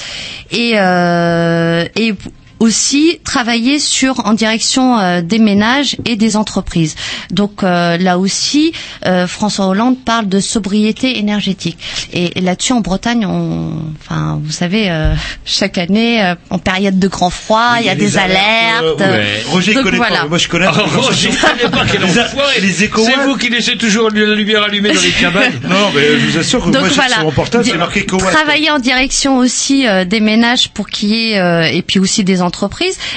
Et, 0.51 0.75
et 0.75 2.13
aussi 2.61 3.19
travailler 3.25 3.79
sur 3.79 4.25
en 4.27 4.33
direction 4.33 4.99
euh, 4.99 5.21
des 5.21 5.39
ménages 5.39 5.97
et 6.05 6.15
des 6.15 6.37
entreprises. 6.37 6.95
Donc 7.31 7.63
euh, 7.63 7.97
là 7.97 8.19
aussi, 8.19 8.71
euh, 9.07 9.25
François 9.25 9.65
Hollande 9.65 9.97
parle 10.05 10.27
de 10.29 10.39
sobriété 10.39 11.17
énergétique. 11.17 11.77
Et, 12.13 12.37
et 12.37 12.41
là-dessus, 12.41 12.73
en 12.73 12.81
Bretagne, 12.81 13.25
on, 13.25 13.73
enfin, 13.99 14.39
vous 14.43 14.51
savez, 14.51 14.91
euh, 14.91 15.13
chaque 15.43 15.79
année, 15.79 16.23
euh, 16.23 16.35
en 16.51 16.59
période 16.59 16.99
de 16.99 17.07
grand 17.07 17.31
froid, 17.31 17.77
il 17.79 17.87
y 17.87 17.89
a, 17.89 17.95
des 17.95 18.17
alertes. 18.19 18.99
ouais. 18.99 19.43
Roger 19.47 19.73
Donc 19.73 19.83
connaît 19.83 19.97
voilà. 19.97 20.19
pas. 20.21 20.27
Moi, 20.27 20.37
je 20.37 20.47
connais. 20.47 20.67
Ah, 20.67 20.71
Roger, 20.97 21.29
il 21.31 21.37
connaît 21.39 21.71
pas 21.71 21.85
quel 21.91 22.03
enfoiré. 22.05 22.61
les 22.61 22.83
échos- 22.83 23.03
C'est 23.05 23.25
vous 23.25 23.37
qui 23.37 23.49
laissez 23.49 23.75
toujours 23.75 24.11
la 24.11 24.35
lumière 24.35 24.61
allumée 24.63 24.93
dans 24.93 25.01
les 25.01 25.09
cabanes. 25.11 25.51
Non, 25.67 25.89
mais 25.95 26.19
je 26.19 26.27
vous 26.27 26.37
assure 26.37 26.59
que 26.65 26.69
Donc 26.69 26.81
moi, 26.81 26.89
voilà, 26.93 27.15
sur 27.15 27.23
mon 27.23 27.31
portable, 27.31 27.65
c'est 27.65 27.77
marqué 27.77 28.05
travailler 28.05 28.69
en 28.69 28.77
direction 28.79 29.37
aussi 29.37 29.87
euh, 29.87 30.05
des 30.05 30.19
ménages 30.19 30.69
pour 30.69 30.89
qu'il 30.89 31.09
y 31.09 31.31
ait 31.31 31.39
euh, 31.39 31.63
et 31.63 31.81
puis 31.81 31.97
aussi 31.99 32.23
des 32.23 32.41
entreprises 32.41 32.50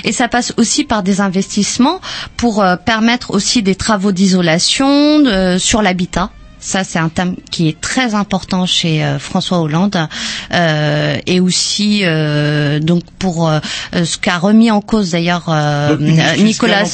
et 0.05 0.13
ça 0.13 0.29
passe 0.29 0.53
aussi 0.57 0.85
par 0.85 1.03
des 1.03 1.21
investissements 1.21 2.01
pour 2.37 2.63
euh, 2.63 2.77
permettre 2.77 3.33
aussi 3.33 3.63
des 3.63 3.75
travaux 3.75 4.13
d'isolation 4.13 4.87
euh, 5.27 5.59
sur 5.59 5.83
l'habitat. 5.83 6.31
Ça, 6.61 6.83
c'est 6.83 6.99
un 6.99 7.11
thème 7.11 7.37
qui 7.51 7.69
est 7.69 7.79
très 7.79 8.15
important 8.15 8.65
chez 8.65 9.05
euh, 9.05 9.19
François 9.19 9.61
Hollande 9.61 10.09
euh, 10.55 11.19
et 11.27 11.39
aussi 11.39 12.01
euh, 12.05 12.81
donc 12.81 13.03
pour 13.19 13.51
euh, 13.51 13.61
ce 13.93 14.17
qu'a 14.17 14.39
remis 14.39 14.71
en 14.71 14.81
cause 14.81 15.11
d'ailleurs 15.11 15.45
euh, 15.51 15.95
Nicolas. 16.39 16.85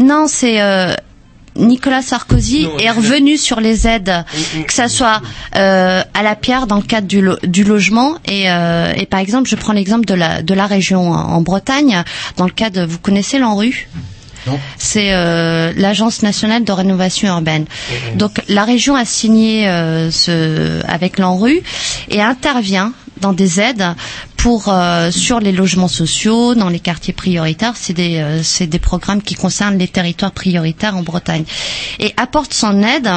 non, 0.00 0.26
c'est 0.26 0.60
euh, 0.60 0.94
Nicolas 1.56 2.02
Sarkozy 2.02 2.64
Non, 2.64 2.78
est 2.78 2.90
revenu 2.90 3.36
sur 3.36 3.60
les 3.60 3.86
aides, 3.86 4.24
que 4.66 4.72
ça 4.72 4.88
soit 4.88 5.20
euh, 5.56 6.02
à 6.14 6.22
la 6.22 6.34
pierre 6.36 6.66
dans 6.66 6.76
le 6.76 6.82
cadre 6.82 7.06
du, 7.06 7.20
lo- 7.20 7.38
du 7.42 7.64
logement. 7.64 8.16
Et, 8.26 8.50
euh, 8.50 8.92
et 8.96 9.06
par 9.06 9.20
exemple, 9.20 9.48
je 9.48 9.56
prends 9.56 9.72
l'exemple 9.72 10.04
de 10.06 10.14
la 10.14 10.42
de 10.42 10.54
la 10.54 10.66
région 10.66 11.10
en 11.12 11.18
en 11.38 11.40
Bretagne, 11.40 12.02
dans 12.36 12.44
le 12.46 12.50
cadre, 12.52 12.84
vous 12.84 12.98
connaissez 12.98 13.38
l'ANRU? 13.38 13.88
C'est 14.78 15.12
euh, 15.12 15.72
l'agence 15.76 16.22
nationale 16.22 16.64
de 16.64 16.72
rénovation 16.72 17.28
urbaine. 17.28 17.66
Donc 18.14 18.40
la 18.48 18.64
région 18.64 18.94
a 18.94 19.04
signé 19.04 19.68
euh, 19.68 20.10
ce, 20.10 20.80
avec 20.86 21.18
l'ANRU 21.18 21.60
et 22.08 22.22
intervient 22.22 22.92
dans 23.20 23.32
des 23.32 23.60
aides 23.60 23.84
pour 24.36 24.68
euh, 24.68 25.10
sur 25.10 25.40
les 25.40 25.52
logements 25.52 25.88
sociaux 25.88 26.54
dans 26.54 26.68
les 26.68 26.80
quartiers 26.80 27.12
prioritaires. 27.12 27.74
C'est 27.76 27.92
des 27.94 28.18
euh, 28.18 28.42
c'est 28.42 28.66
des 28.66 28.78
programmes 28.78 29.22
qui 29.22 29.34
concernent 29.34 29.78
les 29.78 29.88
territoires 29.88 30.32
prioritaires 30.32 30.96
en 30.96 31.02
Bretagne 31.02 31.44
et 31.98 32.12
apporte 32.16 32.52
son 32.54 32.82
aide 32.82 33.08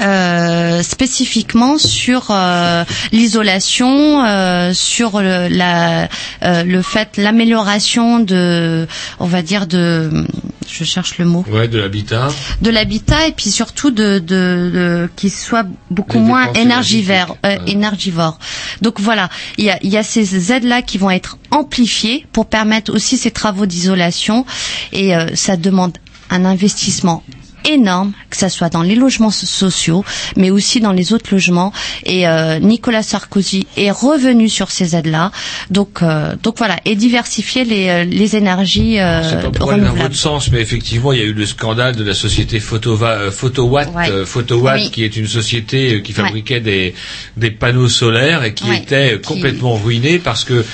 euh, 0.00 0.82
spécifiquement 0.82 1.78
sur 1.78 2.26
euh, 2.30 2.84
l'isolation, 3.12 4.24
euh, 4.24 4.72
sur 4.74 5.20
le, 5.20 5.48
la, 5.48 6.08
euh, 6.42 6.62
le 6.64 6.82
fait, 6.82 7.16
l'amélioration 7.16 8.20
de, 8.20 8.86
on 9.20 9.26
va 9.26 9.42
dire 9.42 9.66
de, 9.66 10.26
je 10.68 10.84
cherche 10.84 11.18
le 11.18 11.24
mot, 11.24 11.44
Ouais, 11.50 11.68
de 11.68 11.78
l'habitat. 11.78 12.28
de 12.62 12.70
l'habitat 12.70 13.26
et 13.26 13.32
puis 13.32 13.50
surtout 13.50 13.90
de, 13.90 14.18
de, 14.18 14.70
de 14.72 15.10
qu'il 15.16 15.30
soit 15.30 15.66
beaucoup 15.90 16.18
Les 16.18 16.24
moins 16.24 16.52
énergivore, 16.52 17.36
euh, 17.46 17.56
énergivore. 17.66 18.38
Donc 18.82 19.00
voilà, 19.00 19.28
il 19.56 19.64
y 19.64 19.70
a, 19.70 19.78
y 19.82 19.96
a 19.96 20.02
ces 20.02 20.52
aides 20.52 20.64
là 20.64 20.82
qui 20.82 20.98
vont 20.98 21.10
être 21.10 21.38
amplifiées 21.50 22.26
pour 22.32 22.46
permettre 22.46 22.92
aussi 22.94 23.16
ces 23.16 23.30
travaux 23.30 23.66
d'isolation 23.66 24.44
et 24.92 25.16
euh, 25.16 25.34
ça 25.34 25.56
demande 25.56 25.96
un 26.30 26.44
investissement 26.44 27.22
énorme, 27.64 28.12
que 28.30 28.36
ça 28.36 28.48
soit 28.48 28.68
dans 28.68 28.82
les 28.82 28.94
logements 28.94 29.30
so- 29.30 29.46
sociaux, 29.46 30.04
mais 30.36 30.50
aussi 30.50 30.80
dans 30.80 30.92
les 30.92 31.12
autres 31.12 31.28
logements. 31.32 31.72
Et 32.04 32.26
euh, 32.28 32.58
Nicolas 32.58 33.02
Sarkozy 33.02 33.66
est 33.76 33.90
revenu 33.90 34.48
sur 34.48 34.70
ces 34.70 34.96
aides-là. 34.96 35.30
Donc, 35.70 36.02
euh, 36.02 36.34
donc 36.42 36.58
voilà, 36.58 36.76
et 36.84 36.94
diversifier 36.94 37.64
les, 37.64 37.88
euh, 37.88 38.04
les 38.04 38.36
énergies 38.36 38.98
euh, 39.00 39.22
C'est 39.22 39.42
pas 39.42 39.50
pour 39.50 40.14
sens, 40.14 40.50
mais 40.50 40.60
effectivement, 40.60 41.12
il 41.12 41.18
y 41.18 41.22
a 41.22 41.24
eu 41.26 41.32
le 41.32 41.46
scandale 41.46 41.96
de 41.96 42.04
la 42.04 42.14
société 42.14 42.60
Photova, 42.60 43.30
Photowatt, 43.30 43.88
Ouais. 43.94 44.24
Photowatt, 44.24 44.80
Oui. 44.80 44.90
qui 44.90 45.04
est 45.04 45.16
une 45.16 45.26
société 45.26 46.02
qui 46.02 46.12
Ouais. 46.12 46.16
fabriquait 46.24 46.60
des, 46.60 46.94
des 47.36 47.50
panneaux 47.50 47.88
solaires 47.88 48.44
et 48.44 48.54
qui 48.54 48.64
Ouais. 48.68 48.78
était 48.78 49.18
Qui- 49.20 49.28
complètement 49.28 49.74
ruinée 49.76 50.18
parce 50.18 50.44
que 50.44 50.64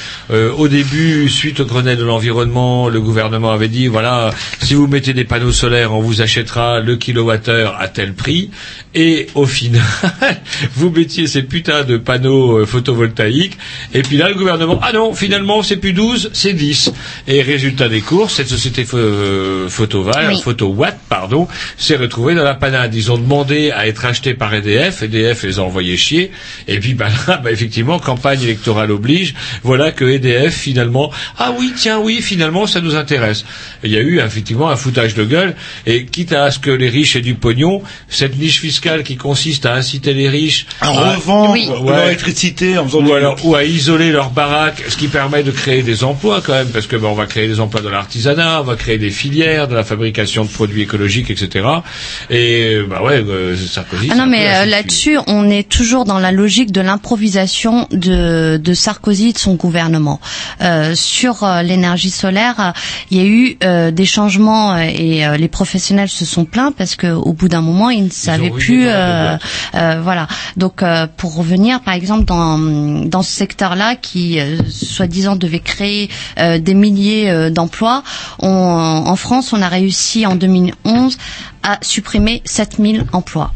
au 0.56 0.68
début, 0.68 1.28
suite 1.28 1.60
au 1.60 1.64
Grenelle 1.64 1.98
de 1.98 2.04
l'environnement, 2.04 2.88
le 2.88 3.00
gouvernement 3.00 3.50
avait 3.52 3.68
dit 3.68 3.86
voilà, 3.86 4.30
si 4.62 4.74
vous 4.74 4.86
mettez 4.86 5.12
des 5.12 5.24
panneaux 5.24 5.52
solaires, 5.52 5.92
on 5.92 6.00
vous 6.00 6.20
achètera 6.22 6.80
le 6.80 6.96
à 7.48 7.88
tel 7.88 8.14
prix. 8.14 8.50
Et 8.94 9.26
au 9.34 9.44
final, 9.46 9.82
vous 10.76 10.90
mettiez 10.90 11.26
ces 11.26 11.42
putains 11.42 11.82
de 11.82 11.96
panneaux 11.96 12.58
euh, 12.58 12.66
photovoltaïques. 12.66 13.58
Et 13.92 14.02
puis 14.02 14.16
là, 14.16 14.28
le 14.28 14.36
gouvernement, 14.36 14.78
ah 14.82 14.92
non, 14.92 15.14
finalement, 15.14 15.62
c'est 15.64 15.76
plus 15.78 15.92
12, 15.92 16.30
c'est 16.32 16.52
10. 16.52 16.92
Et 17.26 17.42
résultat 17.42 17.88
des 17.88 18.00
courses, 18.00 18.34
cette 18.34 18.48
société 18.48 18.86
euh, 18.94 19.68
Photova, 19.68 20.12
Oui. 20.28 20.40
Photowatt, 20.40 20.96
pardon, 21.08 21.48
s'est 21.76 21.96
retrouvée 21.96 22.34
dans 22.36 22.44
la 22.44 22.54
panade. 22.54 22.94
Ils 22.94 23.10
ont 23.10 23.18
demandé 23.18 23.72
à 23.72 23.88
être 23.88 24.04
achetés 24.04 24.34
par 24.34 24.54
EDF. 24.54 25.02
EDF 25.02 25.42
les 25.42 25.58
a 25.58 25.62
envoyés 25.62 25.96
chier. 25.96 26.30
Et 26.68 26.78
puis, 26.78 26.94
bah, 26.94 27.08
là, 27.26 27.38
bah, 27.38 27.50
effectivement, 27.50 27.98
campagne 27.98 28.42
électorale 28.42 28.92
oblige. 28.92 29.34
Voilà 29.64 29.90
que 29.90 30.04
EDF, 30.04 30.54
finalement, 30.54 31.10
ah 31.38 31.52
oui, 31.58 31.72
tiens, 31.76 31.98
oui, 31.98 32.20
finalement, 32.22 32.68
ça 32.68 32.80
nous 32.80 32.94
intéresse. 32.94 33.44
Il 33.82 33.90
y 33.90 33.96
a 33.96 34.00
eu, 34.00 34.20
effectivement, 34.20 34.70
un 34.70 34.76
foutage 34.76 35.14
de 35.14 35.24
gueule. 35.24 35.56
Et 35.86 36.06
quitte 36.06 36.32
à 36.32 36.52
ce 36.52 36.60
que 36.60 36.70
les 36.70 36.88
riches 36.88 37.16
aient 37.16 37.20
du 37.22 37.33
pognon, 37.34 37.82
cette 38.08 38.38
niche 38.38 38.60
fiscale 38.60 39.02
qui 39.02 39.16
consiste 39.16 39.66
à 39.66 39.74
inciter 39.74 40.14
les 40.14 40.28
riches 40.28 40.66
À 40.80 40.88
à- 40.88 41.14
revendre 41.16 41.52
Oui. 41.52 41.68
Ouais. 41.82 42.04
l'électricité 42.04 42.78
en 42.78 42.86
faisant 42.86 42.98
ou 42.98 43.06
du- 43.06 43.12
alors 43.12 43.36
ou 43.44 43.54
à 43.54 43.64
isoler 43.64 44.10
leurs 44.12 44.30
baraques, 44.30 44.82
ce 44.88 44.96
qui 44.96 45.08
permet 45.08 45.42
de 45.42 45.50
créer 45.50 45.82
des 45.82 46.04
emplois 46.04 46.40
quand 46.44 46.52
même, 46.54 46.68
parce 46.68 46.86
que 46.86 46.96
ben, 46.96 47.08
on 47.08 47.14
va 47.14 47.26
créer 47.26 47.48
des 47.48 47.60
emplois 47.60 47.80
dans 47.80 47.90
l'artisanat, 47.90 48.60
on 48.60 48.64
va 48.64 48.76
créer 48.76 48.98
des 48.98 49.10
filières 49.10 49.68
de 49.68 49.74
la 49.74 49.84
fabrication 49.84 50.44
de 50.44 50.48
produits 50.50 50.82
écologiques, 50.82 51.30
etc. 51.30 51.66
Et 52.30 52.78
bah 52.88 53.02
ouais, 53.02 53.22
euh, 53.26 53.56
Sarkozy. 53.56 54.08
Ah 54.10 54.14
non, 54.16 54.26
mais 54.26 54.46
euh, 54.54 54.64
là-dessus, 54.66 55.18
on 55.26 55.48
est 55.50 55.68
toujours 55.68 56.04
dans 56.04 56.18
la 56.18 56.32
logique 56.32 56.72
de 56.72 56.80
l'improvisation 56.80 57.86
de, 57.90 58.56
de 58.56 58.74
Sarkozy 58.74 59.28
et 59.28 59.32
de 59.32 59.38
son 59.38 59.54
gouvernement. 59.54 60.20
Euh, 60.62 60.94
sur 60.94 61.44
euh, 61.44 61.62
l'énergie 61.62 62.10
solaire, 62.10 62.72
il 63.10 63.18
y 63.18 63.20
a 63.20 63.24
eu 63.24 63.56
euh, 63.64 63.90
des 63.90 64.04
changements 64.06 64.76
et 64.78 65.26
euh, 65.26 65.36
les 65.36 65.48
professionnels 65.48 66.08
se 66.08 66.24
sont 66.24 66.44
plaints 66.44 66.72
parce 66.76 66.96
que 66.96 67.06
au 67.24 67.32
bout 67.32 67.48
d'un 67.48 67.60
moment, 67.62 67.90
ils 67.90 68.04
ne 68.04 68.10
savaient 68.10 68.50
plus. 68.58 68.84
euh, 68.88 69.36
euh, 69.74 70.00
voilà. 70.02 70.26
Donc, 70.56 70.82
euh, 70.82 71.06
pour 71.16 71.34
revenir, 71.36 71.80
par 71.80 71.94
exemple, 71.94 72.24
dans 72.24 72.58
dans 72.58 73.22
ce 73.22 73.32
secteur-là, 73.32 73.96
qui 73.96 74.38
euh, 74.38 74.58
soi-disant 74.70 75.36
devait 75.36 75.58
créer 75.60 76.08
euh, 76.38 76.58
des 76.58 76.74
milliers 76.74 77.50
d'emplois, 77.50 78.02
on- 78.40 78.48
en 79.06 79.16
France, 79.16 79.52
on 79.52 79.60
a 79.62 79.68
réussi 79.68 80.26
en 80.26 80.36
2011 80.36 81.16
à 81.62 81.78
supprimer 81.82 82.42
7000 82.44 83.04
emplois. 83.12 83.52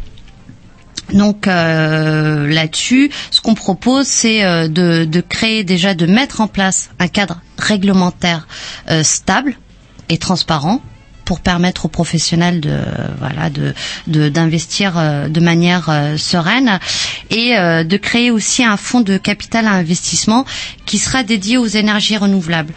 Donc 1.13 1.47
euh, 1.47 2.47
là-dessus, 2.49 3.11
ce 3.31 3.41
qu'on 3.41 3.55
propose, 3.55 4.07
c'est 4.07 4.45
euh, 4.45 4.69
de, 4.69 5.07
de 5.07 5.21
créer 5.23 5.65
déjà, 5.65 5.95
de 5.95 6.05
mettre 6.07 6.41
en 6.43 6.49
place 6.49 6.91
un 6.99 7.09
cadre 7.09 7.41
réglementaire 7.57 8.47
euh, 8.91 9.03
stable 9.03 9.55
et 10.11 10.19
transparent 10.19 10.83
pour 11.29 11.41
permettre 11.41 11.85
aux 11.85 11.89
professionnels 11.91 12.59
de 12.63 12.75
voilà 13.19 13.51
de 13.51 13.75
d'investir 14.31 14.95
euh, 14.97 15.29
de 15.29 15.41
manière 15.41 15.91
euh, 15.91 16.17
sereine 16.17 16.79
et 17.29 17.55
euh, 17.59 17.85
de 17.85 17.99
créer 17.99 18.31
aussi 18.31 18.65
un 18.65 18.79
fonds 18.79 19.03
de 19.03 19.19
capital 19.19 19.67
à 19.67 19.73
investissement 19.73 20.47
qui 20.87 20.97
sera 20.97 21.23
dédié 21.25 21.59
aux 21.59 21.67
énergies 21.67 22.17
renouvelables. 22.17 22.73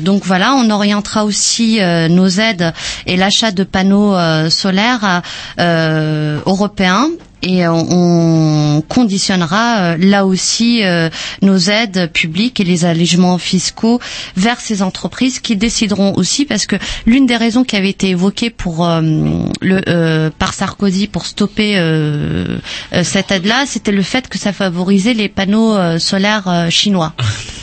Donc 0.00 0.24
voilà, 0.24 0.54
on 0.54 0.70
orientera 0.70 1.24
aussi 1.24 1.78
nos 1.80 2.26
aides 2.28 2.72
et 3.06 3.16
l'achat 3.16 3.52
de 3.52 3.62
panneaux 3.62 4.16
solaires 4.50 5.22
européens 5.56 7.06
et 7.42 7.66
on, 7.68 8.76
on 8.78 8.82
conditionnera 8.82 9.78
euh, 9.78 9.96
là 9.98 10.26
aussi 10.26 10.84
euh, 10.84 11.08
nos 11.42 11.56
aides 11.58 12.10
publiques 12.12 12.60
et 12.60 12.64
les 12.64 12.84
allégements 12.84 13.38
fiscaux 13.38 14.00
vers 14.36 14.60
ces 14.60 14.82
entreprises 14.82 15.40
qui 15.40 15.56
décideront 15.56 16.14
aussi 16.16 16.44
parce 16.44 16.66
que 16.66 16.76
l'une 17.06 17.26
des 17.26 17.36
raisons 17.36 17.64
qui 17.64 17.76
avait 17.76 17.90
été 17.90 18.10
évoquée 18.10 18.50
pour 18.50 18.86
euh, 18.86 19.00
le 19.60 19.80
euh, 19.88 20.30
par 20.38 20.54
Sarkozy 20.54 21.06
pour 21.06 21.26
stopper 21.26 21.74
euh, 21.76 22.58
euh, 22.92 23.02
cette 23.04 23.30
aide-là, 23.30 23.64
c'était 23.66 23.92
le 23.92 24.02
fait 24.02 24.28
que 24.28 24.38
ça 24.38 24.52
favorisait 24.52 25.14
les 25.14 25.28
panneaux 25.28 25.74
euh, 25.76 25.98
solaires 25.98 26.48
euh, 26.48 26.70
chinois. 26.70 27.12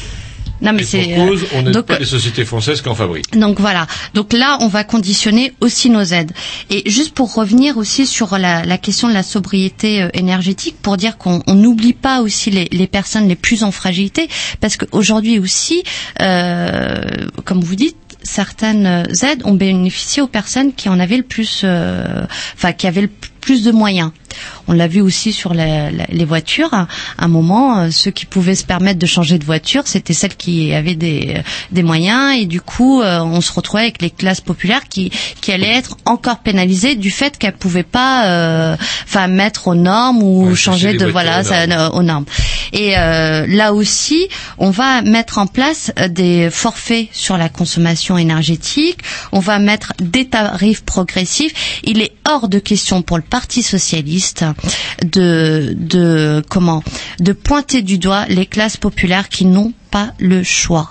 Non 0.62 0.74
mais 0.74 0.84
c'est 0.84 1.14
pour 1.16 1.28
cause, 1.28 1.46
on 1.54 1.60
euh, 1.60 1.62
n'aide 1.72 1.82
pas 1.82 2.00
les 2.00 2.06
sociétés 2.06 2.46
françaises 2.46 2.82
qui 2.82 2.90
en 2.90 2.96
fabriquent. 2.96 3.38
donc 3.38 3.60
voilà. 3.60 3.86
Donc 4.14 4.34
là, 4.34 4.58
on 4.62 4.68
va 4.68 4.84
conditionner 4.84 5.54
aussi 5.62 5.90
nos 5.90 6.04
aides. 6.04 6.32
Et 6.70 6.90
juste 6.90 7.14
pour 7.14 7.34
revenir 7.34 7.78
aussi 7.78 8.08
sur 8.08 8.38
la, 8.38 8.64
la 8.64 8.78
question 8.78 9.08
de 9.08 9.14
la 9.14 9.24
sobriété 9.24 10.02
euh, 10.02 10.10
énergétique, 10.14 10.76
pour 10.82 10.98
dire 10.98 11.18
qu'on 11.18 11.42
on 11.48 11.56
n'oublie 11.56 11.94
pas 11.94 12.22
aussi 12.22 12.50
les, 12.50 12.68
les 12.72 12.88
personnes 12.88 13.28
les 13.28 13.36
plus 13.36 13.64
en 13.64 13.72
fragilité, 13.72 14.30
parce 14.60 14.78
qu'aujourd'hui 14.78 15.40
aussi, 15.40 15.84
euh, 16.22 17.02
comme 17.46 17.62
vous 17.62 17.76
dites, 17.76 17.96
certaines 18.24 19.08
aides 19.22 19.42
ont 19.46 19.54
bénéficié 19.54 20.22
aux 20.22 20.28
personnes 20.28 20.74
qui 20.74 20.90
en 20.90 21.00
avaient 21.00 21.18
le 21.18 21.24
plus, 21.24 21.62
euh, 21.64 22.26
enfin 22.56 22.74
qui 22.74 22.88
avaient 22.88 23.02
le 23.02 23.08
plus 23.08 23.32
de 23.56 23.72
moyens. 23.72 24.12
On 24.68 24.74
l'a 24.74 24.88
vu 24.88 25.02
aussi 25.02 25.34
sur 25.34 25.54
la- 25.54 25.90
la- 25.90 26.06
les 26.10 26.26
voitures. 26.26 26.74
À 26.74 26.88
un 27.18 27.28
moment, 27.28 27.80
euh, 27.80 27.90
ceux 27.92 28.12
qui 28.12 28.26
pouvaient 28.26 28.54
se 28.56 28.66
permettre 28.66 29.00
de 29.00 29.06
changer 29.06 29.40
de 29.40 29.46
voiture, 29.46 29.84
c'était 29.86 30.14
celles 30.14 30.36
qui 30.36 30.74
avaient 30.74 30.96
des, 30.96 31.42
des 31.72 31.84
moyens. 31.84 32.36
Et 32.40 32.46
du 32.46 32.62
coup, 32.62 33.02
euh, 33.02 33.20
on 33.22 33.42
se 33.42 33.52
retrouvait 33.52 33.84
avec 33.84 34.02
les 34.02 34.10
classes 34.12 34.42
populaires 34.42 34.84
qui, 34.90 35.12
qui 35.42 35.52
allaient 35.52 35.76
être 35.76 35.98
encore 36.06 36.40
pénalisées 36.40 36.96
du 36.96 37.10
fait 37.10 37.38
qu'elles 37.38 37.56
pouvaient 37.58 37.84
pas, 37.84 38.28
euh, 38.28 38.76
enfin, 39.06 39.28
mettre 39.28 39.68
aux 39.70 39.76
normes 39.76 40.22
ou 40.22 40.50
Ouais, 40.50 40.56
changer 40.56 40.94
de 40.98 41.06
voilà 41.06 41.42
aux 41.42 41.52
euh, 41.52 41.90
aux 41.92 42.04
normes. 42.04 42.26
Et 42.74 42.98
euh, 42.98 43.48
là 43.48 43.74
aussi, 43.74 44.28
on 44.58 44.70
va 44.70 45.02
mettre 45.02 45.38
en 45.40 45.48
place 45.48 45.92
euh, 46.00 46.10
des 46.10 46.50
forfaits 46.52 47.08
sur 47.12 47.38
la 47.38 47.50
consommation 47.50 48.18
énergétique. 48.18 49.00
On 49.32 49.40
va 49.40 49.58
mettre 49.60 49.94
des 50.00 50.28
tarifs 50.28 50.84
progressifs. 50.84 51.80
Il 51.84 52.02
est 52.02 52.12
hors 52.30 52.50
de 52.50 52.60
question 52.60 53.02
pour 53.02 53.18
le 53.18 53.24
Parti 53.38 53.62
socialiste 53.62 54.46
de 55.06 55.76
de 55.78 56.42
comment 56.50 56.84
de 57.20 57.34
pointer 57.34 57.84
du 57.84 58.00
doigt 58.00 58.26
les 58.30 58.48
classes 58.48 58.78
populaires 58.78 59.30
qui 59.30 59.46
n'ont 59.46 59.74
pas 59.92 60.12
le 60.18 60.42
choix. 60.42 60.90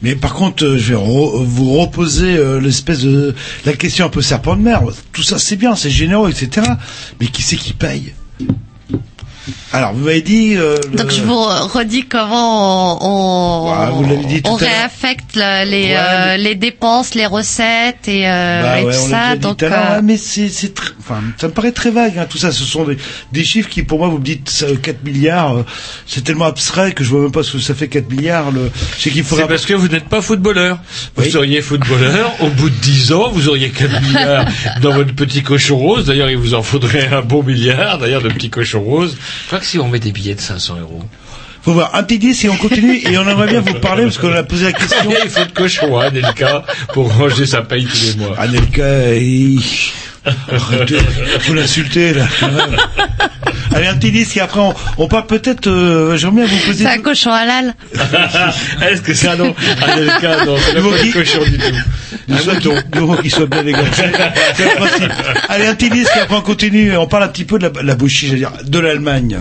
Mais 0.00 0.14
par 0.16 0.32
contre, 0.32 0.64
euh, 0.64 0.78
je 0.78 0.94
vais 0.94 1.00
vous 1.44 1.78
reposer 1.78 2.34
euh, 2.38 2.58
l'espèce 2.62 3.00
de 3.00 3.34
la 3.66 3.74
question 3.74 4.06
un 4.06 4.08
peu 4.08 4.22
serpent 4.22 4.56
de 4.56 4.62
mer. 4.62 4.84
Tout 5.12 5.22
ça, 5.22 5.38
c'est 5.38 5.56
bien, 5.56 5.76
c'est 5.76 5.90
généreux, 5.90 6.30
etc. 6.30 6.66
Mais 7.20 7.26
qui 7.26 7.42
c'est 7.42 7.56
qui 7.56 7.74
paye? 7.74 8.14
Alors, 9.74 9.92
vous 9.92 10.04
m'avez 10.04 10.22
dit. 10.22 10.54
euh, 10.56 10.78
Donc 10.92 11.06
le- 11.10 11.16
je 11.16 11.22
vous 11.22 11.34
redis 11.42 12.04
comment 12.06 12.98
on, 13.02 13.68
on, 13.72 13.80
Ouais, 13.86 13.90
vous 13.92 14.02
l'avez 14.04 14.24
dit 14.24 14.40
tout 14.42 14.50
on 14.52 14.54
réaffecte 14.54 15.34
le- 15.34 15.64
les, 15.68 15.86
Ouais, 15.88 15.96
euh, 15.98 16.36
les 16.36 16.54
dépenses, 16.54 17.14
les 17.16 17.26
recettes 17.26 18.06
et, 18.06 18.28
euh, 18.28 18.62
Bah 18.62 18.80
et 18.80 18.84
ouais, 18.84 18.92
tout 18.92 19.00
on 19.04 19.08
ça. 19.08 19.34
dit 19.34 19.40
Donc 19.40 19.56
tout 19.58 19.64
à 19.64 19.68
l'heure, 19.68 19.84
euh, 19.90 19.96
ouais, 19.96 20.02
mais 20.02 20.16
c'est, 20.16 20.48
c'est 20.48 20.78
tr- 20.78 20.92
enfin, 21.00 21.20
ça 21.38 21.48
me 21.48 21.52
paraît 21.52 21.72
très 21.72 21.90
vague, 21.90 22.16
hein, 22.18 22.26
tout 22.30 22.38
ça. 22.38 22.52
Ce 22.52 22.62
sont 22.62 22.84
des, 22.84 22.96
des 23.32 23.42
chiffres 23.44 23.68
qui, 23.68 23.82
pour 23.82 23.98
moi, 23.98 24.06
vous 24.08 24.18
me 24.18 24.24
dites 24.24 24.48
ça, 24.48 24.66
4 24.80 25.02
milliards, 25.04 25.56
euh, 25.56 25.62
c'est 26.06 26.22
tellement 26.22 26.44
abstrait 26.46 26.92
que 26.92 27.02
je 27.02 27.10
vois 27.10 27.22
même 27.22 27.32
pas 27.32 27.42
ce 27.42 27.54
que 27.54 27.58
ça 27.58 27.74
fait 27.74 27.88
4 27.88 28.08
milliards. 28.10 28.52
Le, 28.52 28.70
sais 28.96 29.10
qu'il 29.10 29.24
faudra. 29.24 29.44
C'est 29.44 29.48
parce 29.48 29.66
que 29.66 29.74
vous 29.74 29.88
n'êtes 29.88 30.08
pas 30.08 30.22
footballeur. 30.22 30.78
Vous 31.16 31.24
Oui. 31.24 31.30
seriez 31.32 31.62
footballeur, 31.62 32.32
au 32.40 32.48
bout 32.48 32.70
de 32.70 32.76
10 32.76 33.12
ans, 33.12 33.30
vous 33.32 33.48
auriez 33.48 33.70
4 33.70 34.00
milliards 34.02 34.44
dans 34.82 34.92
votre 34.92 35.14
petit 35.16 35.42
cochon 35.42 35.78
rose. 35.78 36.04
D'ailleurs, 36.06 36.30
il 36.30 36.36
vous 36.36 36.54
en 36.54 36.62
faudrait 36.62 37.08
un 37.12 37.22
bon 37.22 37.42
milliard, 37.42 37.98
d'ailleurs, 37.98 38.22
de 38.22 38.28
petits 38.28 38.50
cochons 38.50 38.80
roses. 38.82 39.16
Je 39.42 39.46
crois 39.48 39.58
que 39.58 39.63
si 39.64 39.78
on 39.78 39.88
met 39.88 39.98
des 40.00 40.12
billets 40.12 40.34
de 40.34 40.40
500 40.40 40.76
euros. 40.80 41.02
Faut 41.62 41.72
voir 41.72 41.94
un 41.94 42.02
petit 42.02 42.18
disque 42.18 42.44
et 42.44 42.50
on 42.50 42.56
continue 42.56 42.98
et 42.98 43.16
on 43.16 43.26
aimerait 43.26 43.48
bien 43.48 43.60
vous 43.62 43.80
parler 43.80 44.04
parce 44.04 44.18
qu'on 44.18 44.32
a 44.32 44.42
posé 44.42 44.66
la 44.66 44.72
question. 44.78 45.10
Il 45.24 45.30
faut 45.30 45.44
de 45.46 45.52
cochon, 45.52 45.98
hein, 45.98 46.10
Nelka, 46.10 46.62
pour 46.92 47.10
ranger 47.14 47.46
sa 47.46 47.62
paye 47.62 47.86
tous 47.86 48.02
les 48.02 48.14
mois. 48.16 48.38
Anelka, 48.38 49.14
il... 49.14 49.60
arrêtez, 50.52 50.96
vous 51.46 51.54
l'insultez 51.54 52.14
là. 52.14 52.24
Allez, 53.74 53.86
un 53.88 53.96
petit 53.96 54.12
disque 54.12 54.36
et 54.36 54.40
après 54.40 54.60
on, 54.60 54.74
on 54.98 55.08
parle 55.08 55.26
peut-être. 55.26 55.66
Euh, 55.66 56.16
J'aimerais 56.16 56.46
bien 56.46 56.56
vous 56.56 56.66
poser. 56.66 56.84
c'est 56.84 56.90
un 56.90 56.98
cochon 57.00 57.32
halal. 57.32 57.74
Est-ce 58.82 59.00
que 59.02 59.14
c'est 59.14 59.28
un 59.28 59.36
nom 59.36 59.54
Anelka, 59.82 60.44
non, 60.44 60.56
c'est 60.64 60.80
Nous, 60.80 60.90
pas 60.90 60.98
qui- 60.98 61.10
cochon 61.12 61.42
du 61.44 61.58
tout. 61.58 61.64
Qui, 62.60 62.68
du 62.92 63.00
moment 63.00 63.16
qu'il 63.16 63.30
soit 63.30 63.46
bien 63.46 63.66
égorgé. 63.66 63.90
C'est 64.54 64.64
le 64.64 64.76
principe. 64.76 65.12
Allez, 65.48 65.66
un 65.66 65.74
petit 65.74 65.90
disque 65.90 66.12
et 66.16 66.20
après 66.20 66.36
on 66.36 66.40
continue. 66.42 66.96
On 66.96 67.06
parle 67.06 67.24
un 67.24 67.28
petit 67.28 67.44
peu 67.44 67.58
de 67.58 67.66
la, 67.68 67.82
la 67.82 67.94
bouchie, 67.94 68.26
j'allais 68.28 68.38
dire, 68.40 68.52
de 68.64 68.78
l'Allemagne. 68.78 69.40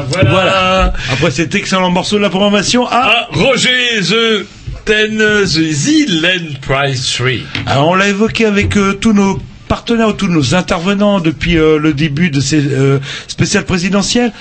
Voilà. 0.00 0.92
Après 1.12 1.30
cet 1.30 1.54
excellent 1.54 1.90
morceau 1.90 2.16
de 2.16 2.22
la 2.22 2.30
programmation, 2.30 2.86
ah, 2.90 3.10
Ah, 3.14 3.28
Roger 3.32 4.00
the 4.02 4.46
Ten, 4.84 5.18
the 5.18 5.46
Zealand 5.72 6.58
Prize 6.60 7.06
3. 7.16 7.28
alors 7.66 7.88
on 7.90 7.94
l'a 7.94 8.08
évoqué 8.08 8.46
avec 8.46 8.76
euh, 8.76 8.94
tous 8.94 9.12
nos 9.12 9.38
partenaires 9.68 10.08
ou 10.08 10.12
tous 10.12 10.26
nos 10.28 10.54
intervenants 10.54 11.20
depuis 11.20 11.56
euh, 11.56 11.78
le 11.78 11.92
début 11.92 12.30
de 12.30 12.40
ces 12.40 12.62
euh, 12.72 12.98
spéciales 13.28 13.64
présidentielles. 13.64 14.32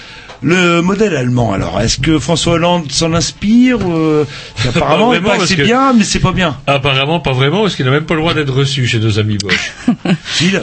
Le 0.43 0.81
modèle 0.81 1.15
allemand, 1.15 1.53
alors, 1.53 1.79
est-ce 1.81 1.99
que 1.99 2.17
François 2.17 2.53
Hollande 2.53 2.91
s'en 2.91 3.13
inspire 3.13 3.77
euh, 3.87 4.25
Apparemment, 4.67 5.11
Pas 5.11 5.15
il 5.17 5.21
vraiment, 5.21 5.27
paraît 5.27 5.35
que 5.35 5.41
parce 5.41 5.49
c'est 5.51 5.55
que- 5.57 5.61
bien, 5.61 5.93
mais 5.93 6.03
c'est 6.03 6.17
pas 6.17 6.31
bien. 6.31 6.57
Apparemment 6.65 7.19
pas 7.19 7.31
vraiment, 7.33 7.61
parce 7.61 7.75
qu'il 7.75 7.85
n'a 7.85 7.91
même 7.91 8.05
pas 8.07 8.15
le 8.15 8.21
droit 8.21 8.33
d'être 8.33 8.51
reçu 8.51 8.87
chez 8.87 8.97
nos 8.97 9.19
amis 9.19 9.37
Bosch. 9.37 9.71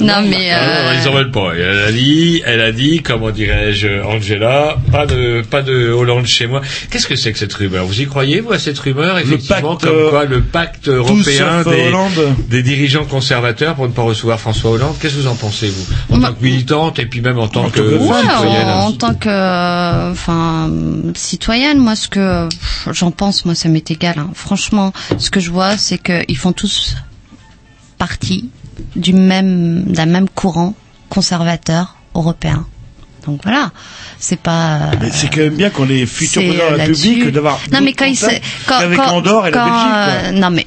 Non, 0.01 0.23
mais, 0.23 0.53
euh, 0.53 0.93
non, 0.95 1.01
ils 1.03 1.09
en 1.09 1.13
veulent 1.13 1.31
pas. 1.31 1.53
Elle 1.57 1.79
a 1.79 1.93
dit, 1.93 2.43
elle 2.45 2.61
a 2.61 2.73
dit, 2.73 3.01
comment 3.03 3.31
dirais-je, 3.31 4.03
Angela, 4.05 4.77
pas 4.93 5.07
de, 5.07 5.43
pas 5.43 5.63
de 5.63 5.91
Hollande 5.91 6.27
chez 6.27 6.47
moi. 6.47 6.61
Qu'est-ce 6.91 7.07
que 7.07 7.17
c'est 7.17 7.33
que 7.33 7.39
cette 7.39 7.53
rumeur? 7.55 7.85
Vous 7.87 8.01
y 8.01 8.07
croyez, 8.07 8.41
vous, 8.41 8.53
à 8.53 8.59
cette 8.59 8.79
rumeur, 8.79 9.19
effectivement, 9.19 9.77
pacte, 9.77 9.85
comme 9.85 9.97
euh, 9.97 10.11
quoi 10.11 10.25
le 10.25 10.43
pacte 10.43 10.89
européen 10.89 11.63
des, 12.49 12.63
dirigeants 12.63 13.05
conservateurs 13.05 13.75
pour 13.75 13.87
ne 13.87 13.93
pas 13.93 14.03
recevoir 14.03 14.39
François 14.41 14.71
Hollande 14.73 14.95
Qu'est-ce 15.01 15.15
que 15.17 15.21
vous 15.21 15.27
en 15.29 15.35
pensez, 15.37 15.69
vous? 15.69 16.17
En 16.17 16.21
tant 16.21 16.33
que 16.33 16.43
militante 16.43 16.99
et 16.99 17.07
puis 17.07 17.21
même 17.21 17.39
en 17.39 17.49
tant 17.49 17.71
que 17.71 17.81
Ouais, 17.81 18.21
citoyenne 18.21 18.69
en, 18.69 18.87
en 18.89 18.93
tant 18.93 19.15
que 19.15 19.29
euh, 19.29 20.13
enfin 20.13 20.71
citoyenne, 21.15 21.79
moi 21.79 21.97
ce 21.97 22.09
que 22.09 22.49
j'en 22.93 23.11
pense, 23.11 23.45
moi 23.45 23.55
ça 23.55 23.69
m'est 23.69 23.91
égal. 23.91 24.17
hein. 24.19 24.31
Franchement, 24.35 24.93
ce 25.19 25.31
que 25.31 25.41
je 25.41 25.51
vois, 25.51 25.77
c'est 25.77 25.99
qu'ils 25.99 26.37
font 26.37 26.53
tous 26.53 26.97
partie 27.99 28.49
du 28.97 29.13
même 29.13 29.85
d'un 29.85 30.07
même 30.07 30.29
courant 30.29 30.75
conservateur 31.09 31.97
européen. 32.15 32.67
Donc 33.27 33.41
voilà, 33.43 33.71
c'est 34.19 34.39
pas. 34.41 34.91
Mais 35.03 35.11
c'est 35.13 35.29
quand 35.29 35.41
même 35.41 35.57
bien 35.57 35.69
qu'on 35.69 35.89
ait 35.91 36.07
futur 36.07 36.41
président 36.41 36.65
de 36.71 36.77
la 36.77 36.85
euh, 36.85 36.87
République 36.87 37.29
d'avoir 37.33 37.59
Non 37.73 37.81
mais 37.83 37.93
quand 37.93 38.07
il 38.07 38.17
quand, 38.67 38.81
quand- 38.97 39.13
Andorre 39.13 39.49
et 39.49 39.51
la 39.51 39.59
quand, 39.59 39.65
Belgique. 39.67 39.83
quoi. 39.93 39.99
euh, 39.99 40.33
non 40.33 40.51
mais 40.51 40.65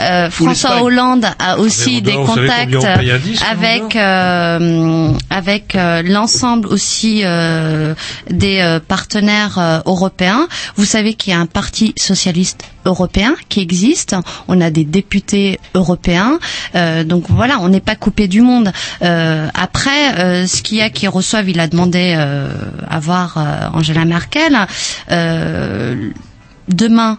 euh, 0.00 0.30
François. 0.30 0.82
Hollande 0.82 1.24
a 1.38 1.56
aussi 1.58 1.98
Andorre, 1.98 2.36
des 2.36 2.42
contacts 2.42 3.22
disque, 3.22 3.42
avec 3.50 3.96
euh, 3.96 5.12
avec 5.30 5.74
euh, 5.74 6.02
l'ensemble 6.02 6.68
aussi 6.68 7.22
euh, 7.24 7.94
des 8.30 8.58
euh, 8.60 8.78
partenaires 8.78 9.56
euh, 9.58 9.80
européens. 9.86 10.48
Vous 10.76 10.84
savez 10.84 11.14
qu'il 11.14 11.32
y 11.32 11.36
a 11.36 11.40
un 11.40 11.46
parti 11.46 11.94
socialiste 11.96 12.64
européen 12.86 13.34
qui 13.48 13.60
existe. 13.60 14.16
On 14.48 14.60
a 14.60 14.70
des 14.70 14.84
députés 14.84 15.58
européens. 15.74 16.38
Euh, 16.74 17.04
donc 17.04 17.24
voilà, 17.28 17.58
on 17.60 17.68
n'est 17.68 17.80
pas 17.80 17.96
coupé 17.96 18.28
du 18.28 18.40
monde. 18.40 18.72
Euh, 19.02 19.48
après, 19.54 20.18
euh, 20.18 20.46
ce 20.46 20.62
qu'il 20.62 20.78
y 20.78 20.80
a 20.82 20.90
qui 20.90 21.06
reçoivent, 21.08 21.48
il 21.48 21.60
a 21.60 21.66
demandé 21.68 22.14
euh, 22.16 22.48
à 22.88 22.98
voir 23.00 23.36
euh, 23.36 23.68
Angela 23.78 24.04
Merkel. 24.04 24.56
Euh, 25.10 26.10
demain, 26.68 27.18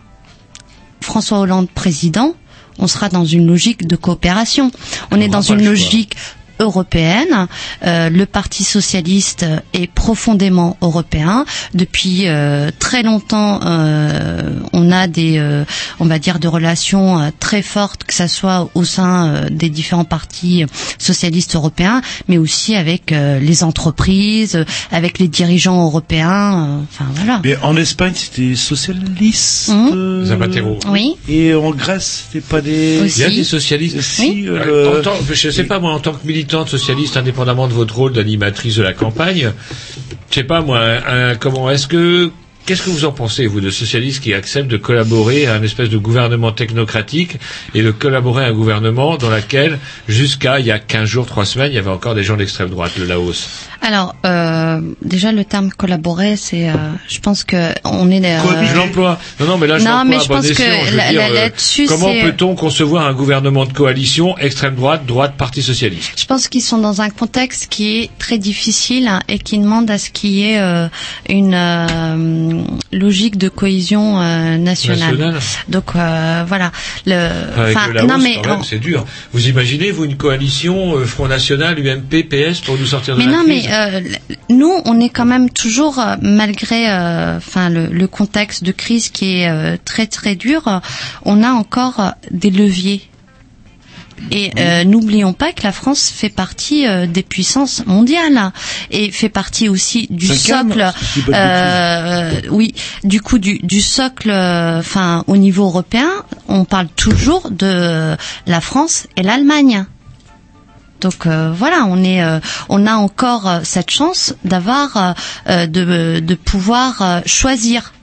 François 1.02 1.40
Hollande 1.40 1.70
président, 1.70 2.34
on 2.80 2.88
sera 2.88 3.10
dans 3.10 3.26
une 3.26 3.48
logique 3.48 3.88
de 3.88 3.96
coopération. 3.96 4.72
On 5.12 5.20
est 5.20 5.28
dans 5.30 5.42
une 5.42 5.64
logique 5.64 6.16
européenne. 6.60 7.48
Euh, 7.86 8.10
le 8.10 8.26
Parti 8.26 8.64
socialiste 8.64 9.46
est 9.74 9.88
profondément 9.92 10.78
européen. 10.82 11.46
Depuis 11.74 12.28
euh, 12.28 12.70
très 12.80 13.04
longtemps, 13.04 13.60
euh, 13.66 14.42
on 14.74 14.92
a 14.92 15.08
des, 15.08 15.38
euh, 15.38 15.64
on 16.00 16.06
va 16.06 16.20
dire, 16.20 16.40
de 16.40 16.48
relations 16.48 17.20
euh, 17.20 17.30
très 17.40 17.62
fortes, 17.62 18.04
que 18.04 18.14
ça 18.14 18.28
soit 18.28 18.70
au 18.76 18.84
sein 18.84 19.28
euh, 19.28 19.50
des 19.50 19.70
différents 19.70 20.04
partis 20.06 20.66
socialistes 20.98 21.56
européens, 21.56 22.02
mais 22.28 22.38
aussi 22.38 22.76
avec 22.76 23.12
euh, 23.12 23.40
les 23.40 23.64
entreprises, 23.64 24.56
euh, 24.56 24.66
avec 24.92 25.20
les 25.20 25.28
dirigeants 25.28 25.84
européens. 25.86 26.66
euh, 26.68 26.82
Enfin 26.92 27.06
voilà. 27.14 27.42
Mais 27.44 27.58
en 27.62 27.76
Espagne, 27.78 28.14
c'était 28.16 28.56
socialiste. 28.56 29.70
Euh, 29.72 30.26
Zapatero. 30.26 30.80
Oui. 30.90 31.16
Et 31.28 31.54
en 31.54 31.72
Grèce, 31.72 32.26
c'était 32.32 32.46
pas 32.46 32.62
des. 32.62 33.02
Aussi. 33.02 33.20
Il 33.20 33.22
y 33.22 33.26
a 33.26 33.30
des 33.30 33.44
socialistes. 33.44 34.02
Si, 34.02 34.42
le- 34.44 35.00
en 35.00 35.02
tant- 35.02 35.14
je 35.32 35.50
sais 35.50 35.64
pas 35.64 35.80
moi, 35.80 35.94
en 35.94 36.00
tant 36.00 36.14
que 36.14 36.26
socialiste, 36.68 37.18
indépendamment 37.18 37.68
de 37.68 37.74
votre 37.74 37.96
rôle 37.96 38.14
d'animatrice 38.14 38.76
de 38.76 38.84
la 38.84 38.94
campagne, 38.94 39.52
je 40.30 40.36
sais 40.36 40.44
pas 40.44 40.62
moi, 40.62 40.82
comment 41.40 41.70
est-ce 41.70 41.88
que 41.88 42.32
Qu'est-ce 42.68 42.82
que 42.84 42.90
vous 42.90 43.06
en 43.06 43.14
pensez, 43.14 43.48
vous, 43.48 43.62
de 43.62 43.70
socialistes 43.70 44.22
qui 44.22 44.34
acceptent 44.34 44.68
de 44.70 44.76
collaborer 44.76 45.48
à 45.48 45.54
un 45.54 45.64
espèce 45.64 45.88
de 45.90 45.98
gouvernement 45.98 46.52
technocratique 46.52 47.38
et 47.74 47.82
de 47.82 47.92
collaborer 47.92 48.44
à 48.44 48.48
un 48.50 48.52
gouvernement 48.52 49.16
dans 49.16 49.30
lequel, 49.30 49.80
jusqu'à 50.10 50.60
il 50.60 50.66
y 50.66 50.72
a 50.72 50.78
15 50.78 51.06
jours, 51.08 51.26
3 51.26 51.46
semaines, 51.46 51.72
il 51.72 51.76
y 51.76 51.78
avait 51.78 51.90
encore 51.90 52.14
des 52.14 52.24
gens 52.24 52.36
d'extrême 52.36 52.68
droite, 52.70 52.92
le 53.00 53.06
Laos? 53.06 53.48
Alors, 53.82 54.16
euh, 54.26 54.82
déjà 55.02 55.32
le 55.32 55.46
terme 55.46 55.70
collaborer, 55.70 56.36
c'est, 56.36 56.68
euh, 56.70 56.74
je 57.08 57.20
pense 57.20 57.46
que 57.46 57.74
on 57.86 58.12
est. 58.12 58.26
euh, 58.26 58.40
Je 58.70 58.76
l'emploie? 58.76 59.18
Non, 59.40 59.46
non, 59.46 59.58
mais 59.58 59.68
là, 59.68 59.78
je 59.80 59.86
Non, 59.86 60.04
mais 60.04 60.20
je 60.20 60.28
pense 60.28 60.44
escient. 60.44 60.66
que 60.66 60.86
Je 60.88 60.92
dire, 60.92 61.00
là- 61.32 61.46
euh, 61.46 61.86
comment 61.88 62.12
peut-on 62.22 62.56
concevoir 62.56 63.08
un 63.08 63.14
gouvernement 63.14 63.66
de 63.66 63.72
coalition 63.72 64.38
extrême 64.40 64.76
droite, 64.76 65.06
droite, 65.06 65.36
parti 65.38 65.62
socialiste? 65.62 66.12
Je 66.20 66.26
pense 66.26 66.50
qu'ils 66.50 66.64
sont 66.64 66.80
dans 66.80 67.00
un 67.02 67.10
contexte 67.10 67.68
qui 67.70 68.00
est 68.02 68.10
très 68.20 68.38
difficile 68.38 69.08
hein, 69.08 69.22
et 69.30 69.40
qui 69.40 69.58
demande 69.58 69.90
à 69.90 69.98
ce 69.98 70.10
qu'il 70.10 70.32
y 70.32 70.44
ait 70.52 70.60
euh, 70.60 70.88
une 71.30 71.54
euh, 71.54 72.57
logique 72.92 73.38
de 73.38 73.50
cohésion 73.50 74.20
euh, 74.22 74.58
nationale. 74.58 75.18
Nationale. 75.18 75.40
Donc 75.70 75.86
euh, 75.96 76.44
voilà. 76.48 76.72
Le, 77.06 77.14
Avec 77.60 77.78
enfin, 77.78 77.88
le 77.88 77.94
Laos, 77.94 78.08
non 78.08 78.18
mais 78.18 78.38
en- 78.48 78.64
c'est 78.64 78.80
dur. 78.80 79.06
Vous 79.34 79.48
imaginez, 79.48 79.92
vous, 79.92 80.06
une 80.06 80.18
coalition 80.18 80.98
euh, 80.98 81.06
Front 81.06 81.28
National, 81.28 81.78
UMP, 81.80 82.24
PS 82.30 82.60
pour 82.62 82.78
nous 82.78 82.86
sortir 82.86 83.16
de 83.16 83.20
Mais 83.20 83.26
la 83.26 83.38
non, 83.38 83.44
crise 83.46 83.68
mais 83.68 83.74
euh, 83.74 84.02
nous, 84.50 84.74
on 84.86 85.00
est 85.00 85.10
quand 85.10 85.26
même 85.26 85.50
toujours, 85.50 86.00
euh, 86.00 86.16
malgré, 86.22 86.90
euh, 86.90 87.38
enfin, 87.38 87.70
le, 87.70 87.88
le 87.88 88.08
contexte 88.08 88.64
de 88.64 88.72
crise 88.72 89.10
qui 89.10 89.40
est 89.42 89.50
euh, 89.50 89.78
très 89.84 90.08
très 90.08 90.36
dur, 90.36 90.68
euh, 90.68 90.80
on 91.24 91.44
a 91.44 91.52
encore 91.52 92.00
euh, 92.00 92.10
des 92.32 92.50
leviers. 92.52 93.02
Et 94.32 94.52
euh, 94.58 94.84
n'oublions 94.84 95.34
pas 95.34 95.54
que 95.54 95.64
la 95.64 95.72
France 95.72 96.10
fait 96.14 96.30
partie 96.30 96.86
euh, 96.88 97.06
des 97.08 97.24
puissances 97.24 97.86
mondiales 97.86 98.52
et 98.92 99.12
fait 99.12 99.30
partie 99.30 99.70
aussi 99.70 100.08
du 100.10 100.28
Cinquième, 100.28 100.70
socle. 100.74 100.92
euh, 101.34 102.32
oui, 102.50 102.74
du 103.04 103.22
coup 103.22 103.38
du, 103.38 103.60
du 103.60 103.82
socle. 103.82 104.32
Enfin, 104.32 105.24
au 105.28 105.38
niveau 105.38 105.66
européen, 105.66 106.10
on 106.48 106.66
parle 106.66 106.88
toujours 106.96 107.50
de 107.52 108.16
la 108.48 108.62
France 108.62 109.08
et 109.16 109.22
l'Allemagne. 109.24 109.86
Donc 111.00 111.28
euh, 111.28 111.52
voilà, 111.56 111.86
on 111.88 112.04
est, 112.04 112.24
euh, 112.24 112.40
on 112.70 112.88
a 112.88 112.96
encore 112.96 113.48
euh, 113.48 113.60
cette 113.64 113.92
chance 113.92 114.34
d'avoir, 114.44 115.16
de, 115.48 116.20
de 116.20 116.36
pouvoir 116.36 117.22
choisir 117.26 117.94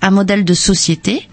un 0.00 0.10
modèle 0.10 0.44
de 0.44 0.54
société 0.54 1.28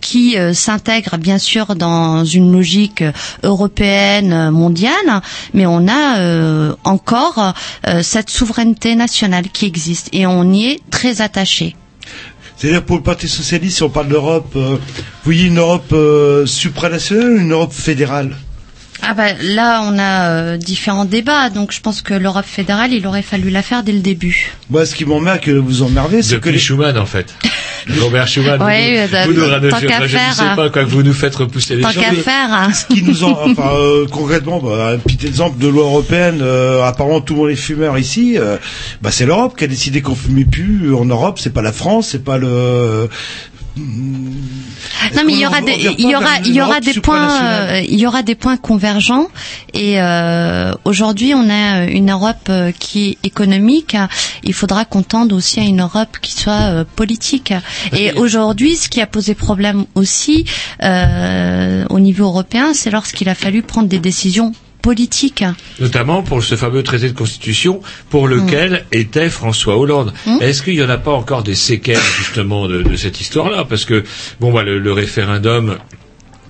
qui 0.00 0.36
euh, 0.38 0.52
s'intègre 0.52 1.16
bien 1.18 1.38
sûr 1.38 1.74
dans 1.74 2.24
une 2.24 2.52
logique 2.52 3.02
euh, 3.02 3.12
européenne 3.42 4.32
euh, 4.32 4.50
mondiale, 4.50 5.20
mais 5.54 5.66
on 5.66 5.86
a 5.88 6.18
euh, 6.18 6.74
encore 6.84 7.54
euh, 7.86 8.02
cette 8.02 8.30
souveraineté 8.30 8.94
nationale 8.94 9.46
qui 9.52 9.66
existe 9.66 10.08
et 10.12 10.26
on 10.26 10.52
y 10.52 10.66
est 10.66 10.80
très 10.90 11.20
attaché. 11.20 11.76
C'est-à-dire 12.56 12.84
pour 12.84 12.96
le 12.96 13.02
Parti 13.02 13.28
socialiste, 13.28 13.76
si 13.76 13.82
on 13.84 13.90
parle 13.90 14.08
d'Europe, 14.08 14.52
euh, 14.56 14.76
vous 14.76 14.78
voyez 15.24 15.44
une 15.46 15.58
Europe 15.58 15.92
euh, 15.92 16.44
supranationale 16.44 17.30
ou 17.34 17.38
une 17.40 17.52
Europe 17.52 17.72
fédérale? 17.72 18.34
Ah 19.00 19.14
bah 19.14 19.32
là 19.40 19.82
on 19.84 19.96
a 19.96 20.28
euh, 20.30 20.56
différents 20.56 21.04
débats, 21.04 21.50
donc 21.50 21.70
je 21.72 21.80
pense 21.80 22.02
que 22.02 22.14
l'Europe 22.14 22.44
fédérale, 22.44 22.92
il 22.92 23.06
aurait 23.06 23.22
fallu 23.22 23.48
la 23.48 23.62
faire 23.62 23.84
dès 23.84 23.92
le 23.92 24.00
début. 24.00 24.50
Moi, 24.70 24.86
ce 24.86 24.96
qui 24.96 25.04
m'emmerde, 25.04 25.40
que 25.40 25.52
vous 25.52 25.82
emmerdez, 25.82 26.20
c'est 26.22 26.40
que 26.40 26.48
les... 26.50 26.58
Schuman, 26.58 26.98
en 26.98 27.06
fait. 27.06 27.32
Robert 28.00 28.26
Schuman. 28.28 28.62
Ouais, 28.62 29.06
vous, 29.26 29.32
nous- 29.32 29.40
vous 29.40 29.42
nous 29.60 29.68
tant 29.70 29.78
je 29.78 29.86
ne 29.86 30.08
sais 30.08 30.18
hein. 30.40 30.56
pas 30.56 30.70
quoi 30.70 30.84
que 30.84 30.88
vous 30.90 31.02
nous 31.02 31.12
faites 31.12 31.34
repousser 31.34 31.76
les 31.76 31.82
Tant 31.82 31.90
choses. 31.90 32.02
qu'à 32.02 32.12
faire. 32.12 32.48
hein. 32.52 32.72
ce 32.72 32.86
qui 32.86 33.02
nous 33.02 33.24
en, 33.24 33.30
enfin, 33.50 33.70
euh, 33.74 34.06
concrètement, 34.10 34.60
bah, 34.60 34.90
un 34.94 34.98
petit 34.98 35.26
exemple 35.26 35.58
de 35.58 35.68
loi 35.68 35.84
européenne, 35.84 36.40
euh, 36.42 36.82
apparemment 36.84 37.20
tout 37.20 37.34
le 37.34 37.40
monde 37.40 37.50
est 37.50 37.56
fumeur 37.56 37.98
ici, 37.98 38.36
euh, 38.38 38.56
bah, 39.02 39.10
c'est 39.10 39.26
l'Europe 39.26 39.56
qui 39.56 39.64
a 39.64 39.66
décidé 39.66 40.02
qu'on 40.02 40.14
fumait 40.14 40.44
plus 40.44 40.94
en 40.94 41.04
Europe, 41.04 41.38
c'est 41.38 41.52
pas 41.52 41.62
la 41.62 41.72
France, 41.72 42.08
c'est 42.12 42.24
pas 42.24 42.38
le... 42.38 43.08
Non 45.16 45.22
mais 45.24 45.32
il 45.32 45.38
y 45.40 45.46
aura 45.46 45.60
des, 45.60 45.94
il 45.98 46.08
y 46.10 46.14
aura, 46.16 46.38
il 46.44 46.52
y 46.54 46.60
aura 46.62 46.80
des 46.80 46.94
points, 47.00 47.42
euh, 47.42 47.80
il 47.88 47.98
y 47.98 48.06
aura 48.06 48.22
des 48.22 48.34
points 48.34 48.56
convergents. 48.56 49.28
Et 49.74 50.00
euh, 50.00 50.72
aujourd'hui, 50.84 51.34
on 51.34 51.48
a 51.48 51.84
une 51.84 52.10
Europe 52.10 52.48
euh, 52.48 52.72
qui 52.78 53.10
est 53.10 53.26
économique. 53.26 53.96
Il 54.44 54.54
faudra 54.54 54.84
qu'on 54.84 55.02
tende 55.02 55.32
aussi 55.32 55.60
à 55.60 55.64
une 55.64 55.80
Europe 55.82 56.18
qui 56.20 56.32
soit 56.32 56.52
euh, 56.72 56.84
politique. 56.96 57.52
Et 57.96 58.12
aujourd'hui, 58.12 58.76
ce 58.76 58.88
qui 58.88 59.00
a 59.00 59.06
posé 59.06 59.34
problème 59.34 59.84
aussi 59.94 60.44
euh, 60.82 61.84
au 61.90 62.00
niveau 62.00 62.24
européen, 62.24 62.72
c'est 62.74 62.90
lorsqu'il 62.90 63.28
a 63.28 63.34
fallu 63.34 63.62
prendre 63.62 63.88
des 63.88 63.98
décisions 64.00 64.52
politiques. 64.82 65.44
Notamment 65.80 66.22
pour 66.22 66.42
ce 66.42 66.54
fameux 66.56 66.82
traité 66.82 67.08
de 67.08 67.16
constitution 67.16 67.80
pour 68.10 68.28
lequel 68.28 68.84
était 68.92 69.28
François 69.30 69.76
Hollande. 69.78 70.12
Mm. 70.26 70.38
Est-ce 70.40 70.62
qu'il 70.62 70.74
n'y 70.74 70.82
en 70.82 70.88
a 70.90 70.98
pas 70.98 71.12
encore 71.12 71.42
des 71.42 71.54
séquelles 71.54 71.98
justement 72.16 72.68
de, 72.68 72.82
de 72.82 72.96
cette 72.96 73.20
histoire-là? 73.20 73.64
Parce 73.64 73.84
que 73.84 74.04
bon, 74.40 74.52
bah, 74.52 74.62
le, 74.62 74.78
le 74.78 74.92
référendum 74.92 75.76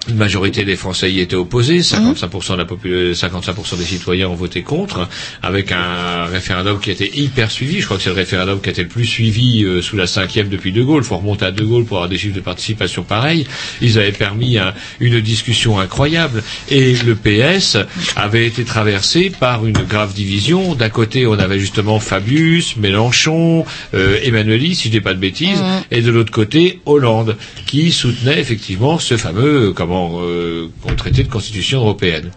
Une 0.08 0.16
majorité 0.16 0.64
des 0.64 0.76
Français 0.76 1.12
y 1.12 1.20
étaient 1.20 1.36
opposés, 1.36 1.80
55% 1.80 2.52
de 2.52 2.56
la 2.56 2.64
population, 2.64 3.28
55% 3.28 3.76
des 3.76 3.84
citoyens 3.84 4.28
ont 4.28 4.34
voté 4.34 4.62
contre, 4.62 5.06
avec 5.42 5.70
un 5.70 6.24
référendum 6.24 6.80
qui 6.80 6.90
était 6.90 7.10
hyper 7.14 7.50
suivi. 7.50 7.80
Je 7.80 7.84
crois 7.84 7.98
que 7.98 8.02
c'est 8.02 8.08
le 8.08 8.14
référendum 8.16 8.58
qui 8.60 8.70
a 8.70 8.72
été 8.72 8.82
le 8.82 8.88
plus 8.88 9.04
suivi 9.04 9.64
euh, 9.64 9.82
sous 9.82 9.96
la 9.96 10.06
cinquième 10.06 10.48
depuis 10.48 10.72
De 10.72 10.82
Gaulle. 10.82 11.02
Il 11.02 11.06
faut 11.06 11.18
remonter 11.18 11.44
à 11.44 11.50
De 11.50 11.62
Gaulle 11.62 11.84
pour 11.84 11.98
avoir 11.98 12.08
des 12.08 12.16
chiffres 12.16 12.34
de 12.34 12.40
participation 12.40 13.02
pareils. 13.02 13.46
Ils 13.82 13.98
avaient 13.98 14.12
permis 14.12 14.56
un- 14.56 14.72
une 15.00 15.20
discussion 15.20 15.78
incroyable. 15.78 16.42
Et 16.70 16.94
le 16.94 17.14
PS 17.14 17.76
avait 18.16 18.46
été 18.46 18.64
traversé 18.64 19.30
par 19.30 19.66
une 19.66 19.76
grave 19.76 20.14
division. 20.14 20.74
D'un 20.74 20.88
côté, 20.88 21.26
on 21.26 21.38
avait 21.38 21.58
justement 21.58 22.00
Fabius, 22.00 22.76
Mélenchon, 22.76 23.66
euh, 23.92 24.18
Emmanueli, 24.24 24.74
si 24.74 24.88
je 24.88 24.92
dis 24.92 25.00
pas 25.02 25.12
de 25.12 25.20
bêtises, 25.20 25.60
Mhm. 25.60 25.82
et 25.90 26.00
de 26.00 26.10
l'autre 26.10 26.32
côté, 26.32 26.80
Hollande, 26.86 27.36
qui 27.66 27.92
soutenait 27.92 28.40
effectivement 28.40 28.98
ce 28.98 29.18
fameux, 29.18 29.68
euh, 29.68 29.72
euh, 30.20 30.68
traité 30.96 31.22
de 31.22 31.28
constitution 31.28 31.80
européenne. 31.80 32.30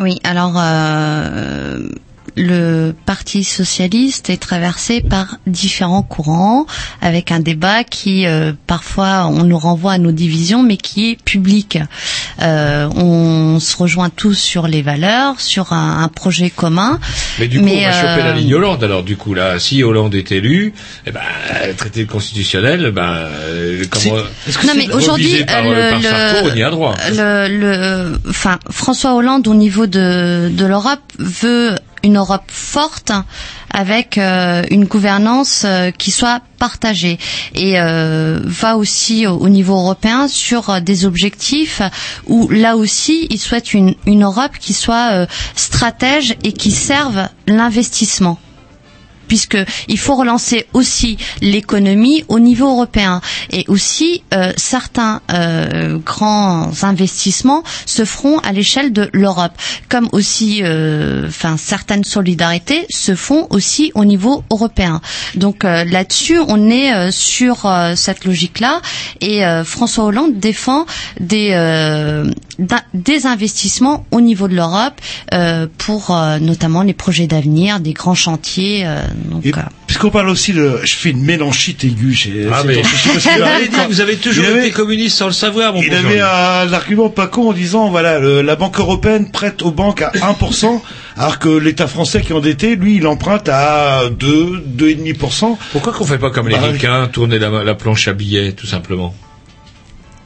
Oui, 0.00 0.18
alors 0.24 0.52
euh, 0.56 1.88
le 2.36 2.92
Parti 3.04 3.44
socialiste 3.44 4.30
est 4.30 4.36
traversé 4.36 5.00
par 5.00 5.36
différents 5.46 6.02
courants, 6.02 6.66
avec 7.00 7.32
un 7.32 7.40
débat 7.40 7.84
qui 7.84 8.26
euh, 8.26 8.52
parfois 8.66 9.26
on 9.26 9.44
nous 9.44 9.58
renvoie 9.58 9.92
à 9.92 9.98
nos 9.98 10.12
divisions, 10.12 10.62
mais 10.62 10.76
qui 10.76 11.10
est 11.10 11.22
public. 11.22 11.78
Euh, 12.42 12.88
on 12.94 13.60
se 13.60 13.76
rejoint 13.76 14.10
tous 14.10 14.34
sur 14.34 14.66
les 14.66 14.82
valeurs, 14.82 15.40
sur 15.40 15.72
un, 15.72 16.02
un 16.02 16.08
projet 16.08 16.50
commun. 16.50 16.98
Mais 17.38 17.48
du 17.48 17.58
coup, 17.58 17.64
Mais, 17.64 17.86
on 17.86 17.90
va 17.90 17.92
choper 17.92 18.22
la 18.22 18.30
euh, 18.30 18.34
ligne 18.34 18.54
Hollande. 18.54 18.84
Alors, 18.84 19.02
du 19.02 19.16
coup, 19.16 19.34
là, 19.34 19.58
si 19.58 19.82
Hollande 19.82 20.14
est 20.14 20.32
élu, 20.32 20.74
eh 21.06 21.10
ben, 21.10 21.20
traité 21.76 22.06
constitutionnel, 22.06 22.90
ben, 22.90 23.02
euh, 23.02 23.84
comment 23.90 24.16
non 24.64 24.72
mais 24.76 24.90
aujourd'hui 24.92 25.44
par, 25.44 25.64
euh, 25.64 25.74
euh, 25.74 25.96
le, 25.96 26.02
Sarko, 26.02 26.48
on 26.52 26.56
y 26.56 26.62
a 26.62 26.70
droit. 26.70 26.94
le, 27.10 27.48
le, 27.48 28.18
enfin 28.28 28.58
François 28.70 29.14
Hollande 29.14 29.46
au 29.48 29.54
niveau 29.54 29.86
de 29.86 30.50
de 30.50 30.64
l'Europe 30.64 31.00
veut 31.18 31.74
une 32.02 32.16
Europe 32.18 32.44
forte 32.48 33.12
avec 33.70 34.16
euh, 34.18 34.62
une 34.70 34.84
gouvernance 34.84 35.62
euh, 35.64 35.90
qui 35.90 36.10
soit 36.10 36.40
partagée. 36.58 37.18
Et 37.54 37.78
euh, 37.80 38.40
va 38.44 38.76
aussi 38.76 39.26
au, 39.26 39.36
au 39.36 39.48
niveau 39.48 39.74
européen 39.74 40.28
sur 40.28 40.80
des 40.80 41.04
objectifs 41.04 41.82
où 42.26 42.48
là 42.48 42.76
aussi 42.76 43.26
il 43.30 43.38
souhaite 43.38 43.74
une, 43.74 43.94
une 44.06 44.24
Europe 44.24 44.52
qui 44.58 44.72
soit 44.72 45.26
stratège 45.54 46.36
et 46.44 46.52
qui 46.52 46.70
serve 46.70 47.28
l'investissement 47.46 48.38
puisque 49.28 49.58
il 49.88 49.98
faut 49.98 50.14
relancer 50.16 50.66
aussi 50.72 51.18
l'économie 51.40 52.24
au 52.28 52.38
niveau 52.38 52.68
européen 52.68 53.20
et 53.50 53.64
aussi 53.68 54.22
euh, 54.34 54.52
certains 54.56 55.20
euh, 55.32 55.98
grands 55.98 56.70
investissements 56.82 57.62
se 57.86 58.04
feront 58.04 58.38
à 58.40 58.52
l'échelle 58.52 58.92
de 58.92 59.08
l'Europe, 59.12 59.52
comme 59.88 60.08
aussi, 60.12 60.60
euh, 60.62 61.26
enfin 61.28 61.56
certaines 61.56 62.04
solidarités 62.04 62.86
se 62.90 63.14
font 63.14 63.46
aussi 63.50 63.92
au 63.94 64.04
niveau 64.04 64.44
européen. 64.50 65.00
Donc 65.34 65.64
euh, 65.64 65.84
là-dessus, 65.84 66.38
on 66.48 66.70
est 66.70 66.92
euh, 66.94 67.10
sur 67.10 67.68
cette 67.96 68.24
logique-là 68.24 68.80
et 69.20 69.44
euh, 69.44 69.64
François 69.64 70.04
Hollande 70.04 70.38
défend 70.38 70.86
des 71.20 71.46
des 72.94 73.26
investissements 73.26 74.06
au 74.10 74.20
niveau 74.20 74.48
de 74.48 74.54
l'Europe 74.54 75.00
pour 75.78 76.16
notamment 76.40 76.82
les 76.82 76.94
projets 76.94 77.26
d'avenir, 77.26 77.80
des 77.80 77.92
grands 77.92 78.14
chantiers. 78.14 78.86
Euh, 79.16 79.30
donc, 79.30 79.46
Et 79.46 79.52
puisqu'on 79.86 80.10
parle 80.10 80.28
aussi 80.28 80.52
de, 80.52 80.80
je 80.84 80.94
fais 80.94 81.10
une 81.10 81.22
mélanchite 81.22 81.84
aiguë 81.84 82.14
chez. 82.14 82.46
Ah, 82.52 82.62
mais, 82.66 82.82
je 82.82 82.88
sais 82.88 83.08
pas 83.14 83.20
si 83.20 83.28
vous 83.28 83.34
vous 83.36 83.42
avez 83.42 83.52
avez 83.54 83.68
dit, 83.68 83.76
vous 83.88 84.00
avez 84.00 84.16
toujours 84.16 84.44
avait- 84.46 84.58
été 84.66 84.70
communiste 84.70 85.16
sans 85.18 85.26
le 85.26 85.32
savoir, 85.32 85.72
mon 85.72 85.82
Il 85.82 85.90
bon 85.90 85.96
avait 85.96 86.20
un 86.20 86.72
argument 86.72 87.08
pas 87.08 87.26
con 87.26 87.50
en 87.50 87.52
disant 87.52 87.88
voilà 87.90 88.18
le- 88.18 88.42
la 88.42 88.56
Banque 88.56 88.78
européenne 88.78 89.30
prête 89.30 89.62
aux 89.62 89.70
banques 89.70 90.02
à 90.02 90.12
1%, 90.22 90.82
alors 91.16 91.38
que 91.38 91.48
l'État 91.48 91.86
français 91.86 92.20
qui 92.20 92.32
est 92.32 92.34
endetté, 92.36 92.76
lui, 92.76 92.96
il 92.96 93.06
emprunte 93.06 93.48
à 93.48 94.02
2, 94.10 94.62
2,5%. 94.66 95.58
Pourquoi 95.72 95.92
qu'on 95.92 96.04
fait 96.04 96.18
pas 96.18 96.30
comme 96.30 96.48
les 96.48 96.56
Bah, 96.56 96.68
ricains, 96.72 97.08
tourner 97.12 97.38
la, 97.38 97.48
la 97.64 97.74
planche 97.74 98.08
à 98.08 98.12
billets, 98.12 98.52
tout 98.52 98.66
simplement? 98.66 99.14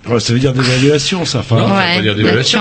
Ouais, 0.09 0.19
ça 0.19 0.33
veut 0.33 0.39
dire 0.39 0.55
dévaluation, 0.55 1.25
ça. 1.27 1.41
Enfin, 1.41 1.57
Non, 1.57 1.69
ça 1.69 1.69
veut 1.69 1.77
Ouais, 1.79 1.95
pas 1.97 2.01
dire 2.03 2.13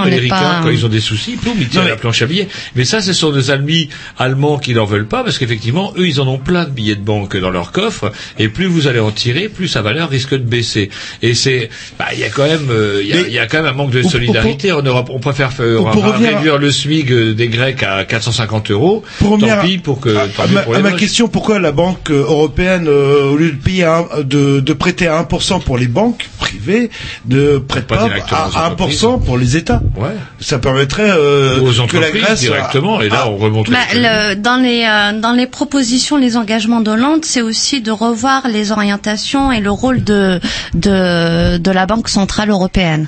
on 0.02 0.04
mais 0.06 0.12
les 0.12 0.20
ricains, 0.20 0.36
pas- 0.36 0.60
quand 0.62 0.70
ils 0.70 0.86
ont 0.86 0.90
des 0.90 1.00
soucis, 1.00 1.38
poum, 1.38 1.54
ils 1.58 1.70
tirent 1.70 1.80
Non, 1.82 1.86
mais- 1.86 1.92
la 1.92 1.98
planche 1.98 2.22
à 2.22 2.26
billets. 2.26 2.50
Mais 2.76 2.84
ça, 2.84 3.02
ce 3.02 3.14
sont 3.14 3.32
des 3.32 3.50
amis 3.50 3.88
allemands 4.18 4.58
qui 4.58 4.74
n'en 4.74 4.84
veulent 4.86 5.08
pas, 5.08 5.24
parce 5.24 5.38
qu'effectivement, 5.38 5.94
eux, 5.98 6.06
ils 6.08 6.20
en 6.20 6.28
ont 6.28 6.38
plein 6.38 6.66
de 6.66 6.70
billets 6.70 6.96
de 6.98 7.02
banque 7.02 7.38
dans 7.38 7.50
leur 7.50 7.72
coffre, 7.72 8.12
et 8.38 8.50
plus 8.50 8.66
vous 8.66 8.88
allez 8.88 9.00
en 9.00 9.12
tirer, 9.12 9.48
plus 9.48 9.70
sa 9.70 9.82
valeur 9.82 10.10
risque 10.10 10.32
de 10.34 10.38
baisser. 10.38 10.90
Et 11.22 11.34
c'est, 11.34 11.70
bah, 11.98 12.08
il 12.14 12.20
y 12.20 12.26
a 12.26 12.30
quand 12.30 12.44
même, 12.46 12.68
euh, 12.72 13.00
il 13.02 13.08
y, 13.08 13.14
a- 13.14 13.16
Mais- 13.16 13.24
il 13.28 13.34
y 13.34 13.40
a 13.40 13.48
quand 13.48 13.58
même 13.64 13.68
un 13.68 13.74
manque 13.76 13.92
de 13.92 14.02
Pour- 14.02 14.12
solidarité 14.12 14.74
en 14.74 14.82
Europe. 14.82 15.10
On 15.12 15.20
préfère 15.20 15.54
faire, 15.54 15.66
revenir 15.82 16.34
à- 16.36 16.38
réduire 16.40 16.58
le 16.58 16.70
euh, 16.70 17.34
des 17.34 17.48
Grecs 17.48 17.82
à 17.84 18.04
450 18.04 18.70
euros. 18.72 19.04
Pour 19.20 19.38
tant 19.40 19.48
à- 19.48 19.58
pis 19.58 19.78
pour 19.78 20.02
que, 20.02 20.10
à, 20.10 20.28
tant 20.28 20.44
à 20.44 20.48
pis 20.48 20.54
ma, 20.56 20.62
pour 20.64 20.76
à 20.76 20.80
ma 20.80 20.92
question, 20.92 21.30
pourquoi 21.30 21.60
la 21.60 21.72
Banque 21.72 22.12
européenne, 22.12 22.88
euh, 22.88 23.32
au 23.32 23.38
lieu 23.38 23.52
de 23.52 23.56
payer 23.58 23.86
un, 23.86 24.06
de, 24.24 24.60
de 24.60 24.74
prêter 24.74 25.08
à 25.08 25.18
1% 25.18 25.60
pour 25.62 25.78
les 25.78 25.88
banques 25.88 26.28
privées, 26.38 26.90
ne 27.30 27.58
prête 27.60 27.88
Pas 27.88 28.08
à 28.32 28.70
1% 28.76 29.24
pour 29.24 29.38
les 29.38 29.56
États 29.58 29.82
Ouais. 29.96 30.10
Ça 30.40 30.60
permettrait 30.60 31.10
euh, 31.10 31.60
Aux 31.60 31.66
que 31.72 31.78
la 31.78 31.84
entreprises 32.08 32.22
Grèce 32.24 32.40
directement, 32.40 33.02
et 33.02 33.10
là, 33.10 33.28
on 33.30 33.38
remonte 33.38 33.70
Bah, 33.70 33.78
le- 33.94 34.36
dans 34.36 34.58
les 34.58 34.84
euh, 34.86 35.20
dans 35.20 35.34
les 35.34 35.48
propositions, 35.48 36.18
les 36.18 36.38
engagements 36.38 36.82
d'Hollande, 36.82 37.24
c'est 37.26 37.42
aussi 37.42 37.82
de 37.82 37.92
revoir 37.92 38.48
les 38.48 38.72
orientations 38.72 39.52
et 39.52 39.60
le 39.60 39.72
rôle 39.72 40.04
de 40.04 40.40
de, 40.74 41.58
de 41.58 41.72
la 41.72 41.86
Banque 41.86 42.10
centrale 42.10 42.50
européenne. 42.50 43.08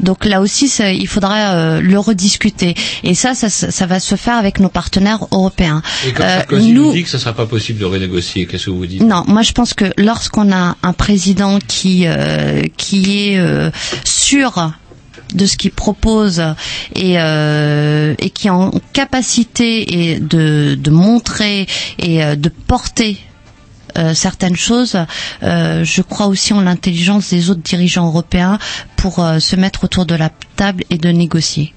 Donc 0.00 0.24
là 0.24 0.40
aussi, 0.40 0.68
ça- 0.68 0.92
il 0.92 1.08
faudra 1.08 1.54
euh, 1.54 1.80
le 1.80 1.98
rediscuter. 1.98 2.74
Et 3.02 3.14
ça, 3.14 3.34
ça, 3.34 3.86
va 3.86 4.00
se 4.00 4.14
faire 4.16 4.36
avec 4.36 4.60
nos 4.60 4.68
partenaires 4.68 5.26
européens. 5.32 5.82
Et 6.06 6.12
comme 6.12 6.26
Euh, 6.26 6.36
Sarkozy 6.38 6.72
nous 6.72 6.92
dit 6.92 7.02
que 7.04 7.08
ce 7.10 7.18
sera 7.18 7.32
pas 7.32 7.46
possible 7.46 7.78
de 7.78 7.84
renégocier, 7.84 8.46
qu'est-ce 8.46 8.66
que 8.66 8.70
vous 8.70 8.86
dites? 8.86 9.02
Non, 9.02 9.24
moi 9.26 9.42
je 9.42 9.52
pense 9.52 9.74
que 9.74 9.86
lorsqu'on 9.98 10.52
a 10.52 10.76
un 10.82 10.92
président 10.92 11.58
qui 11.66 12.04
euh, 12.06 12.62
qui 12.76 13.28
est 13.30 13.40
sûr 14.04 14.72
de 15.34 15.46
ce 15.46 15.56
qu'il 15.56 15.72
propose 15.72 16.40
et 16.94 17.14
euh, 17.18 18.14
et 18.18 18.30
qui 18.30 18.46
est 18.46 18.50
en 18.50 18.70
capacité 18.92 20.12
et 20.12 20.20
de 20.20 20.76
de 20.78 20.90
montrer 20.90 21.66
et 21.98 22.36
de 22.36 22.48
porter 22.48 23.18
certaines 24.14 24.56
choses, 24.56 24.96
euh, 25.42 25.84
je 25.84 26.02
crois 26.02 26.26
aussi 26.26 26.52
en 26.52 26.60
l'intelligence 26.60 27.30
des 27.30 27.50
autres 27.50 27.62
dirigeants 27.62 28.06
européens 28.06 28.58
pour 28.96 29.20
euh, 29.24 29.38
se 29.38 29.56
mettre 29.56 29.84
autour 29.84 30.06
de 30.06 30.14
la 30.14 30.30
table 30.56 30.84
et 30.90 30.98
de 30.98 31.08
négocier. 31.08 31.72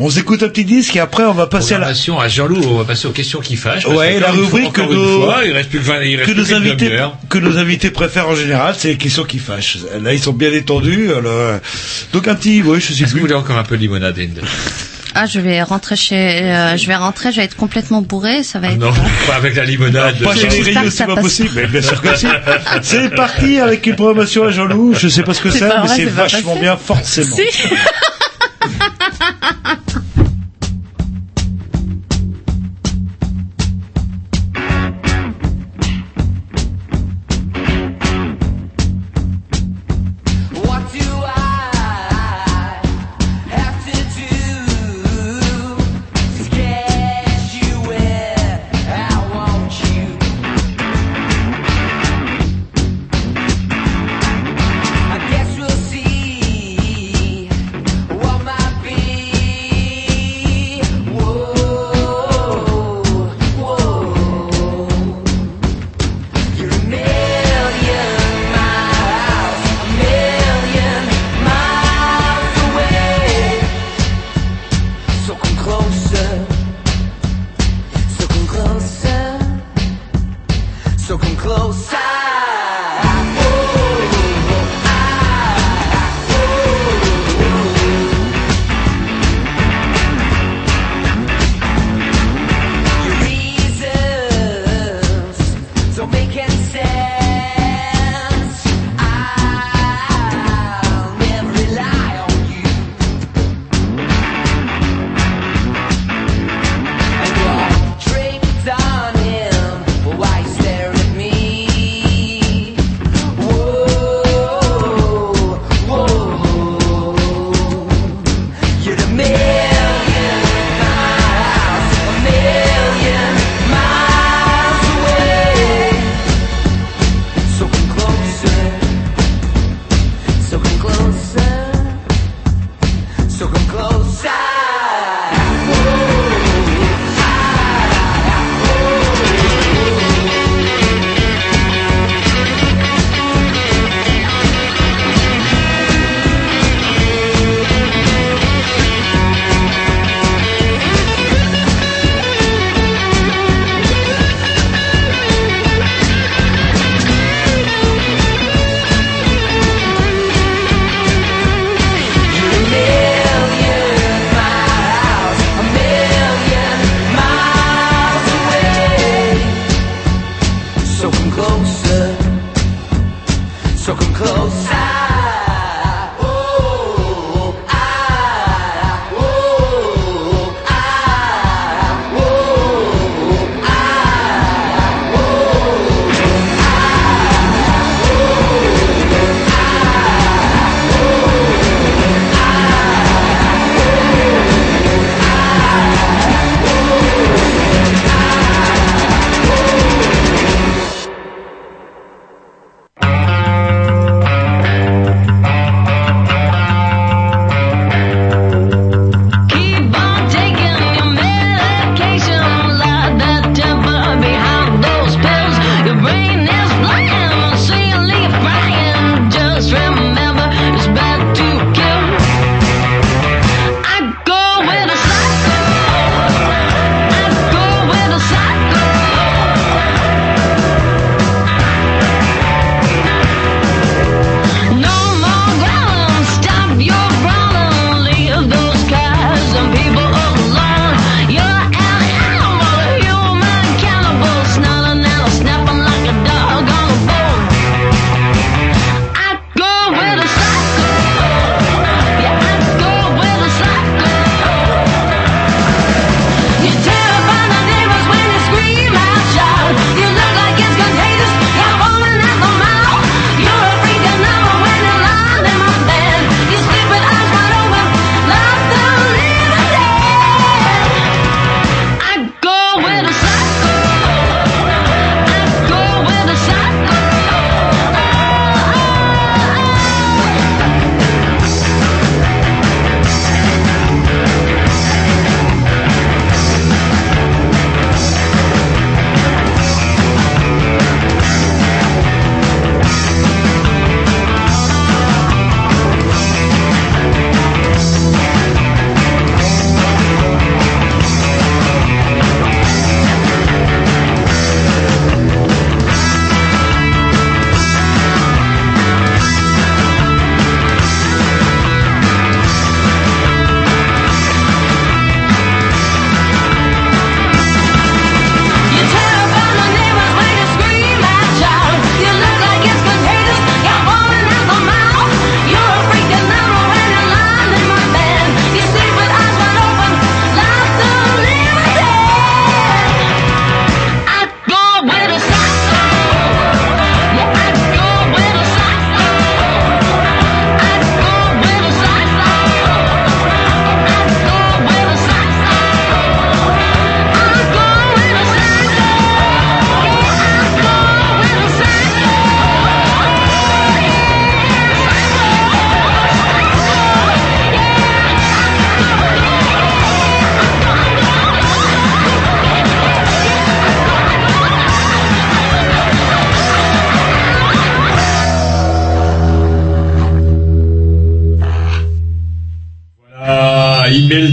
On 0.00 0.10
s'écoute 0.10 0.44
un 0.44 0.48
petit 0.48 0.64
disque 0.64 0.94
et 0.94 1.00
après 1.00 1.24
on 1.24 1.32
va 1.32 1.48
passer 1.48 1.74
à 1.74 1.78
la, 1.78 1.88
à 1.88 2.28
Jean-Loup, 2.28 2.62
on 2.68 2.78
va 2.78 2.84
passer 2.84 3.08
aux 3.08 3.12
questions 3.12 3.40
qui 3.40 3.56
fâchent. 3.56 3.84
Ouais, 3.86 4.14
que 4.14 4.20
la 4.20 4.30
rubrique 4.30 4.72
que 4.72 4.80
nos- 4.82 5.22
fois, 5.24 5.44
il 5.44 5.50
reste 5.52 5.70
plus 5.70 5.80
que 5.80 5.84
20, 5.84 6.02
il 6.04 6.16
reste 6.16 6.28
que 6.28 6.34
plus 6.34 6.42
nos 6.52 6.54
invités 6.54 6.84
demi-heure. 6.84 7.18
que 7.28 7.38
nos 7.38 7.58
invités 7.58 7.90
préfèrent 7.90 8.28
en 8.28 8.36
général, 8.36 8.76
c'est 8.78 8.88
les 8.90 8.96
questions 8.96 9.24
qui 9.24 9.38
fâchent. 9.40 9.78
Là, 10.00 10.12
ils 10.14 10.20
sont 10.20 10.32
bien 10.32 10.50
détendus. 10.52 11.10
alors, 11.10 11.24
euh, 11.26 11.58
donc 12.12 12.28
un 12.28 12.36
petit, 12.36 12.62
oui, 12.62 12.78
je 12.80 12.92
sais 12.92 13.02
Est-ce 13.02 13.10
que 13.10 13.14
vous 13.16 13.22
voulez 13.22 13.34
encore 13.34 13.58
un 13.58 13.64
peu 13.64 13.76
de 13.76 13.80
limonade, 13.82 14.16
Inde 14.20 14.40
Ah, 15.20 15.26
je 15.26 15.40
vais 15.40 15.64
rentrer 15.64 15.96
chez, 15.96 16.14
euh, 16.14 16.76
je 16.76 16.86
vais 16.86 16.94
rentrer, 16.94 17.32
je 17.32 17.38
vais 17.38 17.44
être 17.44 17.56
complètement 17.56 18.02
bourré, 18.02 18.44
ça 18.44 18.60
va 18.60 18.68
être. 18.68 18.78
Non, 18.78 18.92
pas 19.26 19.34
avec 19.34 19.56
la 19.56 19.64
limonade. 19.64 20.16
Pas 20.22 20.36
chez 20.36 20.46
que 20.46 20.90
c'est 20.90 21.06
pas 21.06 21.16
passe. 21.16 21.24
possible. 21.24 21.50
Mais 21.56 21.66
bien 21.66 21.82
sûr 21.82 22.00
que 22.00 22.14
si. 22.16 22.28
C'est 22.82 23.12
parti 23.16 23.58
avec 23.58 23.84
une 23.86 23.96
promotion 23.96 24.44
à 24.44 24.52
Jean-Loup. 24.52 24.94
Je 24.94 25.08
sais 25.08 25.24
pas 25.24 25.34
ce 25.34 25.40
que 25.40 25.50
C'est 25.50 25.66
mais 25.66 25.88
c'est 25.88 26.04
vachement 26.04 26.54
bien, 26.54 26.76
forcément. 26.76 27.36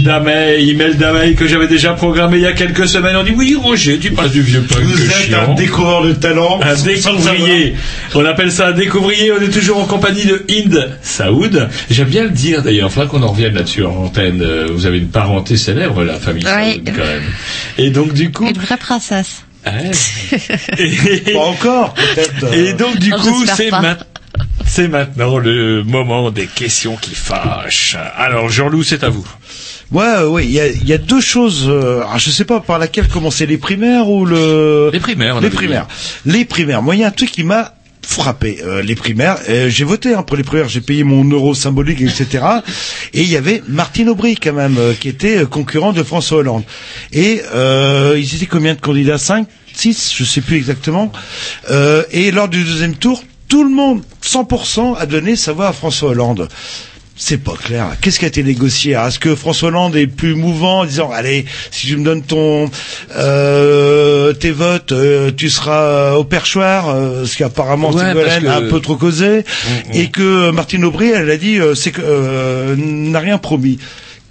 Imelda 0.06 0.20
May, 0.20 0.62
Imelda 0.64 1.12
May 1.12 1.34
que 1.34 1.48
j'avais 1.48 1.66
déjà 1.66 1.92
programmé 1.94 2.36
il 2.36 2.42
y 2.44 2.46
a 2.46 2.52
quelques 2.52 2.86
semaines. 2.88 3.16
On 3.16 3.24
dit 3.24 3.32
oui, 3.36 3.56
Roger, 3.60 3.98
tu 3.98 4.12
passes 4.12 4.30
du 4.30 4.40
vieux 4.40 4.60
punk 4.62 4.78
Vous 4.84 5.02
êtes 5.04 5.12
chiant. 5.16 5.50
un 5.50 5.54
découvreur 5.54 6.04
de 6.04 6.12
talent. 6.12 6.60
Un 6.62 6.80
découvrier. 6.80 7.74
On 8.14 8.24
appelle 8.24 8.52
ça 8.52 8.68
un 8.68 8.72
découvrier. 8.72 9.32
On 9.32 9.42
est 9.42 9.48
toujours 9.50 9.78
en 9.78 9.84
compagnie 9.86 10.24
de 10.24 10.44
Hind 10.48 10.90
Saoud. 11.02 11.68
J'aime 11.90 12.08
bien 12.08 12.22
le 12.22 12.30
dire 12.30 12.62
d'ailleurs. 12.62 12.92
Faudra 12.92 13.08
qu'on 13.08 13.22
en 13.24 13.32
revienne 13.32 13.54
là-dessus 13.54 13.84
en 13.84 13.96
antenne. 14.04 14.40
Euh, 14.42 14.68
Vous 14.70 14.86
avez 14.86 14.98
une 14.98 15.08
parenté 15.08 15.56
célèbre, 15.56 16.04
la 16.04 16.14
famille 16.20 16.44
Oui. 16.46 16.74
Saoud, 16.74 16.90
quand 16.96 17.04
même. 17.04 17.22
Et 17.78 17.90
donc, 17.90 18.12
du 18.12 18.30
coup. 18.30 18.46
Une 18.46 18.58
vraie 18.58 18.76
princesse. 18.76 19.42
Et- 20.78 21.32
Pas 21.32 21.40
encore, 21.40 21.94
peut-être. 21.94 22.54
Et 22.54 22.72
donc, 22.74 22.98
du 23.00 23.12
Oh, 23.12 23.20
coup, 23.20 23.44
c'est 23.56 23.70
ma- 23.72 23.98
c'est 24.76 24.88
maintenant 24.88 25.38
le 25.38 25.82
moment 25.84 26.30
des 26.30 26.44
questions 26.46 26.96
qui 26.96 27.14
fâchent. 27.14 27.96
Alors, 28.14 28.50
Jean-Loup, 28.50 28.82
c'est 28.82 29.04
à 29.04 29.08
vous. 29.08 29.26
Ouais, 29.90 30.04
euh, 30.04 30.28
ouais, 30.28 30.44
il 30.44 30.50
y 30.50 30.60
a, 30.60 30.66
il 30.66 30.86
y 30.86 30.92
a 30.92 30.98
deux 30.98 31.22
choses. 31.22 31.64
euh, 31.66 32.00
alors 32.02 32.18
je 32.18 32.28
sais 32.28 32.44
pas 32.44 32.60
par 32.60 32.78
laquelle 32.78 33.08
commencer 33.08 33.46
les 33.46 33.56
primaires 33.56 34.06
ou 34.10 34.26
le. 34.26 34.90
Les 34.92 35.00
primaires, 35.00 35.36
on 35.36 35.40
Les 35.40 35.48
primaires. 35.48 35.86
Les 36.26 36.44
primaires. 36.44 36.82
Moi, 36.82 36.94
il 36.96 37.00
y 37.00 37.04
a 37.04 37.06
un 37.06 37.10
truc 37.10 37.30
qui 37.30 37.42
m'a 37.42 37.72
frappé. 38.06 38.58
euh, 38.66 38.82
les 38.82 38.94
primaires. 38.96 39.38
Euh, 39.48 39.70
j'ai 39.70 39.84
voté 39.84 40.12
hein, 40.12 40.22
pour 40.22 40.36
les 40.36 40.42
primaires. 40.42 40.68
J'ai 40.68 40.82
payé 40.82 41.04
mon 41.04 41.24
euro 41.24 41.54
symbolique, 41.54 42.02
etc. 42.02 42.44
Et 43.14 43.22
il 43.22 43.30
y 43.30 43.36
avait 43.38 43.62
Martine 43.68 44.10
Aubry 44.10 44.34
quand 44.34 44.52
même, 44.52 44.76
euh, 44.76 44.92
qui 44.92 45.08
était 45.08 45.46
concurrent 45.46 45.94
de 45.94 46.02
François 46.02 46.40
Hollande. 46.40 46.64
Et 47.14 47.40
euh, 47.54 48.14
ils 48.18 48.34
étaient 48.34 48.44
combien 48.44 48.74
de 48.74 48.80
candidats? 48.80 49.16
Cinq, 49.16 49.46
six, 49.72 50.12
je 50.14 50.24
sais 50.24 50.42
plus 50.42 50.56
exactement. 50.56 51.10
Euh, 51.70 52.02
et 52.10 52.30
lors 52.30 52.48
du 52.48 52.62
deuxième 52.62 52.94
tour, 52.96 53.22
tout 53.48 53.64
le 53.64 53.70
monde, 53.70 54.02
100%, 54.22 54.96
a 54.96 55.06
donné 55.06 55.36
sa 55.36 55.52
voix 55.52 55.68
à 55.68 55.72
François 55.72 56.10
Hollande. 56.10 56.48
C'est 57.18 57.38
pas 57.38 57.54
clair. 57.54 57.96
Qu'est-ce 58.02 58.18
qui 58.18 58.26
a 58.26 58.28
été 58.28 58.42
négocié? 58.42 58.94
Alors, 58.94 59.08
Est-ce 59.08 59.18
que 59.18 59.34
François 59.34 59.68
Hollande 59.68 59.96
est 59.96 60.06
plus 60.06 60.34
mouvant 60.34 60.80
en 60.80 60.84
disant 60.84 61.10
allez, 61.10 61.46
si 61.70 61.86
tu 61.86 61.96
me 61.96 62.04
donnes 62.04 62.22
ton 62.22 62.68
euh, 63.16 64.32
tes 64.34 64.50
votes, 64.50 64.92
euh, 64.92 65.30
tu 65.34 65.48
seras 65.48 66.12
au 66.14 66.24
perchoir, 66.24 66.90
euh, 66.90 67.24
ce 67.24 67.36
qu'apparemment 67.38 67.90
Ouais, 67.90 68.02
Ségolène 68.08 68.24
parce 68.26 68.38
que- 68.40 68.46
a 68.48 68.56
un 68.56 68.68
peu 68.68 68.80
trop 68.80 68.96
causé, 68.96 69.44
et 69.94 70.08
que 70.10 70.50
Martine 70.50 70.84
Aubry, 70.84 71.08
elle 71.08 71.30
a 71.30 71.36
dit 71.38 71.58
euh, 71.58 71.74
c'est 71.74 71.90
que 71.90 72.02
euh, 72.04 72.74
n'a 72.76 73.20
rien 73.20 73.38
promis. 73.38 73.78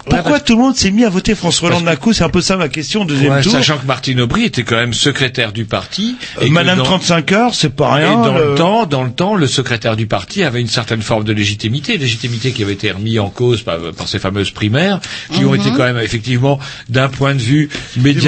Pourquoi 0.08 0.40
tout 0.40 0.54
le 0.56 0.62
monde 0.62 0.76
s'est 0.76 0.90
mis 0.90 1.04
à 1.04 1.08
voter 1.08 1.34
François 1.34 1.68
Hollande 1.68 1.84
d'un 1.84 1.96
coup 1.96 2.12
C'est 2.12 2.24
un 2.24 2.28
peu 2.28 2.40
ça 2.40 2.56
ma 2.56 2.68
question. 2.68 3.04
Deuxième 3.04 3.32
Ouais, 3.32 3.42
tour. 3.42 3.52
sachant 3.52 3.76
que 3.78 3.86
Martine 3.86 4.20
Aubry 4.20 4.44
était 4.44 4.62
quand 4.62 4.76
même 4.76 4.94
secrétaire 4.94 5.52
du 5.52 5.64
parti. 5.64 6.16
Euh, 6.40 6.46
que 6.46 6.50
Madame 6.52 6.78
dans- 6.78 6.84
35 6.84 7.32
heures, 7.32 7.54
c'est 7.54 7.74
pas 7.74 7.94
rien. 7.94 8.12
Et 8.12 8.14
dans 8.24 8.34
le- 8.38 8.50
le 8.50 8.54
temps, 8.54 8.86
dans 8.86 9.02
le 9.04 9.10
temps, 9.10 9.34
le 9.34 9.46
secrétaire 9.46 9.96
du 9.96 10.06
parti 10.06 10.42
avait 10.44 10.60
une 10.60 10.68
certaine 10.68 11.02
forme 11.02 11.24
de 11.24 11.32
légitimité, 11.32 11.98
légitimité 11.98 12.52
qui 12.52 12.62
avait 12.62 12.74
été 12.74 12.90
remise 12.92 13.18
en 13.18 13.30
cause 13.30 13.62
par, 13.62 13.78
par 13.96 14.08
ces 14.08 14.18
fameuses 14.18 14.50
primaires, 14.52 15.00
qui 15.32 15.44
ont 15.44 15.50
Mhm. 15.52 15.60
été 15.60 15.70
quand 15.70 15.84
même 15.84 15.98
effectivement, 15.98 16.58
d'un 16.88 17.08
point 17.08 17.34
de 17.34 17.40
vue 17.42 17.68
médiatique 17.96 18.26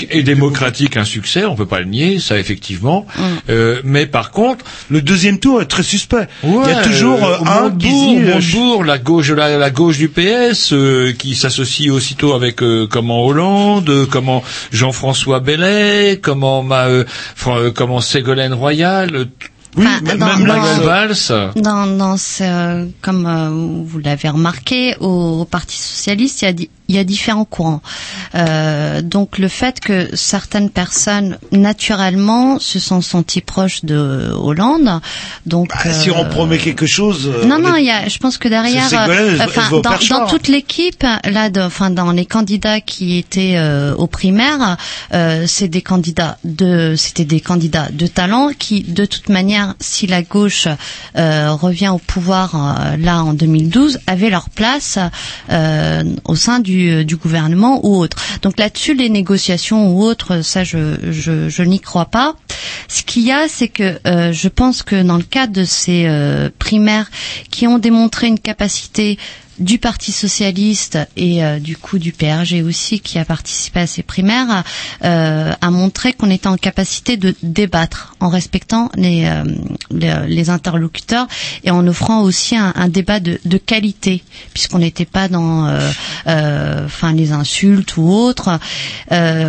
Démocratique. 0.00 0.08
et 0.10 0.22
démocratique, 0.22 0.96
un 0.96 1.04
succès. 1.04 1.44
On 1.44 1.54
peut 1.54 1.66
pas 1.66 1.80
le 1.80 1.86
nier, 1.86 2.18
ça 2.18 2.38
effectivement. 2.38 3.06
Mm. 3.16 3.22
Euh, 3.50 3.80
mais 3.84 4.06
par 4.06 4.30
contre, 4.30 4.64
le 4.90 5.00
deuxième 5.02 5.38
tour 5.38 5.62
est 5.62 5.66
très 5.66 5.82
suspect. 5.82 6.26
Ouais, 6.42 6.64
Il 6.64 6.70
y 6.70 6.72
a 6.72 6.82
toujours 6.82 7.24
euh, 7.24 7.36
euh, 7.40 7.46
un 7.46 7.60
Montebourg, 7.62 8.18
euh, 8.18 8.34
Montebourg, 8.34 8.84
la 8.84 8.98
gauche, 8.98 9.30
la, 9.30 9.56
la 9.56 9.70
gauche 9.70 9.98
du 9.98 10.08
PS, 10.08 10.72
euh, 10.72 11.12
qui 11.20 11.34
s'associe 11.34 11.90
aussitôt 11.90 12.32
avec 12.32 12.62
euh, 12.62 12.86
comment 12.90 13.24
Hollande, 13.26 13.88
euh, 13.90 14.06
comment 14.10 14.42
Jean-François 14.72 15.40
Bellet, 15.40 16.18
comment 16.22 16.62
ma, 16.62 16.86
euh, 16.86 17.04
euh, 17.46 17.70
comment 17.70 18.00
Ségolène 18.00 18.54
Royal, 18.54 19.14
euh, 19.14 19.24
Oui, 19.76 19.84
Enfin, 19.86 20.00
même 20.02 20.18
dans- 20.18 20.26
même 20.26 20.46
dans-. 20.46 20.54
Dans, 21.54 21.86
dans 21.86 22.16
ce, 22.16 22.88
comme 23.02 23.26
euh, 23.26 23.84
vous 23.86 23.98
l'avez 24.00 24.28
remarqué, 24.30 24.96
au, 25.00 25.40
au 25.42 25.44
Parti 25.44 25.76
socialiste, 25.76 26.42
il 26.42 26.44
y 26.44 26.64
a, 26.64 26.66
il 26.90 26.96
y 26.96 26.98
a 26.98 27.04
différents 27.04 27.44
courants. 27.44 27.82
Euh, 28.34 29.00
donc 29.00 29.38
le 29.38 29.46
fait 29.46 29.78
que 29.78 30.08
certaines 30.14 30.70
personnes 30.70 31.38
naturellement 31.52 32.58
se 32.58 32.80
sont 32.80 33.00
senties 33.00 33.40
proches 33.40 33.84
de 33.84 34.32
Hollande, 34.34 35.00
donc 35.46 35.68
Bah, 35.68 35.92
si 35.92 36.10
on 36.10 36.24
euh, 36.24 36.24
promet 36.24 36.58
quelque 36.58 36.86
chose. 36.86 37.30
euh, 37.32 37.46
non, 37.46 37.56
on 37.56 37.70
non, 37.70 37.76
il 37.76 37.84
y 37.84 37.90
a, 37.90 38.08
je 38.08 38.18
pense 38.18 38.38
que 38.38 38.48
derrière, 38.48 38.86
enfin, 38.86 39.80
dans, 39.80 40.26
toute 40.26 40.48
l'équipe, 40.48 41.04
là, 41.24 41.48
de, 41.48 41.60
enfin, 41.60 41.90
dans 41.90 42.10
les 42.10 42.26
candidats 42.26 42.80
qui 42.80 43.18
étaient 43.18 43.56
aux 43.96 44.08
primaires, 44.08 44.76
c'est 45.46 45.68
des 45.68 45.82
candidats 45.82 46.38
de, 46.44 46.94
c'était 46.96 47.24
des 47.24 47.40
candidats 47.40 47.88
de 47.92 48.06
talent 48.08 48.50
qui, 48.58 48.82
de 48.82 49.04
toute 49.04 49.28
manière, 49.28 49.74
si 49.78 50.08
la 50.08 50.22
gauche 50.22 50.66
euh, 51.16 51.52
revient 51.52 51.90
au 51.90 51.98
pouvoir 51.98 52.54
euh, 52.54 52.96
là 52.96 53.22
en 53.22 53.34
2012, 53.34 54.00
avaient 54.06 54.30
leur 54.30 54.50
place 54.50 54.98
euh, 55.50 56.02
au 56.24 56.34
sein 56.34 56.60
du, 56.60 56.79
du 57.04 57.16
gouvernement 57.16 57.80
ou 57.84 57.96
autre. 57.96 58.16
Donc 58.42 58.58
là-dessus, 58.58 58.94
les 58.94 59.08
négociations 59.08 59.90
ou 59.92 60.02
autres, 60.02 60.42
ça, 60.42 60.64
je, 60.64 61.62
n'y 61.62 61.80
crois 61.80 62.06
pas. 62.06 62.36
Ce 62.88 63.02
qu'il 63.02 63.22
y 63.22 63.32
a, 63.32 63.48
c'est 63.48 63.68
que 63.68 63.98
euh, 64.06 64.32
je 64.32 64.48
pense 64.48 64.82
que 64.82 65.02
dans 65.02 65.16
le 65.16 65.22
cadre 65.22 65.52
de 65.52 65.64
ces 65.64 66.04
euh, 66.06 66.50
primaires 66.58 67.10
qui 67.50 67.66
ont 67.66 67.78
démontré 67.78 68.26
une 68.26 68.38
capacité 68.38 69.18
du 69.60 69.78
Parti 69.78 70.10
socialiste 70.10 70.98
et 71.16 71.44
euh, 71.44 71.58
du 71.58 71.76
coup 71.76 71.98
du 71.98 72.12
PRG 72.12 72.62
aussi 72.64 73.00
qui 73.00 73.18
a 73.18 73.24
participé 73.24 73.80
à 73.80 73.86
ces 73.86 74.02
primaires 74.02 74.64
euh, 75.04 75.52
a 75.60 75.70
montré 75.70 76.14
qu'on 76.14 76.30
était 76.30 76.48
en 76.48 76.56
capacité 76.56 77.18
de 77.18 77.34
débattre 77.42 78.16
en 78.20 78.28
respectant 78.28 78.90
les, 78.96 79.26
euh, 79.26 80.44
interlocuteurs 80.48 81.28
et 81.62 81.70
en 81.70 81.86
offrant 81.86 82.22
aussi 82.22 82.56
un, 82.56 82.88
débat 82.88 83.20
de, 83.20 83.38
qualité 83.58 84.22
puisqu'on 84.54 84.78
n'était 84.78 85.04
pas 85.04 85.28
dans 85.28 85.70
enfin 86.26 87.12
les 87.12 87.32
insultes 87.32 87.96
ou 87.98 88.10
autres. 88.10 88.58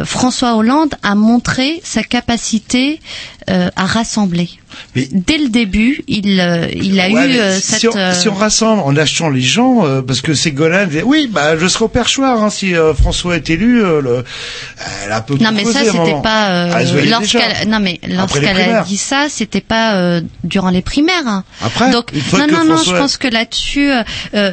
François 0.03 0.57
Hollande 0.57 0.95
a 1.01 1.15
montré 1.15 1.79
sa 1.83 2.03
capacité 2.03 2.99
à 3.47 3.85
rassembler. 3.85 4.49
Dès 4.95 5.37
le 5.37 5.49
début, 5.49 6.03
il, 6.07 6.39
euh, 6.39 6.67
il 6.73 6.99
a 6.99 7.09
Ouais, 7.09 7.25
eu 7.25 7.29
mais 7.29 7.39
euh, 7.39 7.55
si, 7.59 7.61
cette... 7.61 7.85
on, 7.93 7.97
euh, 7.97 8.13
si 8.13 8.29
on 8.29 8.33
rassemble 8.33 8.81
en 8.83 8.95
achetant 8.95 9.29
les 9.29 9.41
gens, 9.41 9.85
euh, 9.85 10.01
parce 10.01 10.21
que 10.21 10.33
Ségolène 10.33 10.87
disait, 10.89 11.03
oui, 11.03 11.29
bah, 11.31 11.57
je 11.57 11.67
serai 11.67 11.85
au 11.85 11.87
perchoir 11.87 12.43
hein, 12.43 12.49
si 12.49 12.75
euh, 12.75 12.93
François 12.93 13.35
est 13.35 13.49
élu. 13.49 13.83
euh, 13.83 14.01
le... 14.01 14.23
Elle 15.03 15.11
a 15.11 15.17
un 15.17 15.21
peu 15.21 15.35
Non 15.39 15.51
mais 15.51 15.63
ça 15.65 15.79
c'était 15.85 16.21
pas 16.23 16.69
Ah, 16.71 16.83
lorsqu'elle 16.83 17.69
non 17.69 17.79
mais 17.79 17.99
lorsqu'elle 18.07 18.59
a 18.59 18.81
dit 18.83 18.97
ça 18.97 19.27
c'était 19.29 19.61
pas 19.61 20.19
durant 20.43 20.69
les 20.69 20.81
primaires. 20.81 21.27
hein. 21.27 21.43
Après, 21.61 21.91
Donc 21.91 22.11
non 22.33 22.47
non 22.47 22.65
non 22.65 22.75
François- 22.75 22.95
je 22.95 22.99
pense 23.01 23.17
que 23.17 23.27
là-dessus 23.27 23.89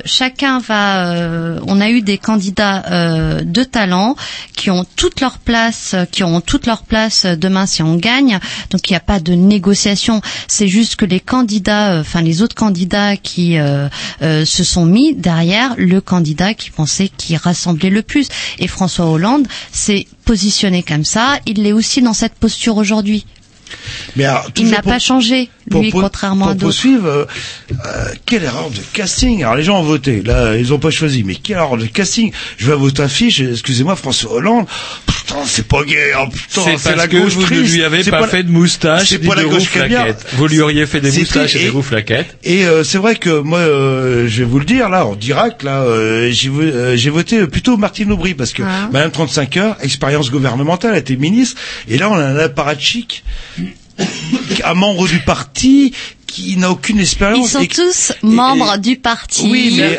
chacun 0.05 0.61
va 0.61 1.15
on 1.67 1.81
a 1.81 1.91
eu 1.91 2.03
des 2.03 2.19
candidats 2.19 2.83
de 3.43 3.65
talent 3.65 4.17
qui 4.57 4.71
ont 4.71 4.85
toute 4.97 5.21
leur 5.21 5.39
place 5.39 5.95
qui 6.13 6.23
auront 6.23 6.41
toute 6.41 6.67
leur 6.67 6.83
place 6.83 7.27
demain 7.27 7.67
si 7.67 7.83
on 7.83 7.97
gagne. 7.97 8.39
Donc 8.71 8.89
il 8.89 8.93
n'y 8.93 8.97
a 8.97 9.01
pas 9.01 9.21
de 9.21 9.33
négociation, 9.33 10.08
c'est 10.47 10.69
juste 10.69 10.97
que 10.97 11.05
les 11.05 11.21
candidats 11.21 11.93
euh, 11.95 12.01
enfin 12.01 12.23
les 12.23 12.43
autres 12.43 12.55
candidats 12.55 13.17
qui 13.17 13.59
euh, 13.59 13.89
euh, 14.23 14.45
se 14.45 14.65
sont 14.65 14.87
mis 14.87 15.15
derrière 15.15 15.75
le 15.77 16.01
candidat 16.01 16.55
qui 16.55 16.71
pensait 16.71 17.11
qui 17.17 17.37
rassemblait 17.37 17.91
le 17.91 18.03
plus. 18.03 18.29
Et 18.59 18.67
François 18.69 19.07
Hollande 19.07 19.47
s'est 19.73 20.07
positionné 20.25 20.83
comme 20.83 21.05
ça, 21.05 21.39
il 21.47 21.63
l'est 21.63 21.73
aussi 21.73 22.03
dans 22.03 22.13
cette 22.15 22.35
posture 22.35 22.77
aujourd'hui. 22.77 23.25
Mais 24.17 24.25
alors, 24.25 24.49
Il 24.57 24.69
n'a 24.71 24.81
pas 24.81 24.99
changé, 24.99 25.51
lui, 25.71 25.91
pour- 25.91 26.01
contrairement 26.01 26.47
pour 26.47 26.53
à 26.53 26.55
d'autres. 26.55 26.65
poursuivre, 26.73 27.07
euh, 27.07 27.25
euh, 27.71 28.15
quelle 28.25 28.43
erreur 28.45 28.71
de 28.71 28.79
casting. 28.95 29.43
Alors 29.43 29.57
les 29.57 29.63
gens 29.63 29.79
ont 29.81 29.83
voté, 29.85 30.23
là 30.23 30.57
ils 30.57 30.73
ont 30.73 30.79
pas 30.79 30.91
choisi, 30.91 31.23
mais 31.23 31.35
quelle 31.35 31.57
erreur 31.59 31.77
de 31.77 31.85
casting. 31.85 32.33
Je 32.57 32.67
vais 32.67 32.73
à 32.73 32.77
votre 32.77 33.03
affiche, 33.03 33.41
excusez-moi 33.41 33.95
François 33.95 34.33
Hollande, 34.33 34.67
putain 35.29 35.43
c'est 35.47 35.67
pas 35.69 35.85
gay, 35.85 36.13
hein, 36.17 36.29
putain 36.33 36.77
C'est 36.79 36.97
la 36.97 37.07
que 37.07 37.17
gauche 37.17 37.35
vous 37.35 37.43
ne 37.55 37.61
lui 37.61 37.85
avez 37.85 38.03
pas 38.05 38.21
la- 38.21 38.27
fait 38.29 38.43
de 38.43 38.51
moustache 38.51 39.09
c'est 39.09 39.19
pas 39.19 39.35
la 39.35 39.45
gauche. 39.45 39.65
Vous 40.35 40.47
lui 40.49 40.61
auriez 40.61 40.87
fait 40.87 41.01
des 41.01 41.11
moustaches 41.13 41.51
triste. 41.51 41.57
et 41.57 41.59
des 41.61 41.67
Et- 41.67 41.71
rouflaquettes. 41.71 42.37
Et 42.45 42.65
euh, 42.65 42.83
c'est 42.85 42.99
vrai 42.99 43.17
que 43.17 43.41
moi, 43.41 43.59
euh, 43.59 44.27
je 44.29 44.39
vais 44.41 44.45
vous 44.49 44.59
le 44.59 44.65
dire 44.65 44.89
là, 44.89 45.05
en 45.07 45.15
direct, 45.15 45.63
là, 45.63 45.83
euh, 45.83 46.31
j'ai 46.33 46.49
euh, 46.51 46.97
voté 47.11 47.47
plutôt 47.47 47.77
Martine 47.77 48.11
Aubry 48.13 48.35
parce 48.35 48.53
que 48.53 48.63
Ah. 48.63 48.89
Madame 48.93 49.11
35 49.11 49.57
heures, 49.59 49.77
expérience 49.83 50.31
gouvernementale, 50.31 50.93
elle 50.95 51.01
était 51.01 51.17
ministre, 51.17 51.61
et 51.89 51.99
là 51.99 52.09
on 52.11 52.15
a 52.15 52.25
un 52.25 52.37
apparatchik, 52.39 53.23
un 54.65 54.75
membre 54.75 55.09
du 55.09 55.19
parti 55.21 55.93
qui 56.29 56.57
n'a 56.59 56.71
aucune 56.71 56.99
Ils 56.99 57.03
expérience. 57.03 57.51
sont 57.51 57.61
et- 57.61 57.69
tous 57.69 58.13
membres 58.23 58.77
du 58.79 58.97
parti. 58.97 59.49
Oui, 59.51 59.75
mais- 59.81 59.99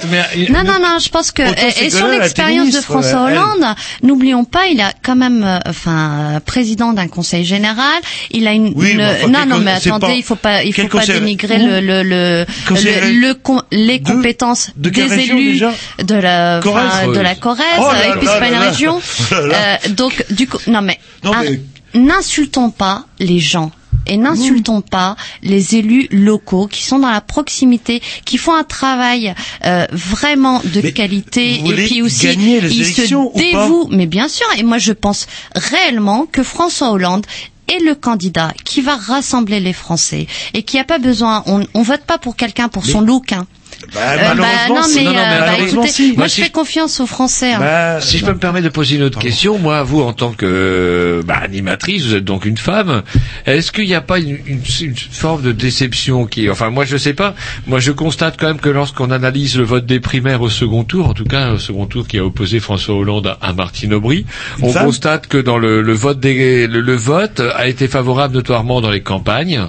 non, 0.50 0.64
non, 0.64 0.80
non, 0.80 1.00
je 1.04 1.10
pense 1.10 1.32
que 1.32 1.42
et, 1.42 1.86
et 1.86 1.90
sur 1.90 2.08
l'expérience 2.08 2.72
de 2.72 2.80
François. 2.80 3.24
Hollande, 3.26 3.76
n'oublions 4.04 4.46
pas, 4.46 4.68
il 4.68 4.80
a 4.80 4.94
quand 5.04 5.16
même, 5.16 5.44
euh, 5.44 5.60
enfin, 5.68 6.36
euh, 6.36 6.40
président 6.40 6.94
d'un 6.94 7.08
conseil 7.08 7.44
général. 7.44 8.02
Il 8.32 8.48
a 8.48 8.54
une, 8.54 8.72
Oui, 8.76 8.92
une- 8.92 8.98
mais 8.98 9.06
enfin, 9.24 9.28
non, 9.28 9.46
non, 9.56 9.60
mais 9.60 9.72
attendez, 9.72 10.06
pas- 10.08 10.14
il 10.14 10.24
faut 10.24 10.36
pas, 10.36 10.64
il 10.64 10.74
faut 10.74 10.84
pas 10.84 11.00
conseil- 11.00 11.20
dénigrer 11.20 11.58
le, 11.58 11.82
le, 11.82 12.04
le, 12.04 12.46
le- 12.70 13.62
les 13.72 14.02
compétences 14.02 14.70
de 14.76 14.90
des 14.90 15.04
région, 15.04 15.36
élus 15.38 15.52
déjà 15.54 15.74
de 16.04 16.16
la, 16.16 16.60
Corrèze 16.62 16.86
enfin, 17.04 17.08
de 17.12 17.20
la 17.20 17.36
Corrèze, 17.36 17.66
Oh 17.80 17.92
là 17.92 18.08
et 18.08 18.18
puis 18.18 18.26
là 18.28 18.34
c'est 18.34 18.40
pas 18.40 18.48
une 18.50 18.70
région. 18.70 19.02
Oh. 19.32 19.34
Euh, 19.36 19.76
donc, 19.90 20.24
du 20.30 20.48
coup, 20.48 20.58
non 20.68 20.82
mais, 20.82 21.00
ah, 21.26 21.42
mais- 21.44 21.60
n'insultons 22.00 22.70
pas 22.70 23.06
les 23.20 23.40
gens. 23.40 23.72
Et 24.10 24.18
n'insultons 24.18 24.82
pas 24.82 25.16
les 25.44 25.76
élus 25.76 26.08
locaux 26.12 26.68
qui 26.68 26.84
sont 26.84 27.00
dans 27.00 27.10
la 27.10 27.22
proximité, 27.22 28.02
qui 28.26 28.38
font 28.38 28.54
un 28.54 28.64
travail 28.64 29.34
euh, 29.66 29.86
vraiment 29.92 30.62
de 30.66 30.82
Mais 30.82 30.92
qualité 30.92 31.62
et 31.66 31.74
puis 31.86 32.02
aussi 32.02 32.28
ils 32.28 32.86
se 32.86 33.38
dévouent. 33.38 33.88
Mais 33.92 34.06
bien 34.08 34.28
sûr, 34.28 34.48
et 34.58 34.64
moi 34.64 34.78
je 34.78 34.92
pense 34.94 35.28
réellement 35.56 36.26
que 36.32 36.44
François 36.44 36.92
Hollande 36.92 37.26
est 37.68 37.84
le 37.84 37.96
candidat 37.96 38.52
qui 38.66 38.82
va 38.82 38.96
rassembler 38.96 39.60
les 39.60 39.74
Français 39.74 40.28
et 40.54 40.64
qui 40.64 40.80
a 40.80 40.84
pas 40.84 40.98
besoin. 40.98 41.44
On, 41.46 41.64
on 41.74 41.84
vote 41.84 42.02
pas 42.02 42.18
pour 42.18 42.36
quelqu'un 42.36 42.68
pour 42.68 42.86
son 42.86 43.02
look. 43.02 43.32
Hein. 43.32 43.46
Bah, 43.94 44.00
Euh, 44.04 44.16
malheureusement, 44.18 44.76
non 44.76 44.84
c'est- 44.84 44.96
mais, 45.00 45.04
non, 45.06 45.12
non, 45.12 45.18
bah, 45.18 45.40
malheureusement, 45.40 45.84
écoutez, 45.84 45.94
si. 45.94 46.14
moi 46.18 46.28
je 46.28 46.34
fais 46.36 46.50
confiance 46.50 47.00
aux 47.00 47.06
Français. 47.06 47.54
hein. 47.54 47.60
Bah, 47.60 48.02
Si 48.02 48.18
je 48.18 48.26
peux 48.26 48.34
me 48.34 48.38
permettre 48.40 48.66
de 48.66 48.70
poser 48.70 48.98
une 48.98 49.04
autre 49.04 49.20
question, 49.20 49.58
moi, 49.58 49.84
vous, 49.84 50.02
en 50.02 50.12
tant 50.14 50.32
que 50.34 51.22
bah, 51.26 51.40
animatrice, 51.42 52.06
vous 52.06 52.16
êtes 52.16 52.26
donc 52.26 52.46
une 52.46 52.58
femme, 52.58 53.04
est-ce 53.46 53.72
qu'il 53.72 53.86
n'y 53.86 53.96
a 53.96 54.02
pas 54.02 54.20
une, 54.20 54.38
une- 54.46 54.62
une 54.82 54.96
forme 54.96 55.42
de 55.44 55.52
déception 55.52 56.26
qui, 56.26 56.50
enfin, 56.50 56.70
moi, 56.70 56.86
je 56.86 56.98
sais 56.98 57.14
pas. 57.14 57.36
Moi, 57.68 57.80
je 57.80 57.92
constate 57.92 58.36
quand 58.40 58.48
même 58.48 58.60
que 58.60 58.70
lorsqu'on 58.70 59.12
analyse 59.12 59.58
le 59.58 59.64
vote 59.64 59.86
des 59.86 60.00
primaires 60.00 60.42
au 60.42 60.50
second 60.50 60.84
tour, 60.84 61.08
en 61.08 61.14
tout 61.14 61.24
cas, 61.26 61.52
au 61.54 61.58
second 61.58 61.86
tour 61.86 62.08
qui 62.08 62.18
a 62.18 62.26
opposé 62.26 62.60
François 62.60 62.96
Hollande 62.96 63.28
à, 63.28 63.38
à 63.42 63.54
Martine 63.54 63.94
Aubry, 63.94 64.26
Une 64.60 64.66
on 64.66 64.70
femme 64.74 64.86
constate 64.86 65.28
que 65.28 65.38
dans 65.38 65.58
le, 65.58 65.82
le 65.82 65.94
vote 65.94 66.20
des, 66.20 66.68
le, 66.68 66.82
le 66.82 66.96
vote 66.96 67.42
a 67.56 67.68
été 67.68 67.88
favorable 67.88 68.34
notoirement 68.36 68.82
dans 68.82 68.92
les 68.92 69.02
campagnes. 69.02 69.62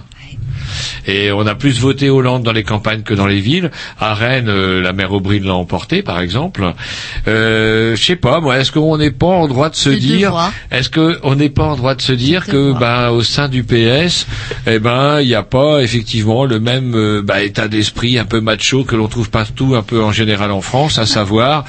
Et 1.07 1.33
on 1.33 1.47
a 1.47 1.55
plus 1.55 1.81
voté 1.81 2.11
Hollande 2.11 2.43
dans 2.43 2.53
les 2.53 2.65
campagnes 2.65 3.03
que 3.03 3.15
dans 3.15 3.27
les 3.27 3.41
villes. 3.41 3.71
À 3.99 4.15
Rennes, 4.15 4.49
euh, 4.49 4.81
la 4.81 4.93
maire 4.93 5.13
Aubry 5.13 5.41
l'a 5.41 5.55
emporté, 5.55 6.03
par 6.03 6.21
exemple. 6.21 6.73
Euh, 7.29 7.97
je 7.97 8.03
sais 8.03 8.17
pas, 8.17 8.41
moi, 8.41 8.59
est-ce 8.59 8.73
qu'on 8.73 8.97
n'est 8.99 9.11
pas 9.11 9.27
en 9.27 9.49
droit 9.49 9.71
de 9.71 9.77
se 9.77 9.91
dire, 9.91 10.53
est-ce 10.71 10.91
qu'on 10.91 11.35
n'est 11.35 11.51
pas 11.51 11.65
en 11.65 11.77
droit 11.77 11.95
de 11.95 12.03
se 12.03 12.13
dire 12.13 12.47
que, 12.47 12.73
ben, 12.79 13.11
au 13.11 13.23
sein 13.23 13.49
du 13.49 13.65
PS, 13.65 14.27
eh 14.67 14.79
ben, 14.79 15.21
il 15.21 15.29
n'y 15.29 15.35
a 15.35 15.43
pas 15.43 15.81
effectivement 15.81 16.45
le 16.45 16.61
même 16.61 16.95
euh, 16.95 17.23
bah, 17.23 17.43
état 17.43 17.69
d'esprit 17.69 18.19
un 18.19 18.25
peu 18.25 18.41
macho 18.41 18.85
que 18.85 18.97
l'on 18.97 19.09
trouve 19.09 19.31
partout, 19.31 19.75
un 19.77 19.83
peu 19.83 20.03
en 20.03 20.13
général 20.13 20.51
en 20.51 20.61
France, 20.61 20.99
à 20.99 21.07
savoir, 21.07 21.65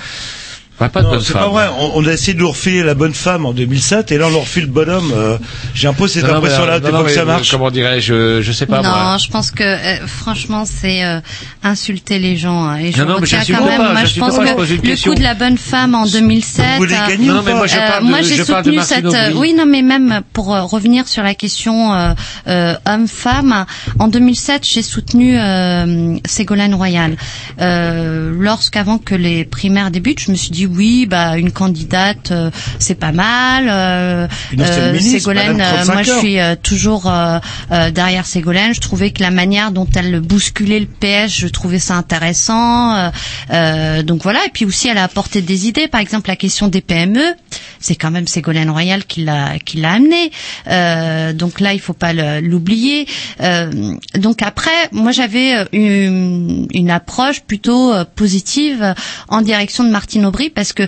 bah, 0.82 0.90
pas 0.90 1.00
de 1.02 1.06
Non, 1.06 1.12
bonne 1.14 1.22
c'est 1.22 1.34
femme. 1.34 1.44
pas 1.44 1.50
vrai. 1.50 1.66
On, 1.80 1.92
on 1.96 2.06
a 2.08 2.12
essayé 2.12 2.34
de 2.34 2.40
nous 2.40 2.50
refiler 2.50 2.84
la 2.84 2.94
bonne 2.94 3.14
femme 3.14 3.46
en 3.46 3.54
2007 3.54 4.12
et 4.12 4.18
là 4.18 4.28
on 4.28 4.32
leur 4.32 4.42
refile 4.42 4.64
le 4.64 4.70
bonhomme. 4.70 5.12
Euh, 5.16 5.38
J'ai 5.74 5.88
un 5.88 5.94
peu 5.94 6.08
cette 6.08 6.24
Non, 6.28 6.36
impression-là. 6.36 6.80
non, 6.80 6.88
Tu 6.88 6.94
non, 6.94 7.04
mais, 7.04 7.14
ça 7.14 7.22
euh, 7.22 7.26
marche 7.26 7.52
Comment 7.52 7.72
dirais-je, 7.72 8.42
je 8.42 8.52
sais 8.52 8.66
pas 8.66 8.82
non, 8.82 8.90
moi. 8.90 9.18
je 9.18 9.28
pense 9.30 9.52
que 9.52 9.64
euh, 9.64 10.08
franchement 10.08 10.64
c'est 10.66 11.04
euh, 11.04 11.20
insulter 11.64 12.20
les 12.20 12.36
gens 12.38 12.64
hein, 12.66 12.78
et 12.78 12.92
je 12.92 12.98
Non, 13.02 13.14
non, 13.14 13.20
mais 13.22 13.28
quand 13.28 13.66
même. 13.66 13.78
pas, 13.78 13.92
moi 13.94 14.06
je 14.06 14.20
pense 14.20 14.36
pas, 14.38 14.54
que 14.56 14.62
le 14.62 14.78
question. 14.78 15.12
coup 15.12 15.18
de 15.18 15.24
la 15.24 15.34
bonne 15.36 15.58
femme 15.58 15.96
en 15.96 16.06
2007. 16.06 16.66
Vous 16.72 16.78
voulez 16.78 16.94
euh, 16.96 17.08
gagner 17.08 17.28
Non, 17.28 17.34
ou 17.34 17.38
non, 17.38 17.44
mais 17.46 17.54
moi 17.54 17.68
je 17.68 17.76
Euh, 17.76 17.88
parle 17.88 18.04
de, 18.04 18.10
moi, 18.10 18.22
j'ai 18.22 18.36
je 18.36 18.44
parle 18.44 18.64
de 18.64 18.72
soutenu 18.72 18.84
cette. 18.84 19.06
euh, 19.06 19.32
oui, 19.36 19.54
non, 19.54 19.66
mais 19.66 19.82
même 19.82 20.22
pour 20.34 20.54
euh, 20.56 20.64
revenir 20.64 21.08
sur 21.08 21.24
la 21.24 21.34
question 21.36 21.94
euh, 21.94 22.14
euh, 22.48 22.74
homme-femme, 22.88 23.66
en 24.00 24.08
2007, 24.08 24.66
j'ai 24.68 24.82
soutenu 24.82 25.38
euh, 25.40 26.18
Ségolène 26.26 26.74
Royal. 26.76 27.16
Euh, 27.60 28.32
Lorsqu'avant 28.40 28.98
que 28.98 29.14
les 29.16 29.46
primaires 29.46 29.92
débutent, 29.92 30.20
je 30.20 30.32
me 30.32 30.36
suis 30.36 30.50
dit 30.52 30.66
oui, 30.76 31.06
bah 31.06 31.38
une 31.38 31.52
candidate, 31.52 32.32
euh, 32.32 32.52
c'est 32.80 32.96
pas 32.96 33.12
mal. 33.12 33.68
Euh, 33.70 34.28
euh, 34.58 34.94
ministre, 34.94 35.20
Ségolène, 35.20 35.62
euh, 35.62 35.86
moi, 35.86 36.04
je 36.04 36.12
35 36.12 36.20
suis 36.20 36.40
euh, 36.40 36.56
toujours 36.62 37.10
euh, 37.10 37.40
euh, 37.72 37.92
derrière 37.92 38.26
Ségolène. 38.26 38.74
Je 38.74 38.82
trouvais 38.82 39.12
que 39.12 39.22
la 39.22 39.32
manière 39.32 39.72
dont 39.72 39.88
elle 39.96 40.20
bousculait 40.20 40.80
le 40.80 40.86
PS, 40.86 41.32
je 41.34 41.48
trouvais 41.48 41.80
ça 41.80 41.96
intéressant. 41.96 42.96
Euh, 42.96 43.10
euh, 43.52 44.04
donc 44.04 44.24
voilà. 44.24 44.40
Et 44.46 44.50
puis 44.50 44.66
aussi, 44.66 44.88
elle 44.88 44.98
a 44.98 45.04
apporté 45.04 45.42
des 45.42 45.68
idées. 45.68 45.88
Par 45.88 46.02
exemple, 46.02 46.30
la 46.30 46.36
question 46.36 46.68
des 46.68 46.82
PME, 46.82 47.34
c'est 47.80 47.96
quand 47.96 48.12
même 48.12 48.28
Ségolène 48.28 48.70
Royal 48.70 49.06
qui 49.06 49.24
l'a 49.24 49.58
qui 49.60 49.78
l'a 49.78 49.94
amené. 49.94 50.32
Euh, 50.68 51.34
donc 51.34 51.60
là, 51.60 51.74
il 51.74 51.80
faut 51.80 51.94
pas 51.94 52.14
l'oublier. 52.42 53.08
Euh, 53.42 53.72
donc 54.16 54.42
après, 54.42 54.72
moi, 54.92 55.12
j'avais 55.12 55.66
une, 55.74 56.68
une 56.74 56.90
approche 56.92 57.42
plutôt 57.42 57.94
positive 58.16 58.94
en 59.28 59.42
direction 59.42 59.84
de 59.84 59.90
Martine 59.90 60.26
Aubry 60.26 60.50
parce 60.52 60.74
que 60.74 60.84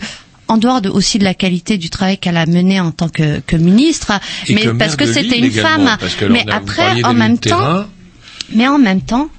en 0.47 0.57
dehors 0.57 0.81
de, 0.81 0.89
aussi 0.89 1.19
de 1.19 1.23
la 1.23 1.33
qualité 1.33 1.77
du 1.77 1.89
travail 1.89 2.17
qu'elle 2.17 2.37
a 2.37 2.45
mené 2.45 2.79
en 2.79 2.91
tant 2.91 3.09
que, 3.09 3.39
que 3.39 3.55
ministre, 3.55 4.11
Et 4.47 4.55
mais 4.55 4.61
que 4.63 4.69
parce 4.71 4.95
que 4.95 5.05
c'était 5.05 5.39
une 5.39 5.51
femme. 5.51 5.89
mais 6.29 6.45
après, 6.51 7.03
en 7.03 7.13
même 7.13 7.37
temps, 7.37 7.85
mais 8.51 8.67
en 8.67 8.77
même 8.77 9.01
temps, 9.01 9.29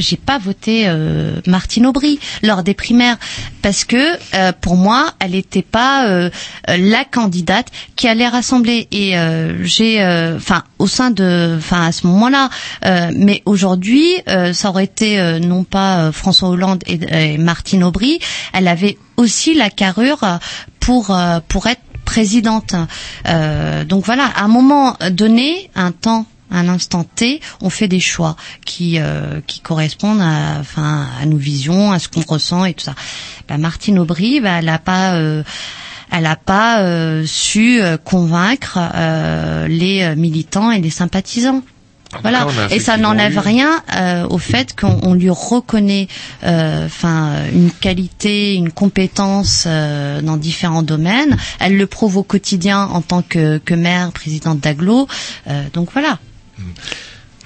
j'ai 0.00 0.16
pas 0.16 0.38
voté 0.38 0.84
euh, 0.86 1.40
Martine 1.46 1.86
Aubry 1.86 2.18
lors 2.42 2.62
des 2.62 2.74
primaires 2.74 3.16
parce 3.62 3.84
que 3.84 3.96
euh, 4.34 4.52
pour 4.60 4.76
moi, 4.76 5.12
elle 5.20 5.32
n'était 5.32 5.62
pas 5.62 6.06
euh, 6.08 6.30
la 6.68 7.04
candidate 7.04 7.68
qui 7.96 8.08
allait 8.08 8.28
rassembler. 8.28 8.88
Et 8.90 9.18
euh, 9.18 9.62
j'ai, 9.64 10.02
euh, 10.02 10.36
enfin, 10.36 10.64
au 10.78 10.86
sein 10.86 11.10
de, 11.10 11.56
enfin, 11.58 11.86
à 11.86 11.92
ce 11.92 12.06
moment-là, 12.06 12.48
euh, 12.84 13.10
mais 13.14 13.42
aujourd'hui, 13.44 14.14
ça 14.52 14.68
aurait 14.70 14.84
été 14.84 15.38
non 15.40 15.64
pas 15.64 16.12
François 16.12 16.48
Hollande 16.48 16.82
et, 16.86 17.34
et 17.34 17.38
Martine 17.38 17.84
Aubry, 17.84 18.18
elle 18.52 18.68
avait 18.68 18.96
aussi 19.16 19.54
la 19.54 19.70
carrure 19.70 20.20
pour 20.78 21.16
pour 21.48 21.66
être 21.66 21.80
présidente. 22.04 22.74
Donc 23.86 24.04
voilà, 24.04 24.26
à 24.26 24.44
un 24.44 24.48
moment 24.48 24.96
donné, 25.10 25.70
un 25.74 25.92
temps 25.92 26.26
un 26.50 26.68
instant 26.68 27.04
T, 27.04 27.40
on 27.60 27.70
fait 27.70 27.88
des 27.88 28.00
choix 28.00 28.36
qui 28.64 28.98
euh, 28.98 29.40
qui 29.46 29.60
correspondent 29.60 30.20
à 30.20 30.58
enfin 30.60 31.06
à 31.20 31.26
nos 31.26 31.36
visions, 31.36 31.92
à 31.92 31.98
ce 31.98 32.08
qu'on 32.08 32.22
ressent 32.22 32.64
et 32.64 32.74
tout 32.74 32.84
ça. 32.84 32.94
Bah, 33.48 33.58
Martine 33.58 33.98
Aubry, 33.98 34.40
bah, 34.40 34.58
elle 34.58 34.68
a 34.68 34.78
pas 34.78 35.14
euh, 35.14 35.42
elle 36.10 36.26
a 36.26 36.36
pas 36.36 36.80
euh, 36.80 37.24
su 37.26 37.80
convaincre 38.04 38.78
euh, 38.94 39.68
les 39.68 40.14
militants 40.16 40.70
et 40.70 40.80
les 40.80 40.90
sympathisants. 40.90 41.62
Voilà, 42.22 42.46
et 42.70 42.80
ça 42.80 42.96
n'enlève 42.96 43.38
rien 43.38 43.82
euh, 43.94 44.26
au 44.28 44.38
fait 44.38 44.74
qu'on 44.78 44.98
on 45.02 45.14
lui 45.14 45.30
reconnaît, 45.30 46.08
euh, 46.42 46.86
enfin, 46.86 47.34
une 47.52 47.70
qualité, 47.70 48.56
une 48.56 48.72
compétence 48.72 49.64
euh, 49.66 50.20
dans 50.20 50.36
différents 50.36 50.82
domaines. 50.82 51.36
Elle 51.60 51.76
le 51.76 51.86
prouve 51.86 52.16
au 52.16 52.24
quotidien 52.24 52.82
en 52.82 53.00
tant 53.00 53.22
que, 53.22 53.58
que 53.58 53.74
maire, 53.74 54.10
présidente 54.10 54.58
d'Aglo. 54.58 55.06
Euh, 55.48 55.62
donc 55.72 55.90
voilà. 55.92 56.18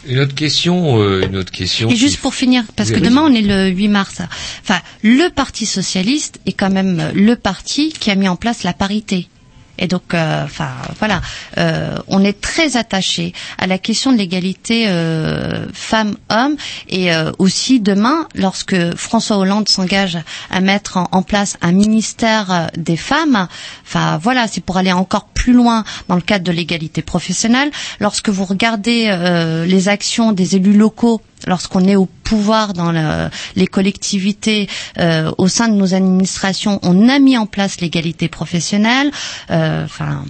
Une 0.07 0.19
autre 0.21 0.35
question, 0.35 1.01
euh, 1.01 1.27
une 1.27 1.37
autre 1.37 1.51
question. 1.53 1.89
Et 1.89 1.97
juste 1.97 2.19
pour 2.19 2.35
finir, 2.35 2.65
parce 2.77 2.91
Oui, 2.91 2.97
que 2.97 3.01
demain 3.01 3.23
on 3.25 3.33
est 3.35 3.41
le 3.43 3.69
8 3.69 3.89
mars. 3.89 4.21
Enfin, 4.63 4.81
le 5.03 5.29
Parti 5.31 5.65
socialiste 5.65 6.41
est 6.47 6.53
quand 6.53 6.71
même 6.71 7.11
le 7.15 7.37
parti 7.37 7.91
qui 7.91 8.11
a 8.11 8.15
mis 8.15 8.29
en 8.29 8.37
place 8.37 8.65
la 8.65 8.75
parité. 8.75 9.29
Et 9.79 9.87
donc, 9.87 10.15
euh, 10.15 10.45
enfin, 10.45 10.71
voilà, 10.99 11.21
euh, 11.59 11.97
on 12.09 12.23
est 12.25 12.41
très 12.41 12.77
attaché 12.77 13.33
à 13.59 13.67
la 13.67 13.79
question 13.79 14.13
de 14.13 14.19
l'égalité 14.19 14.85
euh, 14.89 15.67
femmes-hommes 15.73 16.57
et 16.89 17.13
euh, 17.13 17.33
aussi 17.39 17.81
demain, 17.81 18.29
lorsque 18.35 18.95
François 18.97 19.39
Hollande 19.39 19.69
s'engage 19.69 20.19
à 20.51 20.61
mettre 20.61 20.97
en, 20.97 21.09
en 21.11 21.23
place 21.23 21.57
un 21.61 21.73
ministère 21.73 22.69
des 22.77 22.97
femmes, 22.97 23.49
enfin 23.85 24.19
voilà, 24.23 24.47
c'est 24.47 24.61
pour 24.63 24.77
aller 24.77 24.93
encore 24.93 25.27
plus 25.27 25.53
loin 25.53 25.85
dans 26.09 26.15
le 26.17 26.21
cadre 26.23 26.45
de 26.45 26.53
l'égalité 26.53 27.03
professionnelle. 27.03 27.71
Lorsque 28.01 28.29
vous 28.29 28.45
regardez 28.45 29.65
les 29.67 29.89
actions 29.89 30.33
des 30.33 30.57
élus 30.57 30.77
locaux 30.77 31.21
lorsqu'on 31.47 31.85
est 31.87 31.97
au 31.97 32.07
pouvoir 32.25 32.73
dans 32.73 32.93
le- 32.93 33.29
les 33.57 33.67
collectivités, 33.67 34.69
euh, 34.99 35.31
au 35.39 35.49
sein 35.49 35.69
de 35.69 35.75
nos 35.75 35.95
administrations, 35.95 36.81
on 36.83 37.09
a 37.09 37.19
mis 37.19 37.37
en 37.39 37.47
place 37.47 37.81
l'égalité 37.81 38.29
professionnelle. 38.29 39.11
euh, 39.51 39.85
Enfin. 39.85 40.25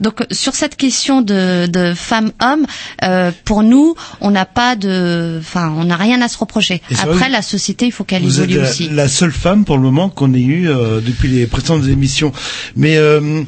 Donc 0.00 0.24
sur 0.30 0.54
cette 0.54 0.76
question 0.76 1.20
de, 1.22 1.66
de 1.66 1.94
femmes-hommes, 1.94 2.66
euh, 3.02 3.30
pour 3.44 3.62
nous, 3.62 3.94
on 4.20 4.30
n'a 4.30 4.46
pas 4.46 4.76
de, 4.76 5.38
enfin, 5.40 5.72
on 5.76 5.84
n'a 5.84 5.96
rien 5.96 6.20
à 6.22 6.28
se 6.28 6.38
reprocher. 6.38 6.82
Après, 7.02 7.28
la 7.28 7.42
société, 7.42 7.86
il 7.86 7.92
faut 7.92 8.04
qu'elle 8.04 8.22
Vous 8.22 8.40
êtes 8.40 8.48
évolue 8.50 8.62
la, 8.62 8.68
aussi. 8.70 8.88
la 8.90 9.08
seule 9.08 9.32
femme 9.32 9.64
pour 9.64 9.76
le 9.76 9.82
moment 9.82 10.08
qu'on 10.08 10.34
ait 10.34 10.40
eu 10.40 10.68
euh, 10.68 11.00
depuis 11.00 11.28
les 11.28 11.46
précédentes 11.46 11.86
émissions. 11.86 12.32
Mais 12.76 12.96
euh, 12.96 13.42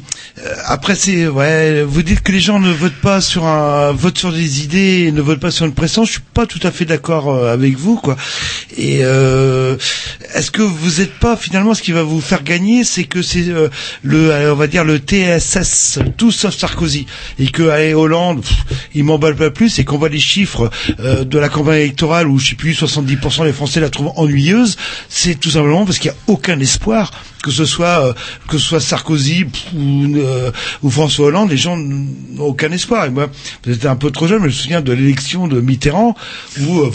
après, 0.65 0.95
c'est 0.95 1.27
ouais, 1.27 1.83
vous 1.83 2.03
dites 2.03 2.21
que 2.21 2.31
les 2.31 2.39
gens 2.39 2.59
ne 2.59 2.71
votent 2.71 3.01
pas 3.01 3.21
sur 3.21 3.45
un 3.45 3.91
vote 3.91 4.17
sur 4.17 4.31
des 4.31 4.63
idées, 4.63 5.05
et 5.07 5.11
ne 5.11 5.21
votent 5.21 5.39
pas 5.39 5.51
sur 5.51 5.65
une 5.65 5.73
prestance. 5.73 6.07
Je 6.07 6.11
suis 6.13 6.21
pas 6.33 6.45
tout 6.45 6.59
à 6.63 6.71
fait 6.71 6.85
d'accord 6.85 7.29
euh, 7.29 7.53
avec 7.53 7.77
vous, 7.77 7.95
quoi. 7.95 8.15
Et 8.77 8.99
euh, 9.03 9.75
est-ce 10.33 10.51
que 10.51 10.61
vous 10.61 10.99
n'êtes 11.01 11.13
pas 11.19 11.35
finalement 11.35 11.73
ce 11.73 11.81
qui 11.81 11.91
va 11.91 12.03
vous 12.03 12.21
faire 12.21 12.43
gagner, 12.43 12.83
c'est 12.83 13.03
que 13.03 13.21
c'est 13.21 13.47
euh, 13.49 13.69
le, 14.03 14.51
on 14.51 14.55
va 14.55 14.67
dire 14.67 14.83
le 14.83 14.97
TSS, 14.97 15.99
tout 16.17 16.31
sauf 16.41 16.55
Sarkozy, 16.55 17.05
et 17.39 17.47
que 17.47 17.69
allez, 17.69 17.93
Hollande, 17.93 18.41
pff, 18.41 18.87
il 18.95 19.03
m'emballe 19.03 19.35
pas 19.35 19.51
plus, 19.51 19.79
et 19.79 19.85
qu'on 19.85 19.97
voit 19.97 20.09
les 20.09 20.19
chiffres 20.19 20.69
euh, 20.99 21.23
de 21.23 21.39
la 21.39 21.49
campagne 21.49 21.81
électorale 21.81 22.27
où 22.27 22.39
je 22.39 22.49
sais 22.49 22.55
plus 22.55 22.73
70% 22.73 23.43
des 23.45 23.53
Français 23.53 23.79
la 23.79 23.89
trouvent 23.89 24.13
ennuyeuse, 24.15 24.77
c'est 25.09 25.39
tout 25.39 25.51
simplement 25.51 25.85
parce 25.85 25.99
qu'il 25.99 26.11
n'y 26.11 26.17
a 26.17 26.19
aucun 26.27 26.59
espoir 26.59 27.11
que 27.41 27.51
ce 27.51 27.65
soit 27.65 28.05
euh, 28.05 28.13
que 28.47 28.57
ce 28.57 28.65
soit 28.67 28.79
Sarkozy 28.79 29.45
ou, 29.75 30.15
euh, 30.15 30.51
ou 30.83 30.89
François 30.89 31.27
Hollande, 31.27 31.49
les 31.49 31.57
gens 31.57 31.77
n'ont 31.77 32.07
aucun 32.39 32.71
espoir. 32.71 33.05
Et 33.05 33.09
moi, 33.09 33.29
j'étais 33.65 33.87
un 33.87 33.95
peu 33.95 34.11
trop 34.11 34.27
jeune, 34.27 34.41
mais 34.41 34.49
je 34.49 34.55
me 34.55 34.61
souviens 34.61 34.81
de 34.81 34.93
l'élection 34.93 35.47
de 35.47 35.59
Mitterrand 35.59 36.15
où 36.61 36.79
euh, 36.81 36.91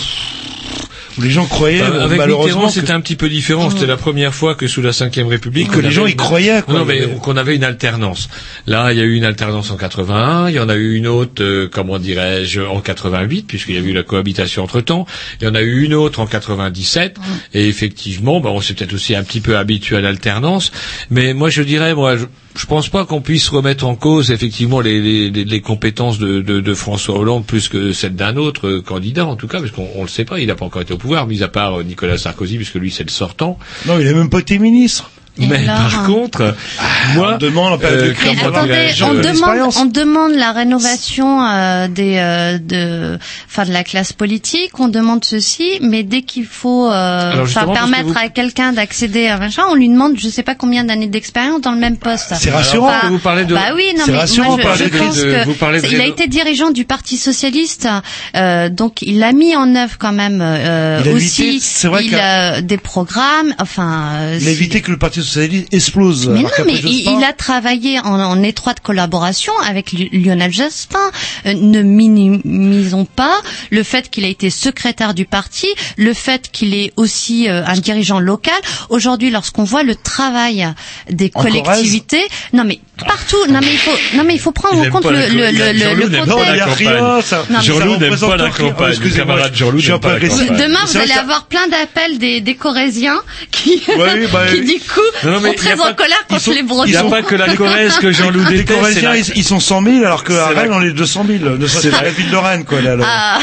où 1.18 1.22
les 1.22 1.30
gens 1.30 1.46
croyaient, 1.46 1.80
Bah, 1.80 2.04
avec 2.04 2.18
malheureusement, 2.18 2.66
que- 2.66 2.72
c'était 2.72 2.92
un 2.92 3.00
petit 3.00 3.16
peu 3.16 3.28
différent. 3.28 3.70
C'était 3.70 3.86
la 3.86 3.96
première 3.96 4.34
fois 4.34 4.54
que 4.54 4.66
sous 4.66 4.82
la 4.82 4.92
Cinquième 4.92 5.26
République, 5.28 5.70
Que 5.70 5.80
les 5.80 5.90
gens 5.90 6.06
y 6.06 6.14
croyaient, 6.16 6.62
quoi. 6.62 6.74
Non, 6.74 6.84
mais 6.84 7.00
qu'on 7.22 7.36
avait 7.36 7.56
une 7.56 7.64
alternance. 7.64 8.28
Là, 8.66 8.92
il 8.92 8.98
y 8.98 9.00
a 9.00 9.04
eu 9.04 9.14
une 9.14 9.24
alternance 9.24 9.70
en 9.70 9.76
81, 9.76 10.48
il 10.48 10.54
y 10.56 10.60
en 10.60 10.68
a 10.68 10.74
eu 10.76 10.94
une 10.94 11.06
autre, 11.06 11.42
euh, 11.42 11.68
comment 11.70 11.98
dirais-je, 11.98 12.60
en 12.60 12.80
88, 12.80 13.46
puisqu'il 13.46 13.74
y 13.74 13.78
a 13.78 13.80
eu 13.80 13.92
la 13.92 14.02
cohabitation 14.02 14.62
entre 14.62 14.80
temps. 14.80 15.06
Il 15.40 15.44
y 15.46 15.48
en 15.48 15.54
a 15.54 15.62
eu 15.62 15.82
une 15.84 15.94
autre 15.94 16.20
en 16.20 16.26
97. 16.26 17.16
Et 17.54 17.68
effectivement, 17.68 18.40
bah, 18.40 18.50
on 18.52 18.60
s'est 18.60 18.74
peut-être 18.74 18.92
aussi 18.94 19.14
un 19.14 19.22
petit 19.22 19.40
peu 19.40 19.56
habitué 19.56 19.96
à 19.96 20.00
l'alternance. 20.00 20.72
Mais 21.10 21.32
moi, 21.34 21.48
je 21.50 21.62
dirais, 21.62 21.94
moi, 21.94 22.16
je, 22.16 22.24
je 22.56 22.66
pense 22.66 22.88
pas 22.88 23.04
qu'on 23.04 23.20
puisse 23.20 23.48
remettre 23.48 23.86
en 23.86 23.94
cause 23.94 24.30
effectivement 24.30 24.80
les, 24.80 25.60
compétences 25.60 26.18
de, 26.18 26.74
François 26.74 27.18
Hollande 27.18 27.44
plus 27.46 27.68
que 27.68 27.92
celles 27.92 28.14
d'un 28.14 28.36
autre 28.36 28.68
euh, 28.68 28.82
candidat, 28.82 29.26
en 29.26 29.36
tout 29.36 29.46
cas, 29.46 29.60
parce 29.60 29.70
qu'on 29.70 29.88
on 29.94 30.02
le 30.02 30.08
sait 30.08 30.24
pas, 30.24 30.40
il 30.40 30.48
n'a 30.48 30.54
pas 30.54 30.64
encore 30.64 30.82
été 30.82 30.92
au 30.92 30.98
pouvoir, 30.98 31.26
mis 31.26 31.42
à 31.42 31.48
part 31.48 31.80
euh, 31.80 31.82
Nicolas 31.82 32.18
Sarkozy, 32.18 32.56
puisque 32.56 32.74
lui 32.74 32.90
c'est 32.90 33.04
le 33.04 33.10
sortant. 33.10 33.58
Non, 33.86 33.98
il 33.98 34.06
a 34.06 34.12
même 34.12 34.30
pas 34.30 34.40
été 34.40 34.58
ministre. 34.58 35.10
Et 35.38 35.46
Mais 35.46 35.56
alors, 35.68 35.76
par 35.90 36.00
hein. 36.00 36.06
contre, 36.06 36.54
moi, 37.14 37.32
on 37.34 37.38
demande 37.38 37.72
en 37.74 37.78
période 37.78 38.00
de 38.00 38.04
euh, 38.10 38.48
attendez, 38.48 38.90
on 39.02 39.08
demande, 39.14 39.22
l'expérience. 39.22 39.76
on 39.76 39.84
demande 39.84 40.32
la 40.32 40.52
rénovation 40.52 41.44
euh, 41.46 41.88
des, 41.88 42.16
euh, 42.16 42.58
de, 42.58 43.18
enfin 43.46 43.64
de 43.66 43.72
la 43.72 43.84
classe 43.84 44.12
politique. 44.14 44.78
On 44.80 44.88
demande 44.88 45.24
ceci, 45.24 45.78
mais 45.82 46.02
dès 46.04 46.22
qu'il 46.22 46.46
faut, 46.46 46.86
euh, 46.90 47.32
parce 47.36 47.52
que 47.54 47.72
permettre 47.72 48.04
vous- 48.08 48.14
à 48.18 48.28
quelqu'un 48.28 48.72
d'accéder 48.72 49.26
à 49.26 49.36
machin, 49.38 49.62
on 49.70 49.74
lui 49.74 49.88
demande, 49.88 50.14
je 50.18 50.28
sais 50.28 50.42
pas 50.42 50.54
combien 50.54 50.84
d'années 50.84 51.06
d'expérience 51.06 51.60
dans 51.60 51.72
le 51.72 51.78
même 51.80 51.98
poste. 51.98 52.32
C'est 52.38 52.50
rassurant. 52.50 52.88
Enfin, 52.88 53.00
que 53.02 53.06
vous 53.08 53.18
parlez 53.18 53.44
de- 53.44 53.54
Bah 53.54 53.72
oui, 53.74 53.84
non 53.98 54.04
mais 54.06 54.12
moi 54.14 54.26
je, 54.26 54.40
pense 54.40 54.56
de- 54.56 54.62
que 54.62 55.44
vous 55.44 55.54
parlez 55.54 55.80
de 55.82 55.86
c'est- 55.86 55.92
il 55.92 56.00
a 56.00 56.06
été 56.06 56.28
dirigeant 56.28 56.70
du 56.70 56.84
Parti 56.86 57.16
socialiste, 57.18 57.88
euh, 58.36 58.68
donc 58.70 59.02
il 59.02 59.22
a 59.22 59.32
mis 59.32 59.54
en 59.54 59.74
œuvre 59.74 59.96
quand 59.98 60.12
même 60.12 60.40
euh, 60.42 61.00
Il 61.04 61.10
a 61.10 61.14
aussi 61.14 61.42
évité- 61.42 61.58
c'est 61.60 61.88
vrai 61.88 62.04
il 62.06 62.14
a 62.14 62.62
des 62.62 62.78
programmes, 62.78 63.54
enfin. 63.60 64.12
euh, 64.20 64.38
Il 64.40 64.48
a 64.48 64.50
évité 64.50 64.80
que 64.80 64.90
le 64.90 64.96
Parti 64.98 65.22
socialiste 65.26 65.72
explose. 65.74 66.28
mais 66.28 66.42
non, 66.42 66.48
mais 66.64 66.72
il, 66.72 66.76
Jospin- 66.82 67.16
il 67.18 67.24
a 67.24 67.32
travaillé 67.32 67.98
en, 68.00 68.20
en 68.20 68.42
étroite 68.42 68.80
collaboration 68.80 69.52
avec 69.66 69.92
Li- 69.92 70.08
Lionel 70.12 70.52
Jospin. 70.52 70.98
Euh, 71.46 71.54
ne 71.54 71.82
minimisons 71.82 73.04
pas 73.04 73.34
le 73.70 73.82
fait 73.82 74.08
qu'il 74.10 74.24
a 74.24 74.28
été 74.28 74.50
secrétaire 74.50 75.14
du 75.14 75.24
parti, 75.24 75.66
le 75.96 76.14
fait 76.14 76.50
qu'il 76.50 76.74
est 76.74 76.92
aussi 76.96 77.48
euh, 77.48 77.62
un 77.66 77.74
dirigeant 77.74 78.20
local. 78.20 78.54
Aujourd'hui, 78.88 79.30
lorsqu'on 79.30 79.64
voit 79.64 79.82
le 79.82 79.94
travail 79.94 80.66
des 81.10 81.30
En 81.34 81.42
collectivités, 81.42 82.22
non 82.52 82.64
mais 82.64 82.80
partout, 83.06 83.36
non 83.48 83.60
mais 83.60 83.72
il 83.72 83.78
faut, 83.78 84.16
non 84.16 84.24
mais 84.24 84.34
il 84.34 84.40
faut 84.40 84.52
prendre 84.52 84.82
Il 84.82 84.88
en 84.88 84.92
compte 84.92 85.04
le, 85.04 85.18
le, 85.28 85.50
le, 85.50 85.72
le, 85.72 86.06
le 86.08 86.24
contexte. 86.24 87.34
Jean-Loup 87.62 87.96
n'aime 87.98 88.16
pas 88.18 88.26
représente 88.26 88.38
la 88.38 88.50
campagne. 88.50 88.96
Camarade 89.16 89.54
Jean-Loup 89.54 89.80
n'aime 89.80 89.98
pas 90.00 90.18
la 90.18 90.28
campagne. 90.28 90.56
Demain, 90.56 90.78
vous 90.86 90.96
allez 90.96 91.12
avoir 91.12 91.44
plein 91.46 91.66
d'appels 91.68 92.18
des, 92.18 92.40
des 92.40 92.54
Corésiens 92.54 93.20
qui, 93.50 93.82
Ouais, 93.96 94.26
bah, 94.32 94.46
qui 94.50 94.60
du 94.60 94.74
coup 94.80 95.00
Non, 95.24 95.32
non, 95.32 95.40
mais 95.40 95.48
sont 95.48 95.54
y 95.54 95.56
a 95.56 95.58
très 95.70 95.76
pas- 95.76 95.90
en 95.90 95.94
colère 95.94 96.16
ils 96.28 96.32
contre 96.32 96.42
sont- 96.42 96.50
les 96.52 96.56
Il 96.58 96.62
n'y 96.64 96.68
Bretons. 96.68 97.06
a 97.08 97.10
pas 97.10 97.22
que 97.22 97.34
la 97.34 97.48
Corrèze 97.56 97.96
que 97.98 98.12
Jean-Loup 98.12 98.44
Les 98.50 98.58
déteste. 98.58 98.68
c'est 98.68 98.74
Corésiens, 98.80 99.10
la- 99.10 99.16
ils, 99.18 99.32
ils 99.36 99.44
sont 99.44 99.60
100 99.60 99.82
000, 99.82 100.04
alors 100.04 100.24
que 100.24 100.32
à 100.32 100.48
C'est 100.48 100.54
la- 100.54 100.60
Rennes, 100.62 100.72
on 100.74 100.82
est 100.82 100.90
200 100.92 101.24
000. 101.26 101.56
Ne 101.56 101.66
serait-ce 101.66 101.88
que 101.96 102.04
la 102.04 102.10
ville 102.10 102.30
de 102.30 102.36
Rennes, 102.36 102.64
quoi, 102.64 102.80
là. 102.80 102.96
là. 102.96 103.04
Ah, 103.06 103.38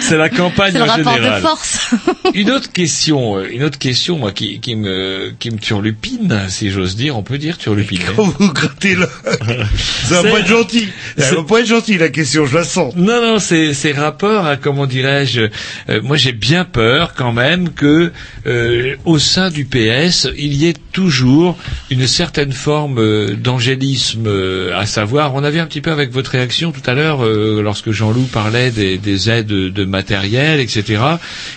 C'est 0.00 0.16
la 0.16 0.28
campagne 0.30 0.72
c'est 0.72 0.78
le 0.78 0.84
en 0.84 0.88
rapport 0.88 1.12
de 1.12 1.18
général. 1.18 1.42
force. 1.42 1.90
Une 2.34 2.50
autre 2.50 2.72
question, 2.72 3.36
euh, 3.38 3.48
une 3.50 3.62
autre 3.64 3.78
question, 3.78 4.18
moi, 4.18 4.32
qui, 4.32 4.58
qui 4.60 4.74
me, 4.76 5.32
qui 5.38 5.50
me 5.50 5.58
turlupine, 5.58 6.40
si 6.48 6.70
j'ose 6.70 6.96
dire, 6.96 7.16
on 7.16 7.22
peut 7.22 7.38
dire 7.38 7.58
turlupine. 7.58 8.00
Quand 8.16 8.24
vous 8.38 8.52
grattez 8.52 8.94
là, 8.96 9.06
ça 10.04 10.16
va 10.16 10.22
C'est- 10.22 10.30
pas 10.32 10.38
être 10.40 10.46
gentil. 10.48 10.88
Ça 11.18 11.28
c'est- 11.28 11.34
va 11.34 11.42
pas 11.44 11.60
être 11.60 11.66
gentil, 11.66 11.98
la 11.98 12.08
question, 12.08 12.46
je 12.46 12.54
la 12.56 12.64
sens. 12.64 12.94
Non, 12.96 13.20
non, 13.22 13.38
c'est 13.38 13.74
c'est 13.74 13.92
rapport 13.92 14.46
à 14.46 14.56
comment 14.56 14.86
dirais-je. 14.86 15.42
euh, 15.90 16.00
moi, 16.02 16.16
j'ai 16.16 16.32
bien 16.32 16.64
peur 16.64 17.12
quand 17.14 17.32
même 17.32 17.70
que 17.72 18.10
euh, 18.46 18.96
au 19.04 19.18
sein 19.18 19.50
du 19.50 19.64
PS, 19.64 20.28
il 20.36 20.54
y 20.54 20.66
ait 20.68 20.74
toujours 20.92 21.13
une 21.90 22.06
certaine 22.06 22.52
forme 22.52 22.98
euh, 22.98 23.34
d'angélisme, 23.36 24.26
euh, 24.26 24.76
à 24.76 24.86
savoir. 24.86 25.34
On 25.34 25.44
avait 25.44 25.60
un 25.60 25.66
petit 25.66 25.80
peu 25.80 25.90
avec 25.92 26.10
votre 26.12 26.32
réaction 26.32 26.72
tout 26.72 26.82
à 26.86 26.94
l'heure 26.94 27.24
euh, 27.24 27.62
lorsque 27.62 27.90
Jean-Loup 27.90 28.28
parlait 28.32 28.70
des, 28.70 28.98
des 28.98 29.30
aides 29.30 29.46
de 29.46 29.84
matériel, 29.84 30.60
etc. 30.60 31.02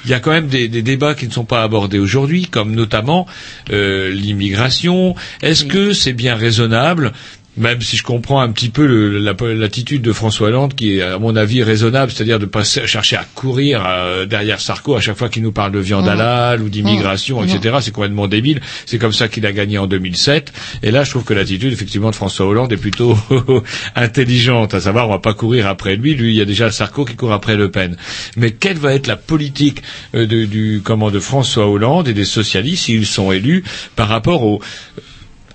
Il 0.06 0.12
y 0.12 0.14
a 0.14 0.20
quand 0.20 0.32
même 0.32 0.48
des, 0.48 0.68
des 0.68 0.82
débats 0.82 1.16
qui 1.16 1.28
ne 1.28 1.32
sont 1.34 1.46
pas 1.46 1.64
abordés 1.64 2.00
aujourd'hui, 2.00 2.46
comme 2.46 2.74
notamment 2.76 3.26
euh, 3.72 4.10
l'immigration. 4.12 5.16
Est-ce 5.42 5.66
que 5.66 5.94
c'est 5.94 6.14
bien 6.14 6.36
raisonnable 6.36 7.14
même 7.58 7.82
si 7.82 7.98
je 7.98 8.04
comprends 8.04 8.40
un 8.42 8.52
petit 8.52 8.70
peu 8.70 8.86
le- 8.86 9.20
la- 9.20 9.34
l'attitude 9.56 10.02
de 10.02 10.14
François 10.14 10.50
Hollande, 10.50 10.74
qui 10.76 10.98
est 10.98 11.02
à 11.02 11.18
mon 11.20 11.36
avis 11.36 11.64
raisonnable, 11.64 12.12
c'est-à-dire 12.12 12.40
de 12.40 12.46
pas 12.46 12.64
chercher 12.64 13.16
à 13.18 13.26
courir 13.36 13.84
euh, 13.88 14.26
derrière 14.26 14.62
Sarko 14.62 14.96
à 14.96 15.02
chaque 15.02 15.18
fois 15.18 15.30
qu'il 15.30 15.44
nous 15.44 15.52
parle 15.52 15.72
de 15.72 15.80
viande 15.80 16.06
Mmh. 16.06 16.10
halal 16.10 16.62
ou 16.62 16.70
d'immigration, 16.70 17.42
Mmh. 17.42 17.50
etc. 17.50 17.78
C'est 17.82 17.92
complètement 17.92 18.28
débile. 18.28 18.62
C'est 18.86 18.98
comme 19.00 19.12
ça 19.14 19.28
qu'il 19.28 19.46
a 19.46 19.52
gagné 19.52 19.78
en 19.78 19.88
2007. 19.88 20.54
Et 20.84 20.92
là, 20.92 21.04
je 21.04 21.10
trouve 21.10 21.24
que 21.24 21.34
l'attitude 21.34 21.74
effectivement 21.74 22.12
de 22.12 22.16
François 22.16 22.46
Hollande 22.46 22.72
est 22.74 22.78
plutôt 22.78 23.18
intelligente. 23.96 24.74
À 24.74 24.82
savoir, 24.82 25.08
on 25.08 25.12
va 25.12 25.20
pas 25.20 25.34
courir 25.34 25.68
après 25.68 25.96
lui. 25.96 26.14
Lui, 26.14 26.30
il 26.34 26.36
y 26.38 26.42
a 26.42 26.46
déjà 26.46 26.72
Sarko 26.72 27.06
qui 27.06 27.16
court 27.16 27.34
après 27.34 27.56
Le 27.56 27.72
Pen. 27.72 27.98
Mais 28.36 28.52
quelle 28.52 28.78
va 28.78 28.94
être 28.94 29.08
la 29.08 29.16
politique 29.16 29.82
euh, 30.16 30.26
de, 30.28 30.46
du 30.46 30.82
comment 30.84 31.12
de 31.12 31.20
François 31.20 31.68
Hollande 31.68 32.08
et 32.08 32.14
des 32.14 32.26
socialistes 32.26 32.86
s'ils 32.86 33.06
sont 33.06 33.32
élus 33.32 33.64
par 33.96 34.08
rapport 34.08 34.44
au 34.44 34.62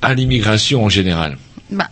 à 0.01 0.15
l'immigration 0.15 0.85
en 0.85 0.89
général? 0.89 1.39
Bah, 1.73 1.89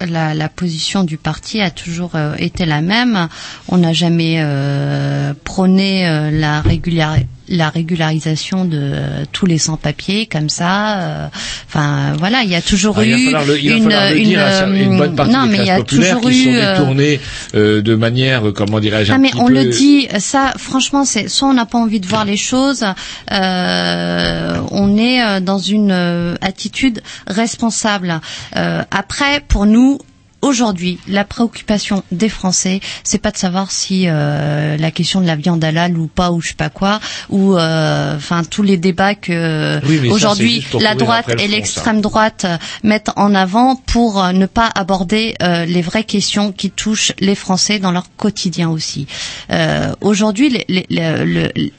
la, 0.00 0.34
la 0.34 0.48
position 0.48 1.04
du 1.04 1.16
parti 1.16 1.60
a 1.60 1.70
toujours 1.70 2.16
euh, 2.16 2.34
été 2.38 2.66
la 2.66 2.80
même. 2.80 3.28
On 3.68 3.78
n'a 3.78 3.92
jamais 3.92 4.36
euh, 4.38 5.32
prôné 5.44 6.06
euh, 6.08 6.30
la, 6.32 6.60
régular- 6.60 7.16
la 7.50 7.68
régularisation 7.68 8.64
de 8.64 8.92
tous 9.32 9.44
les 9.46 9.58
sans-papiers 9.58 10.26
comme 10.26 10.48
ça. 10.48 11.00
euh, 11.00 11.26
Enfin, 11.68 12.14
voilà, 12.18 12.42
il 12.42 12.50
y 12.50 12.54
a 12.54 12.62
toujours 12.62 12.96
Ah, 12.98 13.04
il 13.04 13.30
va 13.32 13.42
eu 13.44 13.46
le, 13.46 13.58
il 13.60 13.70
une, 13.72 13.88
le 13.88 14.16
une, 14.16 14.24
dire 14.24 14.66
une 14.68 14.96
bonne 14.98 15.14
partie 15.14 15.32
non, 15.32 15.44
des 15.46 15.50
mais 15.50 15.58
il 15.58 15.62
y 15.62 15.64
classes 15.66 15.76
a 15.76 15.76
populaires 15.78 16.16
toujours 16.16 16.30
qui 16.30 16.44
sont 16.44 16.50
eu. 16.50 16.56
euh, 16.56 16.72
détournées 16.78 17.20
euh, 17.54 17.82
de 17.82 17.94
manière, 17.94 18.48
euh, 18.48 18.52
comment 18.52 18.80
dirais-je, 18.80 19.12
un 19.12 19.16
ah 19.16 19.18
mais 19.18 19.30
on 19.36 19.46
peu... 19.46 19.52
le 19.54 19.64
dit, 19.66 20.08
ça 20.18 20.52
franchement 20.56 21.04
c'est 21.04 21.28
soit 21.28 21.48
on 21.48 21.54
n'a 21.54 21.66
pas 21.66 21.78
envie 21.78 22.00
de 22.00 22.06
voir 22.06 22.24
les 22.24 22.36
choses, 22.36 22.84
euh, 23.30 24.56
on 24.70 24.96
est 24.96 25.40
dans 25.40 25.58
une 25.58 26.36
attitude 26.40 27.02
responsable. 27.26 28.20
Euh, 28.56 28.82
après 28.90 29.42
pour 29.48 29.66
nous 29.66 29.98
Aujourd'hui, 30.42 30.98
la 31.06 31.24
préoccupation 31.24 32.02
des 32.12 32.30
Français, 32.30 32.80
c'est 33.04 33.18
pas 33.18 33.30
de 33.30 33.36
savoir 33.36 33.70
si 33.70 34.04
euh, 34.06 34.78
la 34.78 34.90
question 34.90 35.20
de 35.20 35.26
la 35.26 35.36
viande 35.36 35.62
halal 35.62 35.98
ou 35.98 36.06
pas 36.06 36.30
ou 36.32 36.40
je 36.40 36.48
sais 36.48 36.54
pas 36.54 36.70
quoi, 36.70 36.98
ou 37.28 37.58
euh, 37.58 38.16
enfin 38.16 38.42
tous 38.44 38.62
les 38.62 38.78
débats 38.78 39.14
que 39.14 39.78
Oui, 39.86 40.08
aujourd'hui 40.10 40.64
la 40.80 40.94
droite 40.94 41.26
le 41.28 41.40
et 41.42 41.46
l'extrême 41.46 42.00
droite 42.00 42.46
euh, 42.46 42.56
mettent 42.82 43.10
en 43.16 43.34
avant 43.34 43.76
pour 43.76 44.22
euh, 44.22 44.32
ne 44.32 44.46
pas 44.46 44.70
aborder 44.74 45.34
euh, 45.42 45.66
les 45.66 45.82
vraies 45.82 46.04
questions 46.04 46.52
qui 46.52 46.70
touchent 46.70 47.12
les 47.20 47.34
Français 47.34 47.78
dans 47.78 47.90
leur 47.92 48.06
quotidien 48.16 48.70
aussi. 48.70 49.06
Euh, 49.50 49.92
Aujourd'hui, 50.00 50.64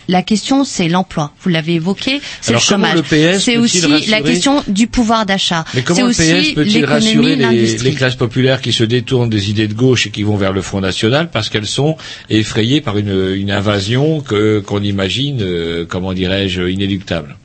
la 0.07 0.21
question 0.21 0.63
c'est 0.65 0.87
l'emploi. 0.87 1.33
Vous 1.41 1.49
l'avez 1.49 1.75
évoqué, 1.75 2.21
c'est 2.41 2.53
le 2.53 2.59
chômage. 2.59 2.99
C'est 3.39 3.57
aussi 3.57 3.81
la 4.07 4.21
question 4.21 4.63
du 4.67 4.85
pouvoir 4.85 5.25
d'achat. 5.25 5.65
Mais 5.73 5.79
C'est 5.79 5.83
comment 5.83 6.05
le 6.07 6.13
PS 6.13 6.21
aussi 6.21 6.53
peut-il 6.53 6.85
rassurer 6.85 7.35
les 7.35 7.93
classes 7.95 8.15
populaires 8.15 8.50
qui 8.59 8.73
se 8.73 8.83
détournent 8.83 9.29
des 9.29 9.49
idées 9.49 9.67
de 9.67 9.73
gauche 9.73 10.07
et 10.07 10.09
qui 10.09 10.23
vont 10.23 10.35
vers 10.35 10.51
le 10.51 10.61
Front 10.61 10.81
National 10.81 11.29
parce 11.31 11.47
qu'elles 11.49 11.67
sont 11.67 11.95
effrayées 12.29 12.81
par 12.81 12.97
une, 12.97 13.33
une 13.35 13.51
invasion 13.51 14.19
que 14.21 14.59
qu'on 14.59 14.81
imagine, 14.81 15.39
euh, 15.41 15.85
comment 15.87 16.13
dirais-je, 16.13 16.63
inéluctable 16.63 17.37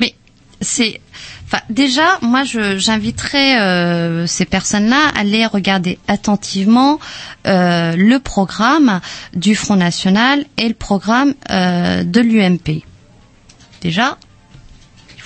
Mais 0.00 0.14
c'est, 0.60 1.00
déjà, 1.70 2.18
moi, 2.20 2.44
je, 2.44 2.76
j'inviterais 2.76 3.60
euh, 3.60 4.26
ces 4.26 4.44
personnes-là 4.44 5.12
à 5.14 5.20
aller 5.20 5.46
regarder 5.46 5.98
attentivement 6.08 6.98
euh, 7.46 7.94
le 7.96 8.18
programme 8.18 9.00
du 9.34 9.54
Front 9.54 9.76
National 9.76 10.44
et 10.58 10.68
le 10.68 10.74
programme 10.74 11.34
de 11.48 12.20
l'UMP. 12.20 12.82
Déjà. 13.80 14.18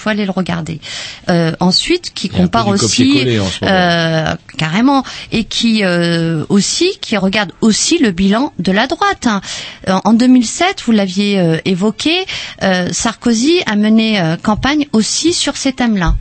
Il 0.06 0.10
faut 0.10 0.18
aller 0.18 0.24
le 0.26 0.30
regarder. 0.30 0.80
Euh, 1.30 1.50
ensuite, 1.58 2.12
qui 2.14 2.28
compare 2.28 2.68
aussi 2.68 3.24
euh, 3.64 4.34
carrément 4.56 5.02
et 5.32 5.42
qui 5.42 5.82
euh, 5.82 6.44
aussi 6.48 6.92
qui 7.00 7.16
regarde 7.16 7.50
aussi 7.60 7.98
le 7.98 8.12
bilan 8.12 8.52
de 8.60 8.70
la 8.70 8.86
droite. 8.86 9.26
hein. 9.26 9.40
En 10.04 10.12
2007, 10.12 10.82
vous 10.84 10.92
l'aviez 10.92 11.60
évoqué, 11.64 12.24
euh, 12.62 12.88
Sarkozy 12.92 13.62
a 13.66 13.74
mené 13.74 14.22
campagne 14.44 14.86
aussi 14.92 15.32
sur 15.32 15.56
ces 15.56 15.72
thèmes-là. 15.72 16.14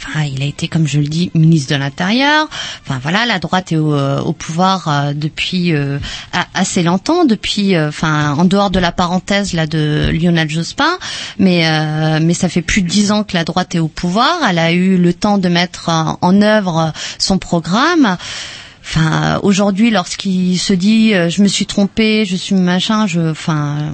Enfin, 0.00 0.22
il 0.24 0.42
a 0.42 0.46
été, 0.46 0.68
comme 0.68 0.86
je 0.86 1.00
le 1.00 1.06
dis, 1.08 1.30
ministre 1.34 1.74
de 1.74 1.78
l'Intérieur. 1.78 2.48
Enfin 2.86 3.00
voilà, 3.02 3.26
la 3.26 3.38
droite 3.40 3.72
est 3.72 3.76
au, 3.76 3.92
euh, 3.94 4.20
au 4.20 4.32
pouvoir 4.32 4.86
euh, 4.88 5.12
depuis 5.12 5.72
euh, 5.74 5.98
assez 6.54 6.82
longtemps, 6.84 7.24
depuis, 7.24 7.74
euh, 7.74 7.88
enfin 7.88 8.34
en 8.38 8.44
dehors 8.44 8.70
de 8.70 8.78
la 8.78 8.92
parenthèse 8.92 9.54
là 9.54 9.66
de 9.66 10.10
Lionel 10.12 10.48
Jospin, 10.48 10.98
mais 11.38 11.66
euh, 11.66 12.20
mais 12.22 12.34
ça 12.34 12.48
fait 12.48 12.62
plus 12.62 12.82
de 12.82 12.88
dix 12.88 13.10
ans 13.10 13.24
que 13.24 13.34
la 13.34 13.44
droite 13.44 13.74
est 13.74 13.80
au 13.80 13.88
pouvoir. 13.88 14.38
Elle 14.48 14.58
a 14.58 14.72
eu 14.72 14.96
le 14.98 15.12
temps 15.12 15.38
de 15.38 15.48
mettre 15.48 15.88
en, 15.88 16.18
en 16.20 16.42
œuvre 16.42 16.92
son 17.18 17.38
programme. 17.38 18.16
Enfin, 18.82 19.38
aujourd'hui, 19.42 19.90
lorsqu'il 19.90 20.58
se 20.58 20.72
dit, 20.72 21.12
euh, 21.12 21.28
je 21.28 21.42
me 21.42 21.48
suis 21.48 21.66
trompé, 21.66 22.24
je 22.24 22.36
suis 22.36 22.54
machin, 22.54 23.06
je, 23.06 23.20
enfin, 23.20 23.92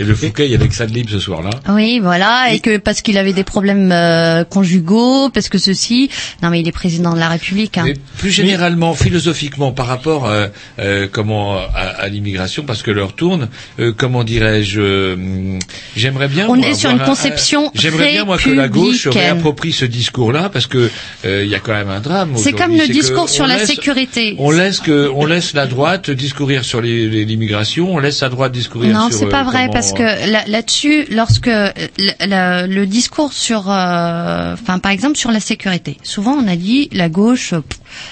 Et 0.00 0.04
le 0.04 0.14
Fouquet, 0.14 0.46
il 0.46 0.52
y 0.52 0.54
avait 0.54 0.68
que 0.68 0.74
ça 0.74 0.86
de 0.86 0.92
libre 0.92 1.10
ce 1.10 1.18
soir-là. 1.18 1.50
Oui, 1.70 1.98
voilà, 2.00 2.52
et 2.52 2.60
que 2.60 2.76
parce 2.76 3.02
qu'il 3.02 3.18
avait 3.18 3.32
des 3.32 3.42
problèmes 3.44 3.90
euh, 3.90 4.44
conjugaux, 4.44 5.28
parce 5.30 5.48
que 5.48 5.58
ceci. 5.58 6.08
Non, 6.42 6.50
mais 6.50 6.60
il 6.60 6.68
est 6.68 6.72
président 6.72 7.14
de 7.14 7.18
la 7.18 7.28
République. 7.28 7.78
Hein. 7.78 7.82
Mais 7.86 7.94
plus 8.18 8.30
généralement, 8.30 8.94
philosophiquement, 8.94 9.72
par 9.72 9.86
rapport 9.86 10.26
euh, 10.26 10.46
euh, 10.78 11.08
comment 11.10 11.56
à, 11.58 11.80
à 11.98 12.08
l'immigration, 12.08 12.64
parce 12.64 12.82
que 12.82 12.90
l'heure 12.92 13.14
tourne, 13.14 13.48
euh, 13.80 13.92
comment 13.96 14.22
dirais-je, 14.24 14.80
euh, 14.80 15.14
hum, 15.14 15.58
j'aimerais 15.96 16.28
bien. 16.28 16.46
On 16.48 16.56
moi, 16.56 16.68
est 16.68 16.74
sur 16.74 16.90
une 16.90 17.00
un- 17.00 17.04
conception 17.04 17.70
J'aimerais 17.74 18.12
bien 18.12 18.24
moi 18.24 18.38
que 18.38 18.50
la 18.50 18.68
gauche 18.68 19.08
réapproprie 19.08 19.72
ce 19.72 19.84
discours-là, 19.84 20.48
parce 20.48 20.66
que 20.68 20.90
euh, 21.24 21.42
il 21.44 21.50
y 21.50 21.54
a 21.54 21.58
quand 21.60 21.72
même 21.74 21.88
un 21.90 22.00
drame. 22.00 22.32
C'est 22.36 22.52
comme 22.52 22.72
le 22.76 22.86
discours 22.86 23.28
sur 23.28 23.46
la 23.46 23.58
sécurité. 23.66 24.36
On 24.38 24.50
laisse 24.50 24.78
que, 24.80 25.10
on 25.14 25.26
laisse 25.26 25.54
la 25.54 25.66
droite 25.66 26.10
discourir 26.10 26.64
sur 26.64 26.80
l'immigration, 26.80 27.92
on 27.94 27.98
laisse 27.98 28.20
la 28.22 28.28
droite 28.28 28.52
discourir 28.52 28.92
Non, 28.94 29.08
sur. 29.10 29.18
c'est 29.18 29.26
pas 29.26 29.40
euh, 29.40 29.44
vrai 29.44 29.66
comment- 29.66 29.72
parce 29.92 29.98
que 30.26 30.30
là- 30.30 30.44
là-dessus, 30.46 31.06
lorsque 31.10 31.48
euh, 31.48 31.70
le, 31.98 32.12
le- 32.20 32.66
le 32.74 32.86
discours 32.86 33.32
sur, 33.32 33.70
euh, 33.70 34.52
enfin 34.54 34.78
par 34.78 34.92
exemple 34.92 35.16
sur 35.16 35.30
la 35.30 35.40
sécurité, 35.40 35.98
souvent 36.02 36.32
on 36.32 36.46
a 36.48 36.56
dit 36.56 36.88
la 36.92 37.08
gauche, 37.08 37.52
euh, 37.52 37.60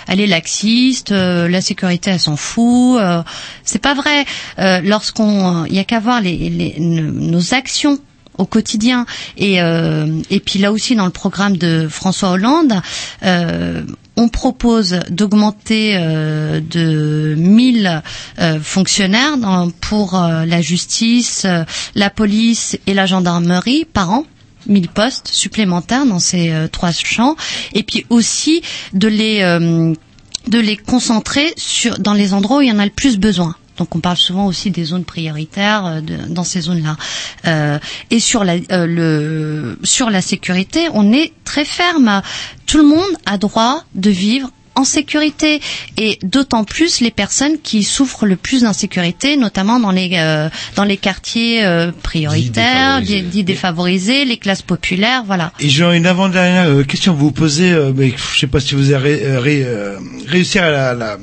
elle 0.09 0.21
est 0.21 0.27
laxiste, 0.27 1.13
euh, 1.13 1.49
la 1.49 1.61
sécurité 1.61 2.11
elle 2.11 2.21
s'en 2.21 2.37
fout. 2.37 2.99
euh, 3.01 3.23
c'est 3.65 3.81
pas 3.83 3.95
vrai. 3.95 4.25
Euh, 4.59 4.81
Lorsqu'on, 4.85 5.65
il 5.67 5.75
y 5.75 5.79
a 5.79 5.85
qu'à 5.85 6.01
voir 6.01 6.21
les, 6.21 6.37
les- 6.51 6.77
nos 6.79 7.11
nos 7.37 7.55
actions 7.55 7.99
au 8.39 8.45
quotidien 8.45 9.07
et 9.39 9.63
euh, 9.63 10.21
et 10.31 10.41
puis 10.41 10.59
là 10.59 10.71
aussi 10.71 10.95
dans 10.95 11.07
le 11.07 11.11
programme 11.11 11.57
de 11.57 11.89
François 11.89 12.31
Hollande 12.33 12.75
euh, 13.25 13.83
on 14.17 14.29
propose 14.29 15.01
d'augmenter 15.11 15.97
euh, 15.97 16.61
de 16.61 17.35
1000 17.37 18.03
euh, 18.39 18.61
fonctionnaires 18.61 19.37
pour 19.81 20.15
euh, 20.21 20.45
la 20.47 20.63
justice, 20.63 21.45
euh, 21.45 21.65
la 21.95 22.11
police 22.11 22.79
et 22.87 22.95
la 22.95 23.07
gendarmerie 23.07 23.85
par 23.85 24.11
an. 24.11 24.25
1000 24.69 24.89
postes 24.89 25.29
supplémentaires 25.29 26.07
dans 26.07 26.19
ces 26.19 26.53
trois 26.73 26.91
champs 26.91 27.37
et 27.73 27.85
puis 27.85 28.05
aussi 28.11 28.63
de 28.95 29.07
les 29.07 29.39
de 30.49 30.59
les 30.59 30.77
concentrer 30.77 31.53
sur 31.57 32.01
dans 32.01 32.15
les 32.15 32.35
endroits 32.35 32.59
où 32.59 32.63
il 32.63 32.69
y 32.69 32.73
en 32.73 32.81
a 32.81 32.85
le 32.85 32.91
plus 32.91 33.17
besoin. 33.17 33.55
Donc 33.79 33.95
on 33.95 34.01
parle 34.01 34.17
souvent 34.17 34.47
aussi 34.47 34.71
des 34.71 34.85
zones 34.85 35.05
prioritaires 35.05 35.87
euh, 35.87 36.01
de- 36.01 36.17
dans 36.29 36.45
ces 36.45 36.63
zones-là. 36.63 36.97
Euh, 37.47 37.79
et 38.11 38.21
sur 38.21 38.45
la 38.45 38.55
euh, 38.73 38.87
le 38.87 39.79
sur 39.85 40.11
la 40.11 40.23
sécurité, 40.23 40.89
on 40.93 41.13
est 41.13 41.33
très 41.45 41.65
ferme. 41.65 42.23
Tout 42.67 42.79
le 42.79 42.85
monde 42.89 43.05
a 43.27 43.39
droit 43.39 43.83
de 43.95 44.11
vivre 44.11 44.51
en 44.79 44.85
sécurité 44.85 45.63
et 45.97 46.19
d'autant 46.23 46.65
plus 46.65 47.01
les 47.01 47.11
personnes 47.11 47.59
qui 47.63 47.83
souffrent 47.83 48.27
le 48.27 48.37
plus 48.37 48.61
d'insécurité, 48.61 49.39
notamment 49.39 49.81
dans 49.81 49.91
les 49.91 50.11
euh, 50.17 50.51
dans 50.75 50.85
les 50.85 50.99
quartiers 50.99 51.65
euh, 51.65 51.93
prioritaires, 52.03 53.01
dits 53.23 53.43
défavorisés, 53.45 54.27
les 54.27 54.37
classes 54.37 54.61
populaires, 54.61 55.23
voilà. 55.27 55.51
Et 55.61 55.71
j'ai 55.71 55.85
une 55.97 56.05
avant-dernière 56.07 56.69
euh, 56.69 56.83
question 56.85 57.13
à 57.13 57.17
vous 57.17 57.31
poser, 57.33 57.73
euh, 57.73 57.93
mais 57.97 58.13
je 58.35 58.39
sais 58.39 58.47
pas 58.47 58.61
si 58.61 58.75
vous 58.75 58.93
avez 58.93 59.15
ré- 59.15 59.39
ré- 59.39 59.67
réussi 60.29 60.59
à, 60.59 60.71
la, 60.71 60.93
la- 60.95 61.17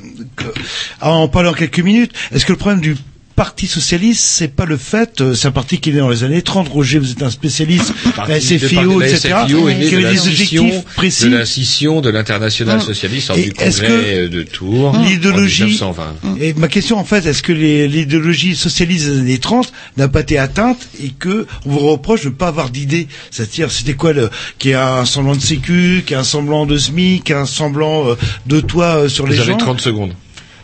en 1.02 1.28
parler 1.28 1.50
en 1.50 1.54
quelques 1.54 1.80
minutes. 1.80 2.12
Est-ce 2.32 2.46
que 2.46 2.52
le 2.54 2.58
problème 2.58 2.82
du 2.82 2.96
Parti 3.36 3.66
socialiste, 3.66 4.24
c'est 4.24 4.48
pas 4.48 4.66
le 4.66 4.78
fait, 4.78 5.20
euh, 5.20 5.34
c'est 5.34 5.48
un 5.48 5.52
parti 5.52 5.80
qui 5.80 5.90
est 5.90 5.94
né 5.94 6.00
dans 6.00 6.10
les 6.10 6.24
années 6.24 6.44
30. 6.44 6.68
Roger, 6.70 7.00
vous 7.00 7.10
êtes 7.10 7.24
un 7.24 7.32
spécialiste, 7.32 7.92
la 8.28 8.40
SFIO, 8.40 9.02
etc. 9.02 9.34
SFIO 9.48 9.70
est 9.70 9.74
né 9.76 9.86
qui 9.88 9.96
de 9.96 10.02
la 10.02 10.12
des 10.12 10.28
objectifs 10.28 10.84
précis. 10.96 11.24
de 11.24 11.36
la 11.38 11.46
scission 11.48 12.02
de 12.02 12.12
l'international 12.12 12.80
socialiste 12.80 13.30
lors 13.30 13.38
du 13.38 13.52
congrès 13.52 13.88
euh, 13.90 14.30
de 14.30 14.44
Tours 14.44 14.96
L'idéologie. 15.00 15.64
en 15.64 15.66
1920. 15.66 16.06
Et 16.42 16.54
ma 16.54 16.68
question, 16.68 17.00
en 17.00 17.06
fait, 17.06 17.26
est-ce 17.26 17.42
que 17.42 17.54
l'idéologie 17.54 18.56
socialiste 18.56 19.08
des 19.08 19.18
années 19.22 19.40
30 19.40 19.74
n'a 19.98 20.08
pas 20.08 20.20
été 20.20 20.38
atteinte 20.38 20.78
et 21.04 21.10
que 21.10 21.48
on 21.66 21.72
vous 21.72 21.80
reproche 21.80 22.22
de 22.22 22.30
ne 22.30 22.34
pas 22.36 22.50
avoir 22.50 22.70
d'idée 22.70 23.08
C'est-à-dire, 23.32 23.72
c'était 23.72 23.96
quoi 23.96 24.14
le, 24.14 24.30
qu'il 24.60 24.72
y 24.72 24.76
a 24.76 25.00
un 25.00 25.06
semblant 25.06 25.36
de 25.36 25.42
sécu, 25.42 26.04
qu'il 26.06 26.14
y 26.14 26.18
a 26.18 26.20
un 26.20 26.24
semblant 26.24 26.68
de 26.68 26.78
SMIC, 26.78 27.24
qu'il 27.24 27.34
y 27.34 27.38
a 27.38 27.42
un 27.42 27.46
semblant 27.48 28.10
euh, 28.10 28.16
de 28.46 28.60
toit 28.60 28.98
euh, 28.98 29.10
sur 29.10 29.26
Vous 29.26 29.32
les 29.32 29.40
avez 29.40 29.54
gens? 29.54 29.58
30 29.58 29.82
secondes. 29.82 30.14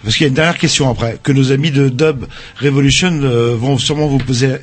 Parce 0.04 0.16
qu'il 0.16 0.24
y 0.24 0.26
a 0.26 0.30
une 0.30 0.36
dernière 0.36 0.58
question 0.58 0.90
après, 0.90 1.20
que 1.22 1.32
nos 1.32 1.52
amis 1.52 1.72
de 1.72 1.90
Dub 1.90 2.26
Revolution 2.62 3.12
euh, 3.24 3.56
vont 3.56 3.78
sûrement 3.78 4.08
vous 4.08 4.18
poser. 4.18 4.56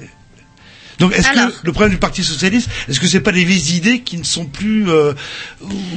Donc, 0.98 1.12
est-ce 1.14 1.28
que 1.28 1.52
le 1.66 1.72
problème 1.72 1.92
du 1.92 1.98
Parti 1.98 2.24
socialiste, 2.24 2.70
est-ce 2.88 3.00
que 3.00 3.06
c'est 3.06 3.20
pas 3.20 3.30
les 3.30 3.44
vieilles 3.44 3.76
idées 3.76 4.00
qui 4.00 4.16
ne 4.16 4.24
sont 4.24 4.46
plus, 4.46 4.88
euh, 4.88 5.12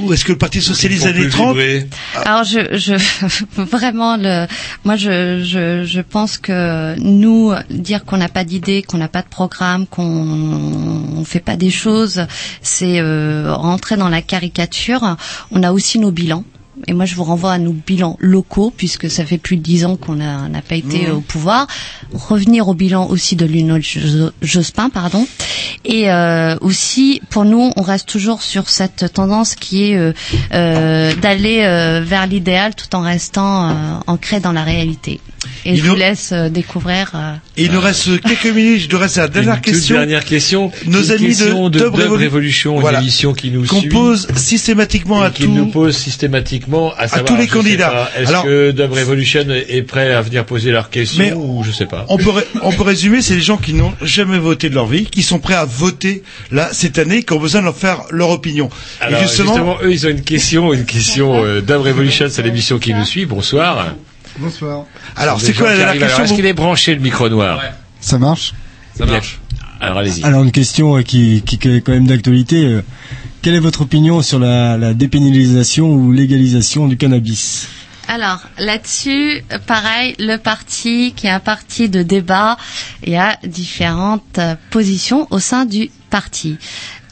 ou 0.00 0.12
est-ce 0.12 0.24
que 0.24 0.32
le 0.32 0.38
Parti 0.38 0.60
socialiste 0.60 1.04
des 1.04 1.08
années 1.08 1.28
30 1.28 1.56
Alors 2.24 2.44
je, 2.44 2.76
je 2.76 2.94
vraiment 3.62 4.16
le, 4.18 4.46
moi 4.84 4.96
je, 4.96 5.42
je, 5.42 5.84
je 5.84 6.00
pense 6.00 6.36
que 6.36 6.98
nous 6.98 7.52
dire 7.70 8.04
qu'on 8.04 8.18
n'a 8.18 8.28
pas 8.28 8.44
d'idée, 8.44 8.82
qu'on 8.82 8.98
n'a 8.98 9.08
pas 9.08 9.22
de 9.22 9.28
programme, 9.28 9.86
qu'on 9.86 10.02
on 11.16 11.24
fait 11.24 11.40
pas 11.40 11.56
des 11.56 11.70
choses, 11.70 12.26
c'est 12.60 13.00
euh, 13.00 13.54
rentrer 13.54 13.96
dans 13.96 14.08
la 14.10 14.20
caricature. 14.20 15.16
On 15.50 15.62
a 15.62 15.72
aussi 15.72 15.98
nos 15.98 16.10
bilans. 16.10 16.44
Et 16.86 16.92
moi, 16.92 17.04
je 17.04 17.14
vous 17.14 17.24
renvoie 17.24 17.52
à 17.52 17.58
nos 17.58 17.72
bilans 17.72 18.16
locaux, 18.20 18.72
puisque 18.76 19.10
ça 19.10 19.24
fait 19.24 19.38
plus 19.38 19.56
de 19.56 19.62
dix 19.62 19.84
ans 19.84 19.96
qu'on 19.96 20.16
n'a 20.16 20.62
pas 20.68 20.76
été 20.76 21.10
au 21.10 21.20
pouvoir. 21.20 21.66
Revenir 22.12 22.68
au 22.68 22.74
bilan 22.74 23.06
aussi 23.08 23.36
de 23.36 23.46
Jo- 23.80 24.30
Jospin, 24.42 24.90
pardon. 24.90 25.26
Et 25.84 26.10
euh, 26.10 26.56
aussi, 26.60 27.20
pour 27.30 27.44
nous, 27.44 27.70
on 27.76 27.82
reste 27.82 28.08
toujours 28.08 28.42
sur 28.42 28.68
cette 28.68 29.12
tendance 29.12 29.54
qui 29.54 29.90
est 29.90 29.96
euh, 29.96 30.12
euh, 30.54 31.14
d'aller 31.16 31.58
vers 32.04 32.26
l'idéal 32.26 32.74
tout 32.74 32.94
en 32.96 33.02
restant 33.02 33.70
euh, 33.70 33.72
ancré 34.06 34.40
dans 34.40 34.52
la 34.52 34.64
réalité. 34.64 35.20
Et 35.64 35.70
Il 35.72 35.76
je 35.78 35.82
nous- 35.84 35.90
vous 35.90 35.96
laisse 35.96 36.30
euh, 36.32 36.48
découvrir. 36.48 37.12
euh, 37.14 37.34
Et 37.56 37.64
il 37.64 37.72
nous 37.72 37.80
reste 37.80 38.20
quelques 38.20 38.54
minutes, 38.54 38.82
je 38.82 38.88
nous 38.94 38.98
reste 38.98 39.16
la 39.16 39.28
dernière 39.28 39.54
Une 39.56 39.60
toute 39.60 39.72
question. 39.74 39.96
dernière 39.96 40.24
question. 40.24 40.72
Nos 40.86 41.02
Une 41.02 41.10
amis 41.12 41.26
question 41.28 41.68
de, 41.68 41.78
de 41.78 41.84
Dub 41.84 41.94
Dub 41.94 42.00
Revolu- 42.00 42.24
Revolution, 42.24 42.74
une 42.76 42.80
Voilà. 42.80 43.00
émission 43.00 43.32
qui 43.32 43.50
nous 43.50 43.64
qu'on 43.66 43.80
suit. 43.80 43.88
pose 43.88 44.26
systématiquement 44.36 45.22
à 45.22 45.30
qui 45.30 45.44
tous. 45.44 45.50
nous 45.50 45.66
pose 45.66 45.96
systématiquement 45.96 46.92
à, 46.96 47.08
savoir, 47.08 47.24
tous 47.26 47.36
les 47.36 47.46
candidats. 47.46 47.88
pas, 47.90 48.10
Est-ce 48.18 48.28
Alors- 48.28 48.44
que 48.44 48.70
Dub 48.72 48.92
Revolution 48.92 49.44
est 49.50 49.82
prêt 49.82 50.12
à 50.12 50.20
venir 50.22 50.44
poser 50.44 50.70
leurs 50.72 50.90
questions 50.90 51.22
Mais 51.24 51.32
ou 51.32 51.62
je 51.64 51.70
sais 51.72 51.86
pas. 51.86 52.04
On 52.08 52.16
peut, 52.18 52.30
ré- 52.30 52.46
on 52.62 52.72
peut 52.72 52.82
résumer, 52.82 53.22
c'est 53.22 53.34
les 53.34 53.40
gens 53.40 53.56
qui 53.56 53.72
n'ont 53.74 53.92
jamais 54.02 54.38
voté 54.38 54.68
de 54.70 54.74
leur 54.74 54.86
vie, 54.86 55.04
qui 55.04 55.22
sont 55.22 55.38
prêts 55.38 55.54
à 55.54 55.64
voter 55.64 56.22
là 56.50 56.68
cette 56.72 56.98
année, 56.98 57.22
qui 57.22 57.32
ont 57.32 57.40
besoin 57.40 57.60
de 57.60 57.66
leur 57.66 57.76
faire 57.76 58.02
leur 58.10 58.30
opinion. 58.30 58.68
Alors 59.00 59.20
Et 59.20 59.22
justement, 59.22 59.76
eux, 59.82 59.90
ils 59.92 60.06
ont 60.06 60.10
une 60.10 60.22
question, 60.22 60.72
une 60.74 60.84
question. 60.84 61.42
Euh, 61.44 61.60
Dub 61.60 61.80
Revolution, 61.80 62.26
c'est 62.30 62.42
l'émission 62.42 62.78
qui 62.78 62.92
nous 62.94 63.04
suit. 63.04 63.24
Bonsoir. 63.26 63.94
Bonsoir. 64.38 64.84
Alors, 65.16 65.40
c'est 65.40 65.52
quoi 65.54 65.74
la 65.74 65.96
question 65.96 66.24
Est-ce 66.24 66.34
qu'il 66.34 66.46
est 66.46 66.52
branché 66.52 66.94
le 66.94 67.00
micro 67.00 67.28
noir 67.28 67.60
Ça 68.00 68.18
marche 68.18 68.54
Ça 68.96 69.06
marche. 69.06 69.38
Alors 69.80 69.98
allez-y. 69.98 70.22
Alors 70.24 70.42
une 70.42 70.52
question 70.52 70.98
euh, 70.98 71.02
qui, 71.02 71.42
qui 71.42 71.56
est 71.68 71.80
quand 71.80 71.92
même 71.92 72.06
d'actualité. 72.06 72.64
euh, 72.66 72.82
Quelle 73.40 73.54
est 73.54 73.60
votre 73.60 73.80
opinion 73.82 74.20
sur 74.20 74.38
la, 74.38 74.76
la 74.76 74.92
dépénalisation 74.92 75.88
ou 75.88 76.12
légalisation 76.12 76.86
du 76.86 76.98
cannabis? 76.98 77.66
Alors 78.06 78.40
là-dessus, 78.58 79.42
pareil, 79.66 80.16
le 80.18 80.36
parti 80.36 81.14
qui 81.16 81.28
est 81.28 81.30
un 81.30 81.40
parti 81.40 81.88
de 81.88 82.02
débat 82.02 82.58
et 83.04 83.16
a 83.18 83.38
différentes 83.46 84.38
euh, 84.38 84.54
positions 84.70 85.26
au 85.30 85.38
sein 85.38 85.64
du 85.64 85.90
parti. 86.10 86.58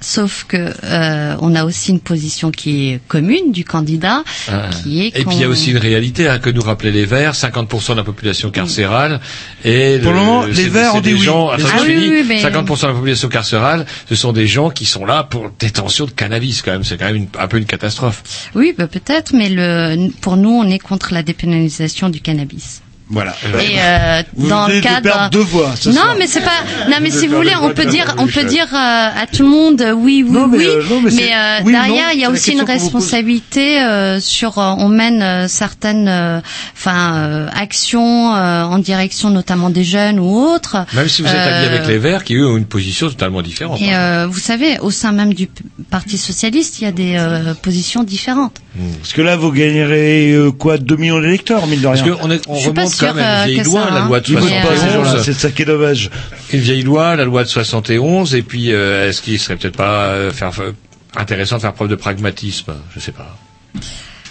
Sauf 0.01 0.45
que 0.47 0.57
euh, 0.85 1.37
on 1.41 1.55
a 1.57 1.65
aussi 1.65 1.91
une 1.91 1.99
position 2.01 2.51
qui 2.53 2.91
est 2.91 3.01
commune 3.09 3.51
du 3.51 3.65
candidat, 3.65 4.23
Ah. 4.49 4.71
qui 4.83 5.03
est 5.03 5.09
Et 5.09 5.25
puis 5.25 5.37
il 5.37 5.41
y 5.41 5.45
a 5.45 5.49
aussi 5.49 5.73
une 5.73 5.79
réalité 5.79 6.29
hein, 6.29 6.39
que 6.39 6.51
nous 6.51 6.63
rappelaient 6.63 6.93
les 6.93 7.05
Verts, 7.05 7.35
50% 7.35 7.93
de 7.93 7.97
la 7.97 8.05
population 8.05 8.51
carcérale. 8.51 9.21
Et 9.65 9.99
Pour 10.03 10.13
le 10.13 10.19
moment, 10.19 10.45
les 10.45 10.69
Verts 10.69 10.95
ont 10.95 11.01
dit 11.01 11.11
des 11.11 11.15
oui. 11.15 11.21
gens, 11.23 11.55
Les 11.57 11.65
enfin, 11.65 11.79
Ah 11.79 11.83
oui, 11.85 11.95
finis, 11.95 12.09
oui, 12.11 12.25
mais- 12.29 12.41
50% 12.43 12.83
de 12.83 12.87
la 12.93 12.95
population 12.95 13.29
carcérale, 13.29 13.87
ce 14.09 14.15
sont 14.15 14.33
des 14.33 14.47
gens 14.47 14.71
qui 14.71 14.85
sont 14.87 15.05
là 15.05 15.25
pour 15.25 15.51
détention 15.59 16.07
de 16.07 16.11
cannabis 16.13 16.63
quand 16.63 16.71
même. 16.73 16.85
C'est 16.85 16.97
quand 16.97 17.07
même 17.07 17.17
une- 17.17 17.29
un 17.39 17.49
peu 17.49 17.59
une 17.59 17.67
catastrophe. 17.67 18.23
Oui, 18.55 18.75
bah, 18.79 18.87
peut-être, 18.87 19.33
mais 19.35 19.49
le, 19.51 20.11
pour 20.21 20.37
nous, 20.37 20.51
on 20.51 20.69
est 20.71 20.79
contre 20.79 21.13
la 21.13 21.23
dépénalisation 21.25 22.09
du 22.09 22.21
cannabis. 22.21 22.83
Voilà. 23.11 23.35
Et 23.61 23.77
euh, 23.79 24.23
Vous 24.37 24.49
dans 24.49 24.65
venez 24.67 24.75
le 24.77 24.81
de 24.81 24.85
cadre, 24.87 25.03
perdre 25.03 25.31
deux 25.31 25.39
voix 25.41 25.73
ce 25.81 25.89
non, 25.89 25.95
soir. 25.95 26.17
mais 26.19 26.27
c'est 26.27 26.41
pas. 26.43 26.51
Non, 26.91 26.97
mais 27.01 27.09
Vous 27.09 27.19
si 27.21 27.27
vous 27.27 27.33
de 27.33 27.37
voulez, 27.39 27.53
on 27.63 27.71
peut 27.73 27.87
dire, 27.87 28.15
de 28.17 28.21
on 28.21 28.27
peut 28.27 28.45
dire 28.45 28.67
euh, 28.73 29.09
à 29.23 29.27
tout 29.27 29.43
le 29.45 29.49
monde 29.49 29.81
euh, 29.81 29.93
oui, 29.93 30.23
oui, 30.27 30.31
Non, 30.31 30.47
mais, 30.47 30.59
oui. 30.59 30.67
euh, 30.67 30.83
non, 30.91 31.01
mais 31.01 31.11
c'est- 31.11 31.33
euh, 31.35 31.59
oui 31.65 31.73
derrière, 31.73 32.13
il 32.13 32.21
y 32.21 32.25
a 32.25 32.31
aussi 32.31 32.53
une 32.53 32.63
responsabilité 32.63 33.81
euh, 33.81 34.21
sur. 34.21 34.59
euh, 34.59 34.75
on 34.79 34.89
mène 34.89 35.23
euh, 35.23 35.49
certaines, 35.49 36.09
euh, 36.09 36.41
enfin, 36.75 37.17
euh, 37.17 37.49
actions 37.55 38.35
euh, 38.35 38.63
en 38.65 38.79
direction 38.79 39.31
notamment 39.31 39.71
des 39.71 39.85
jeunes 39.85 40.19
ou 40.21 40.29
autres. 40.37 40.77
Même 40.95 41.09
si 41.09 41.23
vous 41.23 41.29
êtes 41.29 41.35
allié 41.35 41.67
Euh, 41.67 41.75
avec 41.77 41.87
les 41.89 41.99
Verts, 41.99 42.25
qui 42.25 42.35
eux 42.37 42.47
ont 42.47 42.57
une 42.57 42.65
position 42.67 43.09
totalement 43.09 43.43
différente. 43.43 43.81
Et 43.81 43.95
euh, 43.95 44.27
vous 44.31 44.39
savez, 44.39 44.79
au 44.81 44.91
sein 44.91 45.13
même 45.13 45.35
du 45.35 45.49
Parti 45.91 46.19
socialiste, 46.19 46.81
il 46.81 46.85
y 46.85 46.87
a 46.87 46.93
des 46.93 47.15
euh, 47.17 47.55
positions 47.55 48.03
différentes. 48.05 48.57
Parce 49.01 49.13
que 49.13 49.23
là, 49.23 49.37
vous 49.37 49.51
gagnerez 49.51 50.33
euh, 50.33 50.51
quoi 50.53 50.79
2 50.79 50.97
millions 50.97 51.21
d'électeurs, 51.21 51.67
mine 51.67 51.81
de 51.81 51.87
rien. 51.87 52.05
Parce 52.05 52.21
qu'on 52.21 52.31
est- 52.31 52.43
on 52.49 52.55
Je 52.55 52.61
suis 52.61 52.69
remonte 52.69 52.85
quand 52.99 53.15
même 53.15 53.25
euh, 53.25 53.45
une 53.45 53.53
vieille 53.53 53.65
loi, 53.65 53.85
ça, 53.85 53.91
la 53.91 53.97
hein. 53.97 54.07
loi 54.07 54.21
de 54.21 54.29
Ils 54.29 54.37
votent 54.37 54.51
pas, 54.51 54.77
ces 54.77 54.91
gens-là, 54.91 55.11
71. 55.11 55.25
c'est 55.25 55.33
ça 55.33 55.51
qui 55.51 55.63
est 55.63 55.65
dommage. 55.65 56.11
Une 56.53 56.61
vieille 56.61 56.83
loi, 56.83 57.17
la 57.17 57.25
loi 57.25 57.45
de 57.45 57.49
71, 57.49 58.35
et 58.35 58.43
puis 58.43 58.73
euh, 58.73 59.09
est-ce 59.09 59.23
qu'il 59.23 59.39
serait 59.39 59.57
peut-être 59.57 59.77
pas 59.77 60.07
euh, 60.07 60.31
faire, 60.33 60.53
intéressant 61.17 61.57
de 61.57 61.63
faire 61.63 61.73
preuve 61.73 61.89
de 61.89 61.97
pragmatisme? 61.97 62.75
Je 62.95 63.01
sais 63.01 63.13
pas. 63.13 63.37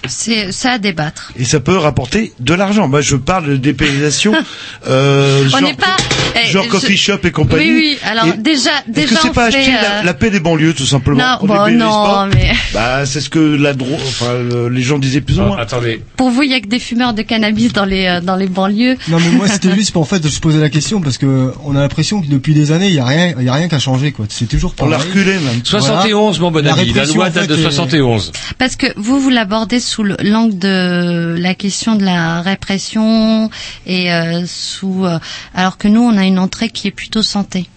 C'est 0.09 0.51
ça 0.51 0.71
à 0.73 0.77
débattre. 0.77 1.31
Et 1.37 1.45
ça 1.45 1.59
peut 1.59 1.77
rapporter 1.77 2.33
de 2.39 2.53
l'argent. 2.53 2.87
Moi, 2.87 3.01
je 3.01 3.15
parle 3.15 3.47
de 3.49 3.55
dépénalisation, 3.57 4.33
euh, 4.87 5.43
On 5.45 5.49
genre, 5.49 5.61
n'est 5.61 5.73
pas. 5.73 5.95
eh, 6.43 6.47
genre 6.47 6.63
je- 6.65 6.69
coffee 6.69 6.97
shop 6.97 7.19
et 7.23 7.31
compagnie. 7.31 7.63
Oui, 7.71 7.75
oui. 7.75 7.97
Alors 8.03 8.25
Et 8.27 8.37
déjà, 8.37 8.69
Est-ce 8.71 8.91
déjà 8.91 9.15
que 9.15 9.21
c'est 9.21 9.33
pas 9.33 9.45
acheter 9.45 9.71
la, 9.71 9.99
euh, 9.99 10.03
la 10.03 10.13
paix 10.13 10.29
des 10.29 10.39
banlieues, 10.39 10.73
tout 10.73 10.85
simplement 10.85 11.19
Non, 11.19 11.37
On 11.41 11.45
bon, 11.47 11.71
non, 11.71 11.89
pas 11.89 12.27
mais- 12.33 12.51
Bah, 12.73 13.05
c'est 13.05 13.21
ce 13.21 13.29
que 13.29 13.39
la 13.39 13.73
dro... 13.73 13.93
enfin, 13.95 14.33
le- 14.49 14.69
les 14.69 14.81
gens 14.81 14.99
disaient 14.99 15.21
plus 15.21 15.39
ou 15.39 15.43
moins. 15.43 15.57
attendez. 15.57 16.01
Pour 16.15 16.29
vous, 16.29 16.43
il 16.43 16.51
y 16.51 16.53
a 16.53 16.59
que 16.61 16.67
des 16.67 16.79
fumeurs 16.79 17.13
de 17.13 17.21
cannabis 17.21 17.73
dans 17.73 17.85
les 17.85 18.05
euh, 18.05 18.21
dans 18.21 18.35
les 18.35 18.47
banlieues. 18.47 18.97
Non 19.09 19.19
mais 19.19 19.29
moi 19.31 19.47
c'était 19.47 19.71
juste 19.75 19.91
pour 19.91 20.01
en 20.01 20.05
fait 20.05 20.27
je 20.27 20.39
posais 20.39 20.59
la 20.59 20.69
question 20.69 21.01
parce 21.01 21.17
que 21.17 21.51
on 21.63 21.75
a 21.75 21.79
l'impression 21.79 22.21
que 22.21 22.27
depuis 22.27 22.53
des 22.53 22.71
années 22.71 22.87
il 22.87 22.95
y 22.95 22.99
a 22.99 23.05
rien 23.05 23.33
il 23.39 23.45
y 23.45 23.49
a 23.49 23.53
rien 23.53 23.67
qui 23.67 23.75
a 23.75 23.79
changé 23.79 24.11
quoi. 24.11 24.25
C'est 24.29 24.47
toujours 24.47 24.73
On 24.79 24.85
l'a 24.87 24.97
pareil. 24.97 25.09
reculé 25.11 25.33
même. 25.39 25.61
71, 25.63 26.39
mon 26.39 26.51
bon 26.51 26.63
La 26.63 26.73
ami. 26.73 26.85
La 26.85 26.93
répression, 27.01 27.15
loi 27.15 27.25
en 27.25 27.29
date 27.29 27.43
fait, 27.43 27.47
de 27.47 27.55
est- 27.59 27.63
71. 27.63 28.31
Parce 28.57 28.75
que 28.75 28.87
vous, 28.97 29.19
vous 29.19 29.29
l'abordez 29.29 29.79
sous 29.79 29.96
le- 30.03 30.17
l'angle 30.21 30.57
de 30.59 31.35
la 31.39 31.53
question 31.55 31.95
de 31.95 32.03
la 32.05 32.41
répression 32.41 33.49
et 33.85 34.13
euh, 34.13 34.45
sous, 34.45 35.05
euh, 35.05 35.19
alors 35.53 35.77
que 35.77 35.87
nous, 35.87 36.01
on 36.01 36.17
a 36.17 36.25
une 36.25 36.39
entrée 36.39 36.69
qui 36.69 36.87
est 36.87 36.91
plutôt 36.91 37.21
santé, 37.23 37.67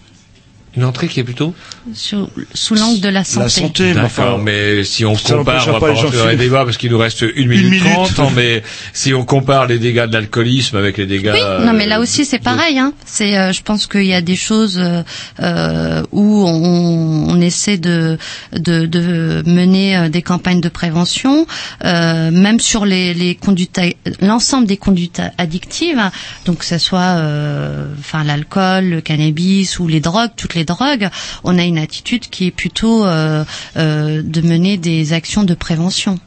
Une 0.77 0.85
entrée 0.85 1.07
qui 1.09 1.19
est 1.19 1.23
plutôt 1.25 1.53
sous, 1.93 2.29
sous 2.53 2.75
l'angle 2.75 2.99
de 3.01 3.09
la 3.09 3.23
santé. 3.23 3.93
D'accord, 3.93 4.37
mais 4.39 4.83
si 4.83 5.05
on 5.05 5.15
ça 5.15 5.35
compare, 5.35 5.65
on 5.67 5.71
va 5.73 5.79
pas 5.79 5.93
rentrer 5.93 6.17
dans 6.17 6.27
les 6.27 6.35
débats 6.35 6.63
parce 6.65 6.77
qu'il 6.77 6.91
nous 6.91 6.97
reste 6.97 7.21
une 7.21 7.51
Une 7.51 7.69
minute 7.69 7.83
trente, 7.83 8.19
hein, 8.19 8.29
mais 8.35 8.63
si 8.93 9.13
on 9.13 9.25
compare 9.25 9.67
les 9.67 9.79
dégâts 9.79 10.05
de 10.05 10.13
l'alcoolisme 10.13 10.77
avec 10.77 10.97
les 10.97 11.05
dégâts... 11.05 11.31
Oui, 11.33 11.65
non 11.65 11.73
mais 11.73 11.85
là 11.87 11.99
aussi 11.99 12.25
c'est 12.25 12.39
pareil. 12.39 12.77
Hein. 12.79 12.93
C'est, 13.05 13.37
euh, 13.37 13.51
je 13.51 13.61
pense 13.61 13.87
qu'il 13.87 14.05
y 14.05 14.13
a 14.13 14.21
des 14.21 14.35
choses 14.35 14.77
euh, 14.79 15.03
euh, 15.41 16.03
où 16.11 16.45
on, 16.47 17.29
on 17.29 17.41
essaie 17.41 17.77
de, 17.77 18.17
de, 18.53 18.85
de 18.85 19.43
mener 19.45 19.97
euh, 19.97 20.09
des 20.09 20.21
campagnes 20.21 20.61
de 20.61 20.69
prévention, 20.69 21.45
euh, 21.83 22.31
même 22.31 22.59
sur 22.59 22.85
les, 22.85 23.13
les 23.13 23.35
conduites, 23.35 23.79
l'ensemble 24.21 24.67
des 24.67 24.77
conduites 24.77 25.21
addictives, 25.37 25.99
hein. 25.99 26.11
donc 26.45 26.59
que 26.59 26.65
ce 26.65 26.77
soit, 26.77 26.99
euh, 27.17 27.85
enfin 27.99 28.23
l'alcool, 28.23 28.85
le 28.85 29.01
cannabis 29.01 29.79
ou 29.79 29.87
les 29.87 29.99
drogues, 29.99 30.31
toutes 30.37 30.55
les 30.55 30.65
drogues, 30.65 31.09
on 31.43 31.57
a 31.57 31.63
une 31.63 31.70
attitude 31.77 32.29
qui 32.29 32.47
est 32.47 32.51
plutôt 32.51 33.05
euh, 33.05 33.43
euh, 33.77 34.21
de 34.23 34.41
mener 34.41 34.77
des 34.77 35.13
actions 35.13 35.43
de 35.43 35.53
prévention. 35.53 36.19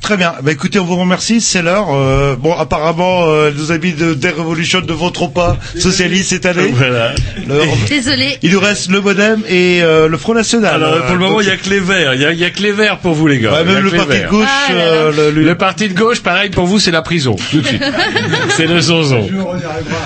Très 0.00 0.16
bien. 0.16 0.32
Bah 0.42 0.52
écoutez, 0.52 0.78
on 0.78 0.84
vous 0.84 0.96
remercie. 0.96 1.40
C'est 1.40 1.60
l'heure. 1.60 1.88
Euh, 1.90 2.34
bon, 2.36 2.54
apparemment, 2.54 3.24
euh, 3.26 3.50
nos 3.50 3.72
amis 3.72 3.92
de 3.92 4.14
Des 4.14 4.30
Revolution 4.30 4.80
ne 4.80 4.92
voteront 4.92 5.28
pas 5.28 5.56
socialiste 5.78 6.30
cette 6.30 6.46
année. 6.46 6.68
Voilà. 6.72 7.12
Le- 7.46 7.88
Désolé. 7.88 8.38
Il 8.42 8.52
nous 8.52 8.60
reste 8.60 8.88
le 8.90 9.00
Modem 9.00 9.42
et 9.48 9.80
euh, 9.82 10.08
le 10.08 10.16
Front 10.16 10.34
National. 10.34 10.76
Alors 10.82 11.02
pour 11.06 11.14
le 11.16 11.20
moment, 11.20 11.38
Euh, 11.38 11.42
il 11.42 11.48
y 11.48 11.50
a 11.50 11.56
que 11.56 11.68
les 11.68 11.80
verts. 11.80 12.14
Il 12.14 12.20
y 12.22 12.24
a, 12.24 12.32
il 12.32 12.38
y 12.38 12.44
a 12.44 12.50
que 12.50 12.62
les 12.62 12.72
verts 12.72 12.98
pour 12.98 13.12
vous, 13.14 13.26
les 13.26 13.38
gars. 13.38 13.52
Ouais, 13.52 13.58
Il 13.66 13.72
même 13.72 13.84
le 13.84 13.90
parti 13.90 14.18
de 14.20 14.28
gauche. 14.28 14.48
Ah 14.68 14.72
là 14.72 14.78
euh, 14.80 15.10
là. 15.12 15.30
le- 15.30 15.42
Le 15.42 15.54
parti 15.56 15.88
de 15.88 15.94
gauche, 15.94 16.20
pareil, 16.22 16.50
pour 16.50 16.66
vous, 16.66 16.78
c'est 16.78 16.90
la 16.92 17.02
prison. 17.02 17.36
Tout 17.50 17.60
de 17.60 17.66
suite. 17.66 17.82
c'est 18.56 18.66
le 18.66 18.80
zonzon. 18.80 19.28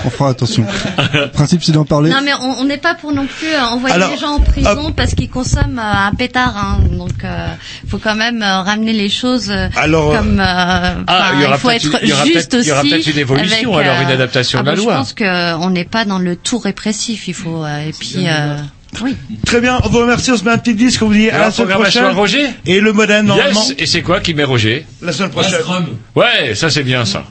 On 0.05 0.11
fera 0.11 0.31
attention. 0.31 0.65
Le 1.15 1.29
principe, 1.31 1.63
c'est 1.63 1.73
d'en 1.73 1.85
parler. 1.85 2.11
Non 2.11 2.21
mais 2.25 2.33
on 2.41 2.61
on 2.61 2.65
n'est 2.65 2.79
pas 2.79 2.95
pour 2.95 3.13
non 3.13 3.27
plus 3.27 3.49
euh, 3.53 3.61
envoyer 3.65 3.95
Alors, 3.95 4.11
les 4.11 4.17
gens 4.19 4.35
en 4.37 4.41
prison 4.41 4.93
parce 4.97 5.15
qu'ils 5.15 5.29
consomment 5.31 5.79
un 5.79 6.13
pétard. 6.15 6.55
Hein. 6.57 6.79
Donc 6.93 7.11
euh, 7.25 7.47
faut 7.89 7.99
quand 7.99 8.15
même 8.15 8.43
euh, 8.43 8.61
ramener 8.63 8.93
les 8.93 9.09
choses 9.09 9.51
euh, 9.51 9.69
Alors, 9.83 10.17
comme. 10.17 10.39
euh, 10.41 10.43
Ah, 11.07 11.31
il 11.35 11.41
y 11.43 11.45
aura 11.45 11.59
faut 11.59 11.69
peut-être 11.69 11.85
être 11.87 11.93
une- 11.95 11.99
il 12.03 12.09
y 12.09 12.13
aura 12.13 12.25
juste 12.25 12.51
peut-être- 12.51 12.65
il 12.65 12.69
y 12.69 12.73
aura 12.73 12.81
aussi 12.83 12.91
peut-être 12.91 13.07
une 13.09 13.19
évolution, 13.19 13.75
avec, 13.75 13.89
alors, 13.89 14.01
une 14.03 14.11
adaptation 14.11 14.59
ah 14.61 14.63
de 14.63 14.67
la 14.71 14.77
bon, 14.77 14.83
loi. 14.83 14.93
Je 14.93 14.99
pense 14.99 15.15
qu'on 15.61 15.71
n'est 15.71 15.85
pas 15.85 16.05
dans 16.05 16.19
le 16.19 16.37
tout 16.37 16.59
répressif. 16.59 17.27
Il 17.29 17.35
faut 17.35 17.65
euh, 17.65 17.89
et 17.89 17.93
puis. 17.93 18.27
euh, 18.29 18.57
oui. 19.03 19.17
Très 19.45 19.61
bien. 19.61 19.81
On 19.83 19.89
vous 19.89 19.99
remercie. 20.01 20.31
On 20.31 20.37
se 20.37 20.45
met 20.45 20.51
un 20.53 20.59
petit 20.59 20.75
disque. 20.75 21.03
On 21.03 21.07
vous 21.07 21.15
dit 21.15 21.31
à 21.31 21.39
la 21.39 21.51
semaine 21.51 21.75
prochaine. 21.79 22.05
à 22.05 22.13
Roger? 22.13 22.47
Et 22.67 22.81
le 22.81 22.93
Modem 22.93 23.27
normalement 23.27 23.61
Yes. 23.69 23.75
Et 23.79 23.87
c'est 23.87 24.03
quoi 24.03 24.21
qui 24.21 24.35
met 24.35 24.45
Roger? 24.45 24.87
La 25.01 25.13
semaine 25.13 25.31
prochaine. 25.31 25.61
Ouais, 26.15 26.55
ça 26.55 26.71
c'est 26.71 26.83
bien 26.85 27.05
ça. 27.05 27.25